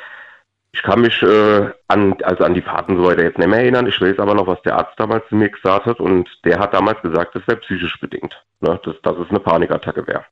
ich 0.72 0.82
kann 0.82 1.02
mich 1.02 1.22
äh, 1.22 1.70
an, 1.86 2.14
also 2.22 2.44
an 2.44 2.54
die 2.54 2.62
Fahrten 2.62 2.96
so 2.96 3.04
weiter 3.04 3.24
jetzt 3.24 3.36
nicht 3.36 3.46
mehr 3.46 3.58
erinnern. 3.58 3.86
Ich 3.86 4.00
weiß 4.00 4.18
aber 4.18 4.32
noch, 4.32 4.46
was 4.46 4.62
der 4.62 4.78
Arzt 4.78 4.98
damals 4.98 5.28
zu 5.28 5.34
mir 5.34 5.50
gesagt 5.50 5.84
hat 5.84 6.00
und 6.00 6.30
der 6.46 6.58
hat 6.58 6.72
damals 6.72 6.98
gesagt, 7.02 7.34
das 7.34 7.46
wäre 7.46 7.58
psychisch 7.58 8.00
bedingt, 8.00 8.42
ne? 8.60 8.80
dass, 8.86 8.94
dass 9.02 9.18
es 9.18 9.28
eine 9.28 9.38
Panikattacke 9.38 10.06
wäre. 10.06 10.24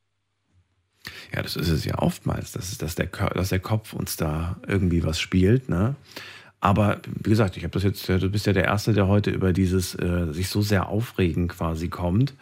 Ja, 1.35 1.43
das 1.43 1.55
ist 1.55 1.69
es 1.69 1.85
ja 1.85 1.99
oftmals, 1.99 2.53
dass, 2.53 2.79
dass, 2.79 2.95
der, 2.95 3.09
dass 3.35 3.51
der 3.51 3.61
Kopf 3.61 3.93
uns 3.93 4.17
da 4.17 4.57
irgendwie 4.67 5.05
was 5.05 5.21
spielt. 5.21 5.69
Ne? 5.69 5.95
Aber 6.61 7.03
wie 7.23 7.29
gesagt, 7.29 7.59
ich 7.59 7.64
habe 7.64 7.73
das 7.73 7.83
jetzt, 7.83 8.09
du 8.09 8.31
bist 8.31 8.47
ja 8.47 8.55
der 8.55 8.64
Erste, 8.64 8.95
der 8.95 9.09
heute 9.09 9.31
über 9.31 9.53
dieses 9.53 9.95
äh, 9.95 10.33
sich 10.33 10.49
so 10.49 10.62
sehr 10.62 10.89
aufregen 10.89 11.49
quasi 11.49 11.91
kommt. 11.91 12.33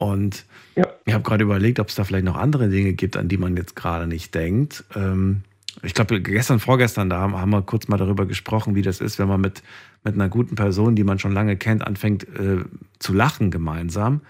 Und 0.00 0.46
ja. 0.76 0.86
ich 1.04 1.12
habe 1.12 1.22
gerade 1.22 1.44
überlegt, 1.44 1.78
ob 1.78 1.90
es 1.90 1.94
da 1.94 2.04
vielleicht 2.04 2.24
noch 2.24 2.36
andere 2.36 2.70
Dinge 2.70 2.94
gibt, 2.94 3.18
an 3.18 3.28
die 3.28 3.36
man 3.36 3.54
jetzt 3.54 3.76
gerade 3.76 4.06
nicht 4.06 4.34
denkt. 4.34 4.82
Ähm, 4.96 5.42
ich 5.82 5.92
glaube, 5.92 6.22
gestern, 6.22 6.58
vorgestern, 6.58 7.10
da 7.10 7.20
haben, 7.20 7.50
wir 7.50 7.60
kurz 7.60 7.86
mal 7.86 7.98
darüber 7.98 8.24
gesprochen, 8.24 8.74
wie 8.74 8.80
das 8.80 9.02
ist, 9.02 9.18
wenn 9.18 9.28
man 9.28 9.42
mit, 9.42 9.62
mit 10.02 10.14
einer 10.14 10.30
guten 10.30 10.54
Person, 10.54 10.96
die 10.96 11.04
man 11.04 11.18
schon 11.18 11.32
lange 11.32 11.58
kennt, 11.58 11.86
anfängt 11.86 12.24
äh, 12.24 12.64
zu 12.98 13.12
lachen 13.12 13.50
gemeinsam. 13.50 14.22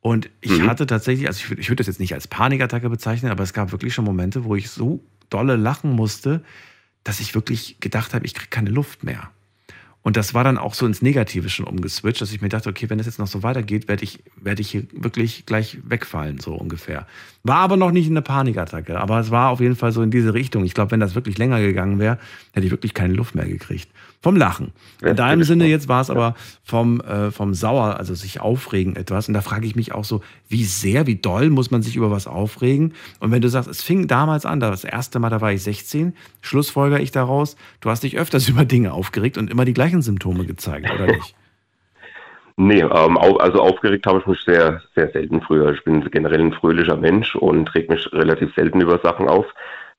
Und 0.00 0.30
ich 0.40 0.60
mhm. 0.60 0.68
hatte 0.68 0.86
tatsächlich, 0.86 1.26
also 1.26 1.40
ich, 1.44 1.58
ich 1.58 1.68
würde 1.68 1.80
das 1.80 1.88
jetzt 1.88 1.98
nicht 1.98 2.14
als 2.14 2.28
Panikattacke 2.28 2.88
bezeichnen, 2.88 3.32
aber 3.32 3.42
es 3.42 3.52
gab 3.52 3.72
wirklich 3.72 3.92
schon 3.92 4.04
Momente, 4.04 4.44
wo 4.44 4.54
ich 4.54 4.70
so 4.70 5.02
dolle 5.28 5.56
lachen 5.56 5.90
musste, 5.90 6.44
dass 7.02 7.18
ich 7.18 7.34
wirklich 7.34 7.80
gedacht 7.80 8.14
habe, 8.14 8.26
ich 8.26 8.34
kriege 8.34 8.50
keine 8.50 8.70
Luft 8.70 9.02
mehr. 9.02 9.32
Und 10.02 10.16
das 10.16 10.32
war 10.32 10.44
dann 10.44 10.56
auch 10.56 10.72
so 10.72 10.86
ins 10.86 11.02
Negative 11.02 11.50
schon 11.50 11.66
umgeswitcht, 11.66 12.22
dass 12.22 12.32
ich 12.32 12.40
mir 12.40 12.48
dachte, 12.48 12.70
okay, 12.70 12.88
wenn 12.88 12.98
es 12.98 13.06
jetzt 13.06 13.18
noch 13.18 13.26
so 13.26 13.42
weitergeht, 13.42 13.86
werde 13.86 14.04
ich, 14.04 14.20
werde 14.36 14.62
ich 14.62 14.70
hier 14.70 14.84
wirklich 14.92 15.44
gleich 15.44 15.78
wegfallen, 15.84 16.40
so 16.40 16.54
ungefähr. 16.54 17.06
War 17.42 17.58
aber 17.58 17.76
noch 17.76 17.90
nicht 17.90 18.08
eine 18.08 18.22
Panikattacke, 18.22 18.98
aber 18.98 19.20
es 19.20 19.30
war 19.30 19.50
auf 19.50 19.60
jeden 19.60 19.76
Fall 19.76 19.92
so 19.92 20.02
in 20.02 20.10
diese 20.10 20.32
Richtung. 20.32 20.64
Ich 20.64 20.72
glaube, 20.72 20.92
wenn 20.92 21.00
das 21.00 21.14
wirklich 21.14 21.36
länger 21.36 21.60
gegangen 21.60 21.98
wäre, 21.98 22.18
hätte 22.52 22.64
ich 22.64 22.70
wirklich 22.70 22.94
keine 22.94 23.12
Luft 23.12 23.34
mehr 23.34 23.46
gekriegt. 23.46 23.88
Vom 24.22 24.36
Lachen. 24.36 24.72
In 25.02 25.16
deinem 25.16 25.44
Sinne 25.44 25.64
jetzt 25.66 25.88
war 25.88 26.02
es 26.02 26.10
aber 26.10 26.34
vom, 26.62 27.00
äh, 27.00 27.30
vom 27.30 27.54
Sauer, 27.54 27.96
also 27.96 28.14
sich 28.14 28.38
aufregen 28.38 28.94
etwas. 28.94 29.28
Und 29.28 29.34
da 29.34 29.40
frage 29.40 29.66
ich 29.66 29.76
mich 29.76 29.94
auch 29.94 30.04
so, 30.04 30.20
wie 30.46 30.64
sehr, 30.64 31.06
wie 31.06 31.16
doll 31.16 31.48
muss 31.48 31.70
man 31.70 31.80
sich 31.80 31.96
über 31.96 32.10
was 32.10 32.26
aufregen? 32.26 32.92
Und 33.20 33.30
wenn 33.30 33.40
du 33.40 33.48
sagst, 33.48 33.70
es 33.70 33.82
fing 33.82 34.08
damals 34.08 34.44
an, 34.44 34.60
das 34.60 34.84
erste 34.84 35.20
Mal, 35.20 35.30
da 35.30 35.40
war 35.40 35.52
ich 35.52 35.62
16, 35.62 36.14
schlussfolger 36.42 37.00
ich 37.00 37.12
daraus, 37.12 37.56
du 37.80 37.88
hast 37.88 38.02
dich 38.02 38.18
öfters 38.18 38.46
über 38.50 38.66
Dinge 38.66 38.92
aufgeregt 38.92 39.38
und 39.38 39.50
immer 39.50 39.64
die 39.64 39.72
gleichen 39.72 40.02
Symptome 40.02 40.44
gezeigt, 40.44 40.90
oder 40.92 41.06
nicht? 41.06 41.34
Nee, 42.62 42.82
ähm, 42.82 43.16
also 43.16 43.62
aufgeregt 43.62 44.04
habe 44.04 44.18
ich 44.18 44.26
mich 44.26 44.40
sehr, 44.44 44.82
sehr 44.94 45.10
selten 45.12 45.40
früher. 45.40 45.72
Ich 45.72 45.82
bin 45.82 46.04
generell 46.10 46.40
ein 46.40 46.52
fröhlicher 46.52 46.96
Mensch 46.98 47.34
und 47.34 47.74
reg 47.74 47.88
mich 47.88 48.12
relativ 48.12 48.54
selten 48.54 48.82
über 48.82 48.98
Sachen 49.02 49.28
auf. 49.28 49.46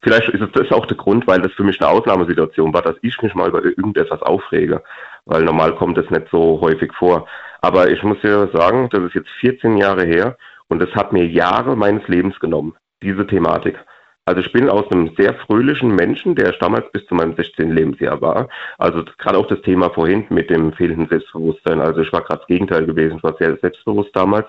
Vielleicht 0.04 0.30
ist 0.30 0.56
das 0.56 0.72
auch 0.72 0.86
der 0.88 0.97
Grund, 0.97 1.28
weil 1.28 1.41
das 1.41 1.52
für 1.54 1.64
mich 1.64 1.80
eine 1.80 1.89
Ausnahmesituation 1.89 2.74
war, 2.74 2.82
dass 2.82 2.95
ich 3.02 3.22
mich 3.22 3.36
mal 3.36 3.49
über 3.49 3.64
irgendetwas 3.64 4.22
aufrege, 4.24 4.82
weil 5.26 5.43
normal 5.43 5.76
kommt 5.76 5.97
das 5.97 6.10
nicht 6.10 6.28
so 6.32 6.60
häufig 6.60 6.91
vor. 6.93 7.28
Aber 7.62 7.89
ich 7.89 8.02
muss 8.02 8.18
ja 8.24 8.47
sagen, 8.47 8.89
das 8.91 9.04
ist 9.04 9.14
jetzt 9.14 9.30
14 9.39 9.78
Jahre 9.78 10.06
her 10.06 10.38
und 10.70 10.82
es 10.82 10.93
hat 10.95 11.14
mir 11.14 11.28
Jahre 11.28 11.76
meines 11.76 12.08
Lebens 12.08 12.39
genommen, 12.39 12.74
diese 13.04 13.28
Thematik. 13.28 13.78
Also 14.26 14.41
ich 14.41 14.52
bin 14.52 14.70
aus 14.70 14.89
einem 14.91 15.14
sehr 15.18 15.34
fröhlichen 15.34 15.95
Menschen, 15.95 16.36
der 16.36 16.52
damals 16.54 16.91
bis 16.91 17.06
zu 17.08 17.16
meinem 17.16 17.36
16. 17.36 17.72
Lebensjahr 17.72 18.22
war. 18.22 18.47
Also 18.78 19.04
gerade 19.18 19.38
auch 19.38 19.47
das 19.47 19.62
Thema 19.62 19.89
vorhin 19.89 20.26
mit 20.30 20.49
dem 20.49 20.74
fehlenden 20.74 21.08
Selbstbewusstsein. 21.10 21.82
Also 21.82 22.02
ich 22.02 22.14
war 22.14 22.22
gerade 22.22 22.39
das 22.39 22.47
Gegenteil 22.47 22.86
gewesen. 22.86 23.18
Ich 23.18 23.24
war 23.24 23.36
sehr 23.38 23.58
selbstbewusst 23.58 24.16
damals. 24.16 24.47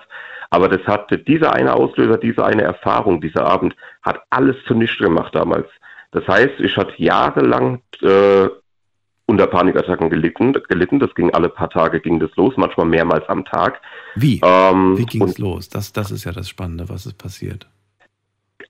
Aber 0.53 0.69
das 0.69 0.85
hatte 0.85 1.17
dieser 1.17 1.51
eine 1.53 1.73
Auslöser, 1.73 2.19
diese 2.19 2.45
eine 2.45 2.61
Erfahrung, 2.61 3.19
dieser 3.19 3.43
Abend, 3.43 3.75
hat 4.03 4.21
alles 4.29 4.55
zunichte 4.67 5.03
gemacht 5.03 5.33
damals. 5.33 5.65
Das 6.11 6.27
heißt, 6.27 6.59
ich 6.59 6.77
hatte 6.77 6.93
jahrelang 6.97 7.81
äh, 8.03 8.49
unter 9.25 9.47
Panikattacken 9.47 10.11
gelitten, 10.11 10.53
gelitten. 10.69 10.99
Das 10.99 11.15
ging 11.15 11.33
alle 11.33 11.49
paar 11.49 11.71
Tage, 11.71 11.99
ging 11.99 12.19
das 12.19 12.29
los, 12.35 12.53
manchmal 12.55 12.85
mehrmals 12.85 13.27
am 13.29 13.43
Tag. 13.45 13.81
Wie? 14.13 14.41
Ähm, 14.45 14.95
Wie 14.95 15.07
ging 15.07 15.23
es 15.23 15.39
los? 15.39 15.69
Das, 15.69 15.91
das 15.91 16.11
ist 16.11 16.23
ja 16.23 16.31
das 16.31 16.49
Spannende, 16.49 16.87
was 16.87 17.07
ist 17.07 17.17
passiert. 17.17 17.67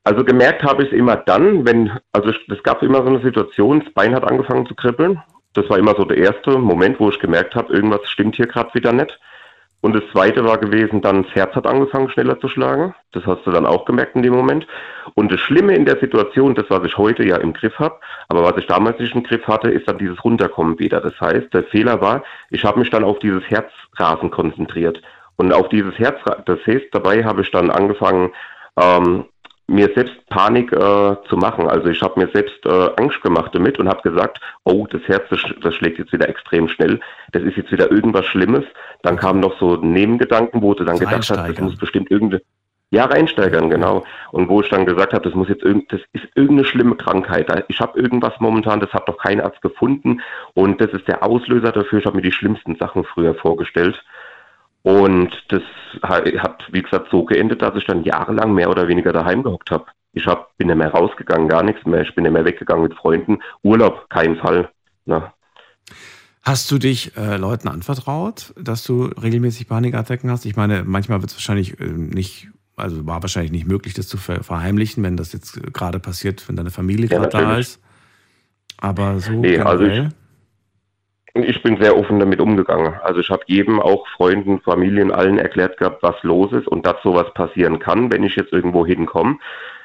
Also 0.05 0.23
gemerkt 0.23 0.63
habe 0.63 0.83
ich 0.83 0.89
es 0.93 0.97
immer 0.97 1.17
dann, 1.17 1.65
wenn, 1.65 1.91
also 2.13 2.29
es 2.29 2.63
gab 2.63 2.81
immer 2.81 3.03
so 3.03 3.09
eine 3.09 3.21
Situation, 3.21 3.81
das 3.83 3.93
Bein 3.93 4.15
hat 4.15 4.23
angefangen 4.23 4.65
zu 4.67 4.73
kribbeln. 4.73 5.21
Das 5.51 5.69
war 5.69 5.77
immer 5.77 5.95
so 5.97 6.05
der 6.05 6.15
erste 6.15 6.57
Moment, 6.57 7.01
wo 7.01 7.09
ich 7.09 7.19
gemerkt 7.19 7.55
habe, 7.55 7.73
irgendwas 7.73 8.07
stimmt 8.09 8.37
hier 8.37 8.47
gerade 8.47 8.73
wieder 8.73 8.93
nicht. 8.93 9.19
Und 9.83 9.93
das 9.93 10.03
zweite 10.13 10.45
war 10.45 10.59
gewesen, 10.59 11.01
dann 11.01 11.23
das 11.23 11.35
Herz 11.35 11.53
hat 11.55 11.67
angefangen 11.67 12.09
schneller 12.09 12.39
zu 12.39 12.47
schlagen. 12.47 12.95
Das 13.11 13.25
hast 13.25 13.45
du 13.45 13.51
dann 13.51 13.65
auch 13.65 13.83
gemerkt 13.83 14.15
in 14.15 14.23
dem 14.23 14.33
Moment. 14.33 14.65
Und 15.13 15.29
das 15.29 15.41
Schlimme 15.41 15.75
in 15.75 15.83
der 15.83 15.99
Situation, 15.99 16.55
das 16.55 16.69
was 16.69 16.85
ich 16.85 16.97
heute 16.97 17.27
ja 17.27 17.35
im 17.35 17.51
Griff 17.51 17.77
habe, 17.79 17.99
aber 18.29 18.45
was 18.45 18.55
ich 18.55 18.65
damals 18.65 18.97
nicht 18.97 19.13
im 19.13 19.23
Griff 19.23 19.45
hatte, 19.45 19.69
ist 19.69 19.85
dann 19.89 19.97
dieses 19.97 20.23
Runterkommen 20.23 20.79
wieder. 20.79 21.01
Das 21.01 21.19
heißt, 21.19 21.53
der 21.53 21.65
Fehler 21.65 21.99
war, 21.99 22.23
ich 22.49 22.63
habe 22.63 22.79
mich 22.79 22.91
dann 22.91 23.03
auf 23.03 23.19
dieses 23.19 23.43
Herzrasen 23.49 24.31
konzentriert. 24.31 25.01
Und 25.35 25.51
auf 25.51 25.67
dieses 25.67 25.99
Herzrasen, 25.99 26.43
das 26.45 26.59
heißt, 26.65 26.85
dabei 26.93 27.25
habe 27.25 27.41
ich 27.41 27.51
dann 27.51 27.69
angefangen, 27.69 28.31
ähm, 28.79 29.25
mir 29.67 29.89
selbst 29.95 30.13
Panik 30.29 30.71
äh, 30.73 31.15
zu 31.29 31.37
machen. 31.37 31.67
Also 31.67 31.87
ich 31.87 32.01
habe 32.01 32.19
mir 32.19 32.29
selbst 32.33 32.65
äh, 32.65 32.89
Angst 32.97 33.21
gemacht 33.21 33.51
damit 33.53 33.79
und 33.79 33.87
habe 33.87 34.01
gesagt, 34.01 34.39
oh, 34.65 34.85
das 34.89 35.01
Herz, 35.07 35.23
das, 35.29 35.41
das, 35.61 35.75
schlägt 35.75 35.99
jetzt 35.99 36.11
wieder 36.11 36.27
extrem 36.27 36.67
schnell, 36.67 36.99
das 37.31 37.43
ist 37.43 37.55
jetzt 37.55 37.71
wieder 37.71 37.89
irgendwas 37.89 38.25
Schlimmes. 38.25 38.65
Dann 39.03 39.17
kamen 39.17 39.39
noch 39.39 39.57
so 39.59 39.77
Nebengedanken, 39.77 40.61
wo 40.61 40.73
du 40.73 40.83
dann 40.83 40.97
so 40.97 41.05
gedacht 41.05 41.29
hast, 41.29 41.49
das 41.49 41.59
muss 41.59 41.77
bestimmt 41.77 42.11
irgendeine 42.11 42.41
ja, 42.93 43.05
reinsteigern, 43.05 43.71
genau. 43.71 44.03
Und 44.31 44.49
wo 44.49 44.61
ich 44.61 44.69
dann 44.69 44.85
gesagt 44.85 45.13
habe, 45.13 45.23
das 45.23 45.33
muss 45.33 45.49
jetzt 45.49 45.63
irgend, 45.63 45.91
das 45.91 46.01
ist 46.11 46.25
irgendeine 46.35 46.65
schlimme 46.65 46.95
Krankheit. 46.95 47.51
Ich 47.67 47.79
habe 47.79 47.99
irgendwas 47.99 48.33
momentan, 48.39 48.79
das 48.81 48.93
hat 48.93 49.09
doch 49.09 49.17
kein 49.17 49.41
Arzt 49.41 49.63
gefunden 49.63 50.21
und 50.53 50.79
das 50.79 50.91
ist 50.91 51.07
der 51.07 51.23
Auslöser 51.23 51.71
dafür. 51.71 51.99
Ich 51.99 52.05
habe 52.05 52.17
mir 52.17 52.21
die 52.21 52.31
schlimmsten 52.31 52.75
Sachen 52.75 53.03
früher 53.03 53.33
vorgestellt. 53.33 53.99
Und 54.83 55.31
das 55.47 55.63
hat, 56.01 56.63
wie 56.71 56.81
gesagt, 56.81 57.07
so 57.09 57.23
geendet, 57.23 57.61
dass 57.61 57.75
ich 57.75 57.85
dann 57.85 58.03
jahrelang 58.03 58.53
mehr 58.53 58.69
oder 58.69 58.87
weniger 58.87 59.13
daheim 59.13 59.41
gehockt 59.43 59.71
habe. 59.71 59.85
Ich 60.11 60.27
hab, 60.27 60.55
bin 60.57 60.67
nicht 60.67 60.75
mehr 60.75 60.91
rausgegangen, 60.91 61.47
gar 61.47 61.63
nichts 61.63 61.85
mehr. 61.85 62.01
Ich 62.01 62.13
bin 62.13 62.23
nicht 62.23 62.33
mehr 62.33 62.45
weggegangen 62.45 62.83
mit 62.83 62.93
Freunden. 62.93 63.39
Urlaub, 63.63 64.09
kein 64.09 64.35
Fall. 64.35 64.69
Na. 65.05 65.33
Hast 66.43 66.69
du 66.69 66.77
dich 66.77 67.15
äh, 67.15 67.37
Leuten 67.37 67.69
anvertraut, 67.69 68.53
dass 68.59 68.83
du 68.83 69.05
regelmäßig 69.05 69.69
Panikattacken 69.69 70.29
hast? 70.29 70.45
Ich 70.45 70.57
meine, 70.57 70.83
manchmal 70.83 71.21
wird 71.21 71.31
es 71.31 71.37
wahrscheinlich 71.37 71.79
äh, 71.79 71.85
nicht, 71.85 72.49
also 72.75 73.07
war 73.07 73.21
wahrscheinlich 73.21 73.53
nicht 73.53 73.65
möglich, 73.65 73.93
das 73.93 74.09
zu 74.09 74.17
ver 74.17 74.43
verheimlichen, 74.43 75.01
wenn 75.03 75.15
das 75.15 75.31
jetzt 75.31 75.73
gerade 75.73 75.99
passiert, 75.99 76.47
wenn 76.49 76.57
deine 76.57 76.71
Familie 76.71 77.07
gerade 77.07 77.37
ja, 77.37 77.45
da 77.45 77.57
ist. 77.57 77.79
Aber 78.77 79.19
so 79.21 79.31
nee, 79.31 79.51
generell? 79.51 79.67
Also 79.67 79.85
ich, 79.85 80.09
ich 81.35 81.63
bin 81.63 81.81
sehr 81.81 81.97
offen 81.97 82.19
damit 82.19 82.39
umgegangen. 82.39 82.93
Also 83.01 83.19
ich 83.19 83.29
habe 83.31 83.43
jedem, 83.47 83.79
auch 83.79 84.07
Freunden, 84.09 84.61
Familien, 84.61 85.11
allen 85.11 85.39
erklärt 85.39 85.77
gehabt, 85.77 86.03
was 86.03 86.15
los 86.21 86.51
ist 86.51 86.67
und 86.67 86.85
dass 86.85 87.01
sowas 87.01 87.33
passieren 87.33 87.79
kann, 87.79 88.11
wenn 88.11 88.23
ich 88.23 88.35
jetzt 88.35 88.53
irgendwo 88.53 88.85
hinkomme. 88.85 89.37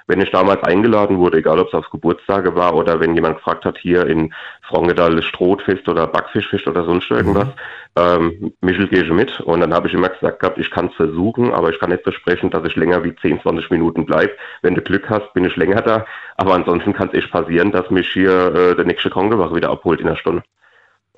Wenn 0.07 0.21
ich 0.23 0.31
damals 0.31 0.63
eingeladen 0.63 1.19
wurde, 1.19 1.39
egal 1.39 1.59
ob 1.59 1.69
es 1.69 1.75
auf 1.75 1.91
Geburtstage 1.91 2.55
war 2.55 2.75
oder 2.75 2.99
wenn 2.99 3.15
jemand 3.15 3.37
gefragt 3.37 3.67
hat, 3.67 3.77
hier 3.77 4.07
in 4.07 4.33
Frongedal 4.63 5.23
Strohfest 5.23 5.87
oder 5.87 6.07
Backfischfest 6.07 6.67
oder 6.67 6.85
sonst 6.85 7.11
irgendwas, 7.11 7.49
mhm. 7.49 7.53
ähm, 7.97 8.53
Michel 8.63 8.89
gehe 8.89 9.03
ich 9.05 9.11
mit. 9.11 9.41
Und 9.41 9.61
dann 9.61 9.75
habe 9.75 9.89
ich 9.89 9.95
immer 9.95 10.09
gesagt 10.09 10.41
gehabt, 10.41 10.59
ich 10.59 10.71
kann 10.71 10.87
es 10.87 10.95
versuchen, 10.95 11.53
aber 11.53 11.71
ich 11.71 11.79
kann 11.79 11.91
nicht 11.91 12.05
versprechen, 12.05 12.51
dass 12.51 12.67
ich 12.67 12.77
länger 12.77 13.05
wie 13.05 13.15
10, 13.17 13.41
20 13.43 13.71
Minuten 13.71 14.07
bleibe. 14.07 14.33
Wenn 14.63 14.75
du 14.75 14.83
Glück 14.83 15.09
hast, 15.11 15.33
bin 15.35 15.45
ich 15.45 15.57
länger 15.57 15.83
da. 15.83 16.07
Aber 16.37 16.55
ansonsten 16.55 16.95
kann 16.95 17.09
es 17.09 17.15
echt 17.15 17.31
passieren, 17.31 17.71
dass 17.71 17.91
mich 17.91 18.09
hier 18.11 18.55
äh, 18.55 18.77
der 18.77 18.87
nächste 18.87 19.11
Kongewach 19.11 19.55
wieder 19.55 19.71
abholt 19.71 20.01
in 20.01 20.09
einer 20.09 20.17
Stunde. 20.17 20.43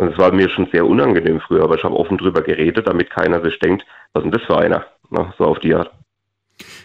Und 0.00 0.12
es 0.12 0.18
war 0.18 0.32
mir 0.32 0.48
schon 0.48 0.66
sehr 0.72 0.86
unangenehm 0.86 1.40
früher, 1.40 1.62
aber 1.62 1.76
ich 1.76 1.84
habe 1.84 1.94
offen 1.94 2.16
drüber 2.16 2.40
geredet, 2.40 2.86
damit 2.86 3.10
keiner 3.10 3.42
sich 3.42 3.58
denkt, 3.58 3.84
was 4.14 4.24
ist 4.24 4.30
denn 4.30 4.40
das 4.40 4.46
für 4.46 4.56
einer? 4.56 4.86
Na, 5.10 5.34
so 5.36 5.44
auf 5.44 5.58
die 5.58 5.74
Art. 5.74 5.90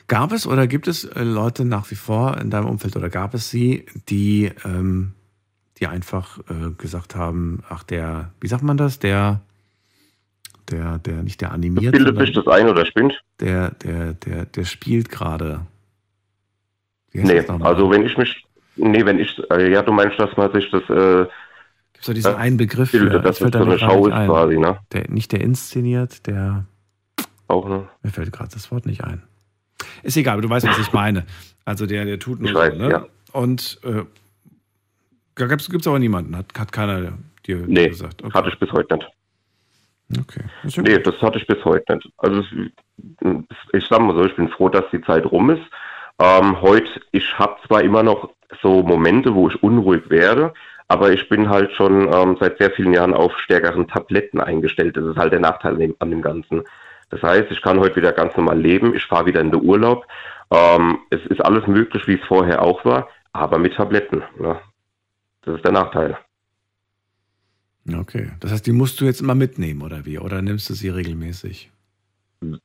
Gab 0.09 0.33
es 0.33 0.45
oder 0.45 0.67
gibt 0.67 0.89
es 0.89 1.05
äh, 1.05 1.23
Leute 1.23 1.63
nach 1.63 1.89
wie 1.91 1.95
vor 1.95 2.37
in 2.41 2.49
deinem 2.49 2.65
Umfeld 2.65 2.97
oder 2.97 3.07
gab 3.07 3.33
es 3.33 3.49
sie, 3.49 3.85
die, 4.09 4.51
ähm, 4.65 5.13
die 5.77 5.87
einfach 5.87 6.39
äh, 6.49 6.71
gesagt 6.77 7.15
haben, 7.15 7.63
ach 7.69 7.83
der, 7.83 8.31
wie 8.41 8.47
sagt 8.47 8.63
man 8.63 8.75
das, 8.75 8.99
der, 8.99 9.39
der, 10.69 10.97
der, 10.97 11.23
nicht 11.23 11.39
der 11.39 11.53
animiert. 11.53 11.93
Bildet 11.93 12.19
sich 12.19 12.33
das 12.33 12.47
ein 12.47 12.67
oder 12.67 12.85
spinnt? 12.85 13.17
Der, 13.39 13.71
der, 13.75 14.11
der, 14.11 14.45
der 14.45 14.65
spielt 14.65 15.09
gerade. 15.09 15.61
Nee, 17.13 17.39
also 17.61 17.89
wenn 17.89 18.05
ich 18.05 18.17
mich, 18.17 18.45
nee, 18.75 19.05
wenn 19.05 19.19
ich, 19.19 19.41
äh, 19.51 19.71
ja, 19.71 19.83
du 19.83 19.93
meinst, 19.93 20.19
dass 20.19 20.35
man 20.35 20.51
sich 20.51 20.69
das, 20.69 20.83
äh, 20.89 21.27
so 22.01 22.13
diesen 22.13 22.31
ja, 22.31 22.37
einen 22.37 22.57
Begriff. 22.57 22.91
Für, 22.91 23.09
das, 23.09 23.39
das 23.39 23.51
so 23.51 23.57
eine 23.57 23.79
Show 23.79 24.07
ist 24.07 24.13
ein. 24.13 24.27
quasi, 24.27 24.57
ne? 24.57 24.79
Der, 24.91 25.09
nicht 25.09 25.31
der 25.31 25.41
inszeniert, 25.41 26.27
der. 26.27 26.65
Auch, 27.47 27.67
ne? 27.67 27.87
Mir 28.03 28.11
fällt 28.11 28.31
gerade 28.31 28.49
das 28.53 28.71
Wort 28.71 28.85
nicht 28.85 29.03
ein. 29.03 29.23
Ist 30.03 30.17
egal, 30.17 30.33
aber 30.33 30.41
du 30.41 30.49
weißt, 30.49 30.67
was 30.67 30.79
ich 30.79 30.93
meine. 30.93 31.25
Also 31.63 31.85
der, 31.85 32.05
der 32.05 32.19
tut 32.19 32.39
nur 32.39 32.51
so, 32.51 32.77
ne? 32.77 32.89
Ja. 32.89 33.05
Und 33.31 33.79
äh, 33.83 34.03
gibt 35.35 35.61
es 35.61 35.87
aber 35.87 35.99
niemanden, 35.99 36.35
hat, 36.37 36.45
hat 36.57 36.71
keiner 36.71 37.17
dir 37.45 37.57
nee, 37.67 37.89
gesagt. 37.89 38.23
Okay. 38.23 38.33
hatte 38.33 38.49
ich 38.49 38.59
bis 38.59 38.71
heute 38.71 38.95
nicht. 38.95 39.09
Okay. 40.19 40.43
Das 40.63 40.77
nee, 40.77 40.99
das 40.99 41.21
hatte 41.21 41.39
ich 41.39 41.47
bis 41.47 41.63
heute 41.65 41.95
nicht. 41.95 42.09
Also 42.17 42.43
ich 43.73 43.85
sag 43.89 43.99
mal 44.01 44.15
so, 44.15 44.25
ich 44.25 44.35
bin 44.35 44.49
froh, 44.49 44.69
dass 44.69 44.85
die 44.91 45.01
Zeit 45.01 45.25
rum 45.25 45.49
ist. 45.49 45.63
Ähm, 46.19 46.61
heute, 46.61 47.01
ich 47.11 47.37
habe 47.37 47.57
zwar 47.67 47.81
immer 47.81 48.03
noch 48.03 48.29
so 48.61 48.83
Momente, 48.83 49.33
wo 49.33 49.49
ich 49.49 49.63
unruhig 49.63 50.09
werde, 50.09 50.53
aber 50.87 51.11
ich 51.11 51.27
bin 51.29 51.49
halt 51.49 51.71
schon 51.73 52.13
ähm, 52.13 52.37
seit 52.39 52.57
sehr 52.59 52.71
vielen 52.71 52.93
Jahren 52.93 53.13
auf 53.13 53.37
stärkeren 53.39 53.87
Tabletten 53.87 54.39
eingestellt. 54.39 54.97
Das 54.97 55.05
ist 55.05 55.17
halt 55.17 55.33
der 55.33 55.39
Nachteil 55.39 55.95
an 55.99 56.11
dem 56.11 56.21
Ganzen. 56.21 56.63
Das 57.09 57.21
heißt, 57.21 57.51
ich 57.51 57.61
kann 57.61 57.79
heute 57.79 57.95
wieder 57.95 58.11
ganz 58.11 58.35
normal 58.35 58.59
leben. 58.59 58.95
Ich 58.95 59.05
fahre 59.05 59.25
wieder 59.25 59.41
in 59.41 59.51
den 59.51 59.63
Urlaub. 59.63 60.05
Ähm, 60.51 60.99
es 61.09 61.25
ist 61.27 61.43
alles 61.43 61.65
möglich, 61.67 62.07
wie 62.07 62.15
es 62.15 62.27
vorher 62.27 62.61
auch 62.61 62.85
war, 62.85 63.09
aber 63.33 63.57
mit 63.57 63.75
Tabletten. 63.75 64.23
Ne? 64.39 64.59
Das 65.43 65.55
ist 65.55 65.65
der 65.65 65.71
Nachteil. 65.71 66.17
Okay, 67.93 68.31
das 68.39 68.51
heißt, 68.51 68.65
die 68.65 68.71
musst 68.71 68.99
du 68.99 69.05
jetzt 69.05 69.21
immer 69.21 69.35
mitnehmen 69.35 69.83
oder 69.83 70.05
wie? 70.05 70.17
Oder 70.17 70.41
nimmst 70.41 70.69
du 70.69 70.73
sie 70.73 70.89
regelmäßig? 70.89 71.71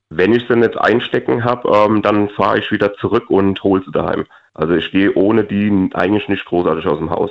Wenn 0.08 0.32
ich 0.32 0.46
sie 0.48 0.54
jetzt 0.54 0.78
einstecken 0.78 1.44
habe, 1.44 1.68
ähm, 1.68 2.02
dann 2.02 2.30
fahre 2.30 2.58
ich 2.58 2.70
wieder 2.70 2.94
zurück 2.94 3.30
und 3.30 3.62
hole 3.62 3.82
sie 3.84 3.92
daheim. 3.92 4.26
Also 4.54 4.74
ich 4.74 4.90
gehe 4.90 5.14
ohne 5.14 5.44
die 5.44 5.90
eigentlich 5.94 6.28
nicht 6.28 6.44
großartig 6.44 6.86
aus 6.86 6.98
dem 6.98 7.10
Haus. 7.10 7.30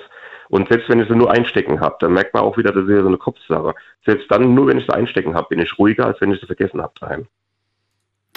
Und 0.50 0.68
selbst 0.68 0.90
wenn 0.90 1.00
ich 1.00 1.08
sie 1.08 1.16
nur 1.16 1.32
einstecken 1.32 1.80
habe, 1.80 1.96
dann 2.00 2.14
merkt 2.14 2.34
man 2.34 2.44
auch 2.44 2.58
wieder, 2.58 2.72
das 2.72 2.84
ist 2.84 2.90
ja 2.90 3.02
so 3.02 3.08
eine 3.08 3.18
Kopfsache. 3.18 3.76
Selbst 4.06 4.30
dann, 4.30 4.56
nur 4.56 4.68
wenn 4.68 4.80
ich 4.80 4.86
sie 4.86 4.94
einstecken 4.94 5.36
habe, 5.36 5.48
bin 5.50 5.60
ich 5.60 5.78
ruhiger, 5.78 6.08
als 6.08 6.20
wenn 6.22 6.32
ich 6.32 6.40
sie 6.42 6.48
vergessen 6.48 6.82
habe 6.82 6.94
daheim. 7.00 7.28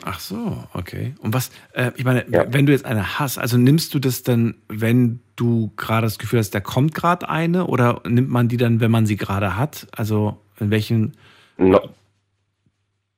Ach 0.04 0.18
so, 0.18 0.64
okay. 0.74 1.14
Und 1.20 1.32
was, 1.32 1.50
äh, 1.74 1.92
ich 1.96 2.04
meine, 2.04 2.24
ja. 2.28 2.44
wenn 2.52 2.66
du 2.66 2.72
jetzt 2.72 2.84
eine 2.84 3.18
hast, 3.18 3.38
also 3.38 3.56
nimmst 3.56 3.94
du 3.94 3.98
das 3.98 4.22
dann, 4.22 4.56
wenn 4.68 5.20
du 5.36 5.72
gerade 5.76 6.06
das 6.06 6.18
Gefühl 6.18 6.40
hast, 6.40 6.50
da 6.50 6.60
kommt 6.60 6.94
gerade 6.94 7.28
eine, 7.28 7.66
oder 7.66 8.00
nimmt 8.06 8.28
man 8.28 8.48
die 8.48 8.56
dann, 8.56 8.80
wenn 8.80 8.90
man 8.90 9.06
sie 9.06 9.16
gerade 9.16 9.56
hat? 9.56 9.86
Also 9.96 10.38
in 10.58 10.70
welchen. 10.70 11.12
No. 11.56 11.80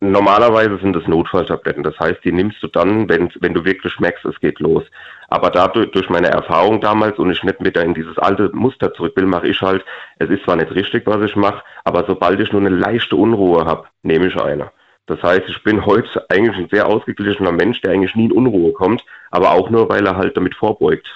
Normalerweise 0.00 0.78
sind 0.82 0.94
es 0.96 1.06
Notfalltabletten. 1.06 1.82
Das 1.82 1.98
heißt, 1.98 2.22
die 2.24 2.32
nimmst 2.32 2.62
du 2.62 2.66
dann, 2.66 3.08
wenn, 3.08 3.32
wenn 3.40 3.54
du 3.54 3.64
wirklich 3.64 3.98
merkst, 4.00 4.24
es 4.26 4.38
geht 4.38 4.60
los. 4.60 4.84
Aber 5.28 5.50
dadurch, 5.50 5.90
durch 5.92 6.08
meine 6.10 6.28
Erfahrung 6.28 6.80
damals 6.80 7.18
und 7.18 7.30
ich 7.30 7.42
nicht 7.42 7.62
wieder 7.62 7.82
in 7.82 7.94
dieses 7.94 8.18
alte 8.18 8.50
Muster 8.52 8.92
zurück 8.94 9.14
will, 9.16 9.26
mache 9.26 9.48
ich 9.48 9.60
halt, 9.60 9.84
es 10.18 10.30
ist 10.30 10.44
zwar 10.44 10.56
nicht 10.56 10.70
richtig, 10.72 11.06
was 11.06 11.24
ich 11.24 11.36
mache, 11.36 11.62
aber 11.84 12.04
sobald 12.06 12.40
ich 12.40 12.52
nur 12.52 12.60
eine 12.60 12.70
leichte 12.70 13.16
Unruhe 13.16 13.64
habe, 13.64 13.88
nehme 14.02 14.26
ich 14.26 14.36
eine. 14.36 14.70
Das 15.06 15.22
heißt, 15.22 15.48
ich 15.48 15.62
bin 15.62 15.84
heute 15.84 16.24
eigentlich 16.30 16.56
ein 16.56 16.68
sehr 16.70 16.86
ausgeglichener 16.86 17.52
Mensch, 17.52 17.80
der 17.82 17.92
eigentlich 17.92 18.14
nie 18.14 18.26
in 18.26 18.32
Unruhe 18.32 18.72
kommt, 18.72 19.04
aber 19.30 19.50
auch 19.52 19.68
nur, 19.68 19.88
weil 19.88 20.06
er 20.06 20.16
halt 20.16 20.36
damit 20.36 20.54
vorbeugt. 20.54 21.06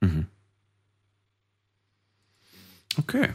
Mhm. 0.00 0.26
Okay. 2.98 3.28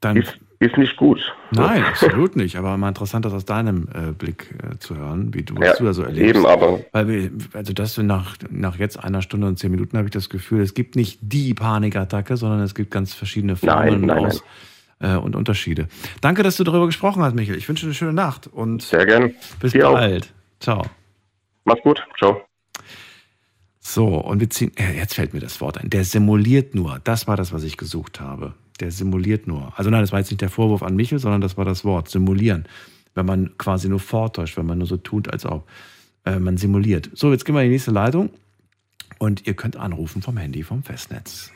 Dann 0.00 0.16
ist, 0.16 0.38
ist 0.60 0.76
nicht 0.76 0.96
gut. 0.96 1.20
Nein, 1.52 1.82
absolut 1.82 2.36
nicht. 2.36 2.56
Aber 2.56 2.76
mal 2.76 2.88
interessant, 2.88 3.24
das 3.24 3.32
aus 3.32 3.46
deinem 3.46 3.88
äh, 3.94 4.12
Blick 4.12 4.54
äh, 4.62 4.78
zu 4.78 4.96
hören, 4.96 5.34
wie 5.34 5.42
du, 5.42 5.56
was 5.56 5.66
ja, 5.66 5.76
du 5.76 5.84
da 5.84 5.92
so 5.94 6.02
erlebst. 6.02 6.36
Eben, 6.36 6.46
aber. 6.46 6.80
Weil 6.92 7.08
wir, 7.08 7.30
also 7.54 7.72
das 7.72 7.96
nach, 7.98 8.36
nach 8.50 8.76
jetzt 8.76 9.02
einer 9.02 9.22
Stunde 9.22 9.46
und 9.46 9.58
zehn 9.58 9.70
Minuten 9.70 9.96
habe 9.96 10.06
ich 10.06 10.12
das 10.12 10.28
Gefühl, 10.28 10.60
es 10.60 10.74
gibt 10.74 10.96
nicht 10.96 11.18
die 11.22 11.54
Panikattacke, 11.54 12.36
sondern 12.36 12.60
es 12.60 12.74
gibt 12.74 12.90
ganz 12.90 13.14
verschiedene 13.14 13.56
Formen 13.56 14.00
nein, 14.02 14.16
nein, 14.16 14.26
aus. 14.26 14.42
Nein 14.42 14.50
äh, 15.00 15.16
und 15.16 15.34
Unterschiede. 15.34 15.88
Danke, 16.20 16.42
dass 16.42 16.56
du 16.56 16.64
darüber 16.64 16.86
gesprochen 16.86 17.22
hast, 17.22 17.34
Michael. 17.34 17.58
Ich 17.58 17.68
wünsche 17.68 17.86
eine 17.86 17.94
schöne 17.94 18.12
Nacht 18.12 18.46
und 18.46 18.82
sehr 18.82 19.06
gerne. 19.06 19.34
Bis 19.58 19.72
Dir 19.72 19.84
bald. 19.84 20.26
Auch. 20.26 20.60
Ciao. 20.60 20.82
Mach's 21.64 21.82
gut. 21.82 22.06
Ciao. 22.18 22.42
So, 23.80 24.06
und 24.06 24.40
wir 24.40 24.50
ziehen, 24.50 24.72
jetzt 24.94 25.14
fällt 25.14 25.32
mir 25.34 25.40
das 25.40 25.60
Wort 25.60 25.78
ein. 25.78 25.90
Der 25.90 26.04
simuliert 26.04 26.74
nur. 26.74 27.00
Das 27.02 27.26
war 27.26 27.36
das, 27.36 27.52
was 27.52 27.64
ich 27.64 27.76
gesucht 27.76 28.20
habe. 28.20 28.54
Der 28.80 28.90
simuliert 28.90 29.46
nur. 29.46 29.78
Also 29.78 29.90
nein, 29.90 30.00
das 30.00 30.12
war 30.12 30.18
jetzt 30.18 30.30
nicht 30.30 30.40
der 30.40 30.48
Vorwurf 30.48 30.82
an 30.82 30.96
Michael, 30.96 31.18
sondern 31.18 31.40
das 31.40 31.56
war 31.56 31.64
das 31.64 31.84
Wort. 31.84 32.08
Simulieren. 32.08 32.64
Wenn 33.14 33.26
man 33.26 33.56
quasi 33.58 33.88
nur 33.88 34.00
vortäuscht, 34.00 34.56
wenn 34.56 34.66
man 34.66 34.78
nur 34.78 34.86
so 34.86 34.96
tut, 34.96 35.28
als 35.28 35.44
ob 35.44 35.68
äh, 36.24 36.38
man 36.38 36.56
simuliert. 36.56 37.10
So, 37.14 37.30
jetzt 37.30 37.44
gehen 37.44 37.54
wir 37.54 37.62
in 37.62 37.68
die 37.68 37.74
nächste 37.74 37.90
Leitung 37.90 38.30
und 39.18 39.46
ihr 39.46 39.54
könnt 39.54 39.76
anrufen 39.76 40.22
vom 40.22 40.36
Handy 40.36 40.62
vom 40.62 40.82
Festnetz. 40.82 41.52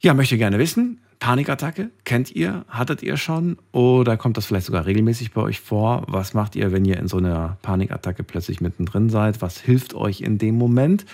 Ja, 0.00 0.14
möchte 0.14 0.36
gerne 0.36 0.58
wissen. 0.58 1.00
Panikattacke, 1.24 1.88
kennt 2.04 2.36
ihr? 2.36 2.66
Hattet 2.68 3.02
ihr 3.02 3.16
schon? 3.16 3.56
Oder 3.72 4.18
kommt 4.18 4.36
das 4.36 4.44
vielleicht 4.44 4.66
sogar 4.66 4.84
regelmäßig 4.84 5.32
bei 5.32 5.40
euch 5.40 5.58
vor? 5.58 6.04
Was 6.06 6.34
macht 6.34 6.54
ihr, 6.54 6.70
wenn 6.70 6.84
ihr 6.84 6.98
in 6.98 7.08
so 7.08 7.16
einer 7.16 7.56
Panikattacke 7.62 8.22
plötzlich 8.22 8.60
mittendrin 8.60 9.08
seid? 9.08 9.40
Was 9.40 9.58
hilft 9.58 9.94
euch 9.94 10.20
in 10.20 10.36
dem 10.36 10.56
Moment? 10.56 11.06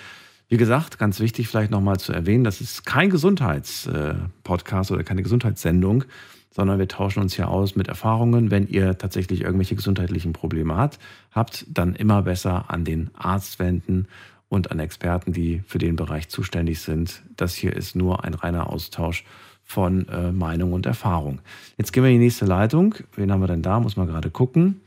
Wie 0.49 0.57
gesagt, 0.57 0.99
ganz 0.99 1.21
wichtig 1.21 1.47
vielleicht 1.47 1.71
nochmal 1.71 2.01
zu 2.01 2.13
erwähnen, 2.13 2.43
das 2.43 2.61
ist 2.61 2.85
kein 2.85 3.09
Gesundheitspodcast 3.09 4.91
oder 4.91 5.05
keine 5.05 5.23
Gesundheitssendung, 5.23 6.03
sondern 6.51 6.81
wir 6.81 6.89
tauschen 6.89 7.23
uns 7.23 7.37
hier 7.37 7.49
aus 7.49 7.77
mit 7.77 7.87
Erfahrungen. 7.87 8.51
Wenn 8.51 8.67
ihr 8.67 8.99
tatsächlich 8.99 9.43
irgendwelche 9.43 9.77
gesundheitlichen 9.77 10.33
Probleme 10.33 10.77
habt, 10.77 10.99
habt, 11.31 11.67
dann 11.69 11.95
immer 11.95 12.23
besser 12.23 12.65
an 12.67 12.85
den 12.85 13.11
Arzt 13.17 13.61
wenden 13.61 14.09
und 14.49 14.73
an 14.73 14.81
Experten, 14.81 15.33
die 15.33 15.63
für 15.69 15.79
den 15.79 15.95
Bereich 15.95 16.29
zuständig 16.29 16.81
sind. 16.81 17.23
Das 17.37 17.55
hier 17.55 17.77
ist 17.77 17.95
nur 17.95 18.25
ein 18.25 18.35
reiner 18.35 18.71
Austausch 18.71 19.25
von 19.71 20.09
äh, 20.09 20.33
Meinung 20.33 20.73
und 20.73 20.85
Erfahrung. 20.85 21.41
Jetzt 21.79 21.93
gehen 21.93 22.03
wir 22.03 22.11
in 22.11 22.19
die 22.19 22.25
nächste 22.25 22.45
Leitung. 22.45 22.97
Wen 23.15 23.31
haben 23.31 23.41
wir 23.41 23.47
denn 23.47 23.63
da? 23.63 23.79
Muss 23.79 23.97
man 23.97 24.09
gerade 24.09 24.31
gucken. 24.31 24.81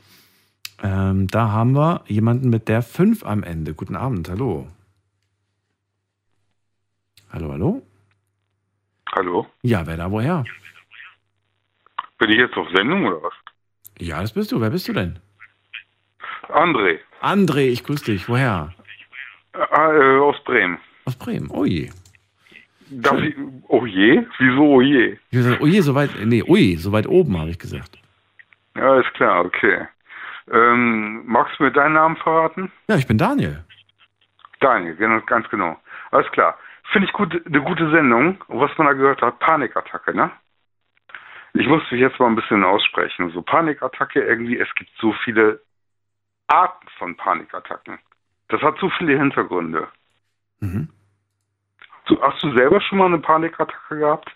Ähm, 0.84 1.28
da 1.28 1.52
haben 1.52 1.74
wir 1.74 2.04
jemanden 2.08 2.50
mit 2.50 2.68
der 2.68 2.82
5 2.82 3.26
am 3.26 3.44
Ende. 3.44 3.74
Guten 3.74 3.96
Abend, 3.96 4.30
hallo. 4.30 4.68
Hallo, 7.32 7.52
hallo. 7.54 7.82
Hallo. 9.16 9.48
Ja, 9.62 9.88
wer 9.88 9.96
da 9.96 10.12
woher? 10.12 10.44
Bin 12.20 12.30
ich 12.30 12.38
jetzt 12.38 12.58
auf 12.58 12.68
Sendung 12.76 13.06
oder 13.06 13.24
was? 13.24 13.34
Ja, 14.00 14.20
das 14.22 14.34
bist 14.34 14.52
du. 14.52 14.60
Wer 14.60 14.70
bist 14.70 14.88
du 14.90 14.94
denn? 14.94 15.20
André. 16.50 17.00
André, 17.22 17.70
ich 17.70 17.86
grüße 17.86 18.06
dich. 18.06 18.28
Woher? 18.28 18.74
Äh, 19.54 20.18
aus 20.20 20.36
Bremen. 20.44 20.78
Aus 21.06 21.16
Bremen, 21.16 21.50
oh 21.52 21.64
je. 21.64 21.90
Darf 23.02 23.22
ich, 23.22 23.36
oh 23.68 23.86
je? 23.86 24.26
Wieso 24.38 24.62
oh 24.62 24.82
je? 24.82 25.14
Ich 25.14 25.30
gesagt, 25.32 25.62
oh 25.62 25.68
je, 25.68 25.82
so 25.82 25.96
weit, 25.96 26.12
nee, 26.26 26.44
ui, 26.48 26.76
so 26.76 26.92
weit 26.92 27.08
oben, 27.08 27.38
habe 27.40 27.50
ich 27.50 27.60
gesagt. 27.60 27.98
Ja, 28.76 29.00
ist 29.00 29.14
klar, 29.14 29.46
okay. 29.46 29.88
Ähm, 30.52 31.24
magst 31.26 31.58
du 31.58 31.64
mir 31.64 31.72
deinen 31.72 31.94
Namen 31.94 32.18
verraten? 32.18 32.72
Ja, 32.88 32.96
ich 32.96 33.08
bin 33.08 33.18
Daniel. 33.18 33.64
Daniel, 34.60 34.96
ganz 35.26 35.48
genau. 35.50 35.78
Alles 36.12 36.30
klar. 36.32 36.58
Finde 36.92 37.08
ich 37.08 37.14
gut, 37.14 37.34
eine 37.46 37.62
gute 37.62 37.90
Sendung. 37.92 38.38
Was 38.48 38.72
man 38.78 38.88
da 38.88 38.94
gehört 38.94 39.22
hat, 39.22 39.40
Panikattacke, 39.40 40.16
ne? 40.16 40.32
Ich 41.54 41.68
muss 41.68 41.82
mich 41.92 42.02
jetzt 42.02 42.20
mal 42.20 42.28
ein 42.28 42.36
bisschen 42.36 42.64
aussprechen. 42.64 43.30
So 43.32 43.42
Panikattacke 43.42 44.22
irgendwie, 44.22 44.58
es 44.58 44.74
gibt 44.76 44.90
so 45.00 45.14
viele 45.24 45.62
Arten 46.48 46.88
von 46.98 47.16
Panikattacken. 47.16 48.00
Das 48.50 48.62
hat 48.62 48.78
zu 48.80 48.90
viele 48.98 49.18
Hintergründe. 49.18 49.88
Mhm. 50.60 50.90
Hast 52.22 52.44
du 52.44 52.56
selber 52.56 52.82
schon 52.82 52.98
mal 52.98 53.06
eine 53.06 53.20
Panikattacke 53.20 53.98
gehabt? 53.98 54.30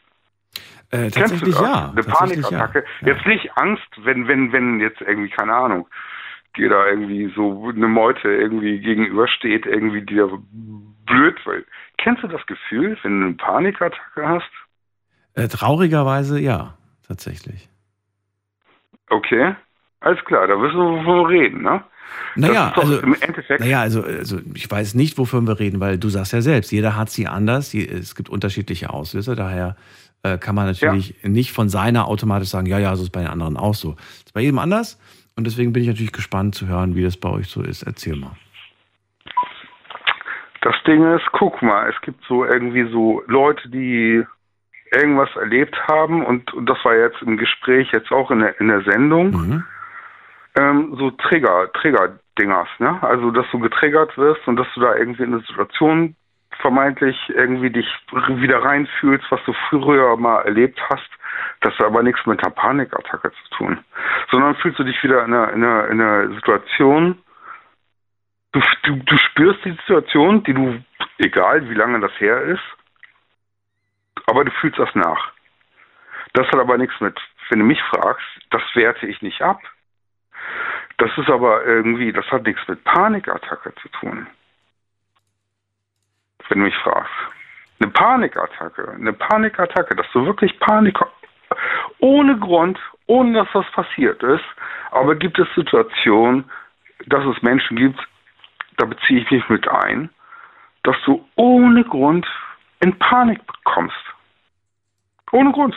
Äh, 0.89 1.09
tatsächlich 1.09 1.59
ja. 1.59 1.91
Eine 1.91 2.03
Panikattacke. 2.03 2.85
Ja. 3.01 3.07
Jetzt 3.07 3.25
nicht 3.25 3.57
Angst, 3.57 3.87
wenn, 4.03 4.27
wenn, 4.27 4.51
wenn 4.53 4.79
jetzt 4.79 5.01
irgendwie, 5.01 5.29
keine 5.29 5.53
Ahnung, 5.53 5.87
dir 6.55 6.69
da 6.69 6.87
irgendwie 6.87 7.31
so 7.35 7.69
eine 7.69 7.87
Meute 7.87 8.29
irgendwie 8.29 8.79
gegenübersteht, 8.79 9.65
irgendwie 9.65 10.01
dir 10.01 10.29
blöd 11.05 11.45
wird. 11.45 11.65
Kennst 11.97 12.23
du 12.23 12.27
das 12.27 12.45
Gefühl, 12.45 12.97
wenn 13.03 13.19
du 13.19 13.25
eine 13.27 13.35
Panikattacke 13.35 14.27
hast? 14.27 14.51
Äh, 15.33 15.47
traurigerweise 15.47 16.39
ja, 16.39 16.75
tatsächlich. 17.07 17.69
Okay, 19.09 19.55
alles 19.99 20.23
klar, 20.25 20.47
da 20.47 20.59
wirst 20.59 20.75
du 20.75 20.79
wovon 20.79 21.25
reden, 21.25 21.63
ne? 21.63 21.83
Naja, 22.35 22.71
also, 22.75 22.99
im 23.01 23.15
Endeffekt 23.19 23.59
naja 23.59 23.81
also, 23.81 24.03
also 24.03 24.37
ich 24.53 24.69
weiß 24.69 24.95
nicht, 24.95 25.17
wovon 25.17 25.47
wir 25.47 25.59
reden, 25.59 25.79
weil 25.79 25.97
du 25.97 26.09
sagst 26.09 26.33
ja 26.33 26.41
selbst, 26.41 26.71
jeder 26.71 26.95
hat 26.95 27.09
sie 27.09 27.27
anders, 27.27 27.73
es 27.73 28.15
gibt 28.15 28.29
unterschiedliche 28.29 28.91
Auslöser, 28.91 29.35
daher 29.35 29.75
äh, 30.23 30.37
kann 30.37 30.55
man 30.55 30.67
natürlich 30.67 31.15
ja. 31.21 31.29
nicht 31.29 31.51
von 31.51 31.69
seiner 31.69 32.07
automatisch 32.07 32.49
sagen, 32.49 32.67
ja, 32.67 32.79
ja, 32.79 32.95
so 32.95 33.03
ist 33.03 33.11
bei 33.11 33.21
den 33.21 33.29
anderen 33.29 33.57
auch 33.57 33.73
so. 33.73 33.93
Das 33.93 34.25
ist 34.27 34.33
bei 34.33 34.41
jedem 34.41 34.59
anders 34.59 34.99
und 35.35 35.47
deswegen 35.47 35.73
bin 35.73 35.83
ich 35.83 35.89
natürlich 35.89 36.13
gespannt 36.13 36.55
zu 36.55 36.67
hören, 36.67 36.95
wie 36.95 37.03
das 37.03 37.17
bei 37.17 37.29
euch 37.29 37.47
so 37.47 37.63
ist. 37.63 37.83
Erzähl 37.83 38.15
mal. 38.15 38.31
Das 40.61 40.75
Ding 40.85 41.03
ist, 41.15 41.25
guck 41.31 41.61
mal, 41.61 41.89
es 41.89 41.99
gibt 42.01 42.23
so 42.27 42.45
irgendwie 42.45 42.89
so 42.91 43.23
Leute, 43.27 43.69
die 43.69 44.23
irgendwas 44.91 45.29
erlebt 45.35 45.75
haben 45.87 46.25
und, 46.25 46.53
und 46.53 46.67
das 46.67 46.77
war 46.83 46.95
jetzt 46.95 47.21
im 47.21 47.37
Gespräch, 47.37 47.89
jetzt 47.91 48.11
auch 48.11 48.31
in 48.31 48.39
der, 48.39 48.59
in 48.61 48.67
der 48.67 48.83
Sendung. 48.83 49.31
Mhm 49.31 49.63
ähm, 50.57 50.95
so 50.97 51.11
Trigger, 51.11 51.71
Trigger-Dingers, 51.73 52.69
ne? 52.79 53.01
Also, 53.01 53.31
dass 53.31 53.45
du 53.51 53.59
getriggert 53.59 54.17
wirst 54.17 54.47
und 54.47 54.57
dass 54.57 54.67
du 54.73 54.81
da 54.81 54.95
irgendwie 54.95 55.23
in 55.23 55.33
eine 55.33 55.43
Situation 55.43 56.15
vermeintlich 56.59 57.15
irgendwie 57.29 57.69
dich 57.69 57.87
wieder 58.11 58.63
reinfühlst, 58.63 59.25
was 59.29 59.39
du 59.45 59.53
früher 59.69 60.17
mal 60.17 60.41
erlebt 60.41 60.79
hast. 60.89 61.07
Das 61.61 61.73
hat 61.75 61.85
aber 61.85 62.01
nichts 62.01 62.25
mit 62.25 62.43
einer 62.43 62.53
Panikattacke 62.53 63.31
zu 63.31 63.55
tun. 63.57 63.83
Sondern 64.31 64.55
fühlst 64.55 64.79
du 64.79 64.83
dich 64.83 65.01
wieder 65.03 65.23
in 65.23 65.33
einer, 65.33 65.53
in 65.53 65.63
einer, 65.63 65.87
in 65.89 66.01
einer 66.01 66.33
Situation, 66.33 67.19
du, 68.53 68.61
du, 68.83 68.95
du 68.95 69.17
spürst 69.17 69.63
die 69.65 69.71
Situation, 69.71 70.43
die 70.43 70.53
du, 70.53 70.83
egal 71.19 71.69
wie 71.69 71.75
lange 71.75 71.99
das 71.99 72.11
her 72.19 72.41
ist, 72.41 72.63
aber 74.25 74.43
du 74.43 74.51
fühlst 74.51 74.79
das 74.79 74.93
nach. 74.95 75.31
Das 76.33 76.47
hat 76.47 76.57
aber 76.57 76.77
nichts 76.77 76.99
mit, 76.99 77.19
wenn 77.49 77.59
du 77.59 77.65
mich 77.65 77.81
fragst, 77.83 78.25
das 78.49 78.63
werte 78.73 79.05
ich 79.05 79.21
nicht 79.21 79.41
ab. 79.41 79.61
Das 80.97 81.11
ist 81.17 81.29
aber 81.29 81.63
irgendwie, 81.65 82.11
das 82.11 82.25
hat 82.31 82.43
nichts 82.43 82.61
mit 82.67 82.83
Panikattacke 82.83 83.73
zu 83.81 83.89
tun. 83.89 84.27
Wenn 86.49 86.59
du 86.59 86.65
mich 86.65 86.75
fragst. 86.77 87.11
Eine 87.79 87.91
Panikattacke, 87.91 88.91
eine 88.91 89.13
Panikattacke, 89.13 89.95
dass 89.95 90.07
du 90.11 90.25
wirklich 90.25 90.57
Panik, 90.59 90.97
ohne 91.99 92.37
Grund, 92.39 92.79
ohne 93.05 93.33
dass 93.33 93.47
was 93.53 93.69
passiert 93.71 94.23
ist, 94.23 94.43
aber 94.91 95.15
gibt 95.15 95.37
es 95.37 95.47
Situationen, 95.55 96.45
dass 97.05 97.23
es 97.25 97.41
Menschen 97.43 97.77
gibt, 97.77 97.99
da 98.77 98.85
beziehe 98.85 99.21
ich 99.21 99.29
mich 99.29 99.47
mit 99.49 99.67
ein, 99.67 100.09
dass 100.83 100.95
du 101.05 101.27
ohne 101.35 101.83
Grund 101.83 102.25
in 102.79 102.97
Panik 102.97 103.45
bekommst. 103.45 103.95
Ohne 105.31 105.51
Grund. 105.51 105.75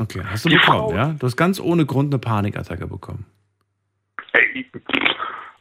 Okay, 0.00 0.22
hast 0.28 0.44
du 0.44 0.48
Die 0.48 0.56
bekommen, 0.56 0.78
Frau- 0.90 0.94
ja? 0.94 1.12
Du 1.12 1.26
hast 1.26 1.36
ganz 1.36 1.60
ohne 1.60 1.86
Grund 1.86 2.12
eine 2.12 2.18
Panikattacke 2.20 2.86
bekommen. 2.88 3.26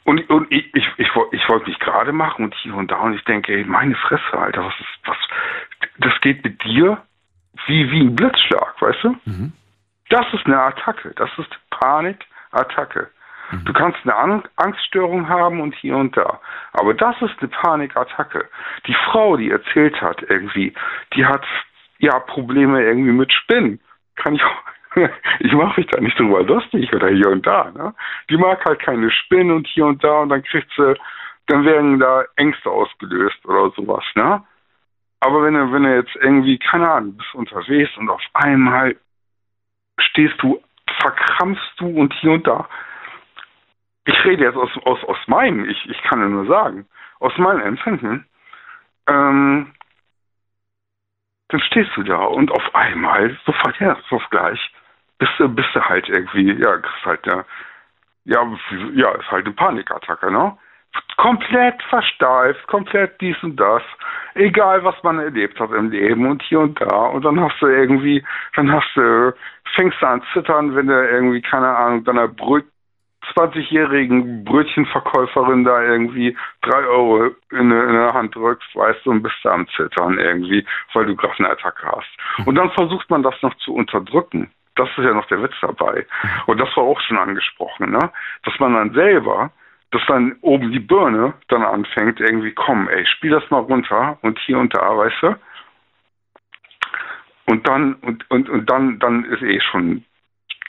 Und, 0.06 0.30
und 0.30 0.52
ich, 0.52 0.74
ich, 0.76 0.86
ich, 0.98 1.10
ich 1.32 1.50
wollte 1.50 1.70
mich 1.70 1.80
gerade 1.80 2.12
machen 2.12 2.46
und 2.46 2.56
hier 2.56 2.76
und 2.76 2.92
da 2.92 2.98
und 2.98 3.14
ich 3.14 3.24
denke, 3.24 3.54
ey, 3.54 3.64
meine 3.64 3.96
Fresse, 3.96 4.38
Alter, 4.38 4.66
was 4.66 4.74
ist, 4.80 5.08
was, 5.08 5.18
das 5.98 6.20
geht 6.22 6.44
mit 6.44 6.64
dir 6.64 7.02
wie, 7.68 7.90
wie 7.92 8.02
ein 8.02 8.16
Blitzschlag, 8.16 8.82
weißt 8.82 9.04
du? 9.04 9.16
Das 10.10 10.26
ist 10.34 10.46
eine 10.46 10.60
Attacke, 10.60 11.14
das 11.16 11.30
ist 11.38 11.50
Panikattacke. 11.70 13.10
Du 13.66 13.74
kannst 13.74 14.00
eine 14.04 14.16
An 14.16 14.44
Angststörung 14.56 15.30
haben 15.30 15.62
und 15.62 15.76
hier 15.76 15.96
und 15.96 16.18
da. 16.18 16.40
Aber 16.74 16.94
das 16.94 17.16
ist 17.22 17.36
eine 17.40 17.50
Panikattacke. 17.50 18.50
Die 18.88 18.96
Frau, 19.06 19.38
die 19.38 19.52
erzählt 19.52 20.02
hat, 20.02 20.24
irgendwie, 20.24 20.74
die 21.16 21.26
hat 21.26 21.46
ja 22.00 22.20
Probleme 22.20 22.82
irgendwie 22.84 23.12
mit 23.12 23.32
Spinnen. 23.32 23.80
Kann 24.16 24.36
ich 24.36 24.44
auch, 24.44 24.62
ich 25.40 25.54
mache 25.54 25.80
mich 25.80 25.90
da 25.90 26.00
nicht 26.00 26.20
drüber 26.20 26.44
lustig 26.44 26.94
oder 26.94 27.10
hier 27.10 27.30
und 27.30 27.46
da. 27.46 27.72
Ne? 27.72 27.94
Die 28.30 28.38
mag 28.38 28.64
halt 28.66 28.80
keine 28.80 29.12
Spinnen 29.12 29.52
und 29.52 29.68
hier 29.68 29.86
und 29.86 30.04
da 30.04 30.22
und 30.22 30.30
dann 30.30 30.44
kriegt 30.44 30.72
sie, 30.76 30.96
dann 31.48 31.66
werden 31.66 32.00
da 32.00 32.26
Ängste 32.36 32.70
ausgelöst 32.70 33.46
oder 33.46 33.72
sowas. 33.72 34.04
Ne? 34.16 34.44
Aber 35.20 35.44
wenn 35.44 35.54
du, 35.54 35.72
wenn 35.72 35.84
du 35.84 35.96
jetzt 35.96 36.16
irgendwie, 36.18 36.58
keine 36.60 36.90
Ahnung, 36.90 37.18
bist 37.18 37.34
unterwegs 37.34 37.96
und 37.98 38.10
auf 38.10 38.22
einmal 38.34 38.96
stehst 39.98 40.36
du, 40.42 40.62
verkrampfst 41.00 41.74
du 41.78 41.88
und 41.88 42.14
hier 42.16 42.32
und 42.32 42.46
da. 42.46 42.68
Ich 44.06 44.26
rede 44.26 44.44
jetzt 44.44 44.58
aus, 44.58 44.70
aus, 44.84 45.04
aus 45.06 45.18
meinem, 45.28 45.70
ich, 45.70 45.90
ich 45.90 46.02
kann 46.04 46.20
ja 46.20 46.28
nur 46.28 46.46
sagen, 46.46 46.88
aus 47.20 47.38
meinem 47.38 47.62
Empfinden, 47.62 48.28
ähm, 49.08 49.74
dann 51.48 51.62
stehst 51.62 51.92
du 51.96 52.04
da 52.04 52.26
und 52.26 52.52
auf 52.52 52.76
einmal, 52.76 53.38
sofort 53.46 53.80
herzhaft 53.80 54.30
gleich, 54.30 54.60
bist 55.24 55.40
du, 55.40 55.48
bist 55.48 55.70
du 55.74 55.82
halt 55.82 56.10
irgendwie, 56.10 56.52
ja, 56.62 56.78
kriegst 56.78 57.06
halt 57.06 57.26
ja, 57.28 57.46
ja, 58.26 58.58
ja, 58.94 59.12
ist 59.12 59.32
halt 59.32 59.46
eine 59.46 59.56
Panikattacke, 59.56 60.30
ne? 60.32 60.58
Komplett 61.18 61.82
versteift, 61.84 62.68
komplett 62.68 63.20
dies 63.22 63.42
und 63.42 63.56
das, 63.56 63.82
egal 64.36 64.84
was 64.84 64.96
man 65.04 65.20
erlebt 65.20 65.60
hat 65.60 65.72
im 65.72 65.90
Leben 65.92 66.30
und 66.30 66.42
hier 66.44 66.60
und 66.60 66.80
da. 66.80 67.06
Und 67.08 67.24
dann 67.26 67.40
hast 67.40 67.60
du 67.62 67.68
irgendwie, 67.68 68.24
dann 68.56 68.72
hast 68.72 68.90
du, 68.96 69.34
fängst 69.76 70.02
du 70.02 70.08
an 70.08 70.22
zittern, 70.34 70.76
wenn 70.76 70.88
du 70.88 70.94
irgendwie, 71.10 71.42
keine 71.42 71.68
Ahnung, 71.76 72.04
deiner 72.04 72.28
Bröt 72.28 72.66
20-jährigen 73.36 74.44
Brötchenverkäuferin 74.44 75.64
da 75.64 75.82
irgendwie 75.82 76.38
drei 76.62 76.84
Euro 76.86 77.28
in, 77.52 77.72
eine- 77.72 77.84
in 77.84 77.94
der 77.94 78.14
Hand 78.14 78.36
drückst, 78.36 78.76
weißt 78.76 79.06
du, 79.06 79.12
und 79.12 79.24
bist 79.24 79.36
da 79.44 79.54
am 79.54 79.68
Zittern 79.78 80.20
irgendwie, 80.20 80.66
weil 80.94 81.06
du 81.06 81.16
gerade 81.16 81.40
eine 81.40 81.50
Attacke 81.52 81.88
hast. 81.88 82.46
Und 82.46 82.56
dann 82.56 82.70
versucht 82.72 83.10
man 83.10 83.24
das 83.24 83.36
noch 83.42 83.56
zu 83.60 83.74
unterdrücken. 83.74 84.52
Das 84.76 84.90
ist 84.90 85.04
ja 85.04 85.14
noch 85.14 85.28
der 85.28 85.42
Witz 85.44 85.54
dabei. 85.62 86.06
Und 86.48 86.60
das 86.60 86.76
war 86.76 86.84
auch 86.84 87.00
schon 87.02 87.18
angesprochen, 87.18 87.92
ne? 87.92 88.12
Dass 88.44 88.60
man 88.60 88.74
dann 88.74 88.94
selber, 88.94 89.52
dass 89.92 90.02
dann 90.08 90.36
oben 90.42 90.72
die 90.72 90.80
Birne 90.80 91.34
dann 91.50 91.64
anfängt, 91.64 92.20
irgendwie, 92.20 92.54
komm, 92.54 92.90
ey, 92.90 93.06
spiel 93.06 93.32
das 93.32 93.50
mal 93.52 93.60
runter 93.60 94.18
und 94.22 94.40
hier 94.40 94.58
und 94.58 94.76
da, 94.76 94.98
weißt 94.98 95.22
du? 95.22 95.36
Und 97.46 97.68
dann, 97.68 97.96
und, 97.96 98.30
und, 98.32 98.50
und 98.50 98.70
dann, 98.70 99.00
dann 99.00 99.26
ist 99.26 99.44
eh 99.44 99.60
schon, 99.60 100.04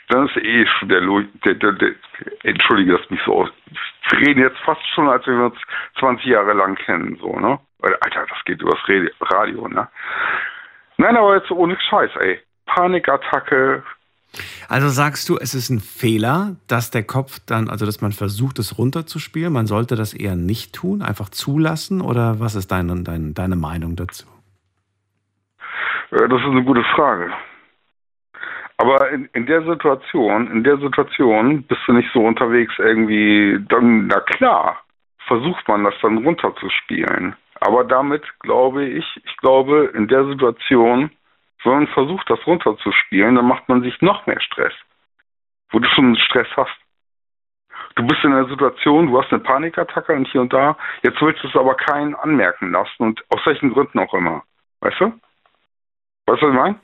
dann 0.09 0.27
ist 0.27 0.37
eh 0.37 0.67
schon 0.67 0.89
der, 0.89 1.01
der, 1.45 1.55
der, 1.55 1.73
der 1.73 1.95
entschuldige 2.43 2.99
das 2.99 3.11
mich 3.11 3.21
so 3.25 3.43
aus. 3.43 3.51
Wir 4.11 4.27
reden 4.27 4.41
jetzt 4.41 4.59
fast 4.59 4.87
schon, 4.89 5.09
als 5.09 5.27
wenn 5.27 5.39
wir 5.39 5.47
uns 5.47 5.61
20 5.99 6.27
Jahre 6.27 6.53
lang 6.53 6.75
kennen, 6.75 7.17
so, 7.21 7.39
ne? 7.39 7.59
Alter, 7.81 8.27
das 8.29 8.45
geht 8.45 8.61
übers 8.61 8.81
Radio, 9.21 9.69
ne? 9.69 9.89
Nein, 10.97 11.17
aber 11.17 11.37
jetzt 11.37 11.51
ohne 11.51 11.79
Scheiß, 11.81 12.11
ey. 12.17 12.41
Panikattacke, 12.75 13.83
Also 14.69 14.89
sagst 14.89 15.29
du, 15.29 15.37
es 15.37 15.55
ist 15.55 15.71
ein 15.71 15.81
Fehler, 15.81 16.57
dass 16.67 16.91
der 16.91 17.05
Kopf 17.05 17.39
dann, 17.47 17.69
also 17.71 17.87
dass 17.87 18.01
man 18.01 18.13
versucht, 18.13 18.59
es 18.59 18.79
runterzuspielen. 18.79 19.53
Man 19.53 19.67
sollte 19.67 19.95
das 19.95 20.13
eher 20.13 20.35
nicht 20.35 20.75
tun, 20.75 21.03
einfach 21.03 21.29
zulassen? 21.29 22.01
Oder 22.01 22.41
was 22.41 22.55
ist 22.57 22.73
deine, 22.73 23.03
deine, 23.03 23.33
deine 23.33 23.57
Meinung 23.57 23.95
dazu? 23.97 24.27
Äh, 26.11 26.29
Das 26.29 26.41
ist 26.41 26.47
eine 26.47 26.65
gute 26.65 26.85
Frage. 26.97 27.31
Aber 28.79 29.09
in, 29.11 29.29
in 29.35 29.47
der 29.47 29.63
Situation, 29.63 30.51
in 30.51 30.65
der 30.65 30.79
Situation 30.79 31.63
bist 31.63 31.83
du 31.87 31.93
nicht 31.93 32.11
so 32.13 32.21
unterwegs 32.21 32.73
irgendwie, 32.79 33.65
dann, 33.69 34.09
na 34.09 34.19
klar, 34.21 34.79
versucht 35.29 35.67
man 35.69 35.85
das 35.85 35.95
dann 36.03 36.19
runterzuspielen. 36.19 37.37
Aber 37.61 37.85
damit 37.85 38.23
glaube 38.41 38.85
ich, 38.85 39.05
ich 39.25 39.37
glaube, 39.37 39.93
in 39.95 40.09
der 40.09 40.27
Situation, 40.27 41.11
wenn 41.65 41.73
man 41.73 41.87
versucht, 41.89 42.29
das 42.29 42.47
runterzuspielen, 42.47 43.35
dann 43.35 43.47
macht 43.47 43.69
man 43.69 43.83
sich 43.83 44.01
noch 44.01 44.27
mehr 44.27 44.41
Stress. 44.41 44.73
Wo 45.71 45.79
du 45.79 45.89
schon 45.89 46.17
Stress 46.17 46.49
hast. 46.57 46.77
Du 47.97 48.07
bist 48.07 48.25
in 48.25 48.33
einer 48.33 48.49
Situation, 48.49 49.07
du 49.07 49.21
hast 49.21 49.33
eine 49.33 49.43
Panikattacke 49.43 50.13
und 50.15 50.27
hier 50.29 50.41
und 50.41 50.53
da, 50.53 50.77
jetzt 51.03 51.21
willst 51.21 51.43
du 51.43 51.49
es 51.49 51.57
aber 51.57 51.75
keinen 51.75 52.15
anmerken 52.15 52.73
lassen 52.73 53.03
und 53.03 53.25
aus 53.29 53.41
welchen 53.45 53.73
Gründen 53.73 53.99
auch 53.99 54.13
immer. 54.15 54.43
Weißt 54.81 55.01
du? 55.01 55.07
Weißt 56.27 56.43
du, 56.43 56.47
was 56.47 56.55
ich 56.55 56.55
meine? 56.55 56.79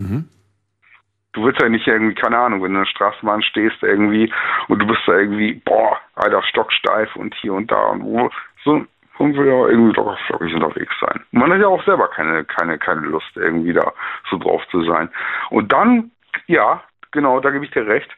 Du 1.33 1.45
willst 1.45 1.63
ja 1.63 1.69
nicht 1.69 1.87
irgendwie, 1.87 2.15
keine 2.15 2.39
Ahnung, 2.39 2.63
wenn 2.63 2.73
du 2.73 2.79
in 2.81 2.85
der 2.85 2.91
Straßenbahn 2.91 3.43
stehst 3.43 3.83
irgendwie 3.83 4.33
und 4.69 4.81
du 4.81 4.87
bist 4.87 5.01
da 5.07 5.13
irgendwie, 5.13 5.55
boah, 5.65 5.99
Alter, 6.15 6.43
stocksteif 6.43 7.15
und 7.17 7.35
hier 7.37 7.55
und 7.55 7.71
da 7.71 7.87
und 7.87 8.03
wo, 8.03 8.31
so, 8.65 8.85
man 9.21 9.37
will 9.37 9.47
ja 9.47 9.69
irgendwie 9.69 9.95
locker 9.95 10.17
flockig 10.27 10.55
unterwegs 10.55 10.95
sein. 11.01 11.25
Man 11.31 11.53
hat 11.53 11.61
ja 11.61 11.69
auch 11.69 11.85
selber 11.85 12.09
keine, 12.09 12.45
keine, 12.45 12.79
keine 12.79 13.03
Lust, 13.03 13.31
irgendwie 13.37 13.73
da 13.73 13.93
so 14.31 14.39
drauf 14.39 14.63
zu 14.71 14.83
sein. 14.85 15.11
Und 15.51 15.73
dann, 15.73 16.11
ja, 16.47 16.83
genau, 17.13 17.39
da 17.41 17.51
gebe 17.51 17.65
ich 17.65 17.71
dir 17.71 17.87
recht. 17.87 18.11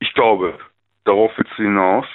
Ich 0.00 0.12
glaube, 0.14 0.58
darauf 1.04 1.30
willst 1.36 1.52
du 1.56 1.62
hinaus. 1.62 2.06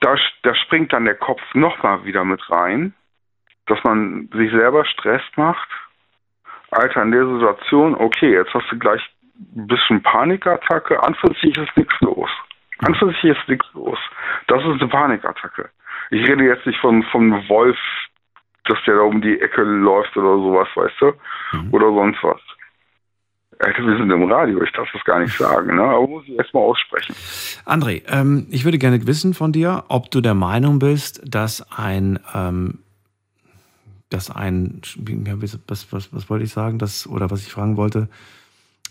Da, 0.00 0.14
da 0.42 0.54
springt 0.54 0.92
dann 0.92 1.04
der 1.04 1.16
Kopf 1.16 1.42
nochmal 1.54 2.04
wieder 2.04 2.24
mit 2.24 2.40
rein, 2.50 2.94
dass 3.66 3.82
man 3.84 4.28
sich 4.32 4.50
selber 4.52 4.84
Stress 4.84 5.22
macht. 5.36 5.68
Alter, 6.70 7.02
in 7.02 7.10
der 7.10 7.26
Situation, 7.26 7.94
okay, 7.96 8.32
jetzt 8.32 8.54
hast 8.54 8.70
du 8.70 8.78
gleich 8.78 9.02
ein 9.56 9.66
bisschen 9.66 10.02
Panikattacke. 10.02 11.02
An 11.02 11.14
ist 11.14 11.76
nichts 11.76 12.00
los. 12.00 12.30
An 12.78 12.94
ist 12.94 13.48
nichts 13.48 13.66
los. 13.74 13.98
Das 14.46 14.60
ist 14.60 14.80
eine 14.80 14.88
Panikattacke. 14.88 15.68
Ich 16.12 16.28
rede 16.28 16.44
jetzt 16.44 16.66
nicht 16.66 16.78
von, 16.78 17.02
von 17.04 17.30
Wolf, 17.48 17.78
dass 18.66 18.76
der 18.86 18.96
da 18.96 19.00
um 19.00 19.22
die 19.22 19.40
Ecke 19.40 19.62
läuft 19.62 20.14
oder 20.14 20.36
sowas, 20.36 20.68
weißt 20.74 20.94
du? 21.00 21.12
Oder 21.74 21.88
sonst 21.88 22.22
was. 22.22 22.40
Alter, 23.58 23.86
wir 23.86 23.96
sind 23.96 24.10
im 24.10 24.30
Radio, 24.30 24.62
ich 24.62 24.72
darf 24.72 24.88
das 24.92 25.02
gar 25.04 25.20
nicht 25.20 25.34
sagen, 25.34 25.76
ne? 25.76 25.82
aber 25.82 26.06
muss 26.06 26.24
ich 26.26 26.36
erstmal 26.36 26.64
aussprechen. 26.64 27.14
André, 27.64 28.02
ähm, 28.08 28.46
ich 28.50 28.64
würde 28.64 28.76
gerne 28.76 29.06
wissen 29.06 29.32
von 29.32 29.52
dir, 29.52 29.84
ob 29.88 30.10
du 30.10 30.20
der 30.20 30.34
Meinung 30.34 30.80
bist, 30.80 31.22
dass 31.24 31.64
ein, 31.70 32.18
ähm, 32.34 32.80
dass 34.10 34.30
ein, 34.30 34.82
was, 35.66 35.92
was, 35.92 36.12
was 36.12 36.28
wollte 36.28 36.44
ich 36.44 36.52
sagen, 36.52 36.78
das, 36.78 37.06
oder 37.06 37.30
was 37.30 37.46
ich 37.46 37.52
fragen 37.52 37.76
wollte, 37.78 38.08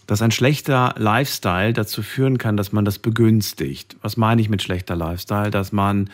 dass 0.08 0.22
ein 0.22 0.32
schlechter 0.32 0.96
Lifestyle 0.98 1.74
dazu 1.74 2.02
führen 2.02 2.40
kann, 2.40 2.58
dass 2.58 2.72
man 2.72 2.84
das 2.84 2.98
begünstigt. 2.98 3.98
Was 4.02 4.18
meine 4.18 4.42
ich 4.42 4.50
mit 4.50 4.62
schlechter 4.64 4.96
Lifestyle? 4.96 5.52
Dass 5.52 5.72
man 5.72 6.10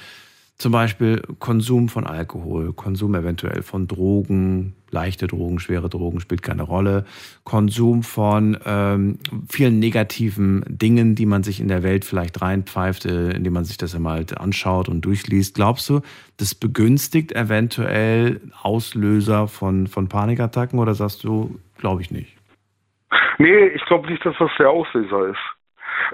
zum 0.58 0.72
Beispiel 0.72 1.22
Konsum 1.38 1.88
von 1.88 2.08
Alkohol, 2.08 2.74
Konsum 2.74 3.14
eventuell 3.14 3.62
von 3.62 3.88
Drogen, 3.88 4.76
leichte 4.90 5.28
Drogen, 5.28 5.60
schwere 5.60 5.88
Drogen 5.88 6.20
spielt 6.20 6.42
keine 6.42 6.64
Rolle, 6.64 7.06
Konsum 7.44 8.02
von 8.02 8.58
ähm, 8.66 9.20
vielen 9.48 9.78
negativen 9.78 10.64
Dingen, 10.68 11.14
die 11.14 11.28
man 11.28 11.44
sich 11.44 11.60
in 11.60 11.68
der 11.68 11.84
Welt 11.84 12.06
vielleicht 12.06 12.42
reinpfeift, 12.42 13.06
äh, 13.06 13.32
indem 13.32 13.54
man 13.54 13.66
sich 13.66 13.78
das 13.78 13.94
immer 13.94 14.12
halt 14.12 14.40
anschaut 14.40 14.90
und 14.90 15.02
durchliest. 15.02 15.54
Glaubst 15.56 15.90
du, 15.90 16.02
das 16.38 16.56
begünstigt 16.56 17.34
eventuell 17.34 18.42
Auslöser 18.64 19.48
von, 19.48 19.86
von 19.86 20.10
Panikattacken 20.10 20.80
oder 20.80 20.96
sagst 20.96 21.24
du, 21.24 21.60
glaube 21.78 22.02
ich 22.02 22.10
nicht? 22.10 22.36
Nee, 23.38 23.68
ich 23.68 23.86
glaube 23.86 24.10
nicht, 24.10 24.26
dass 24.26 24.36
das 24.40 24.50
der 24.58 24.72
Auslöser 24.72 25.28
ist. 25.28 25.38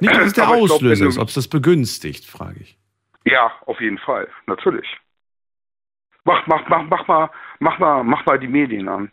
Nicht, 0.01 0.13
dass 0.13 0.27
es 0.27 0.33
der 0.33 0.47
Aber 0.47 0.57
glaub, 0.57 0.71
Auslöser 0.71 1.03
wenn 1.03 1.09
ist, 1.09 1.17
ob 1.17 1.29
es 1.29 1.35
das 1.35 1.47
begünstigt, 1.47 2.25
frage 2.25 2.59
ich. 2.59 2.77
Ja, 3.25 3.51
auf 3.65 3.79
jeden 3.79 3.97
Fall, 3.99 4.27
natürlich. 4.47 4.87
Mach, 6.25 6.45
mach, 6.47 6.67
mach, 6.69 6.83
mach 6.89 7.07
mal, 7.07 7.29
mach 7.59 7.79
mal, 7.79 8.03
mach 8.03 8.25
mal 8.25 8.39
die 8.39 8.47
Medien 8.47 8.87
an. 8.87 9.11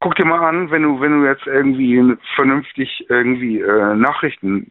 Guck 0.00 0.14
dir 0.16 0.26
mal 0.26 0.40
an, 0.44 0.70
wenn 0.70 0.82
du, 0.82 1.00
wenn 1.00 1.20
du 1.20 1.26
jetzt 1.26 1.46
irgendwie 1.46 2.16
vernünftig 2.34 3.06
irgendwie 3.08 3.60
äh, 3.60 3.94
Nachrichten, 3.94 4.70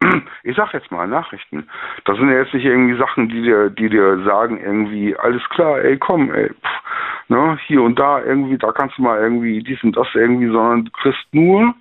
ich 0.42 0.56
sag 0.56 0.74
jetzt 0.74 0.90
mal 0.90 1.08
Nachrichten, 1.08 1.68
das 2.04 2.18
sind 2.18 2.28
ja 2.28 2.38
jetzt 2.38 2.52
nicht 2.54 2.64
irgendwie 2.64 2.98
Sachen, 2.98 3.28
die 3.28 3.42
dir, 3.42 3.70
die 3.70 3.88
dir 3.88 4.22
sagen 4.24 4.60
irgendwie 4.60 5.16
alles 5.16 5.42
klar, 5.48 5.80
ey 5.80 5.96
komm, 5.96 6.32
ey, 6.32 6.50
pff, 6.50 7.28
ne, 7.28 7.58
hier 7.66 7.82
und 7.82 7.98
da 7.98 8.22
irgendwie, 8.22 8.58
da 8.58 8.70
kannst 8.72 8.98
du 8.98 9.02
mal 9.02 9.18
irgendwie 9.18 9.60
dies 9.62 9.82
und 9.82 9.96
das 9.96 10.08
irgendwie, 10.14 10.48
sondern 10.48 10.84
du 10.84 10.90
kriegst 10.90 11.26
nur, 11.32 11.74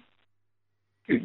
äh, 1.07 1.19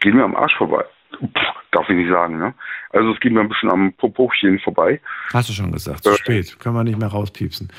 geh 0.00 0.12
mir 0.12 0.24
am 0.24 0.36
Arsch 0.36 0.56
vorbei. 0.56 0.84
Pff, 1.12 1.65
darf 1.76 1.88
ich 1.88 1.96
nicht 1.96 2.10
sagen, 2.10 2.38
ne? 2.38 2.54
Also 2.90 3.12
es 3.12 3.20
geht 3.20 3.32
mir 3.32 3.40
ein 3.40 3.48
bisschen 3.48 3.70
am 3.70 3.92
Popochen 3.92 4.58
vorbei. 4.60 5.00
Hast 5.32 5.48
du 5.48 5.52
schon 5.52 5.72
gesagt, 5.72 6.04
zu 6.04 6.10
äh, 6.10 6.16
spät, 6.16 6.58
können 6.58 6.74
wir 6.74 6.84
nicht 6.84 6.98
mehr 6.98 7.08
rauspiepsen. 7.08 7.70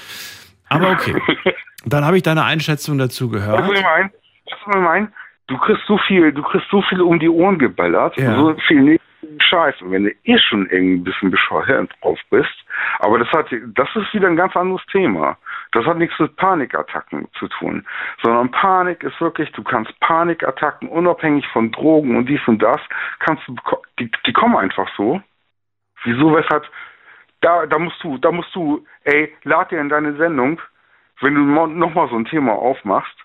Aber 0.70 0.92
okay, 0.92 1.16
dann 1.86 2.06
habe 2.06 2.18
ich 2.18 2.24
deine 2.24 2.44
Einschätzung 2.44 2.98
dazu 2.98 3.30
gehört. 3.30 3.60
Was 3.60 3.66
soll 3.66 3.76
ich 3.76 3.84
meinen? 3.84 4.12
Was 4.46 4.60
soll 4.66 4.82
ich 4.82 4.88
meinen? 4.88 5.14
Du 5.48 5.58
kriegst 5.58 5.84
so 5.88 5.98
viel, 6.08 6.32
du 6.32 6.44
kriegst 6.44 6.68
so 6.70 6.82
viel 6.84 7.02
um 7.02 7.20
die 7.20 7.30
Ohren 7.30 7.58
geballert, 7.58 8.18
ja. 8.18 8.36
so 8.36 8.56
viel 8.68 9.00
Scheiß. 9.42 9.82
Und 9.82 9.92
wenn 9.92 10.06
du 10.06 10.12
eh 10.24 10.38
schon 10.38 10.68
irgendwie 10.70 10.96
ein 10.96 11.04
bisschen 11.04 11.32
bescheuert 11.32 11.92
drauf 12.02 12.20
bist, 12.30 12.54
aber 13.00 13.20
das 13.20 13.30
hat, 13.32 13.48
das 13.52 13.90
ist 13.96 14.14
wieder 14.14 14.28
ein 14.28 14.36
ganz 14.36 14.56
anderes 14.56 14.86
Thema. 14.92 15.38
Das 15.72 15.86
hat 15.86 15.98
nichts 15.98 16.18
mit 16.20 16.36
Panikattacken 16.36 17.28
zu 17.38 17.48
tun, 17.48 17.86
sondern 18.24 18.52
Panik 18.52 19.04
ist 19.04 19.20
wirklich, 19.20 19.52
du 19.52 19.64
kannst 19.64 19.98
Panikattacken 20.00 20.88
unabhängig 20.90 21.48
von 21.48 21.72
Drogen 21.72 22.16
und 22.16 22.28
dies 22.28 22.42
und 22.48 22.62
das, 22.62 22.80
kannst 23.20 23.44
du, 23.48 23.56
die, 24.00 24.10
die 24.26 24.34
kommen 24.34 24.56
einfach 24.56 24.90
so. 24.96 25.22
Wieso, 26.04 26.34
weshalb, 26.36 26.66
da, 27.42 27.66
da 27.66 27.80
musst 27.80 28.02
du, 28.04 28.18
da 28.18 28.32
musst 28.32 28.54
du, 28.56 28.86
ey, 29.04 29.34
lad 29.44 29.72
dir 29.72 29.80
in 29.80 29.90
deine 29.90 30.16
Sendung, 30.16 30.62
wenn 31.22 31.36
du 31.36 31.42
nochmal 31.42 32.08
so 32.10 32.16
ein 32.16 32.26
Thema 32.26 32.54
aufmachst, 32.54 33.16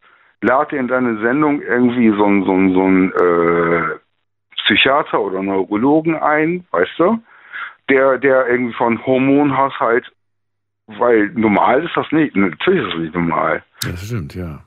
lad 0.40 0.72
dir 0.72 0.80
in 0.80 0.88
deine 0.88 1.18
Sendung 1.20 1.62
irgendwie 1.62 2.10
so 2.10 2.24
ein, 2.24 2.44
so 2.44 2.52
ein, 2.52 2.72
so 2.72 2.82
ein, 2.82 3.12
äh, 3.12 3.98
Psychiater 4.64 5.20
oder 5.20 5.42
Neurologen 5.42 6.16
ein, 6.16 6.64
weißt 6.70 6.92
du, 6.98 7.18
der, 7.88 8.18
der 8.18 8.48
irgendwie 8.48 8.74
von 8.74 9.04
Hormonhaushalt, 9.04 10.10
weil 10.86 11.30
normal 11.34 11.84
ist 11.84 11.96
das 11.96 12.06
nicht, 12.12 12.36
natürlich 12.36 12.84
ist 12.84 12.92
das 12.92 13.00
nicht 13.00 13.14
normal. 13.14 13.62
Das 13.82 14.06
stimmt, 14.06 14.34
ja. 14.34 14.60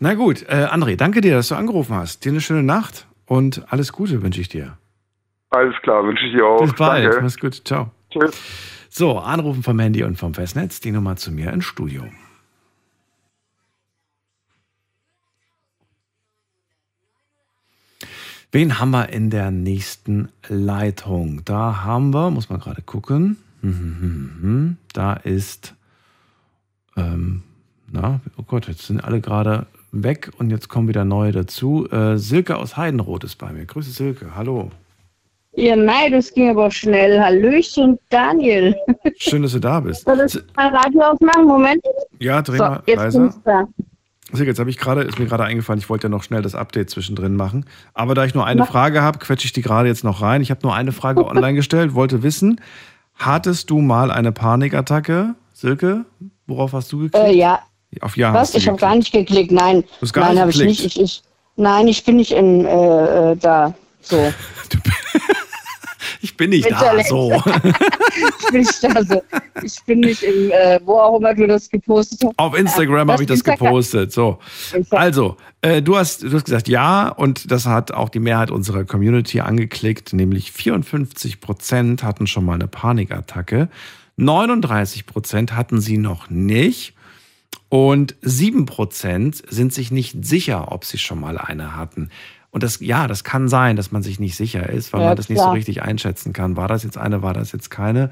Na 0.00 0.14
gut, 0.14 0.42
äh, 0.48 0.66
André, 0.70 0.96
danke 0.96 1.20
dir, 1.20 1.34
dass 1.34 1.48
du 1.48 1.56
angerufen 1.56 1.94
hast. 1.94 2.24
Dir 2.24 2.30
eine 2.30 2.40
schöne 2.40 2.62
Nacht 2.62 3.06
und 3.26 3.64
alles 3.70 3.92
Gute 3.92 4.22
wünsche 4.22 4.40
ich 4.40 4.48
dir. 4.48 4.78
Alles 5.50 5.74
klar, 5.82 6.04
wünsche 6.04 6.24
ich 6.26 6.34
dir 6.34 6.46
auch. 6.46 6.60
Bis 6.60 6.74
bald, 6.74 7.04
danke. 7.04 7.22
mach's 7.22 7.38
gut, 7.38 7.54
ciao. 7.66 7.90
Tschüss. 8.10 8.86
So, 8.90 9.18
anrufen 9.18 9.62
vom 9.62 9.78
Handy 9.78 10.04
und 10.04 10.16
vom 10.16 10.34
Festnetz, 10.34 10.80
die 10.80 10.92
Nummer 10.92 11.16
zu 11.16 11.32
mir 11.32 11.52
ins 11.52 11.64
Studio. 11.64 12.04
Wen 18.50 18.78
haben 18.78 18.92
wir 18.92 19.10
in 19.10 19.28
der 19.28 19.50
nächsten 19.50 20.30
Leitung? 20.48 21.42
Da 21.44 21.84
haben 21.84 22.14
wir, 22.14 22.30
muss 22.30 22.48
man 22.48 22.60
gerade 22.60 22.80
gucken. 22.80 23.36
Hm, 23.60 23.72
hm, 23.72 24.30
hm, 24.40 24.76
da 24.94 25.12
ist, 25.14 25.74
ähm, 26.96 27.42
na, 27.92 28.20
oh 28.38 28.44
Gott, 28.46 28.68
jetzt 28.68 28.86
sind 28.86 29.04
alle 29.04 29.20
gerade 29.20 29.66
weg 29.92 30.30
und 30.38 30.50
jetzt 30.50 30.68
kommen 30.68 30.88
wieder 30.88 31.04
neue 31.04 31.32
dazu. 31.32 31.88
Äh, 31.90 32.16
Silke 32.16 32.56
aus 32.56 32.78
Heidenroth 32.78 33.24
ist 33.24 33.36
bei 33.36 33.52
mir. 33.52 33.66
Grüße 33.66 33.90
Silke, 33.90 34.34
hallo. 34.34 34.70
Ja, 35.52 35.76
nein, 35.76 36.12
das 36.12 36.32
ging 36.32 36.48
aber 36.48 36.70
schnell. 36.70 37.20
Hallöchen, 37.20 37.98
Daniel. 38.08 38.74
Schön, 39.18 39.42
dass 39.42 39.52
du 39.52 39.58
da 39.58 39.80
bist. 39.80 40.04
Soll 40.04 40.20
ich 40.24 40.38
mal 40.56 40.74
Radio 40.74 41.02
ausmachen? 41.02 41.46
Moment. 41.46 41.82
Ja, 42.18 42.40
dreh 42.40 42.56
so, 42.56 42.62
mal 42.62 42.82
leiser. 42.86 43.68
Jetzt 44.32 44.58
habe 44.58 44.68
ich 44.68 44.76
gerade, 44.76 45.02
ist 45.02 45.18
mir 45.18 45.26
gerade 45.26 45.44
eingefallen, 45.44 45.78
ich 45.78 45.88
wollte 45.88 46.06
ja 46.06 46.08
noch 46.10 46.22
schnell 46.22 46.42
das 46.42 46.54
Update 46.54 46.90
zwischendrin 46.90 47.34
machen. 47.34 47.64
Aber 47.94 48.14
da 48.14 48.24
ich 48.24 48.34
nur 48.34 48.44
eine 48.44 48.66
Frage 48.66 49.00
habe, 49.00 49.18
quetsche 49.18 49.46
ich 49.46 49.52
die 49.52 49.62
gerade 49.62 49.88
jetzt 49.88 50.04
noch 50.04 50.20
rein. 50.20 50.42
Ich 50.42 50.50
habe 50.50 50.60
nur 50.62 50.74
eine 50.74 50.92
Frage 50.92 51.26
online 51.26 51.54
gestellt, 51.54 51.94
wollte 51.94 52.22
wissen, 52.22 52.60
hattest 53.14 53.70
du 53.70 53.80
mal 53.80 54.10
eine 54.10 54.32
Panikattacke, 54.32 55.34
Silke? 55.54 56.04
Worauf 56.46 56.72
hast 56.72 56.92
du 56.92 56.98
geklickt? 56.98 57.26
Äh, 57.26 57.32
ja. 57.32 57.60
Auf 58.02 58.16
Ja. 58.16 58.34
Was? 58.34 58.54
Ich 58.54 58.68
habe 58.68 58.78
gar 58.78 58.94
nicht 58.94 59.12
geklickt. 59.12 59.50
Nein. 59.50 59.82
Du 59.82 60.02
hast 60.02 60.12
gar 60.12 60.26
nein, 60.26 60.38
habe 60.38 60.50
ich 60.50 60.60
nicht. 60.60 60.84
Ich, 60.84 61.00
ich, 61.00 61.22
nein, 61.56 61.88
ich 61.88 62.04
bin 62.04 62.16
nicht 62.16 62.32
in 62.32 62.66
äh, 62.66 63.32
äh 63.32 63.36
da. 63.36 63.74
So. 64.02 64.32
Ich 64.70 64.97
bin 66.38 66.50
nicht 66.50 66.70
da 66.70 67.04
so. 67.04 67.30
ich 68.40 68.46
bin 68.50 68.60
nicht 68.60 68.82
da 68.82 69.04
so. 69.04 69.22
Ich 69.62 69.84
bin 69.84 70.00
nicht 70.00 70.22
in, 70.22 70.50
äh, 70.50 70.80
wo 70.82 70.94
auch 70.94 71.18
immer 71.18 71.34
du 71.34 71.46
das 71.46 71.68
gepostet 71.68 72.20
hast. 72.24 72.38
Auf 72.38 72.56
Instagram 72.56 73.10
habe 73.10 73.22
ich 73.22 73.28
das 73.28 73.44
gepostet. 73.44 74.12
So. 74.12 74.38
Also, 74.88 75.36
äh, 75.60 75.82
du, 75.82 75.98
hast, 75.98 76.22
du 76.22 76.32
hast 76.32 76.46
gesagt 76.46 76.68
ja 76.68 77.10
und 77.10 77.50
das 77.50 77.66
hat 77.66 77.92
auch 77.92 78.08
die 78.08 78.20
Mehrheit 78.20 78.50
unserer 78.50 78.84
Community 78.84 79.40
angeklickt, 79.40 80.14
nämlich 80.14 80.52
54 80.52 81.42
Prozent 81.42 82.02
hatten 82.02 82.26
schon 82.26 82.46
mal 82.46 82.54
eine 82.54 82.68
Panikattacke, 82.68 83.68
39 84.16 85.04
Prozent 85.04 85.54
hatten 85.54 85.80
sie 85.80 85.98
noch 85.98 86.30
nicht. 86.30 86.94
Und 87.70 88.14
7% 88.22 89.42
sind 89.52 89.74
sich 89.74 89.90
nicht 89.90 90.24
sicher, 90.24 90.72
ob 90.72 90.86
sie 90.86 90.96
schon 90.96 91.20
mal 91.20 91.36
eine 91.36 91.76
hatten. 91.76 92.10
Und 92.58 92.64
das, 92.64 92.80
ja, 92.80 93.06
das 93.06 93.22
kann 93.22 93.46
sein, 93.46 93.76
dass 93.76 93.92
man 93.92 94.02
sich 94.02 94.18
nicht 94.18 94.34
sicher 94.34 94.68
ist, 94.68 94.92
weil 94.92 95.00
ja, 95.00 95.06
man 95.06 95.16
das 95.16 95.26
klar. 95.26 95.36
nicht 95.36 95.44
so 95.44 95.50
richtig 95.50 95.82
einschätzen 95.82 96.32
kann. 96.32 96.56
War 96.56 96.66
das 96.66 96.82
jetzt 96.82 96.98
eine, 96.98 97.22
war 97.22 97.32
das 97.32 97.52
jetzt 97.52 97.70
keine? 97.70 98.10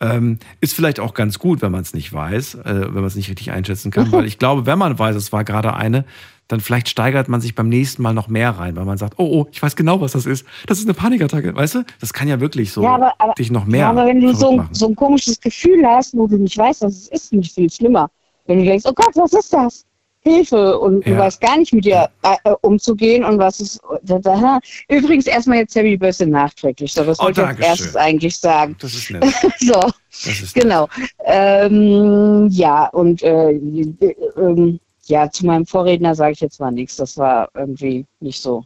Ähm, 0.00 0.38
ist 0.60 0.74
vielleicht 0.74 1.00
auch 1.00 1.14
ganz 1.14 1.38
gut, 1.38 1.62
wenn 1.62 1.72
man 1.72 1.80
es 1.80 1.94
nicht 1.94 2.12
weiß, 2.12 2.56
äh, 2.56 2.64
wenn 2.64 2.92
man 2.92 3.06
es 3.06 3.16
nicht 3.16 3.30
richtig 3.30 3.52
einschätzen 3.52 3.90
kann, 3.90 4.12
weil 4.12 4.26
ich 4.26 4.38
glaube, 4.38 4.66
wenn 4.66 4.78
man 4.78 4.98
weiß, 4.98 5.16
es 5.16 5.32
war 5.32 5.44
gerade 5.44 5.72
eine, 5.72 6.04
dann 6.46 6.60
vielleicht 6.60 6.90
steigert 6.90 7.26
man 7.28 7.40
sich 7.40 7.54
beim 7.54 7.70
nächsten 7.70 8.02
Mal 8.02 8.12
noch 8.12 8.28
mehr 8.28 8.50
rein, 8.50 8.76
weil 8.76 8.84
man 8.84 8.98
sagt, 8.98 9.14
oh, 9.16 9.24
oh, 9.24 9.46
ich 9.50 9.62
weiß 9.62 9.76
genau, 9.76 10.02
was 10.02 10.12
das 10.12 10.26
ist. 10.26 10.44
Das 10.66 10.78
ist 10.78 10.84
eine 10.84 10.92
Panikattacke, 10.92 11.56
weißt 11.56 11.76
du? 11.76 11.84
Das 11.98 12.12
kann 12.12 12.28
ja 12.28 12.38
wirklich 12.38 12.70
so 12.70 12.82
ja, 12.82 12.96
aber, 12.96 13.14
aber, 13.16 13.32
dich 13.32 13.50
noch 13.50 13.64
mehr. 13.64 13.80
Ja, 13.80 13.90
aber 13.92 14.04
wenn 14.04 14.20
du 14.20 14.34
so, 14.34 14.62
so, 14.72 14.88
ein 14.88 14.94
komisches 14.94 15.40
Gefühl 15.40 15.86
hast, 15.86 16.14
wo 16.14 16.26
du 16.26 16.36
nicht 16.36 16.58
weißt, 16.58 16.82
was 16.82 16.92
es 16.92 17.08
ist, 17.08 17.32
nicht 17.32 17.54
viel 17.54 17.70
schlimmer. 17.70 18.10
Wenn 18.44 18.58
du 18.58 18.66
denkst, 18.66 18.84
oh 18.86 18.92
Gott, 18.92 19.16
was 19.16 19.32
ist 19.32 19.54
das? 19.54 19.86
Hilfe 20.26 20.78
und 20.78 21.06
ja. 21.06 21.12
du 21.12 21.18
weißt 21.18 21.40
gar 21.40 21.56
nicht 21.56 21.72
mit 21.72 21.84
dir 21.84 22.08
äh, 22.22 22.50
umzugehen 22.62 23.24
und 23.24 23.38
was 23.38 23.60
ist. 23.60 23.80
Da, 24.02 24.18
da. 24.18 24.58
Übrigens 24.88 25.26
erstmal 25.26 25.58
jetzt 25.58 25.74
Happy 25.74 25.96
Birthday 25.96 26.26
nachträglich. 26.26 26.92
So, 26.92 27.04
das 27.04 27.20
oh, 27.20 27.24
wollte 27.24 27.42
ich 27.42 27.46
als 27.46 27.60
erstes 27.60 27.96
eigentlich 27.96 28.36
sagen. 28.36 28.76
Das 28.80 28.94
ist 28.94 29.10
nett. 29.10 29.24
so, 29.58 29.80
das 30.10 30.40
ist 30.40 30.54
genau. 30.54 30.88
Ähm, 31.24 32.48
ja, 32.50 32.88
und 32.88 33.22
äh, 33.22 33.50
äh, 33.52 34.78
ja, 35.06 35.30
zu 35.30 35.46
meinem 35.46 35.66
Vorredner 35.66 36.14
sage 36.14 36.32
ich 36.32 36.40
jetzt 36.40 36.60
mal 36.60 36.72
nichts. 36.72 36.96
Das 36.96 37.16
war 37.16 37.48
irgendwie 37.54 38.04
nicht 38.20 38.40
so 38.40 38.64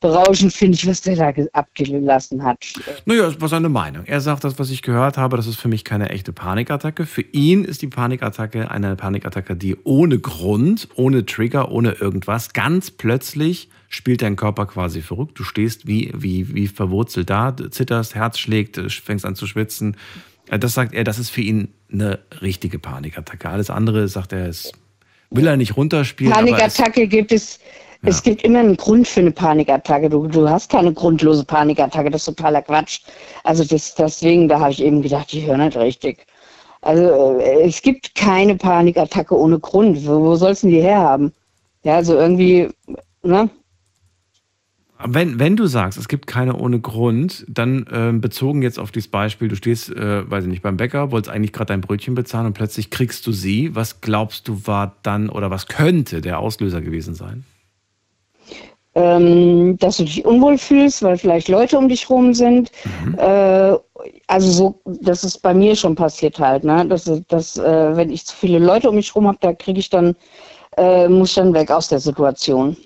berauschend 0.00 0.52
finde 0.52 0.76
ich, 0.76 0.86
was 0.86 1.02
der 1.02 1.16
da 1.16 1.32
abgelassen 1.52 2.42
hat. 2.42 2.64
Naja, 3.04 3.24
das 3.24 3.40
war 3.40 3.48
seine 3.48 3.68
Meinung. 3.68 4.04
Er 4.06 4.20
sagt, 4.20 4.44
das, 4.44 4.58
was 4.58 4.70
ich 4.70 4.82
gehört 4.82 5.18
habe, 5.18 5.36
das 5.36 5.46
ist 5.46 5.56
für 5.56 5.68
mich 5.68 5.84
keine 5.84 6.08
echte 6.08 6.32
Panikattacke. 6.32 7.06
Für 7.06 7.20
ihn 7.20 7.64
ist 7.64 7.82
die 7.82 7.86
Panikattacke 7.86 8.70
eine 8.70 8.96
Panikattacke, 8.96 9.56
die 9.56 9.76
ohne 9.84 10.18
Grund, 10.18 10.88
ohne 10.94 11.26
Trigger, 11.26 11.70
ohne 11.70 11.92
irgendwas, 11.92 12.52
ganz 12.52 12.90
plötzlich 12.90 13.68
spielt 13.88 14.22
dein 14.22 14.36
Körper 14.36 14.66
quasi 14.66 15.02
verrückt. 15.02 15.38
Du 15.38 15.44
stehst 15.44 15.86
wie, 15.86 16.12
wie, 16.16 16.54
wie 16.54 16.68
verwurzelt 16.68 17.28
da, 17.28 17.54
zitterst, 17.70 18.14
Herz 18.14 18.38
schlägt, 18.38 18.80
fängst 18.90 19.26
an 19.26 19.34
zu 19.34 19.46
schwitzen. 19.46 19.96
Äh, 20.48 20.58
das 20.58 20.74
sagt 20.74 20.94
er, 20.94 21.04
das 21.04 21.18
ist 21.18 21.30
für 21.30 21.42
ihn 21.42 21.68
eine 21.92 22.20
richtige 22.40 22.78
Panikattacke. 22.78 23.48
Alles 23.48 23.68
andere, 23.68 24.08
sagt 24.08 24.32
er, 24.32 24.48
ist, 24.48 24.72
will 25.30 25.46
er 25.46 25.56
nicht 25.56 25.76
runterspielen. 25.76 26.32
Panikattacke 26.32 27.06
gibt 27.06 27.32
es 27.32 27.58
es 28.02 28.22
gibt 28.22 28.42
immer 28.42 28.60
einen 28.60 28.76
Grund 28.76 29.06
für 29.06 29.20
eine 29.20 29.30
Panikattacke. 29.30 30.08
Du, 30.08 30.26
du 30.26 30.48
hast 30.48 30.70
keine 30.70 30.92
grundlose 30.92 31.44
Panikattacke, 31.44 32.10
das 32.10 32.22
ist 32.26 32.36
totaler 32.36 32.62
Quatsch. 32.62 33.00
Also 33.44 33.64
das, 33.64 33.94
deswegen, 33.94 34.48
da 34.48 34.60
habe 34.60 34.72
ich 34.72 34.82
eben 34.82 35.02
gedacht, 35.02 35.32
ich 35.32 35.46
höre 35.46 35.58
nicht 35.58 35.76
richtig. 35.76 36.26
Also 36.80 37.38
äh, 37.40 37.62
es 37.62 37.82
gibt 37.82 38.14
keine 38.14 38.56
Panikattacke 38.56 39.36
ohne 39.36 39.58
Grund. 39.58 40.06
Wo, 40.06 40.20
wo 40.20 40.36
sollst 40.36 40.62
du 40.62 40.68
die 40.68 40.80
herhaben? 40.80 41.32
Ja, 41.82 41.96
also 41.96 42.14
irgendwie, 42.14 42.68
ne? 43.22 43.50
Wenn, 45.02 45.38
wenn 45.38 45.56
du 45.56 45.66
sagst, 45.66 45.98
es 45.98 46.08
gibt 46.08 46.26
keine 46.26 46.56
ohne 46.56 46.78
Grund, 46.78 47.46
dann 47.48 47.86
äh, 47.86 48.12
bezogen 48.12 48.60
jetzt 48.60 48.78
auf 48.78 48.90
dieses 48.90 49.08
Beispiel, 49.08 49.48
du 49.48 49.56
stehst, 49.56 49.90
äh, 49.90 50.30
weiß 50.30 50.44
ich 50.44 50.50
nicht, 50.50 50.62
beim 50.62 50.76
Bäcker, 50.76 51.10
wolltest 51.10 51.34
eigentlich 51.34 51.54
gerade 51.54 51.68
dein 51.68 51.80
Brötchen 51.80 52.14
bezahlen 52.14 52.46
und 52.46 52.52
plötzlich 52.52 52.90
kriegst 52.90 53.26
du 53.26 53.32
sie. 53.32 53.74
Was 53.74 54.02
glaubst 54.02 54.46
du 54.48 54.66
war 54.66 54.96
dann 55.02 55.30
oder 55.30 55.50
was 55.50 55.68
könnte 55.68 56.20
der 56.20 56.38
Auslöser 56.38 56.82
gewesen 56.82 57.14
sein? 57.14 57.44
Ähm, 58.94 59.76
dass 59.78 59.98
du 59.98 60.04
dich 60.04 60.24
unwohl 60.24 60.58
fühlst, 60.58 61.02
weil 61.02 61.16
vielleicht 61.16 61.48
Leute 61.48 61.78
um 61.78 61.88
dich 61.88 62.10
rum 62.10 62.34
sind. 62.34 62.70
Mhm. 63.04 63.14
Äh, 63.18 63.76
also 64.26 64.50
so, 64.50 64.80
das 65.02 65.24
ist 65.24 65.38
bei 65.38 65.54
mir 65.54 65.76
schon 65.76 65.94
passiert 65.94 66.38
halt, 66.38 66.64
ne? 66.64 66.86
Dass, 66.86 67.10
dass 67.28 67.56
äh, 67.56 67.96
wenn 67.96 68.10
ich 68.10 68.26
zu 68.26 68.34
viele 68.34 68.58
Leute 68.58 68.88
um 68.88 68.96
mich 68.96 69.14
rum 69.14 69.26
habe, 69.28 69.38
da 69.40 69.52
kriege 69.52 69.78
ich 69.78 69.90
dann, 69.90 70.16
äh, 70.76 71.08
muss 71.08 71.34
dann 71.34 71.54
weg 71.54 71.70
aus 71.70 71.88
der 71.88 72.00
Situation. 72.00 72.76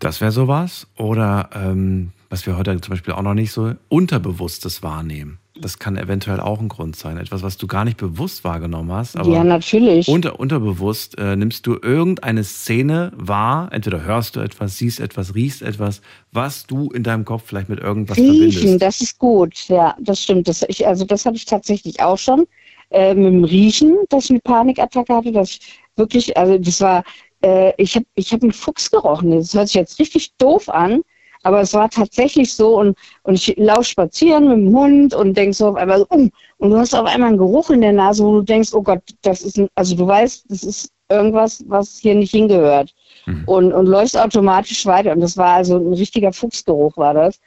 Das 0.00 0.20
wäre 0.20 0.32
sowas. 0.32 0.86
Oder 0.98 1.50
ähm, 1.54 2.12
was 2.28 2.46
wir 2.46 2.56
heute 2.56 2.78
zum 2.80 2.92
Beispiel 2.92 3.14
auch 3.14 3.22
noch 3.22 3.34
nicht 3.34 3.52
so 3.52 3.72
unterbewusstes 3.88 4.82
wahrnehmen. 4.82 5.38
Das 5.60 5.78
kann 5.78 5.96
eventuell 5.96 6.40
auch 6.40 6.60
ein 6.60 6.68
Grund 6.68 6.96
sein. 6.96 7.16
Etwas, 7.16 7.42
was 7.42 7.56
du 7.56 7.66
gar 7.66 7.84
nicht 7.84 7.96
bewusst 7.96 8.44
wahrgenommen 8.44 8.92
hast. 8.92 9.16
Aber 9.16 9.30
ja, 9.30 9.44
natürlich. 9.44 10.08
Unter, 10.08 10.38
unterbewusst 10.38 11.18
äh, 11.18 11.36
nimmst 11.36 11.66
du 11.66 11.78
irgendeine 11.80 12.44
Szene 12.44 13.12
wahr. 13.16 13.70
Entweder 13.72 14.02
hörst 14.02 14.36
du 14.36 14.40
etwas, 14.40 14.76
siehst 14.78 15.00
etwas, 15.00 15.34
riechst 15.34 15.62
etwas, 15.62 16.02
was 16.32 16.66
du 16.66 16.90
in 16.90 17.02
deinem 17.02 17.24
Kopf 17.24 17.44
vielleicht 17.46 17.68
mit 17.68 17.80
irgendwas 17.80 18.18
Riechen, 18.18 18.52
verbindest. 18.52 18.82
das 18.82 19.00
ist 19.00 19.18
gut. 19.18 19.54
Ja, 19.68 19.96
das 20.00 20.22
stimmt. 20.22 20.48
Das, 20.48 20.64
ich, 20.68 20.86
also 20.86 21.04
das 21.04 21.24
hatte 21.24 21.36
ich 21.36 21.46
tatsächlich 21.46 22.00
auch 22.00 22.18
schon. 22.18 22.46
Äh, 22.90 23.14
mit 23.14 23.26
dem 23.26 23.44
Riechen, 23.44 23.96
dass 24.10 24.24
ich 24.24 24.30
eine 24.30 24.40
Panikattacke 24.40 25.14
hatte. 25.14 25.32
Dass 25.32 25.50
ich 25.50 25.60
wirklich, 25.96 26.36
also 26.36 26.58
das 26.58 26.80
war, 26.80 27.02
äh, 27.42 27.72
ich 27.78 27.96
habe 27.96 28.06
ich 28.14 28.32
hab 28.32 28.42
einen 28.42 28.52
Fuchs 28.52 28.90
gerochen. 28.90 29.30
Das 29.30 29.54
hört 29.54 29.68
sich 29.68 29.76
jetzt 29.76 29.98
richtig 29.98 30.32
doof 30.38 30.68
an. 30.68 31.02
Aber 31.46 31.60
es 31.60 31.72
war 31.74 31.88
tatsächlich 31.88 32.52
so 32.52 32.76
und, 32.76 32.98
und 33.22 33.34
ich 33.34 33.54
laufe 33.56 33.84
spazieren 33.84 34.48
mit 34.48 34.56
dem 34.56 34.76
Hund 34.76 35.14
und 35.14 35.36
denk 35.36 35.54
so 35.54 35.68
auf 35.68 35.76
einmal, 35.76 36.02
um, 36.08 36.28
und 36.58 36.70
du 36.70 36.76
hast 36.76 36.92
auf 36.92 37.06
einmal 37.06 37.28
einen 37.28 37.38
Geruch 37.38 37.70
in 37.70 37.82
der 37.82 37.92
Nase, 37.92 38.24
wo 38.24 38.32
du 38.32 38.42
denkst, 38.42 38.74
oh 38.74 38.82
Gott, 38.82 39.00
das 39.22 39.42
ist 39.42 39.56
ein, 39.56 39.68
also 39.76 39.94
du 39.94 40.08
weißt, 40.08 40.46
das 40.48 40.64
ist 40.64 40.90
irgendwas, 41.08 41.64
was 41.68 41.98
hier 41.98 42.16
nicht 42.16 42.32
hingehört. 42.32 42.92
Mhm. 43.26 43.44
Und, 43.46 43.72
und 43.72 43.86
läufst 43.86 44.18
automatisch 44.18 44.84
weiter. 44.86 45.12
Und 45.12 45.20
das 45.20 45.36
war 45.36 45.54
also 45.54 45.76
ein 45.76 45.92
richtiger 45.92 46.32
Fuchsgeruch, 46.32 46.96
war 46.96 47.14
das. 47.14 47.38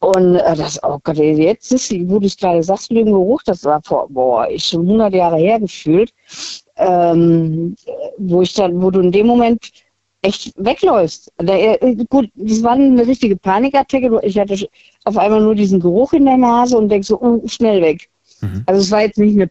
Und 0.00 0.34
äh, 0.36 0.54
das, 0.54 0.78
oh 0.82 0.98
Gott, 1.02 1.16
jetzt 1.16 1.72
ist, 1.72 1.90
wo 2.10 2.18
du 2.18 2.26
es 2.26 2.36
gerade 2.36 2.62
sagst, 2.62 2.90
mit 2.90 3.06
dem 3.06 3.12
Geruch, 3.12 3.42
das 3.46 3.64
war 3.64 3.80
vor, 3.82 4.06
boah, 4.10 4.46
ist 4.48 4.66
schon 4.66 4.82
100 4.82 5.14
Jahre 5.14 5.38
her 5.38 5.58
gefühlt, 5.58 6.12
ähm, 6.76 7.74
wo 8.18 8.42
ich 8.42 8.52
dann, 8.52 8.82
wo 8.82 8.90
du 8.90 9.00
in 9.00 9.12
dem 9.12 9.26
Moment 9.26 9.70
echt 10.26 10.52
wegläufst. 10.56 11.32
Der, 11.40 11.82
äh, 11.82 11.96
gut, 12.10 12.28
das 12.34 12.62
war 12.62 12.72
eine 12.72 13.06
richtige 13.06 13.36
Panikattacke. 13.36 14.20
Ich 14.22 14.38
hatte 14.38 14.68
auf 15.04 15.16
einmal 15.16 15.40
nur 15.40 15.54
diesen 15.54 15.80
Geruch 15.80 16.12
in 16.12 16.24
der 16.24 16.36
Nase 16.36 16.76
und 16.76 16.88
denk 16.88 17.04
so, 17.04 17.20
uh, 17.20 17.46
schnell 17.46 17.80
weg. 17.80 18.08
Mhm. 18.40 18.64
Also 18.66 18.80
es 18.80 18.90
war 18.90 19.02
jetzt 19.02 19.18
nicht 19.18 19.34
eine, 19.34 19.50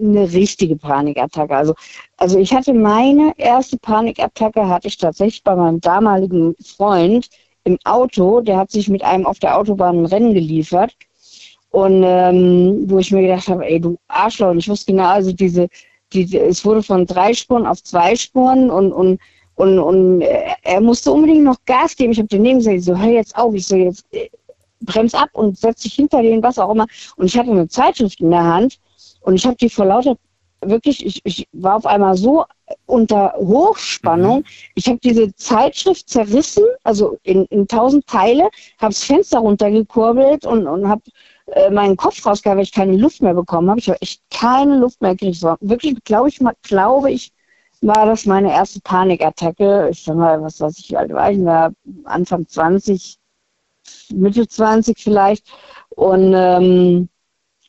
eine 0.00 0.32
richtige 0.32 0.76
Panikattacke. 0.76 1.54
Also, 1.54 1.74
also 2.16 2.38
ich 2.38 2.54
hatte 2.54 2.72
meine 2.72 3.32
erste 3.36 3.76
Panikattacke, 3.78 4.68
hatte 4.68 4.88
ich 4.88 4.96
tatsächlich 4.96 5.42
bei 5.42 5.56
meinem 5.56 5.80
damaligen 5.80 6.54
Freund 6.64 7.28
im 7.64 7.76
Auto. 7.84 8.40
Der 8.40 8.58
hat 8.58 8.70
sich 8.70 8.88
mit 8.88 9.02
einem 9.02 9.26
auf 9.26 9.40
der 9.40 9.58
Autobahn 9.58 9.98
ein 9.98 10.06
Rennen 10.06 10.34
geliefert. 10.34 10.94
Und 11.70 12.02
ähm, 12.04 12.84
wo 12.86 12.98
ich 12.98 13.10
mir 13.10 13.22
gedacht 13.22 13.48
habe, 13.48 13.66
ey, 13.66 13.80
du 13.80 13.98
Arschloch. 14.06 14.50
Und 14.50 14.58
ich 14.58 14.68
wusste 14.68 14.92
genau, 14.92 15.08
also 15.08 15.32
diese, 15.32 15.68
die, 16.12 16.36
es 16.36 16.64
wurde 16.64 16.82
von 16.82 17.06
drei 17.06 17.32
Spuren 17.32 17.66
auf 17.66 17.82
zwei 17.82 18.14
Spuren 18.14 18.70
und, 18.70 18.92
und 18.92 19.18
und, 19.54 19.78
und 19.78 20.20
er 20.20 20.80
musste 20.80 21.12
unbedingt 21.12 21.44
noch 21.44 21.58
Gas 21.66 21.96
geben. 21.96 22.12
Ich 22.12 22.18
habe 22.18 22.28
den 22.28 22.42
neben 22.42 22.58
gesagt, 22.58 22.82
so, 22.82 22.96
hör 22.96 23.10
jetzt 23.10 23.36
auf, 23.36 23.54
ich 23.54 23.66
so, 23.66 23.76
jetzt 23.76 24.04
äh, 24.12 24.28
brems 24.80 25.14
ab 25.14 25.30
und 25.32 25.58
setz 25.58 25.82
dich 25.82 25.94
hinter 25.94 26.22
den, 26.22 26.42
was 26.42 26.58
auch 26.58 26.70
immer. 26.70 26.86
Und 27.16 27.26
ich 27.26 27.38
hatte 27.38 27.50
eine 27.50 27.68
Zeitschrift 27.68 28.20
in 28.20 28.30
der 28.30 28.44
Hand 28.44 28.78
und 29.20 29.34
ich 29.34 29.46
habe 29.46 29.56
die 29.56 29.68
vor 29.68 29.86
lauter, 29.86 30.16
wirklich, 30.60 31.04
ich, 31.04 31.20
ich 31.24 31.48
war 31.52 31.76
auf 31.76 31.86
einmal 31.86 32.16
so 32.16 32.44
unter 32.86 33.34
Hochspannung. 33.36 34.38
Mhm. 34.38 34.44
Ich 34.74 34.86
habe 34.86 34.98
diese 35.02 35.34
Zeitschrift 35.34 36.08
zerrissen, 36.08 36.64
also 36.84 37.18
in, 37.22 37.44
in 37.46 37.66
tausend 37.68 38.06
Teile, 38.06 38.44
habe 38.78 38.92
das 38.92 39.04
Fenster 39.04 39.40
runtergekurbelt 39.40 40.46
und, 40.46 40.66
und 40.66 40.88
habe 40.88 41.02
äh, 41.46 41.70
meinen 41.70 41.96
Kopf 41.96 42.24
rausgehauen, 42.24 42.58
weil 42.58 42.64
ich 42.64 42.72
keine 42.72 42.96
Luft 42.96 43.22
mehr 43.22 43.34
bekommen 43.34 43.68
habe. 43.70 43.80
Ich 43.80 43.88
habe 43.88 44.00
echt 44.00 44.22
keine 44.30 44.78
Luft 44.78 45.00
mehr 45.00 45.14
gekriegt. 45.14 45.42
Wirklich, 45.60 45.96
glaube 46.04 46.28
ich, 46.28 46.40
mal, 46.40 46.54
glaube 46.62 47.10
ich, 47.10 47.32
war 47.82 48.06
das 48.06 48.26
meine 48.26 48.52
erste 48.52 48.80
Panikattacke. 48.80 49.88
Ich 49.90 50.04
sag 50.04 50.16
mal, 50.16 50.40
was 50.42 50.60
weiß 50.60 50.78
ich, 50.78 50.90
wie 50.90 50.96
alt 50.96 51.12
war 51.12 51.30
ich? 51.32 51.44
war 51.44 51.72
Anfang 52.04 52.46
20, 52.48 53.18
Mitte 54.14 54.46
20 54.46 54.98
vielleicht. 54.98 55.46
Und, 55.90 56.32
ähm, 56.34 57.08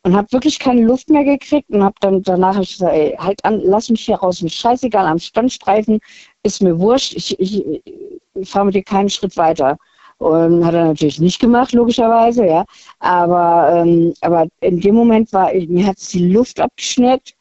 und 0.03 0.15
habe 0.15 0.31
wirklich 0.31 0.59
keine 0.59 0.81
Luft 0.81 1.09
mehr 1.09 1.23
gekriegt 1.23 1.69
und 1.69 1.83
habe 1.83 1.95
dann 2.01 2.21
danach 2.23 2.59
ich 2.59 2.73
gesagt, 2.73 2.93
ey, 2.93 3.15
halt 3.17 3.43
an, 3.45 3.61
lass 3.63 3.89
mich 3.89 4.01
hier 4.05 4.17
raus, 4.17 4.41
mir 4.41 4.49
scheißegal, 4.49 5.05
am 5.05 5.19
Standstreifen 5.19 5.99
ist 6.43 6.61
mir 6.61 6.77
wurscht, 6.79 7.13
ich, 7.15 7.39
ich, 7.39 7.65
ich 8.35 8.49
fahre 8.49 8.65
mit 8.65 8.75
dir 8.75 8.83
keinen 8.83 9.09
Schritt 9.09 9.37
weiter. 9.37 9.77
Und 10.19 10.63
hat 10.65 10.73
er 10.73 10.85
natürlich 10.85 11.19
nicht 11.19 11.39
gemacht, 11.39 11.73
logischerweise, 11.73 12.45
ja. 12.45 12.65
Aber, 12.99 13.73
ähm, 13.73 14.13
aber 14.21 14.47
in 14.61 14.79
dem 14.79 14.95
Moment 14.95 15.33
war 15.33 15.51
mir 15.53 15.87
hat 15.87 15.97
die 16.13 16.31
Luft 16.31 16.59
abgeschnitten 16.59 17.33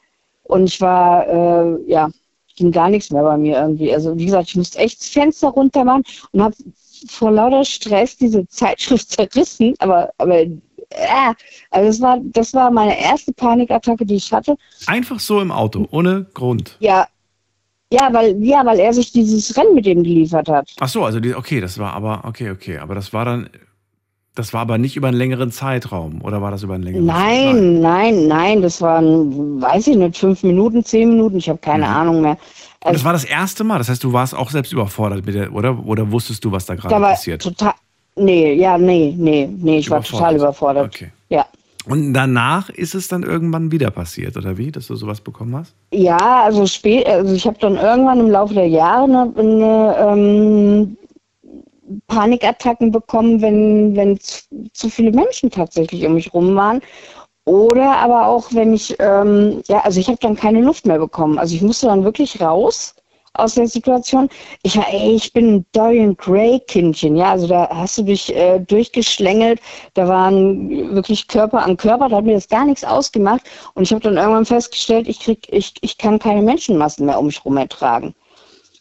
und 0.45 0.65
ich 0.65 0.81
war, 0.81 1.27
äh, 1.29 1.79
ja, 1.87 2.11
ging 2.57 2.73
gar 2.73 2.89
nichts 2.89 3.11
mehr 3.11 3.23
bei 3.23 3.37
mir 3.37 3.59
irgendwie. 3.59 3.93
Also 3.93 4.17
wie 4.17 4.27
gesagt, 4.27 4.49
ich 4.49 4.57
musste 4.57 4.79
echt 4.79 5.01
das 5.01 5.09
Fenster 5.09 5.49
runter 5.49 5.85
machen 5.85 6.03
und 6.33 6.43
habe 6.43 6.55
vor 7.09 7.31
lauter 7.31 7.65
Stress 7.65 8.17
diese 8.17 8.47
Zeitschrift 8.49 9.11
zerrissen, 9.11 9.75
aber, 9.79 10.13
aber 10.19 10.41
äh, 10.41 11.35
also 11.71 11.89
das 11.89 12.01
war, 12.01 12.19
das 12.23 12.55
war 12.55 12.71
meine 12.71 12.99
erste 12.99 13.33
Panikattacke, 13.33 14.05
die 14.05 14.17
ich 14.17 14.33
hatte. 14.33 14.57
Einfach 14.87 15.21
so 15.21 15.41
im 15.41 15.51
Auto, 15.51 15.87
ohne 15.91 16.27
Grund. 16.35 16.77
Ja. 16.81 17.07
Ja, 17.93 18.11
weil, 18.11 18.43
ja, 18.43 18.65
weil 18.65 18.81
er 18.81 18.95
sich 18.95 19.13
dieses 19.13 19.55
Rennen 19.55 19.75
mit 19.75 19.85
dem 19.85 20.03
geliefert 20.03 20.49
hat. 20.49 20.71
Ach 20.81 20.89
so, 20.89 21.05
also 21.05 21.21
die, 21.21 21.35
okay, 21.35 21.61
das 21.61 21.79
war 21.79 21.93
aber, 21.93 22.23
okay, 22.25 22.51
okay, 22.51 22.79
aber 22.79 22.95
das 22.95 23.13
war 23.13 23.27
dann 23.27 23.51
das 24.35 24.55
war 24.55 24.63
aber 24.63 24.79
nicht 24.79 24.97
über 24.97 25.09
einen 25.09 25.17
längeren 25.17 25.51
Zeitraum, 25.51 26.23
oder 26.23 26.41
war 26.41 26.51
das 26.51 26.63
über 26.63 26.75
einen 26.75 26.85
längeren 26.85 27.05
nein, 27.05 27.19
Zeitraum? 27.19 27.81
Nein, 27.81 27.81
nein, 27.81 28.27
nein, 28.29 28.63
das 28.63 28.81
waren, 28.81 29.61
weiß 29.61 29.89
ich 29.89 29.97
nicht, 29.97 30.17
fünf 30.17 30.43
Minuten, 30.43 30.85
zehn 30.85 31.11
Minuten, 31.11 31.37
ich 31.37 31.49
habe 31.49 31.59
keine 31.59 31.87
mhm. 31.87 31.93
Ahnung 31.93 32.23
mehr. 32.23 32.39
Also, 32.81 32.95
das 32.95 33.05
war 33.05 33.13
das 33.13 33.25
erste 33.25 33.63
Mal, 33.63 33.79
das 33.79 33.89
heißt, 33.89 34.03
du 34.03 34.13
warst 34.13 34.35
auch 34.35 34.51
selbst 34.51 34.73
überfordert 34.73 35.25
mit 35.27 35.35
der, 35.35 35.53
oder? 35.53 35.87
Oder 35.87 36.11
wusstest 36.11 36.45
du, 36.45 36.51
was 36.51 36.67
da 36.67 36.75
gerade 36.75 36.95
passiert? 36.95 37.43
Total, 37.43 37.75
nee, 38.17 38.55
ja, 38.55 38.79
nee, 38.79 39.15
nee, 39.17 39.49
nee, 39.55 39.79
ich 39.79 39.91
war 39.91 40.03
total 40.03 40.37
überfordert. 40.37 40.87
Okay. 40.87 41.11
Ja. 41.29 41.47
Und 41.85 42.15
danach 42.15 42.71
ist 42.71 42.95
es 42.95 43.09
dann 43.09 43.25
irgendwann 43.25 43.71
wieder 43.73 43.91
passiert, 43.91 44.37
oder 44.37 44.57
wie, 44.57 44.71
dass 44.71 44.87
du 44.87 44.95
sowas 44.95 45.21
bekommen 45.21 45.57
hast? 45.57 45.75
Ja, 45.93 46.43
also 46.45 46.67
spät, 46.67 47.07
also 47.07 47.35
ich 47.35 47.47
habe 47.47 47.59
dann 47.61 47.77
irgendwann 47.77 48.21
im 48.21 48.31
Laufe 48.31 48.55
der 48.55 48.69
Jahre 48.69 49.05
eine, 49.05 49.33
eine 49.37 49.97
ähm, 49.99 50.97
Panikattacken 52.07 52.91
bekommen, 52.91 53.41
wenn, 53.41 53.97
wenn 53.97 54.19
zu 54.73 54.89
viele 54.89 55.13
Menschen 55.13 55.51
tatsächlich 55.51 56.05
um 56.07 56.15
mich 56.15 56.33
rum 56.33 56.55
waren. 56.55 56.81
Oder 57.45 57.97
aber 57.97 58.29
auch, 58.29 58.53
wenn 58.53 58.73
ich, 58.73 58.97
ähm, 59.01 59.63
ja, 59.67 59.81
also 59.81 59.99
ich 59.99 60.07
habe 60.09 60.19
dann 60.21 60.37
keine 60.37 60.61
Luft 60.61 60.87
mehr 60.87 60.99
bekommen. 60.99 61.39
Also 61.39 61.55
ich 61.55 61.63
musste 61.63 61.87
dann 61.87 62.05
wirklich 62.05 62.41
raus 62.41 62.95
aus 63.35 63.55
der 63.55 63.67
Situation. 63.67 64.29
Ich 64.63 64.77
war, 64.77 64.87
ey, 64.93 65.15
ich 65.15 65.33
bin 65.33 65.55
ein 65.55 65.67
Dorian 65.73 66.17
Gray 66.17 66.61
Kindchen, 66.61 67.17
ja, 67.17 67.31
also 67.31 67.47
da 67.47 67.69
hast 67.71 67.99
du 67.99 68.03
dich 68.03 68.35
äh, 68.35 68.61
durchgeschlängelt, 68.61 69.61
da 69.95 70.07
waren 70.07 70.95
wirklich 70.95 71.29
Körper 71.29 71.65
an 71.65 71.77
Körper, 71.77 72.09
da 72.09 72.17
hat 72.19 72.25
mir 72.25 72.35
das 72.35 72.49
gar 72.49 72.67
nichts 72.67 72.85
ausgemacht 72.85 73.43
und 73.75 73.85
ich 73.85 73.93
habe 73.93 74.03
dann 74.03 74.17
irgendwann 74.17 74.45
festgestellt, 74.45 75.09
ich 75.09 75.21
krieg, 75.21 75.49
ich, 75.51 75.75
ich 75.81 75.99
kann 75.99 76.19
keine 76.19 76.43
Menschenmassen 76.43 77.07
mehr 77.07 77.19
um 77.19 77.27
mich 77.27 77.39
herum 77.39 77.57
ertragen. 77.57 78.15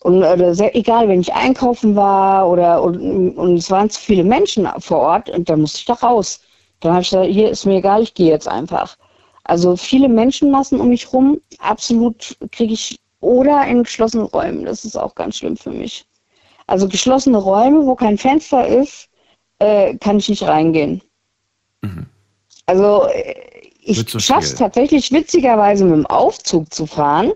Und 0.03 0.23
äh, 0.23 0.53
sehr, 0.56 0.76
egal, 0.76 1.07
wenn 1.07 1.22
ich 1.22 1.34
einkaufen 1.34 1.95
war 1.95 2.49
oder 2.49 2.82
und, 2.82 3.38
und, 3.38 3.57
es 3.57 3.69
waren 3.69 3.90
zu 3.90 3.99
viele 3.99 4.23
Menschen 4.23 4.68
vor 4.80 4.99
Ort, 4.99 5.30
und 5.30 5.48
dann 5.48 5.61
musste 5.61 5.80
ich 5.80 5.86
da 5.86 5.94
raus. 5.94 6.41
Dann 6.80 6.94
habe 6.94 7.03
ich 7.03 7.10
gesagt, 7.11 7.30
hier 7.30 7.52
ist 7.52 7.65
mir 7.65 7.78
egal, 7.78 8.02
ich 8.02 8.14
gehe 8.15 8.32
jetzt 8.32 8.48
einfach. 8.48 8.98
Also 9.44 9.76
viele 9.76 10.10
Menschenmassen 10.10 10.80
um 10.80 10.90
mich 10.90 11.14
rum, 11.14 11.40
absolut 11.60 12.36
kriege 12.52 12.73
ich 12.73 12.99
oder 13.19 13.65
in 13.68 13.84
geschlossenen 13.84 14.26
Räumen. 14.26 14.65
Das 14.65 14.86
ist 14.86 14.98
auch 14.98 15.14
ganz 15.14 15.38
schlimm 15.38 15.56
für 15.56 15.69
mich. 15.69 16.06
Also 16.65 16.88
geschlossene 16.88 17.38
Räume, 17.38 17.86
wo 17.86 17.95
kein 17.95 18.18
Fenster 18.18 18.68
ist, 18.68 19.07
äh, 19.60 19.95
kann 19.98 20.18
ich 20.18 20.30
nicht 20.30 20.44
reingehen. 20.44 21.02
Mhm. 21.82 22.07
Also 22.65 23.06
äh, 23.07 23.36
ich 23.84 24.10
so 24.10 24.19
schaffe 24.19 24.45
es 24.45 24.56
tatsächlich 24.56 25.11
witzigerweise 25.11 25.86
mit 25.86 25.94
dem 25.94 26.06
Aufzug 26.07 26.73
zu 26.73 26.86
fahren. 26.86 27.32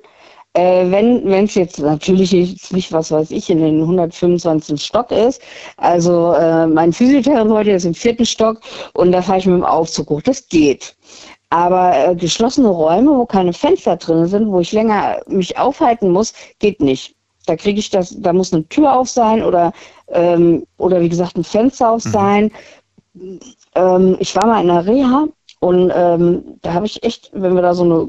Äh, 0.56 0.90
wenn 0.90 1.44
es 1.44 1.56
jetzt 1.56 1.80
natürlich 1.80 2.32
nicht, 2.72 2.92
was 2.94 3.12
weiß 3.12 3.32
ich, 3.32 3.50
in 3.50 3.60
den 3.60 3.82
125. 3.82 4.82
Stock 4.82 5.12
ist. 5.12 5.42
Also 5.76 6.32
äh, 6.32 6.66
mein 6.66 6.94
Physiotherapeut 6.94 7.68
ist 7.68 7.84
im 7.84 7.94
vierten 7.94 8.26
Stock 8.26 8.62
und 8.94 9.12
da 9.12 9.22
fahre 9.22 9.40
ich 9.40 9.46
mit 9.46 9.56
dem 9.56 9.66
Aufzug 9.66 10.10
hoch. 10.10 10.22
Das 10.22 10.48
geht. 10.48 10.96
Aber 11.50 11.94
äh, 11.94 12.16
geschlossene 12.16 12.70
Räume, 12.70 13.12
wo 13.12 13.26
keine 13.26 13.52
Fenster 13.52 13.98
drin 13.98 14.28
sind, 14.28 14.48
wo 14.50 14.62
ich 14.62 14.72
länger 14.72 15.20
mich 15.28 15.58
aufhalten 15.58 16.10
muss, 16.12 16.34
geht 16.60 16.80
nicht. 16.80 17.16
Da 17.48 17.58
kriege 17.58 17.80
ich 17.80 17.90
das, 17.90 18.16
da 18.18 18.32
muss 18.32 18.54
eine 18.54 18.66
Tür 18.70 18.98
auf 18.98 19.10
sein 19.10 19.44
oder, 19.44 19.74
ähm, 20.08 20.66
oder 20.78 21.02
wie 21.02 21.10
gesagt 21.10 21.36
ein 21.36 21.44
Fenster 21.44 21.92
auf 21.92 22.06
mhm. 22.06 22.10
sein. 22.10 22.52
Mhm. 23.14 23.40
Ähm, 23.76 24.16
ich 24.20 24.34
war 24.38 24.46
mal 24.48 24.62
in 24.62 24.68
der 24.68 24.86
Reha 24.86 25.28
und 25.60 25.92
ähm, 25.94 26.44
da 26.62 26.72
habe 26.72 26.86
ich 26.86 27.04
echt, 27.04 27.30
wenn 27.34 27.56
wir 27.56 27.62
da 27.62 27.74
so 27.74 27.84
eine 27.84 28.08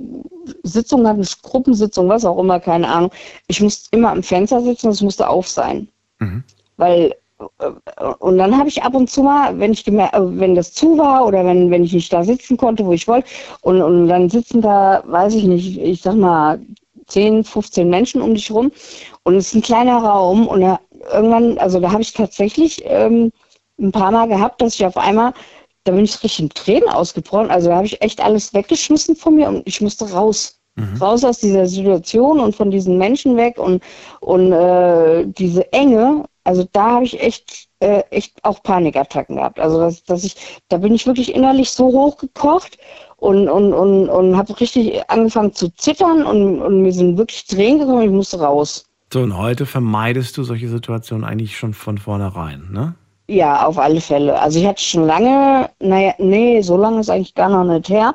Sitzung 0.62 1.06
hatten, 1.06 1.26
Gruppensitzung, 1.42 2.08
was 2.08 2.24
auch 2.24 2.38
immer, 2.38 2.60
keine 2.60 2.88
Ahnung, 2.88 3.10
ich 3.48 3.60
musste 3.60 3.88
immer 3.96 4.10
am 4.10 4.22
Fenster 4.22 4.60
sitzen, 4.60 4.88
es 4.88 5.02
musste 5.02 5.28
auf 5.28 5.48
sein. 5.48 5.88
Mhm. 6.18 6.44
Weil, 6.76 7.14
äh, 7.58 8.04
und 8.18 8.38
dann 8.38 8.56
habe 8.56 8.68
ich 8.68 8.82
ab 8.82 8.94
und 8.94 9.10
zu 9.10 9.22
mal, 9.22 9.58
wenn 9.58 9.72
ich 9.72 9.86
äh, 9.86 10.10
wenn 10.14 10.54
das 10.54 10.72
zu 10.72 10.98
war 10.98 11.26
oder 11.26 11.44
wenn, 11.44 11.70
wenn 11.70 11.84
ich 11.84 11.92
nicht 11.92 12.12
da 12.12 12.24
sitzen 12.24 12.56
konnte, 12.56 12.84
wo 12.86 12.92
ich 12.92 13.08
wollte, 13.08 13.28
und, 13.62 13.82
und 13.82 14.08
dann 14.08 14.28
sitzen 14.28 14.60
da, 14.60 15.02
weiß 15.06 15.34
ich 15.34 15.44
nicht, 15.44 15.78
ich 15.78 16.02
sag 16.02 16.14
mal, 16.14 16.60
10, 17.08 17.44
15 17.44 17.88
Menschen 17.88 18.20
um 18.20 18.34
dich 18.34 18.50
rum 18.50 18.72
und 19.22 19.36
es 19.36 19.48
ist 19.48 19.54
ein 19.54 19.62
kleiner 19.62 19.98
Raum 19.98 20.48
und 20.48 20.60
da, 20.60 20.80
irgendwann, 21.12 21.58
also 21.58 21.80
da 21.80 21.92
habe 21.92 22.02
ich 22.02 22.12
tatsächlich 22.12 22.82
ähm, 22.84 23.30
ein 23.78 23.92
paar 23.92 24.10
Mal 24.10 24.26
gehabt, 24.28 24.60
dass 24.60 24.74
ich 24.74 24.86
auf 24.86 24.96
einmal 24.96 25.32
da 25.86 25.92
bin 25.92 26.04
ich 26.04 26.14
richtig 26.22 26.40
in 26.40 26.50
Tränen 26.50 26.88
ausgebrochen. 26.88 27.50
Also 27.50 27.68
da 27.68 27.76
habe 27.76 27.86
ich 27.86 28.02
echt 28.02 28.20
alles 28.20 28.52
weggeschmissen 28.52 29.14
von 29.14 29.36
mir 29.36 29.48
und 29.48 29.62
ich 29.66 29.80
musste 29.80 30.10
raus. 30.10 30.58
Mhm. 30.74 30.96
Raus 31.00 31.24
aus 31.24 31.38
dieser 31.38 31.66
Situation 31.66 32.38
und 32.38 32.54
von 32.54 32.70
diesen 32.70 32.98
Menschen 32.98 33.36
weg 33.36 33.56
und, 33.56 33.82
und 34.20 34.52
äh, 34.52 35.24
diese 35.26 35.72
Enge. 35.72 36.24
Also 36.44 36.68
da 36.72 36.90
habe 36.90 37.04
ich 37.04 37.20
echt, 37.22 37.68
äh, 37.80 38.02
echt 38.10 38.44
auch 38.44 38.62
Panikattacken 38.62 39.36
gehabt. 39.36 39.58
Also 39.58 39.80
dass, 39.80 40.04
dass 40.04 40.24
ich, 40.24 40.36
da 40.68 40.76
bin 40.78 40.94
ich 40.94 41.06
wirklich 41.06 41.34
innerlich 41.34 41.70
so 41.70 41.86
hochgekocht 41.86 42.78
und, 43.16 43.48
und, 43.48 43.72
und, 43.72 44.08
und 44.08 44.36
habe 44.36 44.60
richtig 44.60 45.08
angefangen 45.08 45.54
zu 45.54 45.70
zittern 45.70 46.24
und, 46.24 46.60
und 46.60 46.82
mir 46.82 46.92
sind 46.92 47.16
wirklich 47.16 47.46
Tränen 47.46 47.78
gekommen, 47.78 48.02
ich 48.02 48.10
musste 48.10 48.40
raus. 48.40 48.84
So, 49.12 49.20
und 49.20 49.38
heute 49.38 49.66
vermeidest 49.66 50.36
du 50.36 50.42
solche 50.42 50.68
Situationen 50.68 51.24
eigentlich 51.24 51.56
schon 51.56 51.74
von 51.74 51.96
vornherein, 51.96 52.70
ne? 52.72 52.96
Ja, 53.28 53.66
auf 53.66 53.76
alle 53.76 54.00
Fälle. 54.00 54.38
Also 54.38 54.60
ich 54.60 54.66
hatte 54.66 54.82
schon 54.82 55.04
lange, 55.04 55.68
naja, 55.80 56.14
nee, 56.18 56.60
so 56.60 56.76
lange 56.76 57.00
ist 57.00 57.10
eigentlich 57.10 57.34
gar 57.34 57.48
noch 57.48 57.64
nicht 57.64 57.88
her, 57.88 58.14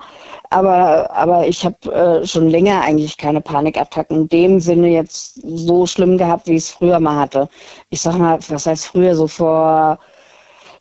aber, 0.49 1.11
aber 1.11 1.47
ich 1.47 1.65
habe 1.65 1.93
äh, 1.93 2.25
schon 2.25 2.49
länger 2.49 2.81
eigentlich 2.81 3.17
keine 3.17 3.41
Panikattacken 3.41 4.21
in 4.21 4.29
dem 4.29 4.59
Sinne 4.61 4.87
jetzt 4.87 5.41
so 5.43 5.85
schlimm 5.85 6.17
gehabt, 6.17 6.47
wie 6.47 6.53
ich 6.53 6.63
es 6.63 6.69
früher 6.69 6.99
mal 7.01 7.17
hatte. 7.17 7.49
Ich 7.89 7.99
sag 7.99 8.17
mal, 8.17 8.39
was 8.47 8.65
heißt 8.65 8.87
früher, 8.87 9.13
so 9.13 9.27
vor, 9.27 9.99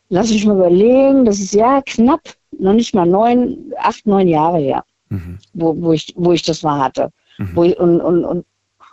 lass 0.07 0.31
mich 0.31 0.45
mal 0.45 0.55
überlegen, 0.55 1.25
das 1.25 1.39
ist 1.39 1.53
ja 1.53 1.81
knapp, 1.81 2.21
noch 2.57 2.73
nicht 2.73 2.95
mal 2.95 3.05
neun, 3.05 3.73
acht, 3.79 4.05
neun 4.07 4.29
Jahre 4.29 4.59
her, 4.59 4.85
mhm. 5.09 5.39
wo, 5.53 5.75
wo, 5.77 5.91
ich, 5.91 6.13
wo 6.15 6.31
ich 6.31 6.43
das 6.43 6.63
mal 6.63 6.81
hatte. 6.81 7.11
Mhm. 7.37 7.49
Wo 7.53 7.63
ich, 7.65 7.77
und, 7.77 7.99
und, 7.99 8.23
und, 8.23 8.45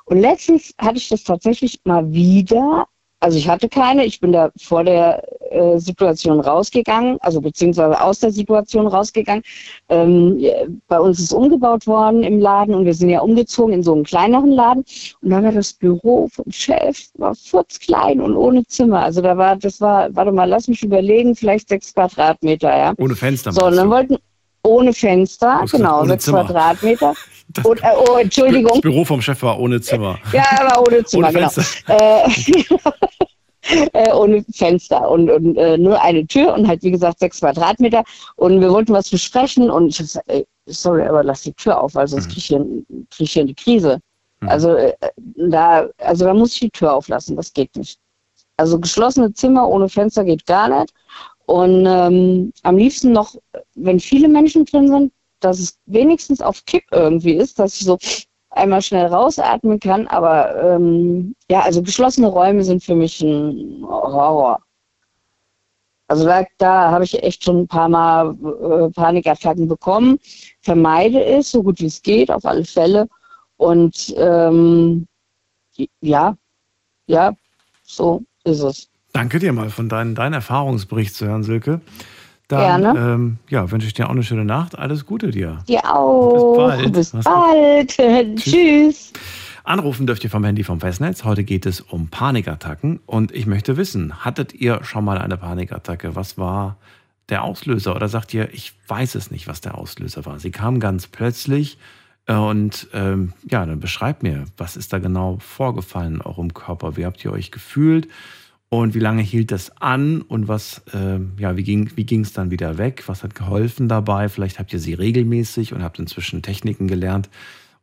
und 0.07 0.19
letztens 0.19 0.75
hatte 0.79 0.97
ich 0.97 1.09
das 1.09 1.23
tatsächlich 1.23 1.81
mal 1.85 2.13
wieder, 2.13 2.87
also 3.21 3.37
ich 3.37 3.49
hatte 3.49 3.69
keine, 3.69 4.05
ich 4.05 4.21
bin 4.21 4.33
da 4.33 4.51
vor 4.57 4.85
der 4.85 5.23
äh, 5.51 5.79
Situation 5.79 6.41
rausgegangen, 6.41 7.19
also 7.21 7.41
beziehungsweise 7.41 8.01
aus 8.01 8.21
der 8.21 8.31
Situation 8.31 8.87
rausgegangen. 8.87 9.43
Ähm, 9.89 10.41
bei 10.87 11.01
uns 11.01 11.19
ist 11.19 11.33
umgebaut 11.33 11.87
worden 11.87 12.23
im 12.23 12.39
Laden 12.39 12.75
und 12.75 12.85
wir 12.85 12.95
sind 12.95 13.09
ja 13.09 13.21
umgezogen 13.21 13.75
in 13.75 13.83
so 13.83 13.95
einen 13.95 14.05
kleineren 14.05 14.53
Laden. 14.53 14.85
Und 15.21 15.31
da 15.31 15.43
war 15.43 15.53
das 15.53 15.73
Büro 15.73 16.29
vom 16.29 16.51
Chef, 16.51 17.09
war 17.15 17.35
furzklein 17.35 18.21
und 18.21 18.37
ohne 18.37 18.65
Zimmer. 18.67 19.03
Also 19.03 19.21
da 19.21 19.37
war, 19.37 19.57
das 19.57 19.81
war, 19.81 20.15
warte 20.15 20.31
mal, 20.31 20.49
lass 20.49 20.69
mich 20.69 20.83
überlegen, 20.83 21.35
vielleicht 21.35 21.69
sechs 21.69 21.93
Quadratmeter, 21.95 22.77
ja. 22.77 22.95
Ohne 22.99 23.17
Fenster. 23.17 23.53
So, 23.53 23.67
und 23.67 23.77
dann 23.77 23.91
wollten, 23.91 24.17
ohne 24.63 24.93
Fenster, 24.93 25.65
genau, 25.71 26.05
sechs 26.05 26.25
Zimmer. 26.25 26.45
Quadratmeter. 26.45 27.15
Das, 27.49 27.65
und, 27.65 27.83
äh, 27.83 27.87
oh, 27.97 28.17
Entschuldigung. 28.17 28.73
Das 28.73 28.81
Büro 28.81 29.05
vom 29.05 29.23
Chef 29.23 29.43
war 29.43 29.59
ohne 29.59 29.81
Zimmer. 29.81 30.19
Ja, 30.33 30.45
war 30.61 30.83
ohne 30.87 31.05
Zimmer, 31.05 31.29
ohne 31.29 31.35
genau. 31.35 31.51
Äh, 31.89 32.31
äh, 33.93 34.13
ohne 34.13 34.45
Fenster 34.53 35.11
und, 35.11 35.31
und 35.31 35.57
äh, 35.57 35.79
nur 35.79 36.01
eine 36.01 36.27
Tür 36.27 36.55
und 36.55 36.69
halt, 36.69 36.83
wie 36.83 36.91
gesagt, 36.91 37.19
sechs 37.19 37.41
Quadratmeter. 37.41 38.05
Und 38.37 38.61
wir 38.61 38.71
wollten 38.71 38.93
was 38.93 39.11
besprechen 39.11 39.71
und 39.71 39.89
ich 39.89 39.97
habe 39.97 40.05
gesagt, 40.05 40.31
ey, 40.31 40.47
sorry, 40.67 41.03
aber 41.07 41.23
lass 41.23 41.43
die 41.43 41.55
Tür 41.55 41.81
auf, 41.81 41.95
weil 41.95 42.09
sonst 42.09 42.27
mhm. 42.27 42.31
kriege 42.31 42.39
ich, 42.39 42.47
hier, 42.47 42.59
krieg 43.11 43.27
ich 43.27 43.33
hier 43.33 43.43
eine 43.43 43.55
Krise. 43.55 44.01
Mhm. 44.41 44.49
Also, 44.49 44.75
äh, 44.75 44.95
da, 45.37 45.89
also 45.99 46.25
da 46.25 46.35
muss 46.35 46.55
ich 46.55 46.61
die 46.61 46.71
Tür 46.71 46.95
auflassen, 46.95 47.37
das 47.37 47.53
geht 47.53 47.75
nicht. 47.77 47.99
Also 48.57 48.79
geschlossene 48.79 49.33
Zimmer 49.33 49.69
ohne 49.69 49.89
Fenster 49.89 50.25
geht 50.25 50.45
gar 50.47 50.69
nicht. 50.69 50.93
Und 51.47 51.87
ähm, 51.87 52.53
am 52.63 52.77
liebsten 52.77 53.13
noch, 53.13 53.35
wenn 53.75 54.01
viele 54.01 54.29
Menschen 54.29 54.67
drin 54.67 54.89
sind, 54.89 55.13
dass 55.41 55.59
es 55.59 55.79
wenigstens 55.87 56.41
auf 56.41 56.65
Kipp 56.65 56.85
irgendwie 56.91 57.35
ist, 57.35 57.59
dass 57.59 57.81
ich 57.81 57.87
so 57.87 57.99
einmal 58.51 58.83
schnell 58.83 59.07
rausatmen 59.07 59.81
kann. 59.81 60.07
Aber 60.09 60.63
ähm, 60.63 61.35
ja, 61.51 61.61
also 61.61 61.83
geschlossene 61.83 62.29
Räume 62.29 62.65
sind 62.65 62.83
für 62.83 62.95
mich 62.95 63.21
ein 63.21 63.85
Horror. 63.87 64.61
Also 66.09 66.25
da, 66.25 66.45
da 66.57 66.91
habe 66.91 67.05
ich 67.05 67.23
echt 67.23 67.45
schon 67.45 67.61
ein 67.61 67.69
paar 67.69 67.89
Mal 67.89 68.35
äh, 68.35 68.91
Panikattacken 68.91 69.69
bekommen. 69.69 70.19
Vermeide 70.63 71.23
es, 71.23 71.51
so 71.51 71.63
gut 71.63 71.81
wie 71.81 71.87
es 71.87 72.03
geht, 72.03 72.31
auf 72.31 72.47
alle 72.47 72.65
Fälle. 72.65 73.09
Und 73.59 74.15
ähm, 74.17 75.07
ja, 76.01 76.37
ja, 77.07 77.35
so 77.83 78.23
ist 78.45 78.61
es. 78.61 78.89
Danke 79.13 79.39
dir 79.39 79.53
mal 79.53 79.71
von 79.71 79.89
deinem 79.89 80.15
dein 80.15 80.33
Erfahrungsbericht 80.33 81.15
zu 81.15 81.27
hören, 81.27 81.43
Silke. 81.43 81.81
Dann, 82.49 82.83
Gerne. 82.83 82.99
Ähm, 82.99 83.39
ja, 83.51 83.71
wünsche 83.71 83.87
ich 83.87 83.93
dir 83.93 84.07
auch 84.07 84.13
eine 84.13 84.23
schöne 84.23 84.45
Nacht. 84.45 84.79
Alles 84.79 85.05
Gute 85.05 85.31
dir. 85.31 85.59
Dir 85.69 85.85
auch. 85.85 86.55
Bis 86.55 86.57
bald. 86.57 86.93
Bis 86.93 87.25
bald. 87.25 87.89
Tschüss. 88.39 88.43
Tschüss. 88.43 89.13
Anrufen 89.65 90.07
dürft 90.07 90.25
ihr 90.25 90.31
vom 90.31 90.45
Handy 90.45 90.65
vom 90.65 90.81
Festnetz. 90.81 91.25
Heute 91.25 91.45
geht 91.45 91.67
es 91.67 91.83
um 91.83 92.09
Panikattacken. 92.09 93.01
Und 93.05 93.33
ich 93.33 93.45
möchte 93.45 93.77
wissen, 93.77 94.25
hattet 94.25 94.55
ihr 94.55 94.83
schon 94.83 95.05
mal 95.05 95.19
eine 95.19 95.37
Panikattacke? 95.37 96.17
Was 96.17 96.39
war 96.39 96.79
der 97.29 97.45
Auslöser? 97.45 97.95
Oder 97.95 98.09
sagt 98.09 98.33
ihr, 98.33 98.49
ich 98.55 98.73
weiß 98.87 99.15
es 99.15 99.31
nicht, 99.31 99.47
was 99.47 99.61
der 99.61 99.77
Auslöser 99.77 100.25
war? 100.25 100.41
Sie 100.41 100.51
kam 100.51 100.81
ganz 100.81 101.07
plötzlich. 101.07 101.77
Äh, 102.25 102.33
und 102.33 102.89
ähm, 102.95 103.35
ja, 103.51 103.67
dann 103.67 103.79
beschreibt 103.79 104.23
mir, 104.23 104.47
was 104.57 104.79
ist 104.79 104.95
da 104.95 105.01
genau 105.01 105.37
vorgefallen, 105.39 106.23
auch 106.23 106.39
im 106.39 106.55
Körper? 106.55 106.97
Wie 106.97 107.05
habt 107.05 107.23
ihr 107.23 107.33
euch 107.33 107.51
gefühlt? 107.51 108.09
Und 108.71 108.95
wie 108.95 109.01
lange 109.01 109.23
hielt 109.23 109.51
das 109.51 109.71
an 109.81 110.21
und 110.21 110.47
was, 110.47 110.83
äh, 110.93 111.19
ja, 111.39 111.57
wie 111.57 111.63
ging 111.63 111.91
wie 111.97 112.21
es 112.21 112.35
dann 112.35 112.51
wieder 112.51 112.77
weg? 112.77 113.05
Was 113.07 113.23
hat 113.23 113.35
geholfen 113.35 113.89
dabei? 113.89 114.29
Vielleicht 114.29 114.59
habt 114.59 114.73
ihr 114.75 114.79
sie 114.79 114.93
regelmäßig 114.93 115.73
und 115.73 115.83
habt 115.83 115.99
inzwischen 115.99 116.43
Techniken 116.43 116.87
gelernt, 116.87 117.31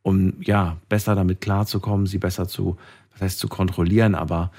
um 0.03 0.33
ja 0.41 0.77
besser 0.87 1.15
damit 1.15 1.41
klarzukommen, 1.41 2.05
sie 2.05 2.19
besser 2.19 2.47
zu, 2.47 2.77
was 3.13 3.21
heißt 3.21 3.39
zu 3.39 3.47
kontrollieren, 3.47 4.13
aber 4.13 4.51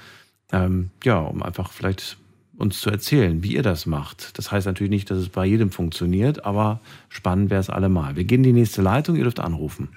ähm, 0.51 0.89
ja, 1.03 1.19
um 1.19 1.41
einfach 1.43 1.71
vielleicht 1.71 2.17
uns 2.57 2.81
zu 2.81 2.89
erzählen, 2.89 3.43
wie 3.43 3.53
ihr 3.53 3.63
das 3.63 3.85
macht. 3.85 4.37
Das 4.37 4.51
heißt 4.51 4.65
natürlich 4.65 4.89
nicht, 4.89 5.09
dass 5.09 5.19
es 5.19 5.29
bei 5.29 5.45
jedem 5.45 5.71
funktioniert, 5.71 6.43
aber 6.43 6.81
spannend 7.07 7.51
wäre 7.51 7.61
es 7.61 7.69
allemal. 7.69 8.17
Wir 8.17 8.25
gehen 8.25 8.43
in 8.43 8.55
die 8.55 8.59
nächste 8.59 8.81
Leitung, 8.81 9.15
ihr 9.15 9.23
dürft 9.23 9.39
anrufen. 9.39 9.89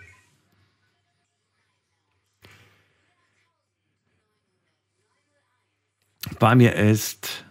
Bei 6.39 6.55
mir 6.55 6.75
ist, 6.75 7.45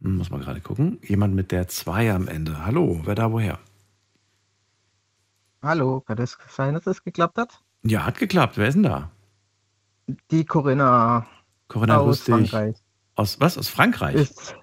muss 0.00 0.30
man 0.30 0.40
gerade 0.40 0.60
gucken, 0.60 0.98
jemand 1.02 1.34
mit 1.34 1.52
der 1.52 1.68
2 1.68 2.12
am 2.12 2.28
Ende. 2.28 2.64
Hallo, 2.64 3.00
wer 3.04 3.14
da 3.14 3.30
woher? 3.30 3.58
Hallo, 5.62 6.00
kann 6.00 6.16
das 6.16 6.36
sein, 6.48 6.74
dass 6.74 6.86
es 6.86 7.02
geklappt 7.02 7.38
hat? 7.38 7.60
Ja, 7.82 8.04
hat 8.04 8.18
geklappt. 8.18 8.56
Wer 8.56 8.68
ist 8.68 8.74
denn 8.74 8.82
da? 8.82 9.10
Die 10.30 10.44
Corinna. 10.44 11.26
Corinna 11.68 11.98
aus 11.98 12.22
Frankreich. 12.22 12.76
Aus 13.14 13.40
was? 13.40 13.58
Aus 13.58 13.68
Frankreich? 13.68 14.14
Ist 14.14 14.56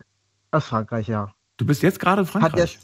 aus 0.51 0.65
Frankreich, 0.65 1.07
ja. 1.07 1.33
Du 1.57 1.65
bist 1.65 1.81
jetzt 1.83 1.99
gerade 1.99 2.21
in 2.21 2.27
Frankreich? 2.27 2.79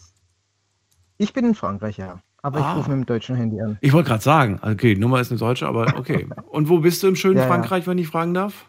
Ich 1.17 1.33
bin 1.33 1.45
in 1.45 1.55
Frankreich, 1.55 1.97
ja. 1.97 2.21
Aber 2.41 2.65
ah. 2.65 2.71
ich 2.71 2.77
rufe 2.77 2.89
mit 2.89 2.99
dem 2.99 3.05
deutschen 3.05 3.35
Handy 3.35 3.61
an. 3.61 3.77
Ich 3.81 3.93
wollte 3.93 4.09
gerade 4.09 4.23
sagen, 4.23 4.59
okay, 4.63 4.95
Nummer 4.95 5.19
ist 5.19 5.31
eine 5.31 5.39
deutsche, 5.39 5.67
aber 5.67 5.97
okay. 5.97 6.27
Und 6.49 6.69
wo 6.69 6.79
bist 6.79 7.03
du 7.03 7.07
im 7.07 7.15
schönen 7.15 7.37
ja, 7.37 7.47
Frankreich, 7.47 7.83
ja. 7.85 7.91
wenn 7.91 7.97
ich 7.97 8.07
fragen 8.07 8.33
darf? 8.33 8.65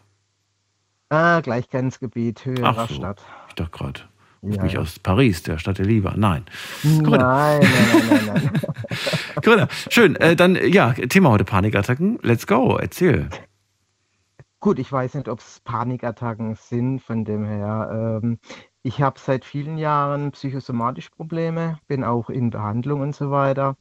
Ah, 1.11 1.41
Gleichgrenzgebiet, 1.41 2.45
Höhe 2.47 2.63
Ach 2.63 2.89
so. 2.89 2.95
Stadt. 2.95 3.21
Ich 3.49 3.55
dachte 3.57 3.71
gerade, 3.77 4.01
ja, 4.43 4.63
mich 4.63 4.75
ja. 4.75 4.81
aus 4.81 4.99
Paris, 5.01 5.43
der 5.43 5.59
Stadt 5.59 5.79
der 5.79 5.85
Liebe. 5.85 6.13
Nein. 6.17 6.45
Nein, 6.85 7.03
nein, 7.03 7.61
nein, 7.61 8.09
nein, 8.09 8.27
nein. 8.27 8.61
Corinna, 9.45 9.69
schön. 9.91 10.15
Äh, 10.17 10.37
dann, 10.37 10.55
ja, 10.55 10.93
Thema 10.93 11.31
heute 11.31 11.45
Panikattacken. 11.45 12.21
Let's 12.23 12.47
go, 12.47 12.77
erzähl. 12.77 13.29
Gut, 14.61 14.79
ich 14.79 14.93
weiß 14.93 15.15
nicht, 15.15 15.29
ob 15.29 15.41
es 15.41 15.61
Panikattacken 15.65 16.55
sind, 16.55 17.01
von 17.01 17.25
dem 17.25 17.45
her. 17.45 18.21
Ähm, 18.23 18.39
ich 18.83 19.03
habe 19.03 19.19
seit 19.19 19.45
vielen 19.45 19.79
Jahren 19.79 20.31
psychosomatische 20.31 21.11
Probleme, 21.11 21.79
bin 21.89 22.05
auch 22.05 22.31
in 22.31 22.51
Behandlung 22.51 23.01
und 23.01 23.17
so 23.17 23.31
weiter. 23.31 23.77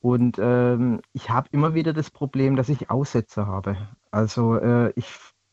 Und 0.00 0.38
ähm, 0.38 1.00
ich 1.14 1.30
habe 1.30 1.48
immer 1.52 1.74
wieder 1.74 1.92
das 1.92 2.10
Problem, 2.10 2.54
dass 2.54 2.68
ich 2.68 2.90
Aussätze 2.90 3.46
habe. 3.46 3.76
Also 4.10 4.56
äh, 4.56 4.92
ich 4.94 5.06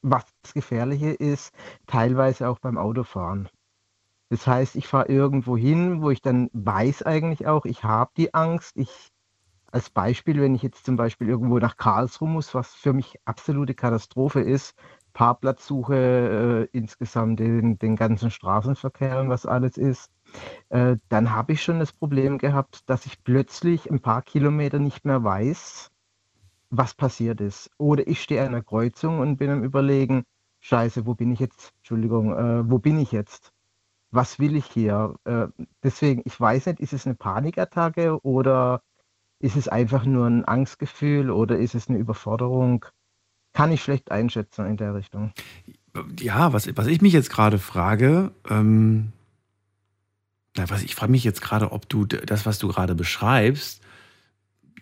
was 0.04 0.26
das 0.44 0.54
Gefährliche 0.54 1.10
ist, 1.12 1.54
teilweise 1.88 2.50
auch 2.50 2.60
beim 2.60 2.78
Autofahren. 2.78 3.50
Das 4.30 4.48
heißt, 4.48 4.76
ich 4.76 4.88
fahre 4.88 5.10
irgendwo 5.10 5.58
hin, 5.58 6.02
wo 6.02 6.10
ich 6.10 6.22
dann 6.22 6.50
weiß 6.54 7.04
eigentlich 7.04 7.48
auch, 7.48 7.66
ich 7.66 7.84
habe 7.84 8.12
die 8.18 8.34
Angst. 8.34 8.78
Ich 8.78 9.12
als 9.72 9.90
Beispiel, 9.90 10.40
wenn 10.40 10.56
ich 10.56 10.62
jetzt 10.62 10.86
zum 10.86 10.98
Beispiel 10.98 11.28
irgendwo 11.30 11.58
nach 11.58 11.78
Karlsruhe 11.78 12.30
muss, 12.30 12.54
was 12.54 12.76
für 12.76 12.94
mich 12.94 13.16
absolute 13.26 13.74
Katastrophe 13.74 14.42
ist, 14.42 14.76
Parkplatzsuche 15.14 16.70
äh, 16.74 16.78
insgesamt, 16.78 17.40
den, 17.40 17.80
den 17.80 17.96
ganzen 17.96 18.32
Straßenverkehr 18.32 19.20
und 19.20 19.30
was 19.30 19.46
alles 19.46 19.78
ist, 19.78 20.12
äh, 20.70 20.98
dann 21.10 21.32
habe 21.34 21.54
ich 21.54 21.64
schon 21.64 21.80
das 21.80 21.94
Problem 21.94 22.38
gehabt, 22.38 22.90
dass 22.90 23.06
ich 23.06 23.24
plötzlich 23.24 23.90
ein 23.90 24.02
paar 24.02 24.22
Kilometer 24.22 24.80
nicht 24.80 25.06
mehr 25.06 25.24
weiß, 25.24 25.92
was 26.76 26.94
passiert 26.96 27.40
ist. 27.40 27.70
Oder 27.78 28.08
ich 28.08 28.22
stehe 28.22 28.42
an 28.42 28.48
einer 28.48 28.64
Kreuzung 28.64 29.20
und 29.20 29.38
bin 29.38 29.52
am 29.52 29.64
Überlegen, 29.64 30.24
Scheiße, 30.62 31.06
wo 31.06 31.14
bin 31.14 31.32
ich 31.32 31.40
jetzt? 31.40 31.72
Entschuldigung, 31.78 32.36
äh, 32.36 32.70
wo 32.70 32.80
bin 32.80 32.98
ich 32.98 33.12
jetzt? 33.12 33.52
Was 34.12 34.40
will 34.40 34.56
ich 34.56 34.66
hier? 34.66 35.16
Äh, 35.26 35.48
deswegen, 35.84 36.22
ich 36.26 36.40
weiß 36.40 36.68
nicht, 36.68 36.80
ist 36.80 36.94
es 36.94 37.06
eine 37.06 37.16
Panikattacke 37.16 38.24
oder 38.24 38.82
ist 39.40 39.56
es 39.56 39.68
einfach 39.68 40.06
nur 40.06 40.26
ein 40.26 40.46
Angstgefühl 40.46 41.30
oder 41.30 41.58
ist 41.58 41.76
es 41.76 41.90
eine 41.90 41.98
Überforderung? 41.98 42.86
Kann 43.52 43.72
ich 43.72 43.84
schlecht 43.84 44.10
einschätzen 44.10 44.66
in 44.66 44.78
der 44.78 44.96
Richtung. 44.96 45.32
Ja, 46.20 46.54
was, 46.54 46.76
was 46.76 46.88
ich 46.88 47.02
mich 47.02 47.14
jetzt 47.14 47.30
gerade 47.30 47.60
frage, 47.60 48.32
ähm, 48.50 49.12
na, 50.56 50.70
was 50.70 50.82
ich 50.82 50.96
frage 50.96 51.12
mich 51.12 51.24
jetzt 51.24 51.42
gerade, 51.42 51.72
ob 51.72 51.88
du 51.88 52.06
das, 52.06 52.46
was 52.46 52.58
du 52.58 52.68
gerade 52.68 52.96
beschreibst, 52.96 53.83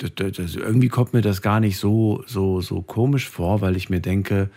das, 0.01 0.31
das, 0.35 0.55
irgendwie 0.55 0.89
kommt 0.89 1.13
mir 1.13 1.21
das 1.21 1.41
gar 1.41 1.59
nicht 1.59 1.77
so, 1.77 2.23
so, 2.27 2.61
so 2.61 2.81
komisch 2.81 3.29
vor, 3.29 3.61
weil 3.61 3.75
ich 3.75 3.89
mir 3.89 3.99
denke, 3.99 4.49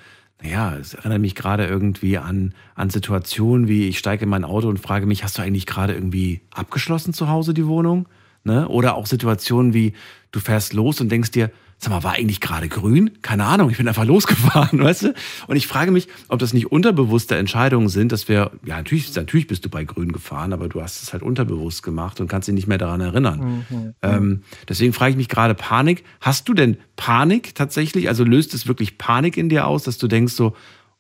naja, 0.43 0.77
es 0.77 0.95
erinnert 0.95 1.21
mich 1.21 1.35
gerade 1.35 1.67
irgendwie 1.67 2.19
an, 2.19 2.55
an 2.75 2.91
Situationen 2.91 3.69
wie, 3.69 3.89
ich 3.89 3.99
steige 3.99 4.25
in 4.25 4.31
mein 4.31 4.45
Auto 4.45 4.69
und 4.69 4.79
frage 4.79 5.07
mich, 5.07 5.25
hast 5.25 5.39
du 5.39 5.43
eigentlich 5.43 5.67
gerade 5.67 5.95
irgendwie 5.95 6.41
abgeschlossen 6.53 7.15
zu 7.15 7.29
Hause 7.29 7.55
die 7.55 7.67
Wohnung? 7.67 8.09
Ne? 8.43 8.69
Oder 8.69 8.95
auch 8.95 9.07
Situationen 9.07 9.73
wie, 9.73 9.95
du 10.33 10.41
fährst 10.41 10.73
los 10.73 11.01
und 11.01 11.11
denkst 11.11 11.31
dir, 11.31 11.51
sag 11.85 11.91
mal, 11.91 12.03
war 12.03 12.15
eigentlich 12.15 12.41
gerade 12.41 12.69
grün? 12.69 13.11
Keine 13.23 13.45
Ahnung, 13.45 13.71
ich 13.71 13.77
bin 13.77 13.87
einfach 13.87 14.05
losgefahren, 14.07 14.81
weißt 14.81 15.03
du? 15.05 15.15
Und 15.47 15.57
ich 15.57 15.67
frage 15.67 15.91
mich, 15.91 16.09
ob 16.29 16.39
das 16.39 16.53
nicht 16.53 16.73
unterbewusste 16.73 17.37
Entscheidungen 17.37 17.89
sind, 17.89 18.11
dass 18.11 18.29
wir, 18.29 18.51
ja, 18.65 18.77
natürlich, 18.77 19.15
natürlich 19.15 19.47
bist 19.47 19.65
du 19.65 19.69
bei 19.69 19.85
grün 19.85 20.13
gefahren, 20.13 20.53
aber 20.53 20.69
du 20.69 20.83
hast 20.83 21.03
es 21.03 21.13
halt 21.13 21.23
unterbewusst 21.23 21.83
gemacht 21.83 22.21
und 22.21 22.29
kannst 22.29 22.49
dich 22.49 22.55
nicht 22.55 22.67
mehr 22.67 22.79
daran 22.79 23.01
erinnern. 23.01 23.65
Mhm. 23.71 23.95
Ähm, 24.03 24.43
deswegen 24.69 24.93
frage 24.93 25.13
ich 25.13 25.17
mich 25.17 25.29
gerade, 25.29 25.55
Panik, 25.55 26.05
hast 26.21 26.49
du 26.49 26.55
denn 26.55 26.79
Panik 26.97 27.55
tatsächlich? 27.55 28.09
Also 28.09 28.25
löst 28.25 28.55
es 28.55 28.67
wirklich 28.67 28.99
Panik 28.99 29.37
in 29.37 29.49
dir 29.49 29.67
aus, 29.67 29.85
dass 29.85 29.99
du 29.99 30.09
denkst 30.09 30.35
so, 30.35 30.57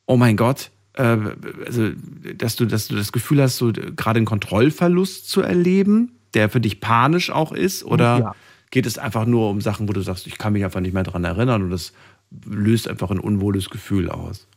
oh 0.07 0.17
mein 0.17 0.37
Gott, 0.37 0.71
äh, 0.95 1.19
also, 1.67 1.91
dass 2.37 2.57
du, 2.57 2.67
dass 2.67 2.89
du 2.89 2.97
das 2.97 3.13
Gefühl 3.13 3.43
hast, 3.43 3.57
so 3.57 3.73
gerade 3.73 4.19
einen 4.19 4.27
Kontrollverlust 4.27 5.29
zu 5.29 5.41
erleben, 5.41 6.13
der 6.35 6.49
für 6.49 6.61
dich 6.61 6.81
panisch 6.81 7.31
auch 7.31 7.53
ist? 7.53 7.85
Oder 7.85 8.19
ja. 8.19 8.35
Geht 8.75 8.87
es 8.87 8.99
einfach 8.99 9.25
nur 9.25 9.51
um 9.51 9.61
Sachen, 9.61 9.89
wo 9.89 9.93
du 9.93 10.01
sagst, 10.01 10.27
ich 10.27 10.37
kann 10.37 10.53
mich 10.53 10.65
einfach 10.65 10.81
nicht 10.81 10.95
mehr 10.95 11.05
daran 11.05 11.23
erinnern 11.23 11.63
und 11.63 11.71
das 11.71 11.93
löst 12.45 12.89
einfach 12.89 13.13
ein 13.13 13.21
unwohles 13.21 13.71
Gefühl 13.71 14.11
aus? 14.11 14.49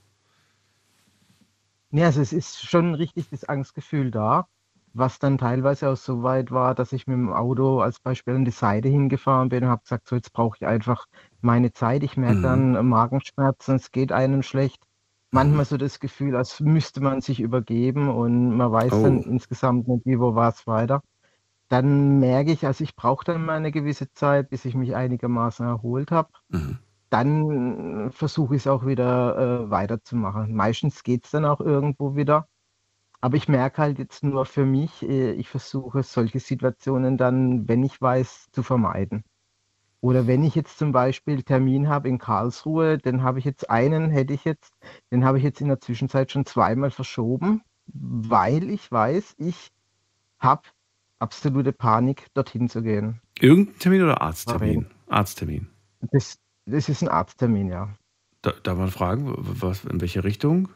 Ja, 1.92 2.08
also 2.08 2.22
es 2.22 2.34
ist 2.34 2.68
schon 2.68 2.96
richtig 2.96 3.30
das 3.30 3.44
Angstgefühl 3.44 4.10
da, 4.10 4.48
was 4.94 5.20
dann 5.20 5.38
teilweise 5.38 5.90
auch 5.90 5.98
so 5.98 6.24
weit 6.24 6.50
war, 6.50 6.74
dass 6.74 6.94
ich 6.94 7.06
mit 7.06 7.14
dem 7.14 7.32
Auto 7.32 7.80
als 7.80 8.00
Beispiel 8.00 8.34
an 8.34 8.44
die 8.44 8.50
Seite 8.50 8.90
hingefahren 8.90 9.50
bin 9.50 9.64
und 9.64 9.70
habe 9.70 9.84
gesagt, 9.84 10.08
so 10.08 10.16
jetzt 10.16 10.34
brauche 10.34 10.58
ich 10.60 10.66
einfach 10.66 11.06
meine 11.42 11.72
Zeit. 11.72 12.02
Ich 12.02 12.18
merke 12.18 12.40
mhm. 12.40 12.44
dann 12.44 12.90
Magenschmerzen, 12.90 13.76
es 13.76 13.92
geht 13.92 14.12
einem 14.12 14.42
schlecht 14.42 14.82
manchmal 15.30 15.66
so 15.66 15.78
das 15.78 16.00
Gefühl, 16.00 16.36
als 16.36 16.60
müsste 16.60 17.02
man 17.02 17.22
sich 17.22 17.40
übergeben 17.40 18.10
und 18.10 18.58
man 18.58 18.72
weiß 18.72 18.94
oh. 18.94 19.04
dann 19.04 19.22
insgesamt 19.22 19.88
nicht, 19.88 20.08
wie, 20.08 20.20
wo 20.20 20.34
war 20.34 20.50
es 20.50 20.66
weiter. 20.66 21.02
Dann 21.70 22.20
merke 22.20 22.52
ich, 22.52 22.66
also 22.66 22.84
ich 22.84 22.96
brauche 22.96 23.26
dann 23.26 23.46
mal 23.46 23.58
eine 23.58 23.72
gewisse 23.72 24.12
Zeit, 24.12 24.50
bis 24.50 24.66
ich 24.66 24.76
mich 24.76 24.96
einigermaßen 24.96 25.66
erholt 25.66 26.12
habe. 26.12 26.30
Mhm. 26.50 26.78
Dann 27.10 28.12
versuche 28.12 28.56
ich 28.56 28.64
es 28.64 28.68
auch 28.68 28.86
wieder 28.86 29.38
äh, 29.66 29.70
weiterzumachen. 29.70 30.54
Meistens 30.54 31.04
geht 31.04 31.26
es 31.26 31.32
dann 31.32 31.46
auch 31.46 31.62
irgendwo 31.62 32.16
wieder. 32.16 32.48
Aber 33.20 33.38
ich 33.38 33.48
merke 33.48 33.82
halt 33.82 34.00
jetzt 34.00 34.24
nur 34.24 34.46
für 34.46 34.66
mich, 34.66 35.04
äh, 35.04 35.32
ich 35.32 35.50
versuche 35.50 36.04
solche 36.04 36.40
Situationen 36.40 37.18
dann, 37.18 37.68
wenn 37.68 37.84
ich 37.84 38.00
weiß, 38.02 38.48
zu 38.52 38.64
vermeiden. 38.64 39.24
Oder 40.02 40.28
wenn 40.28 40.44
ich 40.44 40.56
jetzt 40.56 40.78
zum 40.78 40.92
Beispiel 40.92 41.44
Termin 41.44 41.90
habe 41.90 42.08
in 42.08 42.20
Karlsruhe, 42.20 42.98
den 43.00 43.24
habe 43.24 43.40
ich 43.40 43.46
jetzt 43.46 43.70
einen, 43.70 44.12
hätte 44.12 44.34
ich 44.34 44.46
jetzt, 44.46 44.74
den 45.12 45.26
habe 45.26 45.40
ich 45.40 45.44
jetzt 45.44 45.60
in 45.60 45.68
der 45.70 45.82
Zwischenzeit 45.82 46.32
schon 46.32 46.46
zweimal 46.46 46.92
verschoben, 46.92 47.64
weil 47.88 48.70
ich 48.70 48.92
weiß, 48.92 49.36
ich 49.40 49.72
habe 50.40 50.62
absolute 51.20 51.74
Panik, 51.74 52.28
dorthin 52.34 52.70
zu 52.70 52.82
gehen. 52.82 53.22
Irgendein 53.40 53.80
Termin 53.80 54.04
oder 54.04 54.22
Arzttermin? 54.22 54.88
Arzttermin. 55.08 55.68
Das, 56.12 56.38
das 56.66 56.90
ist 56.90 57.02
ein 57.02 57.10
Arzttermin, 57.10 57.70
ja. 57.70 57.90
Da, 58.42 58.54
darf 58.64 58.78
man 58.78 58.92
fragen, 58.92 59.34
was, 59.38 59.84
in 59.86 60.00
welche 60.02 60.24
Richtung? 60.24 60.70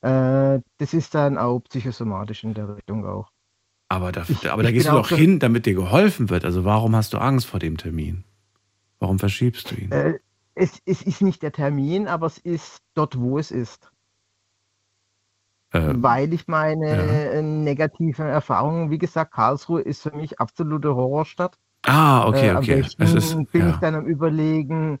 Äh, 0.00 0.60
das 0.78 0.94
ist 0.94 1.14
dann 1.14 1.38
auch 1.38 1.60
psychosomatisch 1.60 2.44
in 2.44 2.54
der 2.54 2.76
Richtung 2.76 3.06
auch. 3.06 3.28
Aber 3.88 4.12
da, 4.12 4.24
ich, 4.28 4.50
aber 4.50 4.62
da 4.62 4.70
gehst 4.70 4.88
du 4.88 4.92
doch 4.92 5.08
hin, 5.08 5.38
damit 5.38 5.66
dir 5.66 5.74
geholfen 5.74 6.30
wird. 6.30 6.44
Also 6.44 6.64
warum 6.64 6.96
hast 6.96 7.12
du 7.12 7.18
Angst 7.18 7.46
vor 7.46 7.60
dem 7.60 7.76
Termin? 7.76 8.24
Warum 8.98 9.18
verschiebst 9.18 9.70
du 9.70 9.76
ihn? 9.76 9.92
Äh, 9.92 10.18
es, 10.54 10.80
es, 10.84 11.02
ist 11.02 11.20
nicht 11.20 11.42
der 11.42 11.52
Termin, 11.52 12.08
aber 12.08 12.26
es 12.26 12.38
ist 12.38 12.82
dort, 12.94 13.18
wo 13.18 13.38
es 13.38 13.50
ist. 13.50 13.90
Ähm, 15.74 16.02
Weil 16.02 16.32
ich 16.32 16.46
meine 16.46 16.88
ja. 16.88 17.32
Äh, 17.32 17.42
negativen 17.42 18.26
Erfahrungen, 18.26 18.90
wie 18.90 18.98
gesagt, 18.98 19.32
Karlsruhe 19.32 19.80
ist 19.80 20.02
für 20.02 20.12
mich 20.12 20.40
absolute 20.40 20.94
Horrorstadt. 20.94 21.58
Ah, 21.82 22.26
okay, 22.26 22.50
äh, 22.50 22.56
okay. 22.56 22.84
Am 22.98 23.16
ist, 23.16 23.52
bin 23.52 23.62
ja. 23.62 23.70
ich 23.70 23.76
dann 23.76 23.96
am 23.96 24.06
überlegen, 24.06 25.00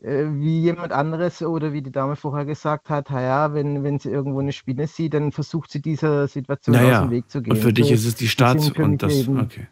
äh, 0.00 0.26
wie 0.26 0.60
jemand 0.60 0.92
anderes 0.92 1.40
oder 1.40 1.72
wie 1.72 1.82
die 1.82 1.92
Dame 1.92 2.16
vorher 2.16 2.44
gesagt 2.44 2.90
hat, 2.90 3.10
ja, 3.10 3.54
wenn, 3.54 3.84
wenn 3.84 3.98
sie 3.98 4.10
irgendwo 4.10 4.40
eine 4.40 4.52
Spinne 4.52 4.88
sieht, 4.88 5.14
dann 5.14 5.32
versucht 5.32 5.70
sie 5.70 5.80
dieser 5.80 6.26
Situation 6.28 6.74
naja. 6.74 6.98
aus 6.98 7.06
dem 7.06 7.10
Weg 7.10 7.30
zu 7.30 7.40
gehen. 7.40 7.52
Und 7.52 7.60
für 7.60 7.72
dich 7.72 7.90
ist 7.90 8.04
es 8.04 8.16
die 8.16 8.28
Stadt 8.28 8.78
und 8.78 9.02
das, 9.02 9.28
okay. 9.28 9.68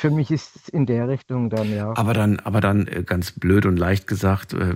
Für 0.00 0.08
mich 0.08 0.30
ist 0.30 0.56
es 0.56 0.68
in 0.70 0.86
der 0.86 1.08
Richtung 1.08 1.50
dann, 1.50 1.70
ja. 1.70 1.92
Aber 1.94 2.14
dann, 2.14 2.40
aber 2.40 2.62
dann 2.62 2.86
äh, 2.86 3.02
ganz 3.04 3.32
blöd 3.32 3.66
und 3.66 3.76
leicht 3.76 4.06
gesagt, 4.06 4.54
äh, 4.54 4.74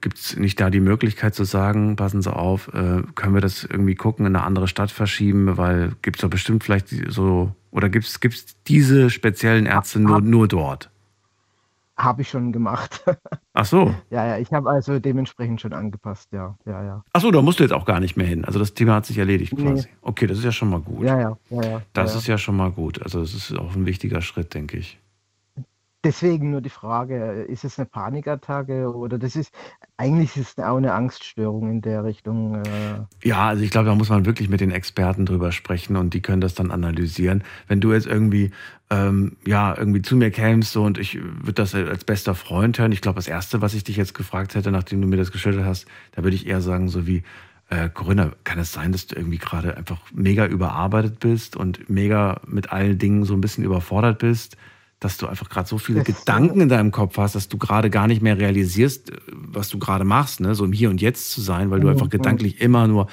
gibt 0.00 0.18
es 0.18 0.36
nicht 0.36 0.58
da 0.58 0.70
die 0.70 0.80
Möglichkeit 0.80 1.36
zu 1.36 1.44
sagen, 1.44 1.94
passen 1.94 2.20
Sie 2.20 2.34
auf, 2.34 2.66
äh, 2.74 3.02
können 3.14 3.34
wir 3.34 3.40
das 3.40 3.62
irgendwie 3.62 3.94
gucken, 3.94 4.26
in 4.26 4.34
eine 4.34 4.44
andere 4.44 4.66
Stadt 4.66 4.90
verschieben, 4.90 5.56
weil 5.56 5.92
gibt 6.02 6.16
es 6.16 6.22
doch 6.22 6.30
bestimmt 6.30 6.64
vielleicht 6.64 6.88
so, 7.06 7.54
oder 7.70 7.88
gibt 7.88 8.06
es 8.06 8.56
diese 8.66 9.08
speziellen 9.08 9.66
Ärzte 9.66 10.00
nur, 10.00 10.20
nur 10.20 10.48
dort? 10.48 10.90
Habe 11.96 12.22
ich 12.22 12.28
schon 12.28 12.52
gemacht. 12.52 13.04
Ach 13.54 13.64
so. 13.64 13.94
Ja, 14.10 14.26
ja, 14.26 14.38
ich 14.38 14.52
habe 14.52 14.68
also 14.68 14.98
dementsprechend 14.98 15.60
schon 15.62 15.72
angepasst, 15.72 16.30
ja, 16.32 16.56
ja, 16.66 16.84
ja. 16.84 17.04
Ach 17.12 17.20
so, 17.20 17.30
da 17.30 17.40
musst 17.40 17.58
du 17.58 17.64
jetzt 17.64 17.72
auch 17.72 17.86
gar 17.86 18.00
nicht 18.00 18.16
mehr 18.16 18.26
hin. 18.26 18.44
Also 18.44 18.58
das 18.58 18.74
Thema 18.74 18.96
hat 18.96 19.06
sich 19.06 19.16
erledigt 19.16 19.56
quasi. 19.56 19.88
Nee. 19.88 19.96
Okay, 20.02 20.26
das 20.26 20.38
ist 20.38 20.44
ja 20.44 20.52
schon 20.52 20.68
mal 20.68 20.80
gut. 20.80 21.04
Ja, 21.04 21.18
ja, 21.18 21.38
ja, 21.48 21.62
ja. 21.62 21.82
Das 21.94 22.12
ja, 22.12 22.18
ist 22.18 22.26
ja 22.26 22.38
schon 22.38 22.56
mal 22.56 22.70
gut. 22.70 23.02
Also 23.02 23.20
das 23.20 23.32
ist 23.32 23.56
auch 23.58 23.74
ein 23.74 23.86
wichtiger 23.86 24.20
Schritt, 24.20 24.52
denke 24.52 24.76
ich. 24.76 25.00
Deswegen 26.06 26.52
nur 26.52 26.60
die 26.60 26.70
Frage, 26.70 27.46
ist 27.48 27.64
es 27.64 27.80
eine 27.80 27.86
Panikattacke 27.86 28.94
oder 28.94 29.18
das 29.18 29.34
ist, 29.34 29.52
eigentlich 29.96 30.36
ist 30.36 30.56
es 30.56 30.64
auch 30.64 30.76
eine 30.76 30.92
Angststörung 30.92 31.68
in 31.68 31.80
der 31.80 32.04
Richtung. 32.04 32.62
Äh 32.62 33.26
ja, 33.26 33.48
also 33.48 33.64
ich 33.64 33.72
glaube, 33.72 33.88
da 33.88 33.94
muss 33.96 34.08
man 34.08 34.24
wirklich 34.24 34.48
mit 34.48 34.60
den 34.60 34.70
Experten 34.70 35.26
drüber 35.26 35.50
sprechen 35.50 35.96
und 35.96 36.14
die 36.14 36.22
können 36.22 36.40
das 36.40 36.54
dann 36.54 36.70
analysieren. 36.70 37.42
Wenn 37.66 37.80
du 37.80 37.92
jetzt 37.92 38.06
irgendwie, 38.06 38.52
ähm, 38.88 39.36
ja, 39.44 39.76
irgendwie 39.76 40.02
zu 40.02 40.16
mir 40.16 40.30
kämst 40.30 40.72
so, 40.72 40.84
und 40.84 40.98
ich 40.98 41.16
würde 41.20 41.54
das 41.54 41.74
als 41.74 42.04
bester 42.04 42.34
Freund 42.34 42.78
hören, 42.78 42.92
ich 42.92 43.00
glaube, 43.00 43.16
das 43.16 43.26
Erste, 43.26 43.60
was 43.60 43.74
ich 43.74 43.84
dich 43.84 43.96
jetzt 43.96 44.14
gefragt 44.14 44.54
hätte, 44.54 44.70
nachdem 44.70 45.00
du 45.02 45.08
mir 45.08 45.16
das 45.16 45.32
geschildert 45.32 45.64
hast, 45.64 45.86
da 46.12 46.22
würde 46.22 46.36
ich 46.36 46.46
eher 46.46 46.60
sagen, 46.60 46.88
so 46.88 47.06
wie, 47.06 47.24
äh, 47.68 47.88
Corinna, 47.88 48.32
kann 48.44 48.60
es 48.60 48.72
sein, 48.72 48.92
dass 48.92 49.08
du 49.08 49.16
irgendwie 49.16 49.38
gerade 49.38 49.76
einfach 49.76 49.98
mega 50.14 50.46
überarbeitet 50.46 51.18
bist 51.18 51.56
und 51.56 51.90
mega 51.90 52.40
mit 52.46 52.70
allen 52.70 52.98
Dingen 52.98 53.24
so 53.24 53.34
ein 53.34 53.40
bisschen 53.40 53.64
überfordert 53.64 54.18
bist? 54.18 54.56
dass 54.98 55.18
du 55.18 55.26
einfach 55.26 55.48
gerade 55.48 55.68
so 55.68 55.76
viele 55.76 56.02
das 56.02 56.06
Gedanken 56.06 56.60
in 56.60 56.68
deinem 56.68 56.90
Kopf 56.90 57.18
hast, 57.18 57.34
dass 57.34 57.48
du 57.48 57.58
gerade 57.58 57.90
gar 57.90 58.06
nicht 58.06 58.22
mehr 58.22 58.38
realisierst, 58.38 59.10
äh, 59.10 59.16
was 59.30 59.68
du 59.68 59.78
gerade 59.78 60.04
machst, 60.04 60.40
ne? 60.40 60.54
so 60.54 60.64
im 60.64 60.72
Hier 60.72 60.90
und 60.90 61.00
Jetzt 61.00 61.32
zu 61.32 61.40
sein, 61.40 61.70
weil 61.70 61.80
du 61.80 61.86
mhm. 61.86 61.92
einfach 61.92 62.08
gedanklich 62.08 62.60
immer 62.60 62.88
nur. 62.88 63.06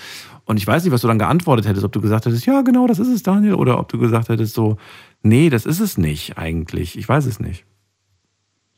Und 0.45 0.57
ich 0.57 0.67
weiß 0.67 0.83
nicht, 0.83 0.93
was 0.93 1.01
du 1.01 1.07
dann 1.07 1.19
geantwortet 1.19 1.67
hättest, 1.67 1.85
ob 1.85 1.91
du 1.91 2.01
gesagt 2.01 2.25
hättest, 2.25 2.45
ja, 2.45 2.61
genau, 2.61 2.87
das 2.87 2.99
ist 2.99 3.09
es, 3.09 3.23
Daniel, 3.23 3.55
oder 3.55 3.79
ob 3.79 3.89
du 3.89 3.97
gesagt 3.97 4.29
hättest, 4.29 4.53
so, 4.53 4.77
nee, 5.23 5.49
das 5.49 5.65
ist 5.65 5.79
es 5.79 5.97
nicht 5.97 6.37
eigentlich. 6.37 6.97
Ich 6.97 7.09
weiß 7.09 7.25
es 7.25 7.39
nicht. 7.39 7.65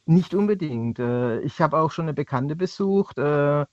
Nicht 0.06 0.34
unbedingt. 0.34 1.00
Äh, 1.00 1.42
ich 1.42 1.62
habe 1.62 1.78
auch 1.78 1.92
schon 1.92 2.06
eine 2.06 2.14
Bekannte 2.14 2.56
besucht, 2.56 3.18
äh, 3.18 3.66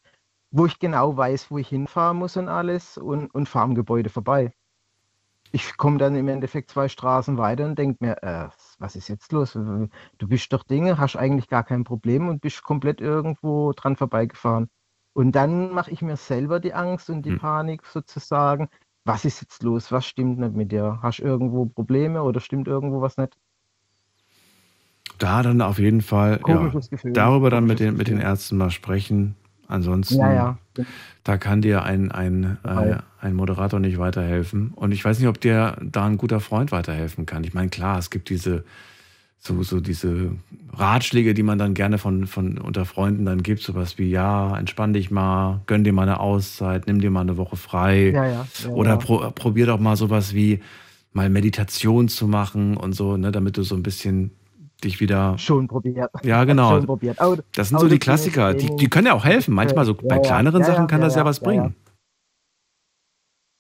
wo 0.51 0.66
ich 0.66 0.78
genau 0.78 1.16
weiß, 1.16 1.51
wo 1.51 1.59
ich 1.59 1.69
hinfahren 1.69 2.16
muss 2.16 2.36
und 2.36 2.49
alles 2.49 2.99
und, 2.99 3.32
und 3.35 3.49
fahre 3.49 3.65
am 3.66 3.74
Gebäude 3.74 4.11
vorbei 4.11 4.53
ich 5.53 5.77
komme 5.77 5.99
dann 5.99 6.16
im 6.16 6.28
Endeffekt 6.28 6.70
zwei 6.70 6.89
Straßen 6.89 7.36
weiter 7.36 7.66
und 7.66 7.78
denke 7.78 7.99
mir, 8.05 8.23
äh, 8.23 8.49
was 8.78 8.97
ist 8.97 9.09
jetzt 9.09 9.32
los? 9.32 9.53
Du 9.53 10.28
bist 10.28 10.53
doch 10.53 10.65
Dinge, 10.65 10.99
hast 10.99 11.16
eigentlich 11.16 11.49
gar 11.49 11.62
kein 11.62 11.85
Problem 11.85 12.28
und 12.28 12.40
bist 12.40 12.62
komplett 12.62 13.01
irgendwo 13.01 13.73
dran 13.73 13.97
vorbeigefahren. 13.97 14.69
Und 15.12 15.32
dann 15.32 15.73
mache 15.73 15.90
ich 15.90 16.01
mir 16.01 16.16
selber 16.16 16.59
die 16.59 16.73
Angst 16.73 17.11
und 17.11 17.23
die 17.27 17.32
hm. 17.32 17.39
Panik 17.39 17.85
sozusagen. 17.85 18.69
Was 19.04 19.24
ist 19.24 19.40
jetzt 19.40 19.62
los? 19.62 19.90
Was 19.90 20.06
stimmt 20.06 20.38
nicht 20.38 20.54
mit 20.54 20.70
dir? 20.70 20.98
Hast 21.02 21.18
du 21.18 21.24
irgendwo 21.24 21.66
Probleme 21.66 22.22
oder 22.22 22.40
stimmt 22.40 22.68
irgendwo 22.68 23.00
was 23.00 23.16
nicht? 23.16 23.36
Da 25.18 25.42
dann 25.42 25.60
auf 25.60 25.78
jeden 25.78 26.02
Fall 26.02 26.40
ja, 26.46 26.72
darüber 27.04 27.50
dann 27.50 27.66
mit 27.66 27.80
den, 27.80 27.96
mit 27.96 28.08
den 28.08 28.18
Ärzten 28.18 28.56
mal 28.56 28.70
sprechen. 28.70 29.36
Ansonsten, 29.68 30.18
ja, 30.18 30.32
ja. 30.32 30.58
da 31.24 31.38
kann 31.38 31.62
dir 31.62 31.82
ein, 31.82 32.12
ein, 32.12 32.58
äh, 32.64 32.96
ein 33.20 33.34
Moderator 33.34 33.80
nicht 33.80 33.98
weiterhelfen. 33.98 34.70
Und 34.74 34.92
ich 34.92 35.04
weiß 35.04 35.18
nicht, 35.18 35.28
ob 35.28 35.40
dir 35.40 35.76
da 35.80 36.04
ein 36.04 36.18
guter 36.18 36.40
Freund 36.40 36.72
weiterhelfen 36.72 37.24
kann. 37.24 37.42
Ich 37.44 37.54
meine, 37.54 37.70
klar, 37.70 37.98
es 37.98 38.10
gibt 38.10 38.28
diese, 38.28 38.64
so, 39.44 39.60
so 39.64 39.81
diese 39.81 40.31
Ratschläge, 40.73 41.35
die 41.35 41.43
man 41.43 41.59
dann 41.59 41.74
gerne 41.74 41.98
von, 41.98 42.28
von 42.28 42.59
unter 42.59 42.85
Freunden 42.85 43.24
dann 43.24 43.43
gibt, 43.43 43.60
sowas 43.60 43.98
wie, 43.98 44.09
ja, 44.09 44.56
entspann 44.56 44.93
dich 44.93 45.10
mal, 45.10 45.62
gönn 45.66 45.82
dir 45.82 45.93
mal 45.93 46.02
eine 46.02 46.20
Auszeit, 46.20 46.86
nimm 46.86 47.01
dir 47.01 47.10
mal 47.10 47.23
eine 47.23 47.36
Woche 47.36 47.56
frei. 47.56 48.10
Ja, 48.10 48.27
ja, 48.27 48.47
ja, 48.62 48.70
Oder 48.70 48.97
pro, 48.98 49.31
probier 49.35 49.66
doch 49.66 49.81
mal 49.81 49.97
sowas 49.97 50.32
wie 50.32 50.60
mal 51.12 51.28
Meditation 51.28 52.06
zu 52.06 52.28
machen 52.28 52.77
und 52.77 52.93
so, 52.93 53.16
ne, 53.16 53.32
damit 53.32 53.56
du 53.56 53.64
so 53.64 53.74
ein 53.74 53.82
bisschen 53.82 54.31
dich 54.85 55.01
wieder. 55.01 55.36
Schon 55.39 55.66
probiert. 55.66 56.10
Ja, 56.23 56.44
genau. 56.44 56.77
Schon 56.77 56.86
probiert. 56.86 57.19
Oh, 57.20 57.36
das 57.55 57.70
sind 57.70 57.81
so 57.81 57.89
die 57.89 57.98
Klassiker. 57.98 58.55
Die, 58.55 58.74
die 58.77 58.89
können 58.89 59.09
ja 59.09 59.14
auch 59.14 59.24
helfen. 59.24 59.55
Manchmal 59.55 59.85
so 59.85 59.94
bei 59.94 60.20
kleineren 60.20 60.62
Sachen 60.62 60.86
kann 60.86 61.01
das 61.01 61.16
ja, 61.16 61.24
was 61.24 61.40
bringen. 61.40 61.74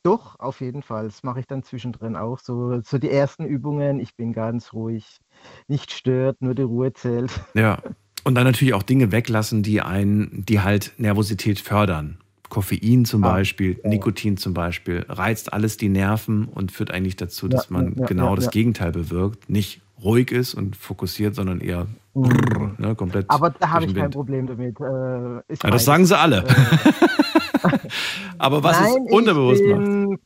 Doch, 0.02 0.38
auf 0.40 0.60
jeden 0.60 0.82
Fall. 0.82 1.04
Das 1.04 1.22
mache 1.22 1.40
ich 1.40 1.46
dann 1.46 1.62
zwischendrin 1.62 2.16
auch. 2.16 2.38
So, 2.40 2.80
so 2.82 2.98
die 2.98 3.10
ersten 3.10 3.44
Übungen, 3.44 4.00
ich 4.00 4.16
bin 4.16 4.32
ganz 4.32 4.72
ruhig. 4.72 5.20
Nicht 5.68 5.92
stört, 5.92 6.42
nur 6.42 6.54
die 6.54 6.62
Ruhe 6.62 6.92
zählt. 6.92 7.30
Ja. 7.54 7.78
Und 8.24 8.36
dann 8.36 8.44
natürlich 8.44 8.72
auch 8.74 8.84
Dinge 8.84 9.10
weglassen, 9.10 9.64
die 9.64 9.80
einen, 9.80 10.44
die 10.46 10.60
halt 10.60 10.92
Nervosität 10.96 11.58
fördern. 11.58 12.18
Koffein 12.48 13.04
zum 13.04 13.24
ah, 13.24 13.32
Beispiel, 13.32 13.80
ja. 13.82 13.88
Nikotin 13.88 14.36
zum 14.36 14.54
Beispiel, 14.54 15.04
reizt 15.08 15.52
alles 15.52 15.76
die 15.76 15.88
Nerven 15.88 16.44
und 16.46 16.70
führt 16.70 16.92
eigentlich 16.92 17.16
dazu, 17.16 17.48
dass 17.48 17.68
ja, 17.68 17.72
man 17.72 17.96
ja, 17.96 18.06
genau 18.06 18.36
das 18.36 18.50
Gegenteil 18.50 18.92
bewirkt. 18.92 19.50
Nicht 19.50 19.80
ruhig 20.00 20.30
ist 20.30 20.54
und 20.54 20.76
fokussiert, 20.76 21.34
sondern 21.34 21.60
eher 21.60 21.88
Mhm. 22.14 22.74
ne, 22.78 22.94
komplett. 22.94 23.24
Aber 23.28 23.50
da 23.50 23.70
habe 23.70 23.86
ich 23.86 23.94
kein. 23.94 24.10
Problem 24.10 24.46
damit. 24.46 24.78
Äh, 24.80 25.68
das 25.70 25.84
sagen 25.84 26.04
sie 26.04 26.18
alle. 26.18 26.44
Äh, 26.44 26.46
Aber 28.38 28.62
was 28.62 28.80
Nein, 28.80 29.06
es 29.06 29.12
unterbewusst 29.12 29.62
ich 29.62 29.74
macht. 29.74 30.20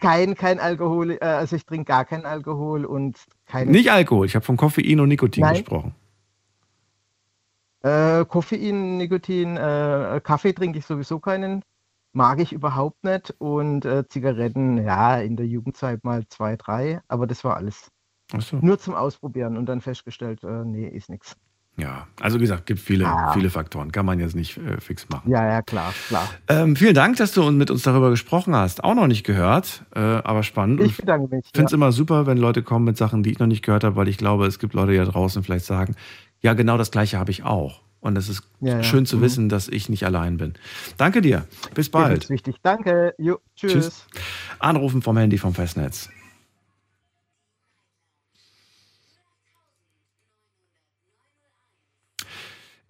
kein, 0.00 0.34
kein 0.34 0.60
Alkohol, 0.60 1.12
äh, 1.12 1.24
also 1.24 1.56
ich 1.56 1.64
trinke 1.64 1.84
gar 1.86 2.04
keinen 2.04 2.26
Alkohol 2.26 2.84
und 2.84 3.18
kein 3.46 3.68
Nicht 3.68 3.90
Alkohol, 3.90 4.26
ich 4.26 4.34
habe 4.34 4.44
von 4.44 4.56
Koffein 4.56 5.00
und 5.00 5.08
Nikotin 5.08 5.42
Nein. 5.42 5.54
gesprochen. 5.54 5.94
Äh, 7.82 8.24
Koffein, 8.24 8.96
Nikotin, 8.96 9.56
äh, 9.56 10.20
Kaffee 10.22 10.52
trinke 10.52 10.78
ich 10.78 10.86
sowieso 10.86 11.20
keinen. 11.20 11.62
Mag 12.12 12.40
ich 12.40 12.52
überhaupt 12.52 13.04
nicht. 13.04 13.34
Und 13.38 13.84
äh, 13.84 14.08
Zigaretten, 14.08 14.84
ja, 14.84 15.18
in 15.18 15.36
der 15.36 15.46
Jugendzeit 15.46 16.02
mal 16.04 16.26
zwei, 16.28 16.56
drei, 16.56 17.00
aber 17.08 17.26
das 17.26 17.44
war 17.44 17.56
alles. 17.56 17.90
So. 18.38 18.56
Nur 18.56 18.78
zum 18.78 18.94
Ausprobieren 18.94 19.56
und 19.56 19.66
dann 19.66 19.80
festgestellt, 19.80 20.42
äh, 20.44 20.64
nee, 20.64 20.88
ist 20.88 21.08
nichts. 21.08 21.36
Ja, 21.80 22.08
also 22.20 22.38
wie 22.38 22.42
gesagt, 22.42 22.66
gibt 22.66 22.80
viele, 22.80 23.06
Ah. 23.06 23.32
viele 23.32 23.50
Faktoren. 23.50 23.92
Kann 23.92 24.04
man 24.04 24.18
jetzt 24.18 24.34
nicht 24.34 24.56
äh, 24.58 24.80
fix 24.80 25.08
machen. 25.08 25.30
Ja, 25.30 25.46
ja, 25.48 25.62
klar, 25.62 25.94
klar. 26.08 26.28
Ähm, 26.48 26.74
vielen 26.74 26.94
Dank, 26.94 27.16
dass 27.18 27.32
du 27.32 27.48
mit 27.52 27.70
uns 27.70 27.82
darüber 27.84 28.10
gesprochen 28.10 28.54
hast. 28.56 28.82
Auch 28.82 28.94
noch 28.94 29.06
nicht 29.06 29.24
gehört, 29.24 29.84
äh, 29.94 30.00
aber 30.00 30.42
spannend. 30.42 30.80
Ich 30.80 30.96
bedanke 30.96 31.34
mich. 31.34 31.44
Ich 31.46 31.52
finde 31.52 31.66
es 31.66 31.70
ja. 31.72 31.76
immer 31.76 31.92
super, 31.92 32.26
wenn 32.26 32.36
Leute 32.36 32.62
kommen 32.64 32.84
mit 32.84 32.96
Sachen, 32.96 33.22
die 33.22 33.30
ich 33.30 33.38
noch 33.38 33.46
nicht 33.46 33.62
gehört 33.64 33.84
habe, 33.84 33.94
weil 33.96 34.08
ich 34.08 34.18
glaube, 34.18 34.46
es 34.46 34.58
gibt 34.58 34.74
Leute, 34.74 34.90
die 34.92 34.98
da 34.98 35.04
draußen 35.04 35.42
vielleicht 35.44 35.66
sagen, 35.66 35.94
ja, 36.40 36.54
genau 36.54 36.78
das 36.78 36.90
Gleiche 36.90 37.18
habe 37.18 37.30
ich 37.30 37.44
auch. 37.44 37.80
Und 38.00 38.16
es 38.18 38.28
ist 38.28 38.42
Ja, 38.60 38.76
ja. 38.78 38.82
schön 38.82 39.06
zu 39.06 39.16
Mhm. 39.18 39.20
wissen, 39.22 39.48
dass 39.48 39.68
ich 39.68 39.88
nicht 39.88 40.04
allein 40.04 40.36
bin. 40.36 40.54
Danke 40.96 41.20
dir. 41.20 41.46
Bis 41.74 41.90
Das 41.90 42.02
bald. 42.02 42.24
ist 42.24 42.30
wichtig. 42.30 42.56
Danke. 42.62 43.14
Jo, 43.18 43.38
tschüss. 43.56 43.72
Tschüss. 43.72 44.06
Anrufen 44.58 45.02
vom 45.02 45.16
Handy 45.16 45.38
vom 45.38 45.54
Festnetz. 45.54 46.08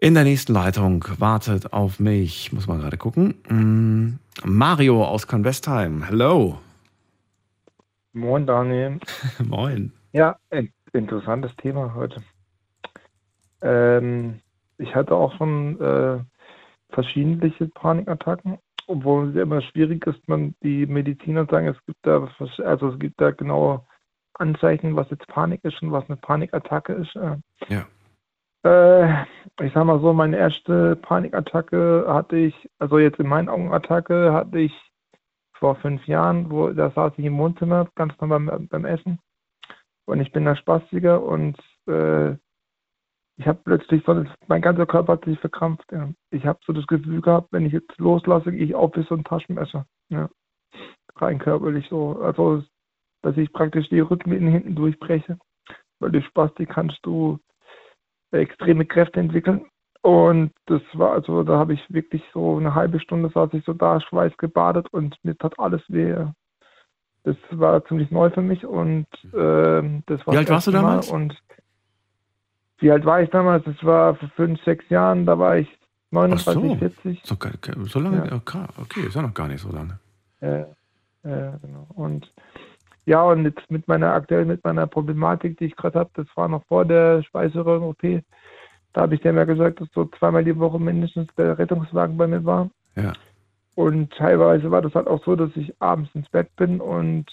In 0.01 0.15
der 0.15 0.23
nächsten 0.23 0.53
Leitung 0.53 1.05
wartet 1.19 1.73
auf 1.73 1.99
mich, 1.99 2.53
muss 2.53 2.69
man 2.69 2.79
gerade 2.79 2.97
gucken. 2.97 3.35
Mm, 3.49 4.21
Mario 4.45 5.05
aus 5.05 5.27
Convestheim. 5.27 6.05
Hello. 6.05 6.61
Moin, 8.13 8.47
Daniel. 8.47 9.01
Moin. 9.45 9.93
Ja, 10.13 10.37
in 10.51 10.73
interessantes 10.93 11.55
Thema 11.57 11.95
heute. 11.97 12.23
Ähm, 13.61 14.39
ich 14.79 14.95
hatte 14.95 15.17
auch 15.17 15.37
schon 15.37 15.81
äh, 15.81 16.21
verschiedene 16.91 17.51
Panikattacken, 17.75 18.59
obwohl 18.87 19.31
es 19.31 19.43
immer 19.43 19.61
schwierig 19.63 20.07
ist, 20.07 20.29
man 20.29 20.55
die 20.63 20.87
Mediziner 20.87 21.45
sagen, 21.47 21.67
es 21.67 21.87
gibt 21.87 21.99
da 22.03 22.29
also 22.65 22.89
es 22.91 22.99
gibt 23.01 23.21
da 23.21 23.33
genaue 23.33 23.85
Anzeichen, 24.35 24.95
was 24.95 25.11
jetzt 25.11 25.27
Panik 25.27 25.65
ist 25.65 25.83
und 25.83 25.91
was 25.91 26.09
eine 26.09 26.19
Panikattacke 26.19 26.93
ist. 26.93 27.17
Äh, 27.17 27.39
Ja. 27.69 27.85
Äh, 28.65 29.23
ich 29.61 29.73
sag 29.73 29.85
mal 29.85 30.01
so, 30.01 30.13
meine 30.13 30.37
erste 30.37 30.97
Panikattacke 30.97 32.05
hatte 32.09 32.37
ich, 32.37 32.69
also 32.79 32.99
jetzt 32.99 33.19
in 33.19 33.29
meinen 33.29 33.49
Augen 33.49 33.73
Attacke 33.73 34.33
hatte 34.33 34.59
ich 34.59 34.73
vor 35.53 35.77
fünf 35.77 36.07
Jahren, 36.07 36.51
wo 36.51 36.69
da 36.71 36.91
saß 36.91 37.15
ich 37.17 37.25
im 37.25 37.39
Wohnzimmer, 37.39 37.89
ganz 37.95 38.15
normal 38.21 38.41
beim, 38.41 38.69
beim 38.69 38.85
Essen. 38.85 39.19
Und 40.07 40.21
ich 40.21 40.33
bin 40.33 40.45
da 40.45 40.57
Spastiker 40.57 41.23
und 41.23 41.59
äh, 41.87 42.37
ich 43.39 43.47
habe 43.47 43.61
plötzlich 43.65 44.03
so, 44.05 44.25
mein 44.49 44.63
ganzer 44.63 44.87
Körper 44.87 45.13
hat 45.13 45.25
sich 45.25 45.39
verkrampft. 45.39 45.91
Ja. 45.93 46.11
Ich 46.31 46.45
habe 46.45 46.59
so 46.67 46.73
das 46.73 46.87
Gefühl 46.87 47.21
gehabt, 47.21 47.53
wenn 47.53 47.67
ich 47.67 47.73
jetzt 47.73 47.97
loslasse, 47.99 48.51
gehe 48.51 48.65
ich 48.65 48.75
auf 48.75 48.97
wie 48.97 49.05
so 49.05 49.15
ein 49.15 49.25
Taschenmesser. 49.25 49.87
Ja. 50.09 50.29
Rein 51.17 51.39
körperlich 51.39 51.87
so. 51.89 52.21
Also, 52.21 52.65
dass 53.23 53.37
ich 53.37 53.53
praktisch 53.53 53.89
die 53.91 54.01
Rückenlehne 54.01 54.51
hinten 54.51 54.75
durchbreche. 54.75 55.39
Weil 56.01 56.11
durch 56.11 56.27
Spastik 56.27 56.71
kannst 56.71 56.99
du 57.03 57.39
extreme 58.31 58.85
Kräfte 58.85 59.21
entwickeln. 59.21 59.67
Und 60.03 60.53
das 60.67 60.81
war, 60.95 61.13
also 61.13 61.43
da 61.43 61.59
habe 61.59 61.75
ich 61.75 61.81
wirklich 61.93 62.23
so 62.33 62.57
eine 62.57 62.75
halbe 62.75 63.01
Stunde 63.01 63.31
saß 63.31 63.53
ich 63.55 63.65
so 63.65 63.73
da, 63.73 64.01
schweißgebadet 64.01 64.89
und 64.93 65.17
mir 65.25 65.37
tat 65.37 65.59
alles 65.59 65.83
weh. 65.89 66.15
Das 67.25 67.37
war 67.51 67.85
ziemlich 67.87 68.11
neu 68.11 68.31
für 68.31 68.43
mich 68.43 68.65
und 68.65 69.07
ähm, 69.35 70.03
das 70.07 70.25
war 70.27 70.35
Wie 70.35 70.39
alt 70.39 70.49
warst 70.49 70.69
du 70.69 70.71
damals? 70.71 71.11
Und 71.11 71.37
wie 72.79 72.91
alt 72.91 73.05
war 73.05 73.21
ich 73.21 73.31
damals? 73.31 73.65
Das 73.65 73.85
war 73.85 74.15
vor 74.15 74.29
fünf, 74.37 74.63
sechs 74.65 74.89
Jahren, 74.89 75.27
da 75.27 75.39
war 75.39 75.59
ich 75.59 75.69
Ach 76.11 76.47
39, 76.47 76.55
so. 76.55 76.77
40. 76.77 77.23
So, 77.25 77.85
so 77.85 78.01
lange? 78.01 78.27
Ja. 78.29 78.37
Okay, 78.37 78.65
okay, 78.81 79.01
ist 79.01 79.15
ja 79.15 79.23
noch 79.23 79.35
gar 79.35 79.49
nicht 79.49 79.61
so 79.61 79.71
lange. 79.71 79.99
Äh, 80.41 80.61
äh, 81.25 81.53
genau. 81.61 81.87
Und 81.95 82.33
ja, 83.09 83.23
und 83.23 83.45
jetzt 83.45 83.71
mit 83.71 83.89
meiner 83.89 84.13
aktuell 84.13 84.45
mit 84.45 84.63
meiner 84.65 84.87
Problematik, 84.87 85.57
die 85.59 85.65
ich 85.65 85.77
gerade 85.77 85.99
habe, 85.99 86.11
das 86.13 86.27
war 86.35 86.47
noch 86.47 86.63
vor 86.67 86.85
der 86.85 87.23
Speiseröhren-OP. 87.23 88.23
Da 88.93 89.01
habe 89.01 89.15
ich 89.15 89.23
dem 89.23 89.37
ja 89.37 89.45
gesagt, 89.45 89.81
dass 89.81 89.89
so 89.95 90.05
zweimal 90.19 90.45
die 90.45 90.59
Woche 90.59 90.79
mindestens 90.79 91.35
der 91.35 91.59
Rettungswagen 91.59 92.19
bei 92.19 92.27
mir 92.27 92.45
war. 92.45 92.69
Ja. 92.97 93.15
Und 93.75 94.13
teilweise 94.13 94.71
war 94.71 94.83
das 94.83 94.95
halt 94.95 95.07
auch 95.07 95.25
so, 95.25 95.37
dass 95.37 95.57
ich 95.57 95.73
abends 95.81 96.11
ins 96.15 96.29
Bett 96.29 96.55
bin 96.57 96.83
und 96.83 97.25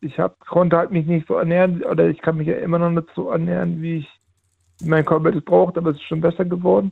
ich 0.00 0.18
hab, 0.18 0.40
konnte 0.46 0.76
halt 0.76 0.90
mich 0.90 1.06
nicht 1.06 1.28
so 1.28 1.34
ernähren 1.34 1.84
oder 1.84 2.08
ich 2.08 2.20
kann 2.22 2.38
mich 2.38 2.48
ja 2.48 2.56
immer 2.56 2.80
noch 2.80 2.90
nicht 2.90 3.08
so 3.14 3.30
ernähren, 3.30 3.80
wie 3.82 3.98
ich 3.98 4.08
mein 4.82 5.04
Körper 5.04 5.30
das 5.30 5.44
braucht, 5.44 5.78
aber 5.78 5.90
es 5.90 5.96
ist 5.96 6.08
schon 6.08 6.22
besser 6.22 6.44
geworden 6.44 6.90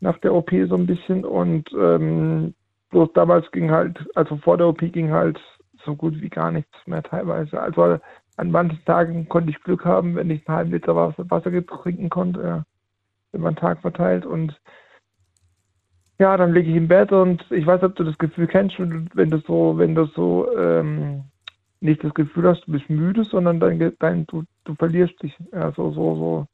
nach 0.00 0.16
der 0.18 0.32
OP 0.32 0.50
so 0.68 0.76
ein 0.76 0.86
bisschen 0.86 1.24
und 1.24 1.70
ähm, 1.72 2.54
bloß 2.90 3.12
damals 3.12 3.50
ging 3.50 3.70
halt, 3.70 3.98
also 4.14 4.36
vor 4.38 4.56
der 4.56 4.68
OP 4.68 4.78
ging 4.78 5.10
halt 5.10 5.38
so 5.84 5.96
gut 5.96 6.20
wie 6.20 6.28
gar 6.28 6.50
nichts 6.50 6.74
mehr 6.86 7.02
teilweise. 7.02 7.60
Also 7.60 7.98
an 8.36 8.50
manchen 8.50 8.84
Tagen 8.84 9.28
konnte 9.28 9.50
ich 9.50 9.62
Glück 9.62 9.84
haben, 9.84 10.16
wenn 10.16 10.30
ich 10.30 10.46
einen 10.46 10.56
halben 10.56 10.70
Liter 10.72 10.94
Wasser, 10.94 11.28
Wasser 11.30 11.50
trinken 11.66 12.08
konnte, 12.08 12.64
über 13.32 13.50
den 13.50 13.56
Tag 13.56 13.80
verteilt 13.80 14.24
und 14.24 14.58
ja, 16.18 16.36
dann 16.36 16.52
liege 16.52 16.70
ich 16.70 16.76
im 16.76 16.88
Bett 16.88 17.12
und 17.12 17.44
ich 17.50 17.64
weiß, 17.64 17.82
ob 17.84 17.94
du 17.94 18.02
das 18.02 18.18
Gefühl 18.18 18.48
kennst, 18.48 18.78
wenn 18.78 18.90
du, 18.90 19.04
wenn 19.14 19.42
so, 19.46 19.78
wenn 19.78 19.94
du 19.94 20.06
so 20.06 20.52
ähm, 20.56 21.24
nicht 21.80 22.02
das 22.02 22.12
Gefühl 22.14 22.48
hast, 22.48 22.66
du 22.66 22.72
bist 22.72 22.90
müde, 22.90 23.24
sondern 23.24 23.60
dein, 23.60 23.92
dein, 24.00 24.26
du, 24.26 24.42
du 24.64 24.74
verlierst 24.74 25.22
dich. 25.22 25.36
Ja, 25.52 25.72
so, 25.72 25.92
so. 25.92 26.46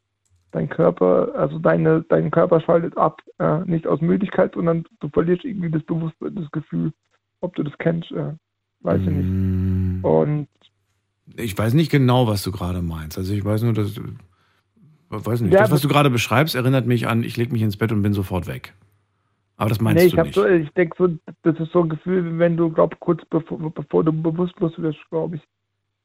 Dein 0.53 0.69
Körper, 0.69 1.35
also 1.35 1.59
deine, 1.59 2.05
dein 2.09 2.31
Körper 2.31 2.61
schaltet 2.61 2.97
ab. 2.97 3.21
Ja, 3.41 3.65
nicht 3.65 3.87
aus 3.87 4.01
Müdigkeit, 4.01 4.55
sondern 4.55 4.85
du 5.01 5.09
verlierst 5.09 5.45
irgendwie 5.45 5.71
das 5.71 5.83
Bewusstsein, 5.83 6.35
das 6.35 6.51
Gefühl, 6.53 6.93
ob 7.41 7.57
du 7.57 7.65
das 7.65 7.77
kennst. 7.79 8.11
Ja, 8.11 8.35
weiß 8.85 9.01
ich 9.01 9.09
nicht. 9.09 10.05
Und 10.05 10.49
Ich 11.37 11.57
weiß 11.57 11.75
nicht 11.75 11.91
genau, 11.91 12.27
was 12.27 12.43
du 12.43 12.53
gerade 12.53 12.83
meinst. 12.83 13.19
Also 13.19 13.33
ich 13.33 13.45
weiß 13.45 13.63
nur, 13.63 13.73
dass 13.73 13.99
weiß 15.09 15.43
nicht. 15.43 15.53
Ja, 15.53 15.61
das, 15.61 15.71
was 15.71 15.81
du 15.81 15.89
gerade 15.89 16.11
beschreibst, 16.11 16.55
erinnert 16.55 16.87
mich 16.87 17.07
an, 17.07 17.23
ich 17.23 17.37
lege 17.37 17.53
mich 17.53 17.63
ins 17.63 17.77
Bett 17.77 17.93
und 17.93 18.03
bin 18.03 18.13
sofort 18.13 18.47
weg. 18.47 18.75
Aber 19.57 19.69
das 19.69 19.81
meinst 19.81 20.03
nee, 20.03 20.09
ich 20.09 20.15
du 20.15 20.23
nicht. 20.23 20.35
so, 20.35 20.47
ich 20.47 20.71
denke 20.71 20.97
so, 20.99 21.09
das 21.43 21.61
ist 21.61 21.73
so 21.73 21.83
ein 21.83 21.89
Gefühl, 21.89 22.39
wenn 22.39 22.57
du, 22.57 22.71
glaub, 22.71 22.99
kurz 22.99 23.25
bevor, 23.31 23.59
bevor 23.71 24.03
du 24.03 24.13
bewusstlos 24.13 24.73
wirst, 24.79 24.99
glaube 25.11 25.37
ich. 25.37 25.43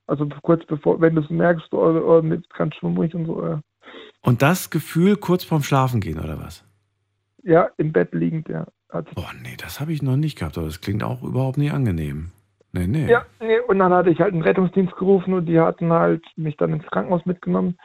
Also 0.06 0.27
kurz 0.43 0.65
bevor, 0.68 1.01
wenn 1.01 1.15
du 1.15 1.22
es 1.22 1.30
merkst, 1.30 1.73
oder, 1.73 2.06
oder 2.06 2.22
mit 2.22 2.47
ganz 2.53 2.76
schwummrig 2.76 3.15
und 3.15 3.26
so. 3.26 3.43
Ja. 3.43 3.61
Und 4.22 4.43
das 4.43 4.69
Gefühl 4.69 5.18
kurz 5.18 5.43
vorm 5.43 5.64
Schlafen 5.64 5.99
gehen, 5.99 6.19
oder 6.19 6.39
was? 6.39 6.64
ja, 7.43 7.69
im 7.77 7.91
Bett 7.91 8.14
liegend, 8.14 8.49
ja. 8.49 8.65
Boah, 8.91 9.31
nee, 9.41 9.56
das 9.57 9.80
habe 9.80 9.93
ich 9.93 10.01
noch 10.01 10.18
nicht 10.18 10.38
gehabt, 10.38 10.57
aber 10.57 10.65
das 10.68 10.81
klingt 10.81 11.03
auch 11.03 11.22
überhaupt 11.22 11.57
nicht 11.57 11.72
angenehm. 11.72 12.31
Nee, 12.72 12.88
nee. 12.88 13.10
Ja, 13.10 13.26
nee, 13.40 13.60
und 13.68 13.80
dann 13.80 13.94
hatte 13.94 14.12
ich 14.12 14.20
halt 14.20 14.34
einen 14.34 14.44
Rettungsdienst 14.44 14.96
gerufen 14.96 15.34
und 15.34 15.46
die 15.46 15.60
hatten 15.60 15.91
halt 15.91 16.24
mich 16.36 16.56
dann 16.58 16.74
ins 16.74 16.86
Krankenhaus 16.86 17.26
mitgenommen. 17.26 17.78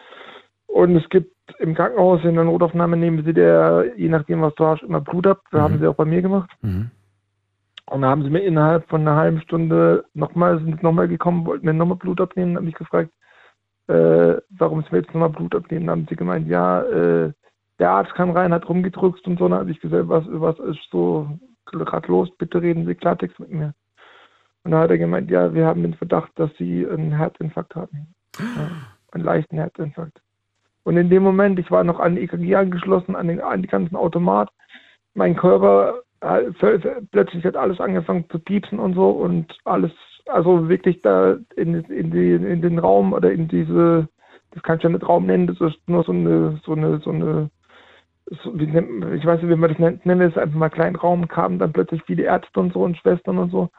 Und 0.67 0.97
es 0.97 1.09
gibt 1.09 1.33
im 1.59 1.75
Krankenhaus 1.75 2.23
in 2.25 2.35
der 2.35 2.45
Notaufnahme 2.45 2.97
nehmen 2.97 3.25
sie 3.25 3.33
dir, 3.33 3.93
je 3.97 4.09
nachdem 4.09 4.43
was 4.43 4.55
du 4.57 4.67
hast, 4.67 4.83
immer 4.83 5.01
Blut 5.01 5.27
ab. 5.27 5.41
Das 5.51 5.61
haben 5.61 5.79
sie 5.79 5.87
auch 5.87 5.95
bei 5.95 6.05
mir 6.05 6.21
gemacht. 6.21 6.51
Mhm. 6.63 6.91
Und 7.87 8.01
dann 8.03 8.11
haben 8.11 8.23
sie 8.23 8.31
mir 8.31 8.41
innerhalb 8.41 8.89
von 8.89 9.03
einer 9.03 9.17
halben 9.17 9.41
Stunde 9.43 10.05
nochmal, 10.15 10.59
sind 10.59 10.83
nochmal 10.83 11.07
gekommen, 11.07 11.47
wollten 11.47 11.67
mir 11.67 11.75
nochmal 11.75 11.99
Blut 11.99 12.21
abnehmen, 12.21 12.57
haben 12.57 12.65
mich 12.65 12.75
gefragt, 12.75 13.11
äh, 13.89 14.37
warum 14.51 14.83
sie 14.83 14.89
mir 14.91 15.03
jetzt 15.03 15.13
nochmal 15.13 15.29
Blut 15.29 15.55
abnehmen. 15.55 15.87
Dann 15.87 16.01
haben 16.01 16.07
sie 16.09 16.17
gemeint, 16.17 16.49
ja, 16.49 16.83
äh, 16.83 17.33
der 17.79 17.91
Arzt 17.91 18.15
kam 18.15 18.31
rein, 18.31 18.53
hat 18.53 18.69
rumgedrückt 18.69 19.27
und 19.27 19.39
so. 19.39 19.49
Dann 19.49 19.59
habe 19.59 19.71
ich 19.71 19.81
gesagt, 19.81 20.09
was, 20.09 20.25
was 20.29 20.59
ist 20.61 20.89
so 20.91 21.29
gerade 21.67 22.09
los? 22.09 22.31
Bitte 22.39 22.63
reden 22.63 22.87
Sie 22.87 22.95
Klartext 22.95 23.39
mit 23.39 23.51
mir. 23.51 23.75
Und 24.65 24.71
dann 24.71 24.81
hat 24.81 24.91
er 24.91 24.99
gemeint, 24.99 25.31
ja, 25.31 25.53
wir 25.53 25.67
haben 25.67 25.83
den 25.83 25.95
Verdacht, 25.95 26.33
dass 26.37 26.51
Sie 26.57 26.87
einen 26.87 27.13
Herzinfarkt 27.13 27.77
haben. 27.77 28.15
Ja, 28.39 28.71
einen 29.13 29.25
leichten 29.25 29.57
Herzinfarkt. 29.57 30.21
Und 30.85 30.97
in 30.97 31.11
dem 31.11 31.23
Moment, 31.23 31.59
ich 31.59 31.71
war 31.71 31.85
noch 31.85 32.01
an 32.01 32.17
EKG 32.17 32.57
angeschlossen, 32.57 33.17
an 33.17 33.29
den, 33.29 33.41
an 33.41 33.63
die 33.63 33.69
ganzen 33.69 33.97
Automat. 33.97 34.51
Mein 35.15 35.37
Körper, 35.37 36.01
äh, 36.21 36.51
plötzlich 37.11 37.45
hat 37.45 37.57
alles 37.57 37.81
angefangen 37.81 38.29
zu 38.31 38.39
piepsen 38.39 38.79
und 38.79 38.95
so 38.95 39.11
und 39.11 39.57
alles, 39.65 39.93
also 40.27 40.69
wirklich 40.69 41.01
da 41.01 41.37
in, 41.57 41.85
in, 41.85 42.11
die, 42.11 42.33
in 42.33 42.61
den 42.63 42.79
Raum 42.79 43.13
oder 43.13 43.33
in 43.33 43.49
diese, 43.49 44.09
das 44.53 44.63
kann 44.63 44.79
ich 44.79 44.83
ja 44.83 44.91
nicht 44.91 45.09
Raum 45.09 45.27
nennen, 45.27 45.47
das 45.47 45.61
ist 45.61 45.89
nur 45.89 46.05
so 46.05 46.13
eine, 46.13 46.61
so 46.65 46.73
eine, 46.73 46.99
so 46.99 47.11
eine, 47.11 47.51
so, 48.43 48.59
wie 48.59 48.67
nennt, 48.67 49.15
ich 49.15 49.25
weiß 49.25 49.41
nicht, 49.41 49.51
wie 49.51 49.57
man 49.57 49.71
das 49.71 49.79
nennt, 49.79 50.05
nennen 50.05 50.21
wir 50.21 50.29
es 50.29 50.39
einfach 50.39 50.57
mal 50.57 50.71
kleinen 50.71 50.97
Raum, 50.97 51.29
kamen 51.29 51.59
dann 51.59 51.73
plötzlich 51.73 52.03
viele 52.05 52.25
Ärzte 52.25 52.61
und 52.61 52.73
so 52.73 52.83
und 52.83 52.97
Schwestern 52.99 53.39
und 53.39 53.51
so, 53.51 53.71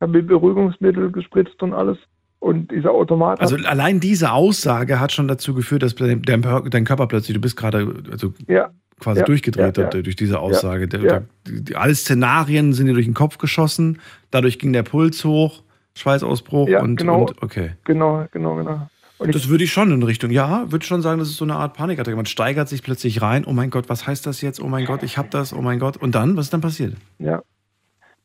haben 0.00 0.12
mir 0.12 0.22
Beruhigungsmittel 0.22 1.10
gespritzt 1.12 1.62
und 1.62 1.72
alles. 1.72 1.98
Und 2.38 2.70
dieser 2.70 2.92
Automat. 2.92 3.38
Also 3.38 3.56
allein 3.56 4.00
diese 4.00 4.32
Aussage 4.32 4.98
hat 4.98 5.12
schon 5.12 5.28
dazu 5.28 5.52
geführt, 5.52 5.82
dass 5.82 5.94
dein, 5.94 6.22
dein 6.22 6.84
Körper 6.84 7.06
plötzlich, 7.06 7.34
du 7.34 7.40
bist 7.40 7.54
gerade 7.54 8.02
also 8.10 8.32
ja, 8.48 8.70
quasi 8.98 9.20
ja, 9.20 9.26
durchgedreht 9.26 9.76
ja, 9.76 9.88
durch 9.88 10.16
diese 10.16 10.38
Aussage. 10.38 10.88
Der, 10.88 11.00
der, 11.00 11.78
alle 11.78 11.94
Szenarien 11.94 12.72
sind 12.72 12.86
dir 12.86 12.94
durch 12.94 13.04
den 13.04 13.14
Kopf 13.14 13.36
geschossen, 13.36 13.98
dadurch 14.30 14.58
ging 14.58 14.72
der 14.72 14.84
Puls 14.84 15.22
hoch, 15.22 15.62
Schweißausbruch 15.94 16.68
Ja, 16.68 16.82
und, 16.82 16.96
genau. 16.96 17.26
und 17.26 17.42
okay. 17.42 17.72
Genau, 17.84 18.26
genau, 18.32 18.56
genau. 18.56 18.88
Und 19.18 19.34
Das 19.34 19.50
würde 19.50 19.64
ich 19.64 19.72
schon 19.72 19.92
in 19.92 20.02
Richtung, 20.02 20.30
ja, 20.30 20.72
würde 20.72 20.86
schon 20.86 21.02
sagen, 21.02 21.18
das 21.18 21.28
ist 21.28 21.36
so 21.36 21.44
eine 21.44 21.56
Art 21.56 21.74
Panikattacke. 21.74 22.16
Man 22.16 22.24
steigert 22.24 22.70
sich 22.70 22.82
plötzlich 22.82 23.20
rein, 23.20 23.44
oh 23.44 23.52
mein 23.52 23.68
Gott, 23.68 23.90
was 23.90 24.06
heißt 24.06 24.26
das 24.26 24.40
jetzt? 24.40 24.62
Oh 24.62 24.68
mein 24.68 24.86
Gott, 24.86 25.02
ich 25.02 25.18
hab 25.18 25.30
das, 25.30 25.52
oh 25.52 25.60
mein 25.60 25.78
Gott. 25.78 25.98
Und 25.98 26.14
dann, 26.14 26.38
was 26.38 26.46
ist 26.46 26.54
dann 26.54 26.62
passiert? 26.62 26.94
Ja. 27.18 27.42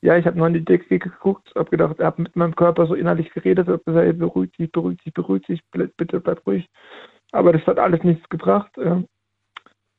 Ja, 0.06 0.16
ich 0.18 0.28
habe 0.28 0.38
noch 0.38 0.46
in 0.46 0.54
die 0.54 0.64
Decke 0.64 1.00
geguckt, 1.00 1.52
habe 1.56 1.72
gedacht, 1.72 1.98
hat 1.98 2.20
mit 2.20 2.36
meinem 2.36 2.56
Körper 2.56 2.86
so 2.86 2.94
innerlich 2.94 3.34
geredet, 3.34 3.68
habe 3.68 3.82
gesagt, 3.84 4.06
ey, 4.06 4.14
beruhig 4.14 4.52
dich, 4.52 4.72
beruhig 4.72 5.02
dich, 5.04 5.12
beruhig 5.16 5.42
dich, 5.48 5.64
bitte 5.72 6.20
bleib 6.20 6.46
ruhig. 6.46 6.70
Aber 7.32 7.52
das 7.52 7.66
hat 7.66 7.80
alles 7.80 8.04
nichts 8.04 8.30
gebracht. 8.30 8.72
ja. 8.78 9.02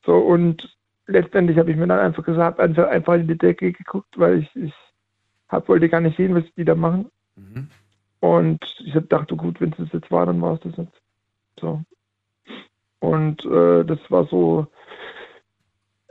So, 0.05 0.15
und 0.15 0.73
letztendlich 1.07 1.57
habe 1.57 1.71
ich 1.71 1.75
mir 1.75 1.87
dann 1.87 1.99
einfach 1.99 2.23
gesagt, 2.23 2.57
einfach, 2.57 2.87
einfach 2.87 3.15
in 3.15 3.27
die 3.27 3.37
Decke 3.37 3.73
geguckt, 3.73 4.17
weil 4.17 4.39
ich, 4.39 4.55
ich 4.55 4.73
hab, 5.49 5.67
wollte 5.67 5.89
gar 5.89 5.99
nicht 5.99 6.15
sehen, 6.15 6.33
was 6.33 6.45
die 6.55 6.63
da 6.63 6.75
machen. 6.75 7.11
Und 8.21 8.63
ich 8.79 8.93
dachte, 9.09 9.35
gut, 9.35 9.59
wenn 9.59 9.71
es 9.71 9.77
das 9.77 9.91
jetzt 9.91 10.09
war, 10.09 10.25
dann 10.25 10.41
war 10.41 10.53
es 10.53 10.61
das 10.61 10.77
jetzt. 10.77 11.01
So. 11.59 11.81
Und 12.99 13.43
äh, 13.43 13.83
das 13.83 13.99
war 14.09 14.25
so, 14.27 14.67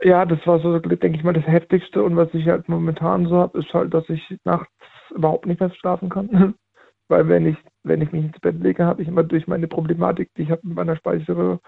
ja, 0.01 0.25
das 0.25 0.45
war 0.45 0.59
so, 0.59 0.77
denke 0.79 1.17
ich 1.17 1.23
mal, 1.23 1.33
das 1.33 1.47
Heftigste. 1.47 2.03
Und 2.03 2.15
was 2.15 2.33
ich 2.33 2.47
halt 2.47 2.69
momentan 2.69 3.27
so 3.27 3.37
habe, 3.37 3.59
ist 3.59 3.73
halt, 3.73 3.93
dass 3.93 4.07
ich 4.09 4.37
nachts 4.43 4.71
überhaupt 5.15 5.45
nicht 5.45 5.59
mehr 5.59 5.71
schlafen 5.71 6.09
kann. 6.09 6.55
Weil 7.09 7.29
wenn 7.29 7.45
ich, 7.45 7.57
wenn 7.83 8.01
ich 8.01 8.11
mich 8.11 8.25
ins 8.25 8.39
Bett 8.41 8.59
lege, 8.61 8.85
habe 8.85 9.01
ich 9.01 9.07
immer 9.07 9.23
durch 9.23 9.47
meine 9.47 9.67
Problematik, 9.67 10.29
die 10.35 10.41
ich 10.41 10.51
habe 10.51 10.61
mit 10.65 10.75
meiner 10.75 10.97
Speiseröhre, 10.97 11.59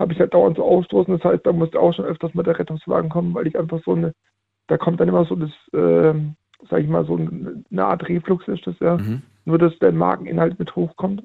habe 0.00 0.12
ich 0.12 0.18
halt 0.18 0.34
dauernd 0.34 0.56
so 0.56 0.64
Ausstoßen. 0.64 1.16
Das 1.16 1.24
heißt, 1.24 1.46
da 1.46 1.52
musste 1.52 1.78
auch 1.78 1.94
schon 1.94 2.06
öfters 2.06 2.34
mal 2.34 2.42
der 2.42 2.58
Rettungswagen 2.58 3.08
kommen, 3.08 3.32
weil 3.34 3.46
ich 3.46 3.56
einfach 3.56 3.80
so 3.84 3.92
eine, 3.92 4.12
da 4.66 4.76
kommt 4.78 4.98
dann 5.00 5.08
immer 5.08 5.24
so 5.24 5.36
das, 5.36 5.50
ähm, 5.72 6.34
sag 6.68 6.80
ich 6.80 6.88
mal, 6.88 7.04
so 7.06 7.16
eine 7.16 7.62
eine 7.70 7.84
Art 7.84 8.08
Reflux 8.08 8.48
ist 8.48 8.66
das 8.66 8.78
ja. 8.80 8.96
Nur, 9.44 9.58
dass 9.58 9.78
der 9.78 9.92
Mageninhalt 9.92 10.58
mit 10.58 10.74
hochkommt. 10.74 11.22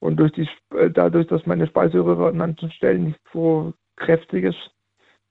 Und 0.00 0.16
durch 0.18 0.30
die, 0.32 0.48
äh, 0.76 0.90
dadurch, 0.90 1.26
dass 1.26 1.46
meine 1.46 1.66
Speiseröhre 1.66 2.28
an 2.28 2.36
manchen 2.36 2.70
Stellen 2.70 3.04
nicht 3.06 3.20
so 3.32 3.74
kräftig 3.96 4.44
ist, 4.44 4.70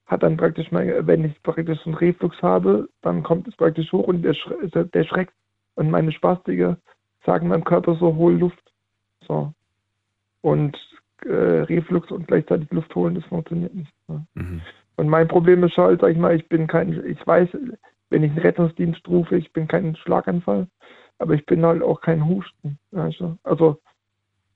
hat 0.07 0.23
dann 0.23 0.37
praktisch, 0.37 0.71
mein, 0.71 1.05
wenn 1.05 1.25
ich 1.25 1.41
praktisch 1.43 1.79
so 1.79 1.89
einen 1.89 1.97
Reflux 1.97 2.41
habe, 2.41 2.89
dann 3.01 3.23
kommt 3.23 3.47
es 3.47 3.55
praktisch 3.55 3.91
hoch 3.91 4.07
und 4.07 4.23
der, 4.23 4.33
Schre- 4.33 4.71
der, 4.71 4.85
der 4.85 5.03
Schreck 5.03 5.31
und 5.75 5.91
meine 5.91 6.11
Spastiker 6.11 6.77
sagen 7.25 7.49
meinem 7.49 7.65
Körper 7.65 7.95
so, 7.95 8.15
hol 8.15 8.33
Luft. 8.33 8.73
So. 9.27 9.53
Und 10.41 10.77
äh, 11.25 11.29
Reflux 11.29 12.09
und 12.11 12.27
gleichzeitig 12.27 12.71
Luft 12.71 12.95
holen, 12.95 13.15
das 13.15 13.25
funktioniert 13.25 13.75
nicht. 13.75 13.93
Ne? 14.07 14.25
Und 14.95 15.09
mein 15.09 15.27
Problem 15.27 15.63
ist 15.63 15.75
halt, 15.77 15.99
sag 16.01 16.11
ich 16.11 16.17
mal, 16.17 16.35
ich 16.35 16.47
bin 16.47 16.67
kein, 16.67 17.05
ich 17.05 17.25
weiß, 17.27 17.49
wenn 18.09 18.23
ich 18.23 18.31
einen 18.31 18.39
Rettungsdienst 18.39 19.07
rufe, 19.09 19.35
ich 19.35 19.51
bin 19.51 19.67
kein 19.67 19.95
Schlaganfall, 19.97 20.67
aber 21.19 21.33
ich 21.33 21.45
bin 21.45 21.65
halt 21.65 21.83
auch 21.83 21.99
kein 21.99 22.25
Husten. 22.25 22.79
Du? 22.91 23.37
Also 23.43 23.79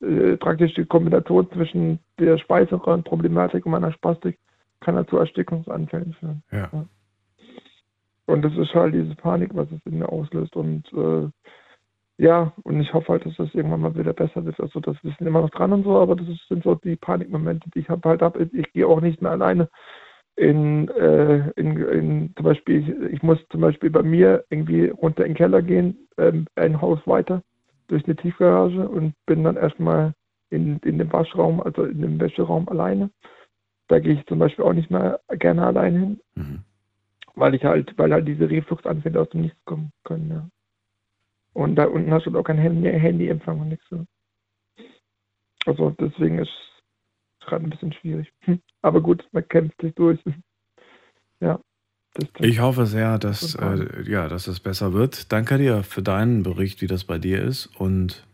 äh, 0.01 0.37
praktisch 0.37 0.73
die 0.75 0.85
Kombination 0.85 1.51
zwischen 1.51 1.99
der 2.17 2.37
Speiseröhrenproblematik 2.37 3.65
und 3.65 3.73
meiner 3.73 3.91
Spastik 3.91 4.39
kann 4.81 4.95
halt 4.95 5.09
zu 5.09 5.17
Erstickungsanfällen 5.17 6.13
führen. 6.13 6.43
Ja. 6.51 6.69
Und 8.25 8.43
das 8.43 8.55
ist 8.57 8.73
halt 8.73 8.93
diese 8.93 9.15
Panik, 9.15 9.55
was 9.55 9.71
es 9.71 9.79
in 9.85 9.99
mir 9.99 10.09
auslöst. 10.09 10.55
Und 10.55 10.91
äh, 10.93 11.29
ja, 12.17 12.53
und 12.63 12.79
ich 12.79 12.93
hoffe 12.93 13.13
halt, 13.13 13.25
dass 13.25 13.35
das 13.37 13.53
irgendwann 13.55 13.81
mal 13.81 13.95
wieder 13.95 14.13
besser 14.13 14.45
wird. 14.45 14.59
Also 14.59 14.79
das 14.79 14.95
wir 15.03 15.11
sind 15.17 15.27
immer 15.27 15.41
noch 15.41 15.49
dran 15.49 15.73
und 15.73 15.83
so, 15.83 15.97
aber 15.97 16.15
das 16.15 16.27
sind 16.47 16.63
so 16.63 16.75
die 16.75 16.95
Panikmomente, 16.95 17.69
die 17.71 17.79
ich 17.79 17.89
habe 17.89 18.07
halt 18.07 18.21
hab. 18.21 18.39
Ich 18.39 18.73
gehe 18.73 18.87
auch 18.87 19.01
nicht 19.01 19.21
mehr 19.21 19.31
alleine 19.31 19.69
in, 20.35 20.87
äh, 20.89 21.51
in, 21.55 21.77
in 21.77 22.33
zum 22.35 22.45
Beispiel, 22.45 22.79
ich, 22.79 23.13
ich 23.13 23.23
muss 23.23 23.37
zum 23.49 23.61
Beispiel 23.61 23.89
bei 23.89 24.03
mir 24.03 24.43
irgendwie 24.49 24.87
runter 24.87 25.25
in 25.25 25.31
den 25.31 25.37
Keller 25.37 25.61
gehen, 25.61 26.07
ähm, 26.17 26.47
ein 26.55 26.81
Haus 26.81 26.99
weiter 27.05 27.43
durch 27.87 28.05
eine 28.05 28.15
Tiefgarage 28.15 28.87
und 28.87 29.13
bin 29.25 29.43
dann 29.43 29.57
erstmal 29.57 30.13
in, 30.49 30.77
in 30.79 30.97
dem 30.97 31.11
Waschraum, 31.11 31.61
also 31.61 31.83
in 31.83 32.01
dem 32.01 32.19
Wäscheraum 32.19 32.67
alleine. 32.69 33.09
Da 33.91 33.99
gehe 33.99 34.13
ich 34.13 34.25
zum 34.25 34.39
Beispiel 34.39 34.63
auch 34.63 34.71
nicht 34.71 34.89
mehr 34.89 35.19
gerne 35.31 35.65
allein 35.65 35.99
hin, 36.33 36.63
weil 37.35 37.55
ich 37.55 37.65
halt, 37.65 37.93
weil 37.97 38.13
halt 38.13 38.25
diese 38.25 38.49
Refluxanfälle 38.49 39.19
aus 39.19 39.29
dem 39.31 39.41
Nichts 39.41 39.59
kommen 39.65 39.91
können, 40.05 40.29
ja. 40.29 40.49
Und 41.53 41.75
da 41.75 41.87
unten 41.87 42.09
hast 42.09 42.25
du 42.25 42.39
auch 42.39 42.43
kein 42.45 42.57
Handy, 42.57 42.89
Handyempfang 42.89 43.59
und 43.59 43.67
nichts. 43.67 43.85
So. 43.89 44.05
Also 45.65 45.89
deswegen 45.99 46.39
ist 46.39 46.49
es 47.41 47.47
gerade 47.47 47.65
ein 47.65 47.69
bisschen 47.69 47.91
schwierig. 47.91 48.31
Hm. 48.45 48.61
Aber 48.81 49.01
gut, 49.01 49.27
man 49.33 49.45
kämpft 49.47 49.81
sich 49.81 49.93
durch. 49.95 50.19
Ja. 51.43 51.59
Ich 52.37 52.59
hoffe 52.59 52.85
sehr, 52.85 53.17
dass, 53.17 53.55
äh, 53.55 54.03
ja, 54.07 54.27
dass 54.27 54.45
es 54.45 54.59
besser 54.59 54.93
wird. 54.93 55.31
Danke 55.31 55.57
dir 55.57 55.81
für 55.81 56.03
deinen 56.03 56.43
Bericht, 56.43 56.83
wie 56.83 56.87
das 56.87 57.03
bei 57.03 57.17
dir 57.17 57.41
ist. 57.41 57.65
Und 57.65 58.27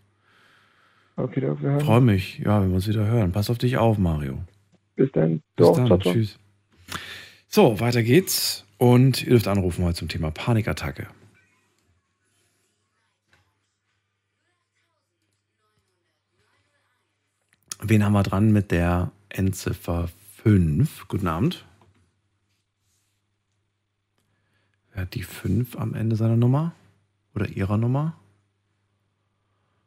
Wiedersehen. 1.16 1.80
freue 1.80 2.02
mich, 2.02 2.40
ja, 2.40 2.62
wenn 2.62 2.68
wir 2.68 2.76
uns 2.76 2.90
wieder 2.90 3.08
hören. 3.08 3.32
Pass 3.32 3.50
auf 3.50 3.58
dich 3.58 3.78
auf, 3.78 3.98
Mario. 3.98 4.44
Bis 4.98 5.12
dann. 5.14 5.44
Bis 5.56 5.68
Doch, 5.68 5.78
dann. 5.78 5.88
ciao, 5.88 6.00
ciao. 6.00 6.14
Tschüss. 6.14 6.38
So, 7.48 7.80
weiter 7.80 8.04
geht's. 8.04 8.66
Und 8.78 9.24
ihr 9.24 9.30
dürft 9.30 9.48
anrufen 9.48 9.86
heute 9.86 10.00
zum 10.00 10.10
Thema 10.10 10.32
Panikattacke. 10.32 11.08
Wen 17.80 18.04
haben 18.04 18.14
wir 18.14 18.24
dran 18.24 18.52
mit 18.52 18.72
der 18.72 19.12
Endziffer 19.30 20.10
5? 20.44 21.08
Guten 21.08 21.28
Abend. 21.28 21.64
Wer 24.92 25.04
hat 25.04 25.14
die 25.14 25.24
5 25.24 25.78
am 25.78 25.94
Ende 25.94 26.16
seiner 26.16 26.38
Nummer? 26.38 26.74
Oder 27.36 27.50
ihrer 27.50 27.78
Nummer? 27.78 28.20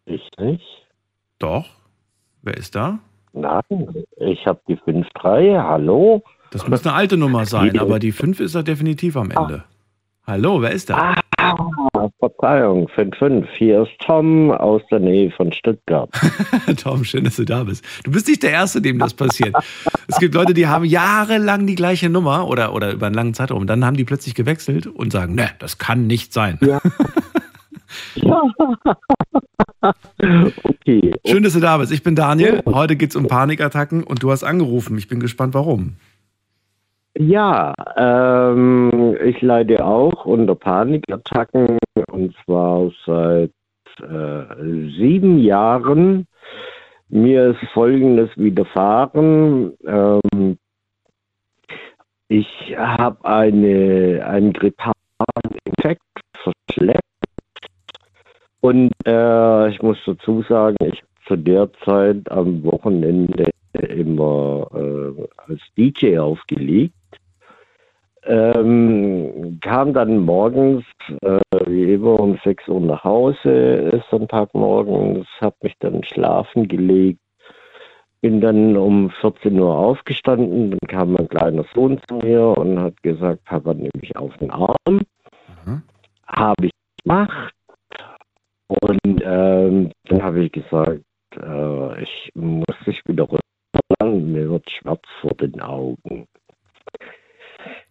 Ich 0.04 0.22
nicht. 0.38 0.86
Doch. 1.40 1.68
Wer 2.42 2.56
ist 2.56 2.76
da? 2.76 3.00
Nein, 3.32 4.04
ich 4.16 4.46
habe 4.46 4.60
die 4.68 4.76
5-3. 4.76 5.62
Hallo? 5.62 6.22
Das 6.50 6.66
muss 6.66 6.84
eine 6.84 6.94
alte 6.94 7.16
Nummer 7.16 7.46
sein, 7.46 7.78
aber 7.78 7.98
die 7.98 8.12
5 8.12 8.40
ist 8.40 8.54
da 8.54 8.62
definitiv 8.62 9.16
am 9.16 9.30
Ende. 9.30 9.64
Hallo, 10.26 10.60
wer 10.60 10.72
ist 10.72 10.90
da? 10.90 11.14
Ah, 11.38 11.56
Verzeihung, 12.18 12.88
5-5. 12.88 13.46
Hier 13.56 13.82
ist 13.82 13.92
Tom 14.00 14.50
aus 14.50 14.82
der 14.90 15.00
Nähe 15.00 15.30
von 15.30 15.52
Stuttgart. 15.52 16.10
Tom, 16.82 17.04
schön, 17.04 17.24
dass 17.24 17.36
du 17.36 17.44
da 17.44 17.64
bist. 17.64 17.84
Du 18.04 18.10
bist 18.10 18.28
nicht 18.28 18.42
der 18.42 18.50
Erste, 18.50 18.80
dem 18.80 18.98
das 18.98 19.14
passiert. 19.14 19.54
Es 20.08 20.18
gibt 20.18 20.34
Leute, 20.34 20.54
die 20.54 20.66
haben 20.66 20.84
jahrelang 20.84 21.66
die 21.66 21.74
gleiche 21.74 22.10
Nummer 22.10 22.48
oder, 22.48 22.74
oder 22.74 22.92
über 22.92 23.06
einen 23.06 23.14
langen 23.14 23.34
Zeitraum. 23.34 23.66
Dann 23.66 23.84
haben 23.84 23.96
die 23.96 24.04
plötzlich 24.04 24.34
gewechselt 24.34 24.86
und 24.86 25.12
sagen, 25.12 25.34
ne, 25.34 25.50
das 25.58 25.78
kann 25.78 26.06
nicht 26.06 26.32
sein. 26.32 26.58
okay. 29.82 31.14
Schön, 31.26 31.42
dass 31.42 31.52
du 31.52 31.60
da 31.60 31.78
bist. 31.78 31.92
Ich 31.92 32.02
bin 32.02 32.14
Daniel. 32.14 32.62
Heute 32.66 32.96
geht 32.96 33.10
es 33.10 33.16
um 33.16 33.26
Panikattacken 33.26 34.02
und 34.04 34.22
du 34.22 34.30
hast 34.30 34.44
angerufen. 34.44 34.98
Ich 34.98 35.08
bin 35.08 35.20
gespannt, 35.20 35.54
warum. 35.54 35.96
Ja, 37.18 37.74
ähm, 37.96 39.16
ich 39.24 39.40
leide 39.42 39.84
auch 39.84 40.24
unter 40.26 40.54
Panikattacken 40.54 41.78
und 42.10 42.34
zwar 42.44 42.90
seit 43.04 43.50
äh, 44.00 44.44
sieben 44.96 45.38
Jahren. 45.38 46.26
Mir 47.08 47.50
ist 47.50 47.70
Folgendes 47.72 48.30
widerfahren. 48.36 49.72
Ähm, 49.84 50.58
ich 52.28 52.46
habe 52.76 53.24
eine, 53.24 54.24
einen 54.24 54.52
grippalen 54.52 54.94
Infekt 55.64 56.02
verschleppt 56.42 57.09
und 58.60 58.92
äh, 59.06 59.68
ich 59.70 59.82
muss 59.82 59.98
dazu 60.06 60.42
sagen, 60.48 60.76
ich 60.82 60.98
habe 60.98 61.10
zu 61.26 61.36
der 61.36 61.72
Zeit 61.84 62.30
am 62.30 62.62
Wochenende 62.64 63.50
immer 63.72 64.66
äh, 64.74 65.28
als 65.46 65.60
DJ 65.76 66.18
aufgelegt. 66.18 66.94
Ähm, 68.24 69.58
kam 69.62 69.94
dann 69.94 70.18
morgens 70.18 70.84
äh, 71.22 71.40
wie 71.66 71.94
immer 71.94 72.20
um 72.20 72.38
6 72.44 72.68
Uhr 72.68 72.80
nach 72.80 73.02
Hause, 73.02 74.02
Sonntagmorgens, 74.10 75.26
habe 75.40 75.56
mich 75.62 75.74
dann 75.78 76.04
schlafen 76.04 76.68
gelegt, 76.68 77.20
bin 78.20 78.42
dann 78.42 78.76
um 78.76 79.10
14 79.22 79.58
Uhr 79.58 79.74
aufgestanden, 79.74 80.72
dann 80.72 80.88
kam 80.88 81.12
mein 81.12 81.28
kleiner 81.28 81.64
Sohn 81.74 81.98
zu 82.08 82.16
mir 82.16 82.58
und 82.58 82.78
hat 82.78 83.02
gesagt, 83.02 83.44
Papa, 83.46 83.72
nimm 83.72 83.90
mich 83.98 84.14
auf 84.16 84.36
den 84.36 84.50
Arm. 84.50 85.00
Habe 86.26 86.66
ich 86.66 86.72
gemacht. 87.02 87.54
Und 89.04 89.22
ähm, 89.24 89.92
dann 90.04 90.22
habe 90.22 90.44
ich 90.44 90.52
gesagt, 90.52 91.04
äh, 91.36 92.02
ich 92.02 92.30
muss 92.34 92.76
mich 92.86 93.00
wieder 93.06 93.28
rühren, 93.28 94.32
mir 94.32 94.50
wird 94.50 94.70
schwarz 94.70 95.02
vor 95.20 95.34
den 95.34 95.60
Augen. 95.60 96.26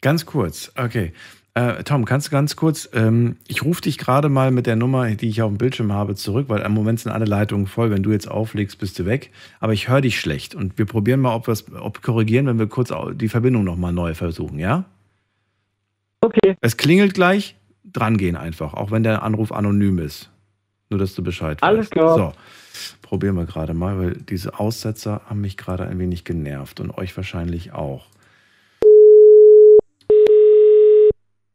Ganz 0.01 0.25
kurz, 0.25 0.73
okay. 0.77 1.13
Äh, 1.55 1.83
Tom, 1.83 2.05
kannst 2.05 2.27
du 2.27 2.31
ganz 2.31 2.55
kurz, 2.55 2.89
ähm, 2.93 3.37
ich 3.47 3.65
rufe 3.65 3.81
dich 3.81 3.97
gerade 3.97 4.29
mal 4.29 4.51
mit 4.51 4.67
der 4.67 4.75
Nummer, 4.75 5.09
die 5.09 5.27
ich 5.27 5.41
auf 5.41 5.49
dem 5.49 5.57
Bildschirm 5.57 5.91
habe, 5.91 6.15
zurück, 6.15 6.45
weil 6.47 6.61
im 6.61 6.73
Moment 6.73 6.99
sind 6.99 7.11
alle 7.11 7.25
Leitungen 7.25 7.65
voll. 7.65 7.89
Wenn 7.89 8.03
du 8.03 8.11
jetzt 8.11 8.29
auflegst, 8.29 8.79
bist 8.79 8.99
du 8.99 9.05
weg. 9.05 9.31
Aber 9.59 9.73
ich 9.73 9.89
höre 9.89 10.01
dich 10.01 10.19
schlecht 10.19 10.53
und 10.53 10.77
wir 10.77 10.85
probieren 10.85 11.19
mal, 11.19 11.35
ob 11.35 11.47
wir 11.47 11.55
ob 11.83 12.01
korrigieren, 12.01 12.45
wenn 12.45 12.59
wir 12.59 12.67
kurz 12.67 12.93
die 13.15 13.29
Verbindung 13.29 13.63
nochmal 13.63 13.91
neu 13.91 14.13
versuchen, 14.13 14.59
ja? 14.59 14.85
Okay. 16.21 16.55
Es 16.61 16.77
klingelt 16.77 17.13
gleich, 17.13 17.55
drangehen 17.83 18.35
einfach, 18.35 18.73
auch 18.73 18.91
wenn 18.91 19.03
der 19.03 19.23
Anruf 19.23 19.51
anonym 19.51 19.99
ist. 19.99 20.31
Nur, 20.89 20.99
dass 20.99 21.13
du 21.13 21.21
Bescheid 21.23 21.61
Alles 21.61 21.81
weißt. 21.81 21.91
klar. 21.91 22.17
So, 22.17 22.33
probieren 23.03 23.35
wir 23.35 23.45
gerade 23.45 23.75
mal, 23.75 23.99
weil 23.99 24.13
diese 24.13 24.59
Aussetzer 24.59 25.21
haben 25.27 25.41
mich 25.41 25.55
gerade 25.55 25.85
ein 25.85 25.99
wenig 25.99 26.23
genervt 26.23 26.79
und 26.79 26.89
euch 26.97 27.15
wahrscheinlich 27.15 27.73
auch. 27.73 28.07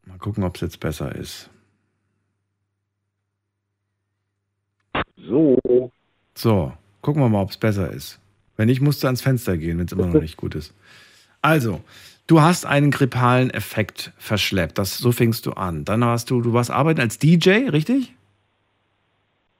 Mal 0.05 0.17
gucken, 0.19 0.43
ob 0.45 0.55
es 0.55 0.61
jetzt 0.61 0.79
besser 0.79 1.13
ist. 1.13 1.49
So. 5.17 5.91
So, 6.33 6.71
gucken 7.01 7.21
wir 7.21 7.27
mal, 7.27 7.41
ob 7.41 7.49
es 7.49 7.57
besser 7.57 7.91
ist. 7.91 8.19
Wenn 8.55 8.67
nicht, 8.67 8.79
musst 8.79 9.03
du 9.03 9.07
ans 9.07 9.21
Fenster 9.21 9.57
gehen, 9.57 9.77
wenn 9.77 9.85
es 9.85 9.91
immer 9.91 10.07
noch 10.07 10.21
nicht 10.21 10.37
gut 10.37 10.55
ist. 10.55 10.73
Also, 11.41 11.81
du 12.27 12.41
hast 12.41 12.65
einen 12.65 12.89
grippalen 12.89 13.49
Effekt 13.49 14.13
verschleppt. 14.17 14.77
Das, 14.77 14.97
so 14.97 15.11
fingst 15.11 15.45
du 15.45 15.51
an. 15.51 15.83
Dann 15.83 15.99
warst 16.01 16.29
du, 16.29 16.41
du 16.41 16.53
warst 16.53 16.71
arbeiten 16.71 17.01
als 17.01 17.19
DJ, 17.19 17.69
richtig? 17.69 18.13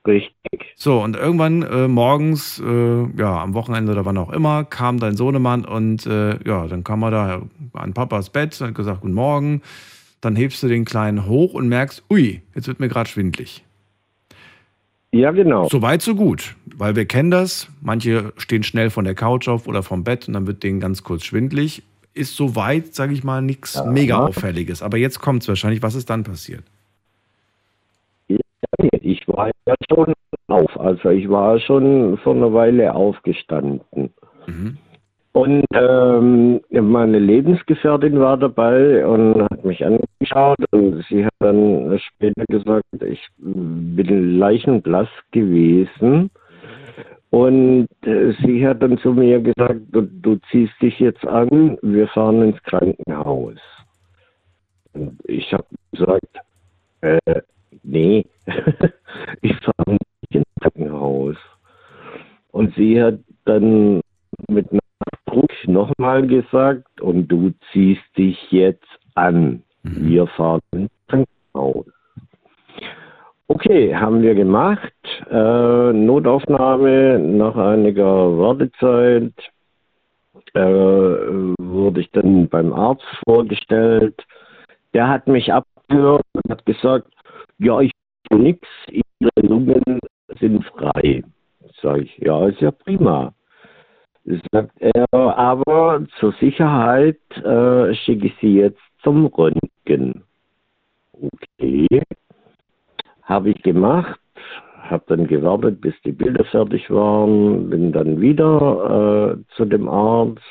Richtig. 0.05 0.73
So, 0.75 1.01
und 1.01 1.15
irgendwann 1.15 1.63
äh, 1.63 1.87
morgens, 1.87 2.59
äh, 2.59 3.05
ja, 3.17 3.41
am 3.41 3.53
Wochenende 3.53 3.91
oder 3.91 4.05
wann 4.05 4.17
auch 4.17 4.31
immer, 4.31 4.63
kam 4.63 4.99
dein 4.99 5.15
Sohnemann 5.15 5.65
und 5.65 6.05
äh, 6.05 6.37
ja, 6.45 6.67
dann 6.67 6.83
kam 6.83 7.03
er 7.03 7.11
da 7.11 7.41
an 7.73 7.93
Papas 7.93 8.29
Bett 8.29 8.59
und 8.61 8.67
hat 8.67 8.75
gesagt, 8.75 9.01
guten 9.01 9.13
Morgen. 9.13 9.61
Dann 10.21 10.35
hebst 10.35 10.61
du 10.63 10.67
den 10.67 10.85
Kleinen 10.85 11.27
hoch 11.27 11.53
und 11.53 11.67
merkst, 11.67 12.03
ui, 12.09 12.41
jetzt 12.55 12.67
wird 12.67 12.79
mir 12.79 12.87
gerade 12.87 13.09
schwindlig. 13.09 13.63
Ja, 15.11 15.31
genau. 15.31 15.69
So 15.69 15.81
weit, 15.81 16.01
so 16.01 16.13
gut. 16.13 16.55
Weil 16.75 16.95
wir 16.95 17.05
kennen 17.05 17.31
das. 17.31 17.69
Manche 17.81 18.33
stehen 18.37 18.63
schnell 18.63 18.89
von 18.89 19.05
der 19.05 19.15
Couch 19.15 19.47
auf 19.47 19.67
oder 19.67 19.81
vom 19.81 20.03
Bett 20.03 20.27
und 20.27 20.33
dann 20.33 20.45
wird 20.45 20.63
denen 20.63 20.79
ganz 20.79 21.03
kurz 21.03 21.23
schwindlig. 21.23 21.83
Ist 22.13 22.35
soweit, 22.35 22.93
sage 22.95 23.13
ich 23.13 23.23
mal, 23.23 23.41
nichts 23.41 23.75
ja. 23.75 23.85
mega 23.85 24.17
auffälliges. 24.17 24.81
Aber 24.81 24.97
jetzt 24.97 25.19
kommt 25.19 25.43
es 25.43 25.47
wahrscheinlich. 25.47 25.81
Was 25.81 25.95
ist 25.95 26.09
dann 26.09 26.23
passiert? 26.23 26.63
Ja 29.67 29.75
schon 29.89 30.13
auf. 30.47 30.79
Also 30.79 31.09
ich 31.09 31.29
war 31.29 31.59
schon 31.59 32.17
vor 32.17 32.35
einer 32.35 32.53
Weile 32.53 32.93
aufgestanden. 32.93 34.11
Mhm. 34.45 34.77
Und 35.33 35.65
ähm, 35.73 36.61
meine 36.69 37.19
Lebensgefährtin 37.19 38.19
war 38.21 38.37
dabei 38.37 39.05
und 39.05 39.41
hat 39.41 39.65
mich 39.65 39.85
angeschaut 39.85 40.55
und 40.71 41.03
sie 41.09 41.25
hat 41.25 41.33
dann 41.39 41.99
später 41.99 42.45
gesagt, 42.47 42.85
ich 43.01 43.21
bin 43.37 44.37
leichenblass 44.37 45.09
gewesen. 45.31 46.31
Und 47.31 47.89
äh, 48.03 48.31
sie 48.45 48.65
hat 48.65 48.81
dann 48.81 48.97
zu 48.99 49.11
mir 49.11 49.41
gesagt, 49.41 49.81
du, 49.91 50.03
du, 50.03 50.37
ziehst 50.51 50.81
dich 50.81 50.97
jetzt 51.01 51.27
an, 51.27 51.77
wir 51.81 52.07
fahren 52.07 52.41
ins 52.41 52.63
Krankenhaus. 52.63 53.57
Und 54.93 55.19
ich 55.25 55.51
habe 55.51 55.65
gesagt, 55.91 56.39
äh, 57.01 57.41
nee, 57.83 58.25
ich 59.41 59.55
fahre 59.57 59.91
nicht 59.91 60.01
ins 60.35 60.45
Krankenhaus. 60.61 61.35
Und 62.51 62.73
sie 62.75 63.01
hat 63.01 63.19
dann 63.45 64.01
mit 64.49 64.67
Nachdruck 64.71 65.51
nochmal 65.67 66.25
gesagt, 66.25 67.01
und 67.01 67.27
du 67.27 67.51
ziehst 67.71 68.03
dich 68.17 68.37
jetzt 68.51 68.87
an. 69.15 69.63
Mhm. 69.83 70.07
Wir 70.07 70.27
fahren 70.27 70.61
ins 70.71 70.91
Krankenhaus. 71.07 71.85
Okay, 73.47 73.95
haben 73.95 74.21
wir 74.23 74.33
gemacht. 74.33 74.93
Äh, 75.29 75.93
Notaufnahme 75.93 77.19
nach 77.19 77.55
einiger 77.55 78.37
Wartezeit 78.37 79.33
äh, 80.55 80.59
wurde 80.59 82.01
ich 82.01 82.09
dann 82.11 82.47
beim 82.49 82.73
Arzt 82.73 83.05
vorgestellt. 83.23 84.25
Der 84.93 85.07
hat 85.07 85.27
mich 85.27 85.53
abgehört 85.53 86.23
und 86.33 86.49
hat 86.51 86.65
gesagt, 86.65 87.07
ja, 87.59 87.81
ich 87.81 87.91
tue 88.29 88.39
nichts, 88.39 88.67
Ihre 88.89 89.47
Lungen 89.47 89.99
sind 90.39 90.63
frei. 90.65 91.23
Sag 91.81 92.01
ich, 92.01 92.17
ja, 92.17 92.47
ist 92.47 92.61
ja 92.61 92.71
prima. 92.71 93.33
Sagt 94.51 94.81
er, 94.81 95.05
aber 95.11 96.05
zur 96.19 96.33
Sicherheit 96.33 97.19
äh, 97.43 97.93
schicke 97.93 98.27
ich 98.27 98.35
Sie 98.41 98.55
jetzt 98.55 98.81
zum 99.03 99.27
Röntgen. 99.27 100.23
Okay, 101.13 102.01
habe 103.21 103.51
ich 103.51 103.61
gemacht, 103.61 104.19
habe 104.81 105.03
dann 105.07 105.27
gewartet, 105.27 105.79
bis 105.81 105.93
die 106.03 106.11
Bilder 106.11 106.43
fertig 106.45 106.89
waren, 106.89 107.69
bin 107.69 107.91
dann 107.91 108.19
wieder 108.19 109.37
äh, 109.37 109.55
zu 109.55 109.65
dem 109.65 109.87
Arzt. 109.87 110.41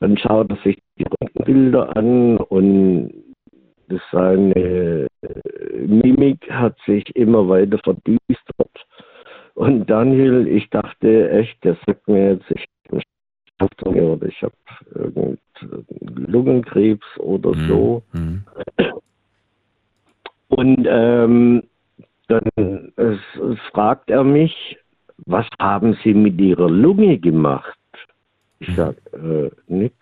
Dann 0.00 0.16
schaut 0.16 0.50
er 0.50 0.56
sich 0.58 0.78
die 0.96 1.04
Röntgenbilder 1.04 1.96
an 1.96 2.36
und 2.36 3.17
seine 4.12 5.06
Mimik 5.86 6.50
hat 6.50 6.76
sich 6.86 7.04
immer 7.16 7.48
weiter 7.48 7.78
verdüstert. 7.78 8.86
Und 9.54 9.88
Daniel, 9.90 10.46
ich 10.46 10.70
dachte 10.70 11.30
echt, 11.30 11.62
der 11.64 11.76
sagt 11.86 12.06
mir 12.08 12.34
jetzt, 12.34 12.50
ich 12.50 12.66
oder 13.84 14.26
ich 14.26 14.42
habe 14.42 15.36
Lungenkrebs 16.00 17.06
oder 17.18 17.54
mhm. 17.54 17.68
so. 17.68 18.02
Mhm. 18.12 18.44
Und 20.48 20.86
ähm, 20.88 21.62
dann 22.28 22.92
es 22.96 23.18
fragt 23.72 24.10
er 24.10 24.24
mich, 24.24 24.78
was 25.26 25.46
haben 25.58 25.96
Sie 26.04 26.14
mit 26.14 26.40
Ihrer 26.40 26.70
Lunge 26.70 27.18
gemacht? 27.18 27.78
Ich 28.60 28.74
sage, 28.74 28.96
äh, 29.12 29.50
nix. 29.72 29.94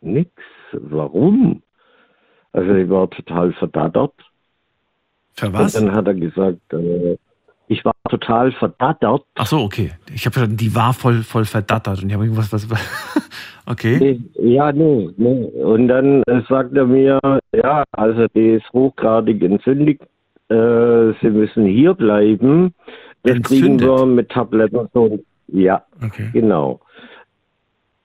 Nix. 0.00 0.30
Warum? 0.72 1.62
Also 2.52 2.74
ich 2.74 2.88
war 2.88 3.08
total 3.10 3.52
verdattert. 3.54 4.12
Für 5.34 5.52
was? 5.52 5.74
Und 5.74 5.86
dann 5.86 5.94
hat 5.94 6.06
er 6.06 6.14
gesagt, 6.14 6.72
äh, 6.72 7.16
ich 7.68 7.84
war 7.84 7.94
total 8.10 8.52
verdattert. 8.52 9.22
Ach 9.36 9.46
so, 9.46 9.60
okay. 9.60 9.92
Ich 10.14 10.26
habe 10.26 10.46
die 10.48 10.74
war 10.74 10.92
voll, 10.92 11.22
voll 11.22 11.46
verdattert 11.46 12.02
und 12.02 12.08
ich 12.08 12.14
habe 12.14 12.24
irgendwas, 12.24 12.52
was, 12.52 12.68
okay. 13.66 14.20
Ja, 14.34 14.72
nee, 14.72 15.08
nee. 15.16 15.44
Und 15.62 15.88
dann 15.88 16.22
äh, 16.24 16.42
sagt 16.48 16.76
er 16.76 16.86
mir, 16.86 17.18
ja, 17.52 17.84
also 17.92 18.26
die 18.34 18.50
ist 18.56 18.70
hochgradig 18.72 19.42
entzündigt. 19.42 20.02
Äh, 20.48 21.12
Sie 21.20 21.30
müssen 21.30 21.64
hier 21.64 21.94
bleiben. 21.94 22.74
Das 23.22 23.36
Entzündet. 23.36 23.80
kriegen 23.80 23.80
wir 23.80 24.06
mit 24.06 24.28
Tabletten 24.30 24.88
so. 24.92 25.18
Ja, 25.48 25.84
okay. 26.04 26.28
genau. 26.32 26.80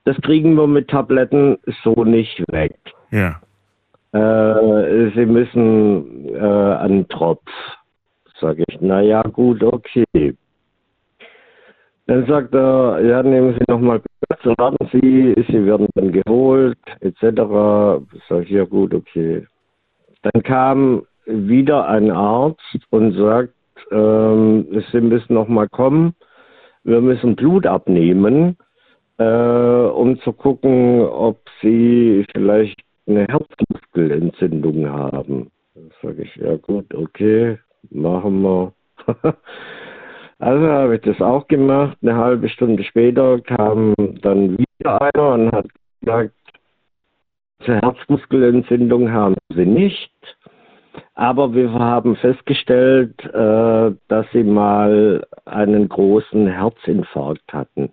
Das 0.05 0.15
kriegen 0.21 0.55
wir 0.55 0.67
mit 0.67 0.89
Tabletten 0.89 1.57
so 1.83 2.05
nicht 2.05 2.41
weg. 2.51 2.77
Ja. 3.11 3.41
Äh, 4.13 5.11
Sie 5.15 5.25
müssen 5.25 6.29
äh, 6.33 6.39
an 6.39 7.07
Tropf. 7.09 7.41
Sage 8.39 8.63
ich, 8.67 8.79
naja, 8.81 9.21
gut, 9.23 9.63
okay. 9.63 10.35
Dann 12.05 12.25
sagt 12.25 12.53
er, 12.55 13.03
ja, 13.03 13.21
nehmen 13.21 13.53
Sie 13.53 13.65
nochmal 13.67 14.01
Platz, 14.21 14.57
warten 14.57 14.87
Sie, 14.93 15.35
Sie 15.49 15.65
werden 15.65 15.87
dann 15.95 16.11
geholt, 16.11 16.77
etc. 17.01 18.01
Sag 18.29 18.43
ich, 18.43 18.51
ja 18.51 18.63
gut, 18.63 18.93
okay. 18.93 19.45
Dann 20.21 20.43
kam 20.43 21.03
wieder 21.25 21.87
ein 21.87 22.09
Arzt 22.11 22.79
und 22.91 23.11
sagt, 23.13 23.53
ähm, 23.91 24.83
Sie 24.91 25.01
müssen 25.01 25.33
nochmal 25.33 25.67
kommen, 25.67 26.15
wir 26.85 27.01
müssen 27.01 27.35
Blut 27.35 27.65
abnehmen, 27.65 28.55
äh, 29.17 29.25
um 29.25 30.17
zu 30.21 30.31
gucken, 30.31 31.01
ob 31.01 31.41
Sie 31.61 32.25
vielleicht 32.33 32.79
eine 33.07 33.25
Herzmuskelentzündung 33.27 34.87
haben. 34.87 35.51
Sag 36.01 36.17
ich, 36.19 36.35
ja 36.35 36.55
gut, 36.57 36.93
okay, 36.93 37.57
machen 37.89 38.41
wir. 38.41 38.73
also 40.39 40.67
habe 40.67 40.95
ich 40.95 41.01
das 41.01 41.21
auch 41.21 41.47
gemacht. 41.47 41.97
Eine 42.01 42.15
halbe 42.15 42.49
Stunde 42.49 42.83
später 42.83 43.39
kam 43.41 43.93
dann 44.21 44.57
wieder 44.57 45.01
einer 45.01 45.33
und 45.33 45.51
hat 45.51 45.67
gesagt, 46.01 46.33
zur 47.65 47.75
Herzmuskelentzündung 47.75 49.11
haben 49.11 49.35
sie 49.49 49.65
nicht. 49.65 50.11
Aber 51.13 51.53
wir 51.53 51.71
haben 51.71 52.15
festgestellt, 52.15 53.19
äh, 53.25 53.91
dass 54.07 54.25
sie 54.33 54.43
mal 54.43 55.25
einen 55.45 55.89
großen 55.89 56.47
Herzinfarkt 56.47 57.51
hatten. 57.51 57.91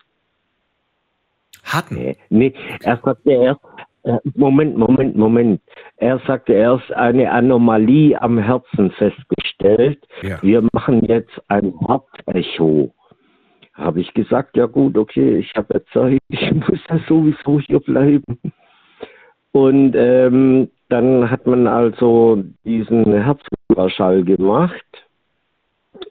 Hatten? 1.62 1.95
Nee, 1.95 2.16
nee 2.28 2.55
er 2.82 2.99
sagte 3.03 3.32
erst, 3.32 3.61
äh, 3.65 3.93
Moment, 4.35 4.76
Moment, 4.76 5.16
Moment. 5.16 5.60
Er 5.97 6.18
sagte 6.26 6.52
erst 6.52 6.93
eine 6.93 7.31
Anomalie 7.31 8.20
am 8.20 8.39
Herzen 8.39 8.90
festgestellt. 8.93 9.98
Ja. 10.22 10.43
Wir 10.43 10.62
machen 10.72 11.05
jetzt 11.06 11.40
ein 11.48 11.72
Herzecho. 11.86 12.93
Habe 13.72 14.01
ich 14.01 14.12
gesagt, 14.14 14.56
ja 14.56 14.66
gut, 14.66 14.97
okay, 14.97 15.39
ich 15.39 15.52
habe 15.56 15.74
ja 15.74 15.81
Zeit, 15.93 16.20
ich 16.28 16.52
muss 16.52 16.81
ja 16.89 16.98
sowieso 17.09 17.60
hier 17.60 17.81
bleiben. 17.81 18.39
Und 19.52 19.94
ähm, 19.97 20.68
dann 20.89 21.31
hat 21.31 21.47
man 21.47 21.66
also 21.66 22.44
diesen 22.64 23.05
Herzultraschall 23.12 24.24
gemacht. 24.24 24.85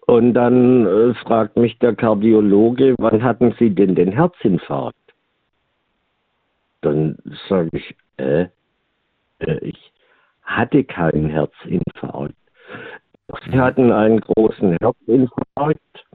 Und 0.08 0.34
dann 0.34 0.86
äh, 0.86 1.14
fragt 1.14 1.58
mich 1.58 1.78
der 1.80 1.96
Kardiologe, 1.96 2.96
wann 2.98 3.22
hatten 3.22 3.54
Sie 3.60 3.70
denn 3.70 3.96
den 3.96 4.12
Herzinfarkt? 4.12 5.03
Dann 6.84 7.18
sage 7.50 7.70
ich, 7.74 7.96
äh, 8.18 8.48
äh, 9.40 9.58
ich 9.62 9.92
hatte 10.44 10.84
keinen 10.84 11.30
Herzinfarkt. 11.30 12.36
Sie 13.46 13.60
hatten 13.60 13.92
einen 13.92 14.20
großen 14.20 14.78
Herzinfarkt 14.80 16.06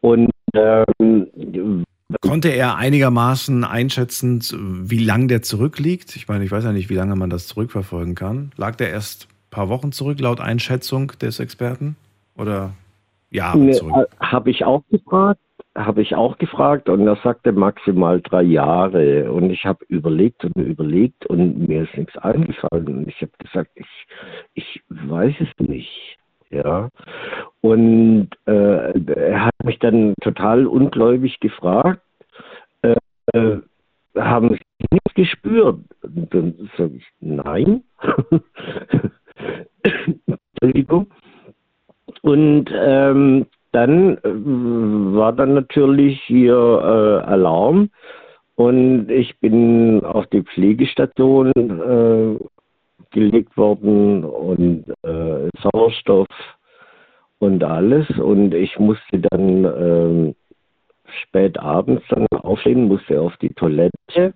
und 0.00 0.30
ähm, 0.54 1.84
Konnte 2.22 2.48
er 2.48 2.76
einigermaßen 2.76 3.64
einschätzen, 3.64 4.40
wie 4.88 5.04
lang 5.04 5.28
der 5.28 5.42
zurückliegt? 5.42 6.16
Ich 6.16 6.26
meine, 6.26 6.44
ich 6.44 6.50
weiß 6.50 6.64
ja 6.64 6.72
nicht, 6.72 6.88
wie 6.88 6.94
lange 6.94 7.16
man 7.16 7.28
das 7.28 7.48
zurückverfolgen 7.48 8.14
kann. 8.14 8.50
Lag 8.56 8.76
der 8.76 8.90
erst 8.90 9.26
ein 9.26 9.50
paar 9.50 9.68
Wochen 9.68 9.92
zurück, 9.92 10.18
laut 10.18 10.40
Einschätzung 10.40 11.12
des 11.20 11.38
Experten? 11.38 11.96
Oder 12.34 12.72
Jahre 13.30 13.58
nee, 13.58 13.72
zurück? 13.72 14.08
Habe 14.20 14.50
ich 14.50 14.64
auch 14.64 14.82
gefragt. 14.90 15.40
Habe 15.78 16.02
ich 16.02 16.16
auch 16.16 16.38
gefragt 16.38 16.88
und 16.88 17.06
er 17.06 17.16
sagte 17.16 17.52
maximal 17.52 18.20
drei 18.20 18.42
Jahre. 18.42 19.30
Und 19.30 19.50
ich 19.50 19.64
habe 19.64 19.84
überlegt 19.88 20.44
und 20.44 20.56
überlegt 20.56 21.24
und 21.26 21.68
mir 21.68 21.82
ist 21.84 21.96
nichts 21.96 22.16
eingefallen. 22.18 22.88
Und 22.88 23.08
ich 23.08 23.20
habe 23.22 23.32
gesagt, 23.38 23.70
ich, 23.76 24.06
ich 24.54 24.82
weiß 24.88 25.34
es 25.40 25.68
nicht. 25.68 26.18
Ja. 26.50 26.88
Und 27.60 28.30
äh, 28.46 28.92
er 29.14 29.44
hat 29.46 29.64
mich 29.64 29.78
dann 29.78 30.14
total 30.20 30.66
ungläubig 30.66 31.38
gefragt, 31.40 32.02
äh, 32.82 32.96
äh 33.32 33.60
haben 34.16 34.50
Sie 34.50 34.86
nichts 34.90 35.14
gespürt? 35.14 35.78
Und 36.02 36.34
dann 36.34 36.70
sage 36.76 36.96
ich, 36.96 37.06
nein. 37.20 37.84
Entschuldigung. 40.60 41.06
Und 42.22 42.70
ähm, 42.74 43.46
dann 43.72 44.18
äh, 44.18 44.20
war 44.24 45.32
dann 45.32 45.54
natürlich 45.54 46.20
hier 46.22 46.54
äh, 46.54 47.28
Alarm 47.28 47.90
und 48.56 49.10
ich 49.10 49.38
bin 49.38 50.04
auf 50.04 50.26
die 50.26 50.42
Pflegestation 50.42 51.52
äh, 51.54 52.44
gelegt 53.10 53.56
worden 53.56 54.24
und 54.24 54.84
äh, 55.02 55.48
Sauerstoff 55.62 56.26
und 57.38 57.62
alles. 57.64 58.08
Und 58.18 58.54
ich 58.54 58.78
musste 58.78 59.20
dann 59.30 59.64
äh, 59.64 60.34
spät 61.22 61.58
abends 61.58 62.02
dann 62.08 62.26
aufstehen, 62.42 62.88
musste 62.88 63.20
auf 63.20 63.36
die 63.38 63.54
Toilette. 63.54 64.34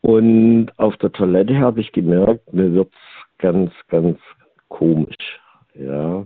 Und 0.00 0.70
auf 0.78 0.96
der 0.96 1.12
Toilette 1.12 1.58
habe 1.58 1.80
ich 1.80 1.92
gemerkt, 1.92 2.52
mir 2.52 2.72
wird 2.72 2.88
es 2.88 3.38
ganz, 3.38 3.72
ganz 3.88 4.18
komisch. 4.68 5.40
Ja. 5.74 6.24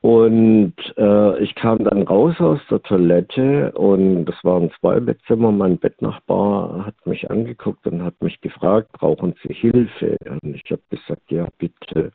Und 0.00 0.74
äh, 0.96 1.42
ich 1.42 1.54
kam 1.56 1.82
dann 1.82 2.02
raus 2.02 2.36
aus 2.38 2.60
der 2.70 2.80
Toilette 2.82 3.72
und 3.72 4.26
das 4.26 4.36
waren 4.44 4.70
zwei 4.78 5.00
Bettzimmer. 5.00 5.50
Mein 5.50 5.76
Bettnachbar 5.76 6.86
hat 6.86 6.94
mich 7.04 7.28
angeguckt 7.30 7.84
und 7.86 8.02
hat 8.02 8.14
mich 8.22 8.40
gefragt, 8.40 8.92
brauchen 8.92 9.34
Sie 9.42 9.52
Hilfe? 9.52 10.16
Und 10.24 10.54
ich 10.54 10.70
habe 10.70 10.82
gesagt, 10.90 11.28
ja, 11.30 11.48
bitte. 11.58 12.12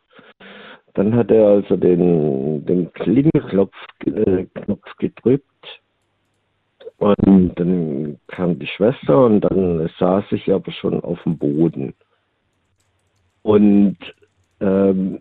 Dann 0.94 1.14
hat 1.16 1.30
er 1.32 1.48
also 1.48 1.76
den, 1.76 2.66
den 2.66 2.94
Klingelknopf 2.94 3.76
äh, 4.06 4.46
Knopf 4.54 4.96
gedrückt 4.98 5.44
und 6.98 7.60
dann 7.60 8.18
kam 8.28 8.60
die 8.60 8.68
Schwester 8.68 9.26
und 9.26 9.42
dann 9.42 9.90
saß 10.00 10.24
ich 10.32 10.50
aber 10.54 10.72
schon 10.72 11.02
auf 11.02 11.22
dem 11.24 11.38
Boden. 11.38 11.94
Und 13.42 13.98
ähm, 14.62 15.20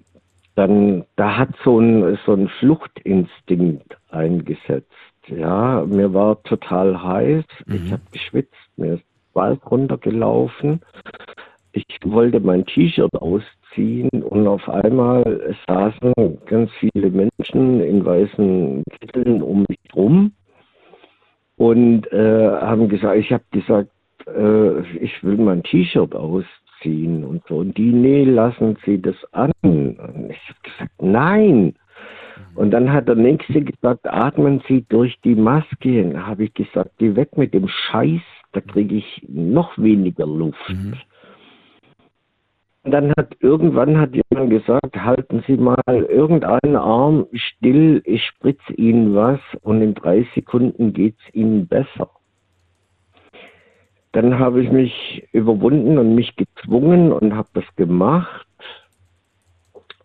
dann 0.54 1.04
da 1.16 1.38
hat 1.38 1.50
so 1.64 1.78
ein, 1.80 2.18
so 2.26 2.34
ein 2.34 2.48
Fluchtinstinkt 2.48 3.96
eingesetzt. 4.10 4.92
Ja, 5.26 5.84
mir 5.86 6.12
war 6.12 6.42
total 6.42 7.02
heiß, 7.02 7.44
mhm. 7.66 7.74
ich 7.74 7.92
habe 7.92 8.02
geschwitzt, 8.10 8.54
mir 8.76 8.94
ist 8.94 9.04
Wald 9.34 9.60
runtergelaufen. 9.70 10.80
Ich 11.72 11.86
wollte 12.04 12.40
mein 12.40 12.66
T-Shirt 12.66 13.14
ausziehen 13.14 14.10
und 14.10 14.46
auf 14.46 14.68
einmal 14.68 15.54
saßen 15.66 16.12
ganz 16.44 16.70
viele 16.72 17.10
Menschen 17.10 17.80
in 17.80 18.04
weißen 18.04 18.82
Kitteln 19.00 19.42
um 19.42 19.64
mich 19.66 19.78
rum 19.94 20.32
und 21.56 22.12
äh, 22.12 22.50
haben 22.50 22.88
gesagt, 22.88 23.16
ich 23.16 23.32
habe 23.32 23.44
gesagt, 23.52 23.90
äh, 24.26 24.80
ich 24.98 25.22
will 25.24 25.38
mein 25.38 25.62
T-Shirt 25.62 26.14
ausziehen 26.14 26.61
ziehen 26.82 27.24
und 27.24 27.42
so. 27.48 27.58
Und 27.58 27.76
die, 27.76 27.92
nee, 27.92 28.24
lassen 28.24 28.76
Sie 28.84 29.00
das 29.00 29.16
an. 29.32 29.52
Und 29.62 30.30
ich 30.30 30.48
habe 30.48 30.60
gesagt, 30.62 31.02
nein. 31.02 31.74
Und 32.54 32.70
dann 32.70 32.92
hat 32.92 33.08
der 33.08 33.14
Nächste 33.14 33.62
gesagt, 33.62 34.06
atmen 34.06 34.62
Sie 34.68 34.84
durch 34.88 35.18
die 35.22 35.34
Maske. 35.34 36.04
Und 36.04 36.26
habe 36.26 36.44
ich 36.44 36.54
gesagt, 36.54 36.90
geh 36.98 37.14
weg 37.16 37.36
mit 37.36 37.54
dem 37.54 37.68
Scheiß, 37.68 38.20
da 38.52 38.60
kriege 38.60 38.96
ich 38.96 39.24
noch 39.28 39.76
weniger 39.78 40.26
Luft. 40.26 40.68
Mhm. 40.68 40.94
Und 42.84 42.90
dann 42.90 43.12
hat 43.16 43.36
irgendwann 43.38 43.98
hat 43.98 44.10
jemand 44.12 44.50
gesagt, 44.50 44.96
halten 44.96 45.44
Sie 45.46 45.56
mal 45.56 45.80
irgendeinen 45.86 46.74
Arm 46.74 47.26
still, 47.32 48.02
ich 48.04 48.24
spritze 48.24 48.72
Ihnen 48.74 49.14
was 49.14 49.38
und 49.62 49.82
in 49.82 49.94
drei 49.94 50.26
Sekunden 50.34 50.92
geht 50.92 51.14
es 51.20 51.34
Ihnen 51.34 51.68
besser. 51.68 52.10
Dann 54.12 54.38
habe 54.38 54.62
ich 54.62 54.70
mich 54.70 55.26
überwunden 55.32 55.98
und 55.98 56.14
mich 56.14 56.36
gezwungen 56.36 57.12
und 57.12 57.34
habe 57.34 57.48
das 57.54 57.64
gemacht. 57.76 58.46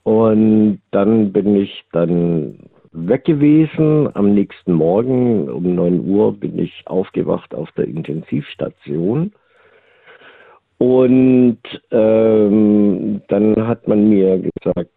Und 0.04 0.80
dann 0.92 1.34
bin 1.34 1.58
ich 1.58 1.84
dann 1.92 2.70
weg 2.94 3.26
gewesen. 3.26 4.10
Am 4.16 4.34
nächsten 4.34 4.72
Morgen 4.72 5.50
um 5.50 5.76
9 5.76 6.08
Uhr 6.08 6.32
bin 6.34 6.58
ich 6.58 6.84
aufgewacht 6.86 7.54
auf 7.54 7.70
der 7.74 7.86
Intensivstation. 7.86 9.34
Und 10.78 11.60
ähm, 11.92 13.22
dann 13.28 13.68
hat 13.68 13.88
man 13.88 14.10
mir 14.10 14.40
gesagt, 14.40 14.90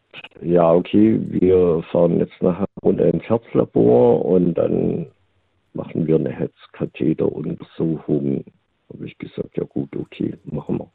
ja, 0.43 0.73
okay, 0.73 1.20
wir 1.28 1.82
fahren 1.91 2.19
jetzt 2.19 2.43
nachher 2.43 2.66
runter 2.82 3.07
ins 3.07 3.24
Herzlabor 3.24 4.24
und 4.24 4.55
dann 4.55 5.07
machen 5.73 6.07
wir 6.07 6.16
eine 6.16 6.31
Herzkatheteruntersuchung 6.31 8.45
habe 8.93 9.07
ich 9.07 9.17
gesagt, 9.19 9.57
ja 9.57 9.65
gut, 9.65 9.95
okay, 9.97 10.35
machen 10.45 10.79
wir. 10.79 10.91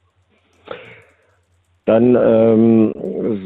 Dann 1.85 2.15
ähm, 2.15 2.93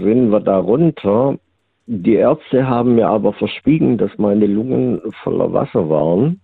sind 0.04 0.32
wir 0.32 0.40
da 0.40 0.58
runter. 0.58 1.38
Die 1.86 2.16
Ärzte 2.16 2.68
haben 2.68 2.96
mir 2.96 3.08
aber 3.08 3.34
verschwiegen, 3.34 3.98
dass 3.98 4.18
meine 4.18 4.46
Lungen 4.46 5.02
voller 5.24 5.52
Wasser 5.52 5.90
waren 5.90 6.40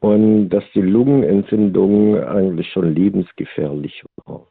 und 0.00 0.48
dass 0.50 0.64
die 0.74 0.82
Lungenentzündung 0.82 2.18
eigentlich 2.18 2.70
schon 2.72 2.94
lebensgefährlich 2.94 4.04
war. 4.24 4.46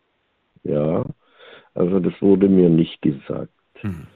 Ja, 0.63 1.05
also 1.73 1.99
das 1.99 2.13
wurde 2.21 2.47
mir 2.47 2.69
nicht 2.69 3.01
gesagt. 3.01 3.51
Mhm. 3.83 4.07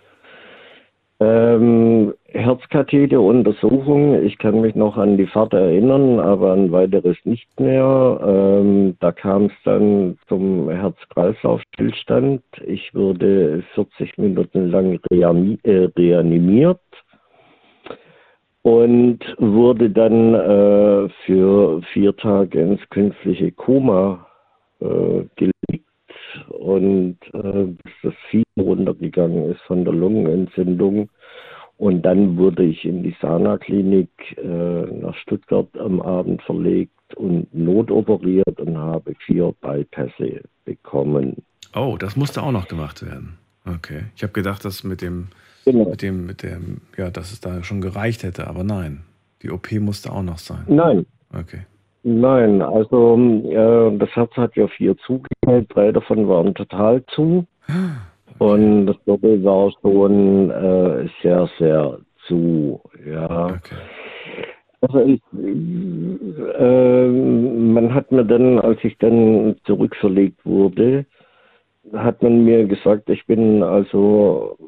Ähm, 1.22 2.14
Herzkatheteruntersuchung, 2.26 4.22
ich 4.24 4.38
kann 4.38 4.60
mich 4.60 4.76
noch 4.76 4.98
an 4.98 5.16
die 5.16 5.28
Fahrt 5.28 5.54
erinnern, 5.54 6.20
aber 6.20 6.52
an 6.52 6.74
weiteres 6.74 7.18
nicht 7.24 7.58
mehr. 7.58 8.20
Ähm, 8.22 8.98
da 9.00 9.14
kam 9.14 9.46
es 9.46 9.54
dann 9.64 10.18
zum 10.28 10.70
Herz-Kreislauf-Stillstand. 10.70 12.42
Ich 12.66 12.94
wurde 12.94 13.64
40 13.76 14.18
Minuten 14.18 14.70
lang 14.70 15.00
äh, 15.14 15.88
reanimiert 15.98 16.82
und 18.64 19.20
wurde 19.38 19.90
dann 19.90 20.34
äh, 20.34 21.10
für 21.26 21.82
vier 21.94 22.14
Tage 22.18 22.60
ins 22.60 22.90
künstliche 22.90 23.54
Koma 23.54 24.28
äh, 24.82 25.24
gelegt 25.38 25.85
und 26.50 27.18
äh, 27.34 27.66
bis 27.66 27.94
das 28.04 28.14
Fieber 28.30 28.46
runtergegangen 28.58 29.52
ist 29.52 29.62
von 29.62 29.84
der 29.84 29.94
Lungenentzündung. 29.94 31.10
Und 31.78 32.04
dann 32.04 32.38
wurde 32.38 32.64
ich 32.64 32.86
in 32.86 33.04
die 33.04 33.16
Sana-Klinik 33.22 34.10
äh, 34.38 34.86
nach 35.02 35.16
Stuttgart 35.16 35.68
am 35.78 36.02
Abend 36.02 36.42
verlegt 36.44 36.92
und 37.16 37.54
notoperiert 37.54 38.60
und 38.60 38.78
habe 38.78 39.14
vier 39.26 39.54
Bypässe 39.62 40.42
bekommen. 40.64 41.44
Oh, 41.76 41.98
das 42.00 42.16
musste 42.16 42.42
auch 42.42 42.52
noch 42.52 42.68
gemacht 42.68 43.06
werden. 43.06 43.38
Okay. 43.66 44.04
Ich 44.16 44.24
habe 44.24 44.32
gedacht, 44.32 44.64
dass 44.64 44.84
mit 44.84 45.02
dem, 45.02 45.28
genau. 45.66 45.90
mit 45.90 46.02
dem, 46.02 46.26
mit 46.26 46.44
dem, 46.44 46.82
ja, 46.98 47.10
dass 47.10 47.34
es 47.34 47.42
da 47.42 47.64
schon 47.64 47.82
gereicht 47.82 48.24
hätte, 48.24 48.48
aber 48.48 48.64
nein. 48.64 49.02
Die 49.42 49.52
OP 49.52 49.72
musste 49.74 50.12
auch 50.12 50.24
noch 50.24 50.38
sein. 50.38 50.64
Nein. 50.68 51.06
Okay. 51.34 51.66
Nein, 52.08 52.62
also 52.62 53.18
äh, 53.18 53.98
das 53.98 54.16
Herz 54.16 54.32
hat 54.38 54.56
ja 54.56 54.68
vier 54.68 54.96
zugehört, 54.98 55.66
drei 55.70 55.92
davon 55.92 56.30
waren 56.30 56.54
total 56.54 57.04
zu. 57.08 57.48
Und 58.38 58.86
das 58.86 58.96
Doppel 59.06 59.44
war 59.44 59.72
schon 59.82 60.52
äh, 60.52 61.08
sehr, 61.24 61.50
sehr 61.58 61.98
zu. 62.28 62.80
Ja. 63.04 63.48
Okay. 63.48 63.76
Also 64.82 65.00
ich, 65.00 65.20
äh, 66.60 67.08
man 67.08 67.92
hat 67.92 68.12
mir 68.12 68.24
dann, 68.24 68.60
als 68.60 68.84
ich 68.84 68.96
dann 69.00 69.56
zurückverlegt 69.64 70.46
wurde, 70.46 71.08
hat 71.94 72.22
man 72.22 72.46
mir 72.46 72.66
gesagt, 72.66 73.10
ich 73.10 73.26
bin 73.26 73.64
also 73.64 74.60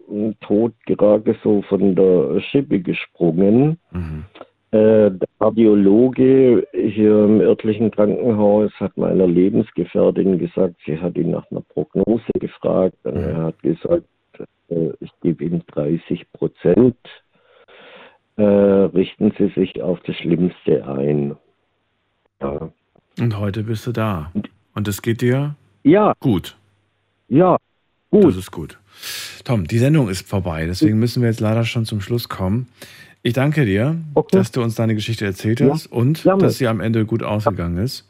tot 0.42 0.74
gerade 0.88 1.36
so 1.44 1.62
von 1.70 1.94
der 1.94 2.40
Schippe 2.42 2.80
gesprungen. 2.80 3.78
Mhm. 3.92 4.26
Äh, 4.72 5.12
Kardiologe 5.40 6.68
hier 6.74 7.26
im 7.26 7.42
örtlichen 7.42 7.92
Krankenhaus 7.92 8.72
hat 8.80 8.98
meiner 8.98 9.28
Lebensgefährtin 9.28 10.40
gesagt, 10.40 10.76
sie 10.86 11.00
hat 11.00 11.16
ihn 11.16 11.32
nach 11.32 11.50
einer 11.52 11.62
Prognose 11.62 12.32
gefragt 12.40 12.98
und 13.04 13.18
er 13.18 13.38
hat 13.44 13.62
gesagt, 13.62 14.06
äh, 14.70 14.90
ich 15.00 15.12
gebe 15.22 15.46
ihm 15.46 15.62
30 15.68 16.32
Prozent. 16.34 16.98
Äh, 18.38 18.44
richten 18.44 19.34
Sie 19.38 19.48
sich 19.56 19.82
auf 19.82 20.00
das 20.02 20.16
Schlimmste 20.18 20.88
ein. 20.88 21.36
Ja. 22.42 22.72
Und 23.20 23.40
heute 23.40 23.64
bist 23.64 23.88
du 23.88 23.92
da. 23.92 24.32
Und 24.76 24.88
es 24.88 25.02
geht 25.02 25.22
dir 25.22 25.56
ja. 25.84 26.14
gut. 26.20 26.56
Ja, 27.30 27.58
gut. 28.12 28.26
Das 28.26 28.36
ist 28.36 28.52
gut. 28.52 28.80
Tom, 29.44 29.66
die 29.66 29.80
Sendung 29.80 30.10
ist 30.10 30.28
vorbei, 30.28 30.66
deswegen 30.66 31.00
müssen 31.00 31.22
wir 31.22 31.30
jetzt 31.30 31.40
leider 31.40 31.64
schon 31.64 31.86
zum 31.86 32.02
Schluss 32.02 32.30
kommen. 32.30 32.68
Ich 33.28 33.34
danke 33.34 33.66
dir, 33.66 33.98
okay. 34.14 34.38
dass 34.38 34.54
du 34.54 34.62
uns 34.62 34.76
deine 34.76 34.96
Geschichte 34.96 35.26
erzählt 35.26 35.60
hast 35.60 35.92
ja. 35.92 35.98
und 35.98 36.24
Jammel. 36.24 36.44
dass 36.44 36.60
sie 36.60 36.68
am 36.70 36.80
Ende 36.80 37.06
gut 37.06 37.24
ausgegangen 37.24 37.78
ist. 37.78 38.10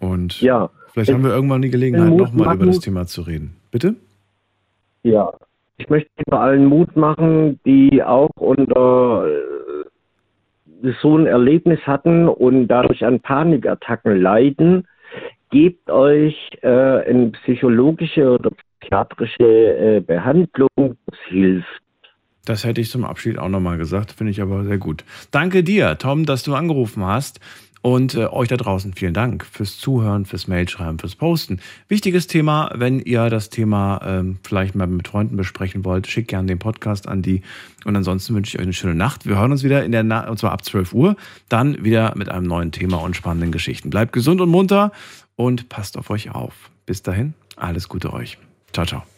Und 0.00 0.40
ja. 0.40 0.70
vielleicht 0.94 1.12
haben 1.12 1.22
wir 1.22 1.32
irgendwann 1.32 1.60
die 1.60 1.68
Gelegenheit, 1.68 2.14
nochmal 2.14 2.54
über 2.54 2.64
das 2.64 2.80
Thema 2.80 3.04
zu 3.04 3.20
reden. 3.20 3.56
Bitte? 3.70 3.94
Ja, 5.02 5.34
ich 5.76 5.86
möchte 5.90 6.10
allen 6.30 6.64
Mut 6.64 6.96
machen, 6.96 7.60
die 7.66 8.02
auch 8.02 8.30
unter 8.36 9.26
äh, 9.28 10.90
so 11.02 11.18
ein 11.18 11.26
Erlebnis 11.26 11.80
hatten 11.86 12.26
und 12.26 12.68
dadurch 12.68 13.04
an 13.04 13.20
Panikattacken 13.20 14.18
leiden. 14.18 14.88
Gebt 15.50 15.90
euch 15.90 16.34
äh, 16.62 16.68
eine 16.68 17.32
psychologische 17.42 18.30
oder 18.30 18.50
psychiatrische 18.80 19.44
äh, 19.44 20.00
Behandlung, 20.00 20.96
das 21.04 21.18
hilft. 21.28 21.82
Das 22.44 22.64
hätte 22.64 22.80
ich 22.80 22.90
zum 22.90 23.04
Abschied 23.04 23.38
auch 23.38 23.48
nochmal 23.48 23.78
gesagt, 23.78 24.12
finde 24.12 24.32
ich 24.32 24.42
aber 24.42 24.64
sehr 24.64 24.78
gut. 24.78 25.04
Danke 25.30 25.62
dir, 25.62 25.96
Tom, 25.98 26.26
dass 26.26 26.42
du 26.42 26.54
angerufen 26.54 27.04
hast. 27.04 27.40
Und 27.82 28.14
äh, 28.14 28.26
euch 28.26 28.48
da 28.48 28.56
draußen 28.56 28.94
vielen 28.94 29.12
Dank 29.12 29.44
fürs 29.44 29.76
Zuhören, 29.76 30.24
fürs 30.24 30.46
Mailschreiben, 30.46 31.00
fürs 31.00 31.16
Posten. 31.16 31.58
Wichtiges 31.88 32.28
Thema, 32.28 32.70
wenn 32.76 33.00
ihr 33.00 33.28
das 33.28 33.50
Thema 33.50 34.00
ähm, 34.04 34.38
vielleicht 34.44 34.76
mal 34.76 34.86
mit 34.86 35.08
Freunden 35.08 35.36
besprechen 35.36 35.84
wollt, 35.84 36.06
schickt 36.06 36.28
gerne 36.28 36.46
den 36.46 36.60
Podcast 36.60 37.08
an 37.08 37.22
die. 37.22 37.42
Und 37.84 37.96
ansonsten 37.96 38.36
wünsche 38.36 38.50
ich 38.50 38.60
euch 38.60 38.66
eine 38.66 38.72
schöne 38.72 38.94
Nacht. 38.94 39.26
Wir 39.26 39.36
hören 39.36 39.50
uns 39.50 39.64
wieder 39.64 39.84
in 39.84 39.90
der 39.90 40.04
Nacht, 40.04 40.28
und 40.28 40.38
zwar 40.38 40.52
ab 40.52 40.64
12 40.64 40.92
Uhr, 40.92 41.16
dann 41.48 41.84
wieder 41.84 42.14
mit 42.16 42.28
einem 42.28 42.46
neuen 42.46 42.70
Thema 42.70 42.98
und 42.98 43.16
spannenden 43.16 43.50
Geschichten. 43.50 43.90
Bleibt 43.90 44.12
gesund 44.12 44.40
und 44.40 44.48
munter 44.48 44.92
und 45.34 45.68
passt 45.68 45.98
auf 45.98 46.08
euch 46.10 46.30
auf. 46.30 46.70
Bis 46.86 47.02
dahin, 47.02 47.34
alles 47.56 47.88
Gute 47.88 48.12
euch. 48.12 48.38
Ciao, 48.72 48.86
ciao. 48.86 49.12